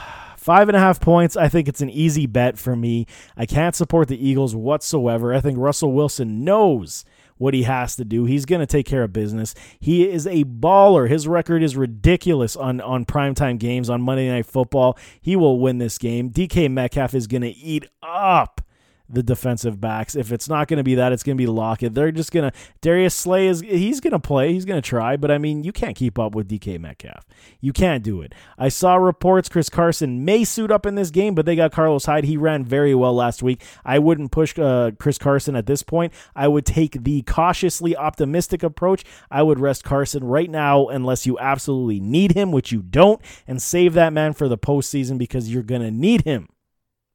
Five 0.48 0.70
and 0.70 0.76
a 0.76 0.80
half 0.80 0.98
points. 0.98 1.36
I 1.36 1.50
think 1.50 1.68
it's 1.68 1.82
an 1.82 1.90
easy 1.90 2.24
bet 2.24 2.56
for 2.56 2.74
me. 2.74 3.04
I 3.36 3.44
can't 3.44 3.76
support 3.76 4.08
the 4.08 4.26
Eagles 4.26 4.56
whatsoever. 4.56 5.34
I 5.34 5.42
think 5.42 5.58
Russell 5.58 5.92
Wilson 5.92 6.42
knows 6.42 7.04
what 7.36 7.52
he 7.52 7.64
has 7.64 7.96
to 7.96 8.04
do. 8.06 8.24
He's 8.24 8.46
going 8.46 8.60
to 8.60 8.66
take 8.66 8.86
care 8.86 9.02
of 9.02 9.12
business. 9.12 9.54
He 9.78 10.08
is 10.08 10.26
a 10.26 10.44
baller. 10.44 11.06
His 11.06 11.28
record 11.28 11.62
is 11.62 11.76
ridiculous 11.76 12.56
on, 12.56 12.80
on 12.80 13.04
primetime 13.04 13.58
games, 13.58 13.90
on 13.90 14.00
Monday 14.00 14.30
Night 14.30 14.46
Football. 14.46 14.96
He 15.20 15.36
will 15.36 15.60
win 15.60 15.76
this 15.76 15.98
game. 15.98 16.30
DK 16.30 16.70
Metcalf 16.70 17.12
is 17.12 17.26
going 17.26 17.42
to 17.42 17.54
eat 17.54 17.84
up 18.02 18.62
the 19.08 19.22
defensive 19.22 19.80
backs. 19.80 20.14
If 20.14 20.32
it's 20.32 20.48
not 20.48 20.68
going 20.68 20.78
to 20.78 20.84
be 20.84 20.94
that, 20.96 21.12
it's 21.12 21.22
going 21.22 21.36
to 21.36 21.42
be 21.42 21.46
Lockett. 21.46 21.94
They're 21.94 22.12
just 22.12 22.32
going 22.32 22.50
to 22.50 22.56
Darius 22.80 23.14
Slay 23.14 23.46
is 23.46 23.60
he's 23.60 24.00
going 24.00 24.12
to 24.12 24.18
play. 24.18 24.52
He's 24.52 24.64
going 24.64 24.80
to 24.80 24.86
try, 24.86 25.16
but 25.16 25.30
I 25.30 25.38
mean, 25.38 25.64
you 25.64 25.72
can't 25.72 25.96
keep 25.96 26.18
up 26.18 26.34
with 26.34 26.48
DK 26.48 26.78
Metcalf. 26.78 27.26
You 27.60 27.72
can't 27.72 28.02
do 28.02 28.20
it. 28.20 28.34
I 28.58 28.68
saw 28.68 28.96
reports 28.96 29.48
Chris 29.48 29.68
Carson 29.68 30.24
may 30.24 30.44
suit 30.44 30.70
up 30.70 30.86
in 30.86 30.94
this 30.94 31.10
game, 31.10 31.34
but 31.34 31.46
they 31.46 31.56
got 31.56 31.72
Carlos 31.72 32.04
Hyde. 32.04 32.24
He 32.24 32.36
ran 32.36 32.64
very 32.64 32.94
well 32.94 33.14
last 33.14 33.42
week. 33.42 33.62
I 33.84 33.98
wouldn't 33.98 34.30
push 34.30 34.58
uh, 34.58 34.92
Chris 34.98 35.18
Carson 35.18 35.56
at 35.56 35.66
this 35.66 35.82
point. 35.82 36.12
I 36.36 36.48
would 36.48 36.66
take 36.66 37.04
the 37.04 37.22
cautiously 37.22 37.96
optimistic 37.96 38.62
approach. 38.62 39.04
I 39.30 39.42
would 39.42 39.58
rest 39.58 39.84
Carson 39.84 40.24
right 40.24 40.50
now 40.50 40.86
unless 40.88 41.26
you 41.26 41.38
absolutely 41.38 42.00
need 42.00 42.32
him, 42.32 42.52
which 42.52 42.72
you 42.72 42.82
don't, 42.82 43.20
and 43.46 43.62
save 43.62 43.94
that 43.94 44.12
man 44.12 44.32
for 44.32 44.48
the 44.48 44.58
postseason 44.58 45.18
because 45.18 45.52
you're 45.52 45.62
going 45.62 45.82
to 45.82 45.90
need 45.90 46.22
him. 46.22 46.48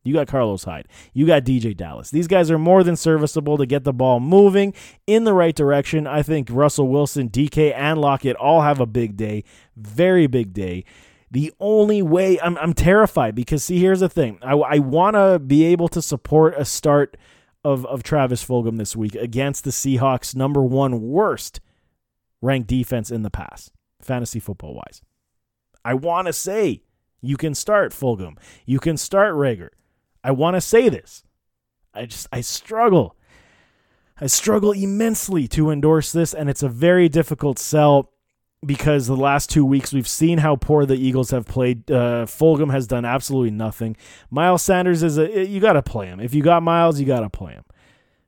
You 0.04 0.14
got 0.14 0.28
Carlos 0.28 0.66
Hyde. 0.66 0.88
You 1.14 1.26
got 1.26 1.46
DeeJay 1.46 1.78
Dallas. 1.78 2.12
These 2.12 2.28
guys 2.28 2.52
are 2.52 2.60
more 2.60 2.84
than 2.84 2.96
serviceable 2.96 3.58
to 3.58 3.66
get 3.66 3.86
the 3.86 3.94
ball 3.94 4.20
moving 4.20 4.74
in 5.08 5.24
the 5.24 5.34
right 5.34 5.56
direction. 5.56 6.06
I 6.08 6.22
think 6.22 6.50
Russell 6.52 6.90
Wilson, 6.90 7.30
DK, 7.30 7.74
and 7.74 8.00
Lockett 8.02 8.36
all 8.36 8.62
have 8.62 8.82
a 8.82 8.86
big 8.86 9.16
day. 9.16 9.44
Very 9.78 10.28
big 10.28 10.54
day. 10.54 10.84
The 11.32 11.54
only 11.60 12.02
way 12.02 12.40
I'm, 12.42 12.58
I'm 12.58 12.74
terrified 12.74 13.34
because, 13.34 13.64
see, 13.64 13.80
here's 13.80 14.02
the 14.02 14.10
thing 14.10 14.40
I, 14.44 14.54
I 14.54 14.80
want 14.80 15.16
to 15.16 15.40
be 15.40 15.66
able 15.66 15.88
to 15.90 16.02
support 16.02 16.54
a 16.58 16.66
start 16.66 17.18
of, 17.64 17.86
of 17.86 18.04
Travis 18.04 18.46
Fulgham 18.46 18.78
this 18.78 18.96
week 18.96 19.16
against 19.16 19.64
the 19.64 19.72
Seahawks' 19.72 20.36
number 20.36 20.62
one 20.62 21.02
worst 21.02 21.60
ranked 22.42 22.68
defense 22.68 23.10
in 23.10 23.24
the 23.24 23.32
past, 23.32 23.72
fantasy 24.02 24.40
football 24.40 24.76
wise. 24.76 25.02
I 25.86 25.94
want 25.94 26.28
to 26.28 26.34
say 26.34 26.84
you 27.22 27.38
can 27.38 27.56
start 27.56 27.94
Fulgham, 27.94 28.38
you 28.66 28.80
can 28.80 28.98
start 28.98 29.34
Reagor. 29.34 29.70
I 30.24 30.32
want 30.32 30.56
to 30.56 30.62
say 30.62 30.90
this. 30.90 31.24
I 31.94 32.06
just 32.06 32.28
I 32.32 32.42
struggle. 32.42 33.16
I 34.20 34.28
struggle 34.28 34.72
immensely 34.72 35.48
to 35.50 35.70
endorse 35.70 36.12
this, 36.12 36.34
and 36.34 36.50
it's 36.50 36.64
a 36.64 36.70
very 36.70 37.10
difficult 37.10 37.60
sell 37.60 38.12
because 38.66 39.08
the 39.08 39.18
last 39.18 39.50
two 39.50 39.66
weeks 39.66 39.92
we've 39.92 40.08
seen 40.08 40.38
how 40.38 40.56
poor 40.56 40.86
the 40.86 40.96
Eagles 40.96 41.32
have 41.32 41.46
played. 41.46 41.90
Uh, 41.92 42.26
Fulgham 42.26 42.72
has 42.72 42.88
done 42.88 43.06
absolutely 43.06 43.52
nothing. 43.52 43.98
Miles 44.30 44.62
Sanders 44.62 45.04
is 45.04 45.18
a 45.18 45.46
you 45.46 45.60
got 45.60 45.74
to 45.74 45.84
play 45.84 46.08
him. 46.08 46.20
If 46.20 46.34
you 46.34 46.42
got 46.42 46.64
Miles, 46.64 47.00
you 47.00 47.06
got 47.06 47.22
to 47.22 47.30
play 47.30 47.54
him. 47.54 47.64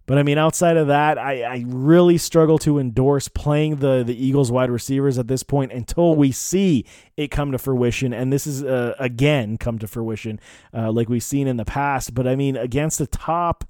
But 0.06 0.20
I 0.20 0.24
mean, 0.24 0.38
outside 0.38 0.78
of 0.78 0.88
that, 0.88 1.18
I, 1.18 1.41
I 1.41 1.66
really 1.68 2.18
struggle 2.18 2.60
to 2.60 2.78
endorse 2.78 3.28
playing 3.28 3.78
the, 3.78 4.03
the 4.03 4.16
Eagles 4.16 4.51
wide 4.51 4.70
receivers 4.70 5.18
at 5.18 5.28
this 5.28 5.41
point 5.41 5.72
until 5.72 6.16
we 6.16 6.32
see 6.32 6.86
it 7.18 7.32
come 7.32 7.51
to 7.51 7.58
fruition. 7.58 8.14
And 8.14 8.32
this 8.32 8.45
is, 8.45 8.64
uh, 8.64 8.93
again, 8.99 9.58
come 9.58 9.80
to 9.80 9.88
fruition 9.88 10.39
uh, 10.74 10.91
like 10.91 11.10
we've 11.10 11.24
seen 11.24 11.47
in 11.47 11.58
the 11.58 11.66
past. 11.66 12.14
But 12.14 12.28
I 12.28 12.36
mean, 12.36 12.56
against 12.56 13.01
a 13.01 13.08
top 13.08 13.64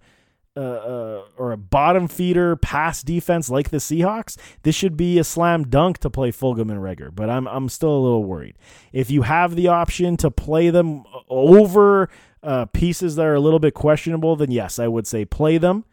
uh, 0.58 0.60
uh, 0.60 1.24
or 1.38 1.52
a 1.52 1.58
bottom 1.58 2.08
feeder 2.08 2.56
pass 2.56 3.02
defense 3.02 3.50
like 3.50 3.70
the 3.70 3.78
Seahawks, 3.78 4.38
this 4.64 4.76
should 4.76 4.98
be 4.98 5.18
a 5.20 5.24
slam 5.24 5.68
dunk 5.68 6.00
to 6.00 6.10
play 6.10 6.32
Fulgham 6.32 6.70
and 6.70 6.82
Reagor. 6.82 7.16
But 7.16 7.30
I'm, 7.30 7.48
I'm 7.48 7.70
still 7.70 7.92
a 7.92 8.00
little 8.00 8.24
worried. 8.26 8.58
If 8.92 9.10
you 9.10 9.22
have 9.22 9.56
the 9.56 9.70
option 9.70 10.18
to 10.18 10.30
play 10.32 10.70
them 10.70 11.06
over 11.30 12.10
uh, 12.44 12.66
pieces 12.66 13.16
that 13.16 13.26
are 13.26 13.36
a 13.36 13.40
little 13.40 13.60
bit 13.60 13.74
questionable, 13.74 14.36
then 14.36 14.52
yes, 14.52 14.80
I 14.80 14.88
would 14.90 15.08
say 15.08 15.24
play 15.24 15.58
them. 15.58 15.86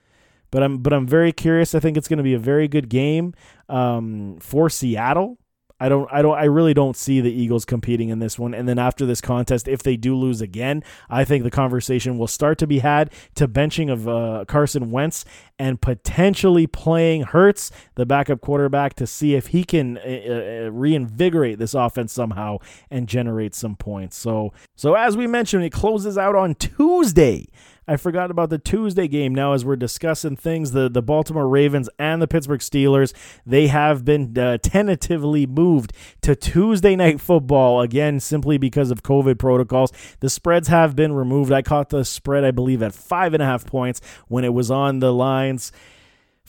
But 0.53 0.63
I'm 0.63 0.79
but 0.79 0.93
I'm 0.93 1.09
very 1.09 1.33
curious. 1.33 1.75
I 1.75 1.81
think 1.81 1.97
it's 1.97 2.07
going 2.07 2.19
to 2.19 2.23
be 2.23 2.35
a 2.35 2.39
very 2.39 2.69
good 2.69 2.89
game 2.89 3.35
um, 3.69 4.39
for 4.39 4.71
Seattle. 4.71 5.39
I 5.83 5.89
don't 5.89 6.09
I 6.13 6.23
don't 6.23 6.39
I 6.39 6.45
really 6.45 6.75
don't 6.75 6.97
see 6.97 7.21
the 7.21 7.33
Eagles 7.33 7.65
competing 7.65 8.11
in 8.11 8.21
this 8.21 8.39
one. 8.39 8.55
And 8.55 8.69
then 8.69 8.79
after 8.79 9.05
this 9.05 9.21
contest, 9.21 9.67
if 9.67 9.83
they 9.83 9.97
do 9.97 10.15
lose 10.15 10.41
again, 10.41 10.85
I 11.11 11.25
think 11.25 11.43
the 11.43 11.51
conversation 11.51 12.19
will 12.19 12.29
start 12.29 12.59
to 12.59 12.69
be 12.69 12.79
had 12.79 13.13
to 13.35 13.49
benching 13.49 13.91
of 13.91 14.07
uh, 14.07 14.45
Carson 14.47 14.93
Wentz 14.93 15.25
and 15.59 15.81
potentially 15.81 16.69
playing 16.69 17.23
Hurts, 17.23 17.73
the 17.97 18.07
backup 18.07 18.41
quarterback, 18.41 18.95
to 18.95 19.09
see 19.09 19.35
if 19.35 19.49
he 19.49 19.65
can 19.65 19.99
uh, 19.99 20.03
uh, 20.03 20.71
reinvigorate 20.71 21.59
this 21.59 21.75
offense 21.75 22.13
somehow 22.13 22.59
and 22.89 23.09
generate 23.09 23.57
some 23.57 23.75
points. 23.75 24.17
So 24.17 24.53
so 24.77 24.95
as 24.95 25.17
we 25.17 25.27
mentioned, 25.27 25.65
it 25.65 25.73
closes 25.73 26.17
out 26.17 26.37
on 26.37 26.55
Tuesday. 26.55 27.49
I 27.87 27.97
forgot 27.97 28.31
about 28.31 28.51
the 28.51 28.59
Tuesday 28.59 29.09
game 29.09 29.35
now 29.35 29.55
as 29.55 29.65
we're 29.65 29.75
discussing 29.75 30.37
things. 30.37 30.71
The, 30.71 30.89
the 30.89 31.03
Baltimore 31.03 31.49
Ravens 31.49 31.89
and 31.99 32.23
the 32.23 32.29
Pittsburgh 32.29 32.61
Steelers, 32.61 33.13
they 33.45 33.67
have 33.67 34.05
been 34.05 34.39
uh, 34.39 34.59
tentatively 34.63 35.47
moved 35.47 35.93
to 36.21 36.37
Tuesday 36.37 36.95
night 36.95 37.21
football 37.21 37.81
again, 37.81 38.21
simply 38.21 38.57
because 38.57 38.93
of 38.93 39.03
COVID 39.03 39.37
protocols. 39.39 39.93
The 40.21 40.31
spreads 40.31 40.69
have 40.69 40.95
been 40.95 41.13
removed. 41.13 41.51
I 41.51 41.63
caught 41.63 41.89
the 41.89 42.05
spread, 42.05 42.45
I 42.45 42.53
believe, 42.53 42.83
at 42.83 42.95
five 42.95 43.35
and 43.35 43.43
a 43.43 43.47
half 43.47 43.67
points 43.67 44.01
when 44.29 44.45
it 44.45 44.55
was 44.55 44.71
on 44.71 45.01
the 45.01 45.13
lines 45.13 45.73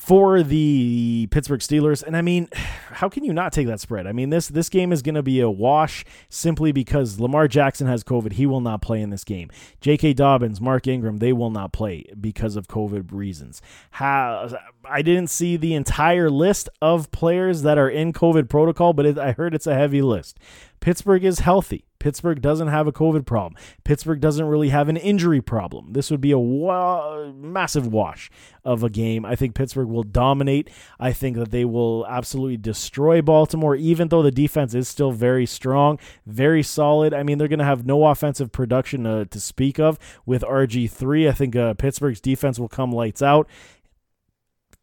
for 0.03 0.43
the 0.43 1.29
Pittsburgh 1.31 1.61
Steelers. 1.61 2.03
And 2.03 2.17
I 2.17 2.21
mean, 2.21 2.49
how 2.91 3.07
can 3.07 3.23
you 3.23 3.31
not 3.31 3.53
take 3.53 3.67
that 3.67 3.79
spread? 3.79 4.05
I 4.05 4.11
mean, 4.11 4.29
this 4.29 4.49
this 4.49 4.67
game 4.67 4.91
is 4.91 5.01
going 5.01 5.15
to 5.15 5.23
be 5.23 5.39
a 5.39 5.49
wash 5.49 6.03
simply 6.29 6.73
because 6.73 7.19
Lamar 7.21 7.47
Jackson 7.47 7.87
has 7.87 8.03
COVID. 8.03 8.33
He 8.33 8.45
will 8.45 8.59
not 8.59 8.81
play 8.81 9.01
in 9.01 9.11
this 9.11 9.23
game. 9.23 9.49
J.K. 9.79 10.13
Dobbins, 10.13 10.59
Mark 10.59 10.87
Ingram, 10.87 11.17
they 11.17 11.31
will 11.31 11.51
not 11.51 11.71
play 11.71 12.05
because 12.19 12.57
of 12.57 12.67
COVID 12.67 13.13
reasons. 13.13 13.61
How 13.91 14.49
I 14.83 15.01
didn't 15.01 15.29
see 15.29 15.55
the 15.55 15.73
entire 15.73 16.29
list 16.29 16.67
of 16.81 17.09
players 17.11 17.61
that 17.61 17.77
are 17.77 17.89
in 17.89 18.11
COVID 18.11 18.49
protocol, 18.49 18.91
but 18.91 19.05
it, 19.05 19.17
I 19.17 19.31
heard 19.31 19.55
it's 19.55 19.67
a 19.67 19.75
heavy 19.75 20.01
list. 20.01 20.37
Pittsburgh 20.81 21.23
is 21.23 21.39
healthy. 21.39 21.85
Pittsburgh 22.03 22.41
doesn't 22.41 22.67
have 22.67 22.85
a 22.85 22.91
COVID 22.91 23.25
problem. 23.25 23.55
Pittsburgh 23.85 24.19
doesn't 24.19 24.45
really 24.45 24.67
have 24.67 24.89
an 24.89 24.97
injury 24.97 25.39
problem. 25.39 25.93
This 25.93 26.11
would 26.11 26.19
be 26.19 26.31
a 26.31 26.37
wa- 26.37 27.31
massive 27.33 27.87
wash 27.87 28.29
of 28.65 28.83
a 28.83 28.89
game. 28.89 29.23
I 29.23 29.37
think 29.37 29.55
Pittsburgh 29.55 29.87
will 29.87 30.03
dominate. 30.03 30.69
I 30.99 31.13
think 31.13 31.37
that 31.37 31.51
they 31.51 31.63
will 31.63 32.05
absolutely 32.07 32.57
destroy 32.57 33.21
Baltimore, 33.21 33.77
even 33.77 34.09
though 34.09 34.21
the 34.21 34.31
defense 34.31 34.73
is 34.73 34.89
still 34.89 35.13
very 35.13 35.45
strong, 35.45 35.97
very 36.25 36.61
solid. 36.61 37.13
I 37.13 37.23
mean, 37.23 37.37
they're 37.37 37.47
going 37.47 37.59
to 37.59 37.63
have 37.63 37.85
no 37.85 38.05
offensive 38.07 38.51
production 38.51 39.05
uh, 39.05 39.23
to 39.23 39.39
speak 39.39 39.79
of 39.79 39.97
with 40.25 40.41
RG3. 40.41 41.29
I 41.29 41.31
think 41.31 41.55
uh, 41.55 41.73
Pittsburgh's 41.75 42.19
defense 42.19 42.59
will 42.59 42.67
come 42.67 42.91
lights 42.91 43.21
out 43.21 43.47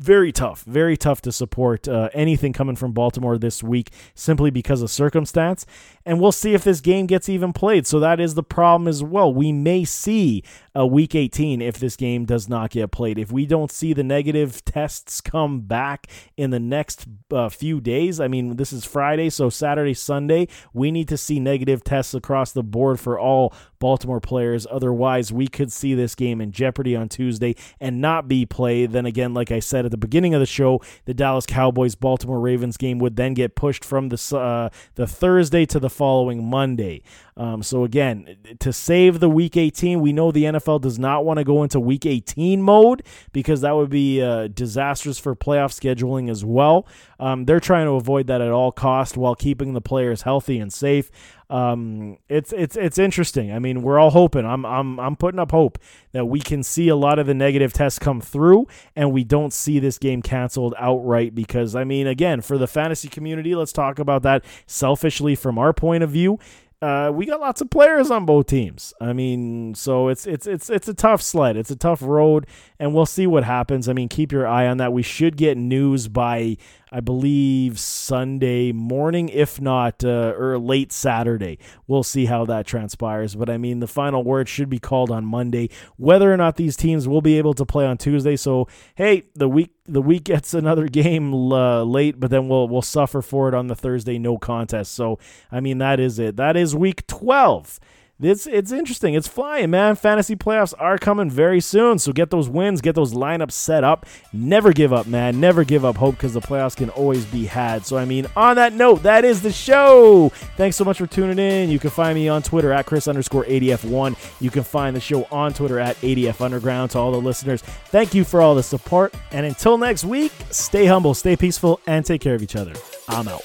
very 0.00 0.32
tough, 0.32 0.64
very 0.64 0.96
tough 0.96 1.20
to 1.20 1.30
support 1.30 1.86
uh, 1.86 2.08
anything 2.14 2.54
coming 2.54 2.74
from 2.74 2.92
Baltimore 2.92 3.36
this 3.36 3.62
week 3.62 3.90
simply 4.14 4.50
because 4.50 4.80
of 4.80 4.90
circumstance. 4.90 5.66
And 6.06 6.18
we'll 6.18 6.32
see 6.32 6.54
if 6.54 6.64
this 6.64 6.80
game 6.80 7.06
gets 7.06 7.28
even 7.28 7.52
played. 7.52 7.86
So 7.86 8.00
that 8.00 8.18
is 8.18 8.34
the 8.34 8.42
problem 8.42 8.88
as 8.88 9.02
well. 9.02 9.32
We 9.32 9.52
may 9.52 9.84
see 9.84 10.42
a 10.74 10.86
week 10.86 11.14
18 11.14 11.60
if 11.60 11.78
this 11.78 11.96
game 11.96 12.24
does 12.24 12.48
not 12.48 12.70
get 12.70 12.90
played. 12.90 13.18
If 13.18 13.30
we 13.30 13.44
don't 13.44 13.70
see 13.70 13.92
the 13.92 14.02
negative 14.02 14.64
tests 14.64 15.20
come 15.20 15.60
back 15.60 16.06
in 16.34 16.48
the 16.48 16.60
next 16.60 17.06
uh, 17.30 17.50
few 17.50 17.78
days, 17.80 18.20
I 18.20 18.28
mean, 18.28 18.56
this 18.56 18.72
is 18.72 18.86
Friday, 18.86 19.28
so 19.28 19.50
Saturday, 19.50 19.94
Sunday, 19.94 20.48
we 20.72 20.90
need 20.90 21.08
to 21.08 21.18
see 21.18 21.38
negative 21.38 21.84
tests 21.84 22.14
across 22.14 22.52
the 22.52 22.62
board 22.62 22.98
for 22.98 23.18
all 23.18 23.52
Baltimore 23.80 24.20
players. 24.20 24.66
Otherwise, 24.70 25.32
we 25.32 25.48
could 25.48 25.72
see 25.72 25.94
this 25.94 26.14
game 26.14 26.40
in 26.40 26.52
jeopardy 26.52 26.94
on 26.94 27.08
Tuesday 27.08 27.56
and 27.80 28.00
not 28.00 28.28
be 28.28 28.46
played. 28.46 28.92
Then 28.92 29.06
again, 29.06 29.34
like 29.34 29.50
I 29.50 29.58
said 29.58 29.84
at 29.84 29.90
the 29.90 29.96
beginning 29.96 30.34
of 30.34 30.40
the 30.40 30.46
show, 30.46 30.80
the 31.06 31.14
Dallas 31.14 31.46
Cowboys 31.46 31.94
Baltimore 31.94 32.38
Ravens 32.38 32.76
game 32.76 32.98
would 33.00 33.16
then 33.16 33.34
get 33.34 33.56
pushed 33.56 33.84
from 33.84 34.10
the 34.10 34.36
uh, 34.36 34.68
the 34.94 35.06
Thursday 35.06 35.66
to 35.66 35.80
the 35.80 35.90
following 35.90 36.48
Monday. 36.48 37.02
Um, 37.36 37.62
so 37.62 37.84
again, 37.84 38.36
to 38.58 38.70
save 38.70 39.18
the 39.18 39.30
Week 39.30 39.56
18, 39.56 40.00
we 40.00 40.12
know 40.12 40.30
the 40.30 40.44
NFL 40.44 40.82
does 40.82 40.98
not 40.98 41.24
want 41.24 41.38
to 41.38 41.44
go 41.44 41.62
into 41.62 41.80
Week 41.80 42.04
18 42.04 42.60
mode 42.60 43.02
because 43.32 43.62
that 43.62 43.74
would 43.74 43.88
be 43.88 44.20
uh, 44.20 44.48
disastrous 44.48 45.18
for 45.18 45.34
playoff 45.34 45.72
scheduling 45.72 46.30
as 46.30 46.44
well. 46.44 46.86
Um, 47.18 47.46
they're 47.46 47.58
trying 47.58 47.86
to 47.86 47.92
avoid 47.92 48.26
that 48.26 48.42
at 48.42 48.50
all 48.50 48.72
cost 48.72 49.16
while 49.16 49.34
keeping 49.34 49.72
the 49.72 49.80
players 49.80 50.22
healthy 50.22 50.58
and 50.58 50.70
safe. 50.70 51.10
Um, 51.50 52.18
it's 52.28 52.52
it's 52.52 52.76
it's 52.76 52.96
interesting. 52.96 53.52
I 53.52 53.58
mean, 53.58 53.82
we're 53.82 53.98
all 53.98 54.10
hoping. 54.10 54.46
I'm 54.46 54.64
I'm 54.64 55.00
I'm 55.00 55.16
putting 55.16 55.40
up 55.40 55.50
hope 55.50 55.78
that 56.12 56.26
we 56.26 56.40
can 56.40 56.62
see 56.62 56.88
a 56.88 56.96
lot 56.96 57.18
of 57.18 57.26
the 57.26 57.34
negative 57.34 57.72
tests 57.72 57.98
come 57.98 58.20
through, 58.20 58.68
and 58.94 59.12
we 59.12 59.24
don't 59.24 59.52
see 59.52 59.80
this 59.80 59.98
game 59.98 60.22
canceled 60.22 60.74
outright. 60.78 61.34
Because 61.34 61.74
I 61.74 61.82
mean, 61.82 62.06
again, 62.06 62.40
for 62.40 62.56
the 62.56 62.68
fantasy 62.68 63.08
community, 63.08 63.54
let's 63.54 63.72
talk 63.72 63.98
about 63.98 64.22
that 64.22 64.44
selfishly 64.66 65.34
from 65.34 65.58
our 65.58 65.72
point 65.72 66.04
of 66.04 66.10
view 66.10 66.38
uh, 66.82 67.12
we 67.14 67.26
got 67.26 67.40
lots 67.40 67.60
of 67.60 67.68
players 67.68 68.10
on 68.10 68.24
both 68.24 68.46
teams. 68.46 68.94
I 69.00 69.12
mean, 69.12 69.74
so 69.74 70.08
it's 70.08 70.26
it's 70.26 70.46
it's 70.46 70.70
it's 70.70 70.88
a 70.88 70.94
tough 70.94 71.20
sled. 71.20 71.56
It's 71.56 71.70
a 71.70 71.76
tough 71.76 72.00
road, 72.00 72.46
and 72.78 72.94
we'll 72.94 73.06
see 73.06 73.26
what 73.26 73.44
happens. 73.44 73.86
I 73.86 73.92
mean, 73.92 74.08
keep 74.08 74.32
your 74.32 74.46
eye 74.46 74.66
on 74.66 74.78
that. 74.78 74.92
We 74.92 75.02
should 75.02 75.36
get 75.36 75.58
news 75.58 76.08
by 76.08 76.56
I 76.92 77.00
believe 77.00 77.78
Sunday 77.78 78.72
morning, 78.72 79.28
if 79.28 79.60
not 79.60 80.04
uh, 80.04 80.34
or 80.36 80.58
late 80.58 80.92
Saturday. 80.92 81.58
We'll 81.86 82.02
see 82.02 82.26
how 82.26 82.44
that 82.46 82.66
transpires. 82.66 83.34
But 83.34 83.48
I 83.48 83.58
mean, 83.58 83.80
the 83.80 83.86
final 83.86 84.24
word 84.24 84.48
should 84.48 84.68
be 84.68 84.78
called 84.78 85.10
on 85.10 85.24
Monday, 85.24 85.70
whether 85.96 86.32
or 86.32 86.36
not 86.36 86.56
these 86.56 86.76
teams 86.76 87.06
will 87.06 87.22
be 87.22 87.38
able 87.38 87.54
to 87.54 87.64
play 87.64 87.86
on 87.86 87.98
Tuesday. 87.98 88.36
So 88.36 88.68
hey, 88.96 89.24
the 89.34 89.48
week 89.48 89.70
the 89.86 90.02
week 90.02 90.24
gets 90.24 90.54
another 90.54 90.88
game 90.88 91.32
uh, 91.34 91.82
late, 91.84 92.18
but 92.18 92.30
then 92.30 92.48
we'll 92.48 92.68
we'll 92.68 92.82
suffer 92.82 93.22
for 93.22 93.48
it 93.48 93.54
on 93.54 93.68
the 93.68 93.76
Thursday 93.76 94.18
no 94.18 94.38
contest. 94.38 94.92
So 94.92 95.18
I 95.52 95.60
mean, 95.60 95.78
that 95.78 96.00
is 96.00 96.18
it. 96.18 96.36
That 96.36 96.56
is 96.56 96.74
week 96.74 97.06
twelve. 97.06 97.78
It's 98.22 98.46
it's 98.46 98.70
interesting. 98.70 99.14
It's 99.14 99.26
flying, 99.28 99.70
man. 99.70 99.96
Fantasy 99.96 100.36
playoffs 100.36 100.74
are 100.78 100.98
coming 100.98 101.30
very 101.30 101.60
soon. 101.60 101.98
So 101.98 102.12
get 102.12 102.30
those 102.30 102.48
wins, 102.48 102.80
get 102.80 102.94
those 102.94 103.14
lineups 103.14 103.52
set 103.52 103.82
up. 103.82 104.04
Never 104.32 104.72
give 104.72 104.92
up, 104.92 105.06
man. 105.06 105.40
Never 105.40 105.64
give 105.64 105.84
up 105.84 105.96
hope 105.96 106.16
because 106.16 106.34
the 106.34 106.40
playoffs 106.40 106.76
can 106.76 106.90
always 106.90 107.24
be 107.24 107.46
had. 107.46 107.86
So 107.86 107.96
I 107.96 108.04
mean, 108.04 108.26
on 108.36 108.56
that 108.56 108.74
note, 108.74 109.02
that 109.04 109.24
is 109.24 109.40
the 109.40 109.52
show. 109.52 110.28
Thanks 110.56 110.76
so 110.76 110.84
much 110.84 110.98
for 110.98 111.06
tuning 111.06 111.38
in. 111.38 111.70
You 111.70 111.78
can 111.78 111.90
find 111.90 112.14
me 112.14 112.28
on 112.28 112.42
Twitter 112.42 112.72
at 112.72 112.84
Chris 112.84 113.08
underscore 113.08 113.44
ADF1. 113.44 114.16
You 114.40 114.50
can 114.50 114.64
find 114.64 114.94
the 114.94 115.00
show 115.00 115.26
on 115.30 115.54
Twitter 115.54 115.80
at 115.80 115.96
ADF 115.96 116.40
Underground. 116.42 116.90
To 116.90 116.98
all 116.98 117.12
the 117.12 117.20
listeners, 117.20 117.62
thank 117.62 118.14
you 118.14 118.24
for 118.24 118.42
all 118.42 118.54
the 118.54 118.62
support. 118.62 119.14
And 119.32 119.46
until 119.46 119.78
next 119.78 120.04
week, 120.04 120.32
stay 120.50 120.84
humble, 120.84 121.14
stay 121.14 121.36
peaceful, 121.36 121.80
and 121.86 122.04
take 122.04 122.20
care 122.20 122.34
of 122.34 122.42
each 122.42 122.56
other. 122.56 122.74
I'm 123.08 123.28
out. 123.28 123.42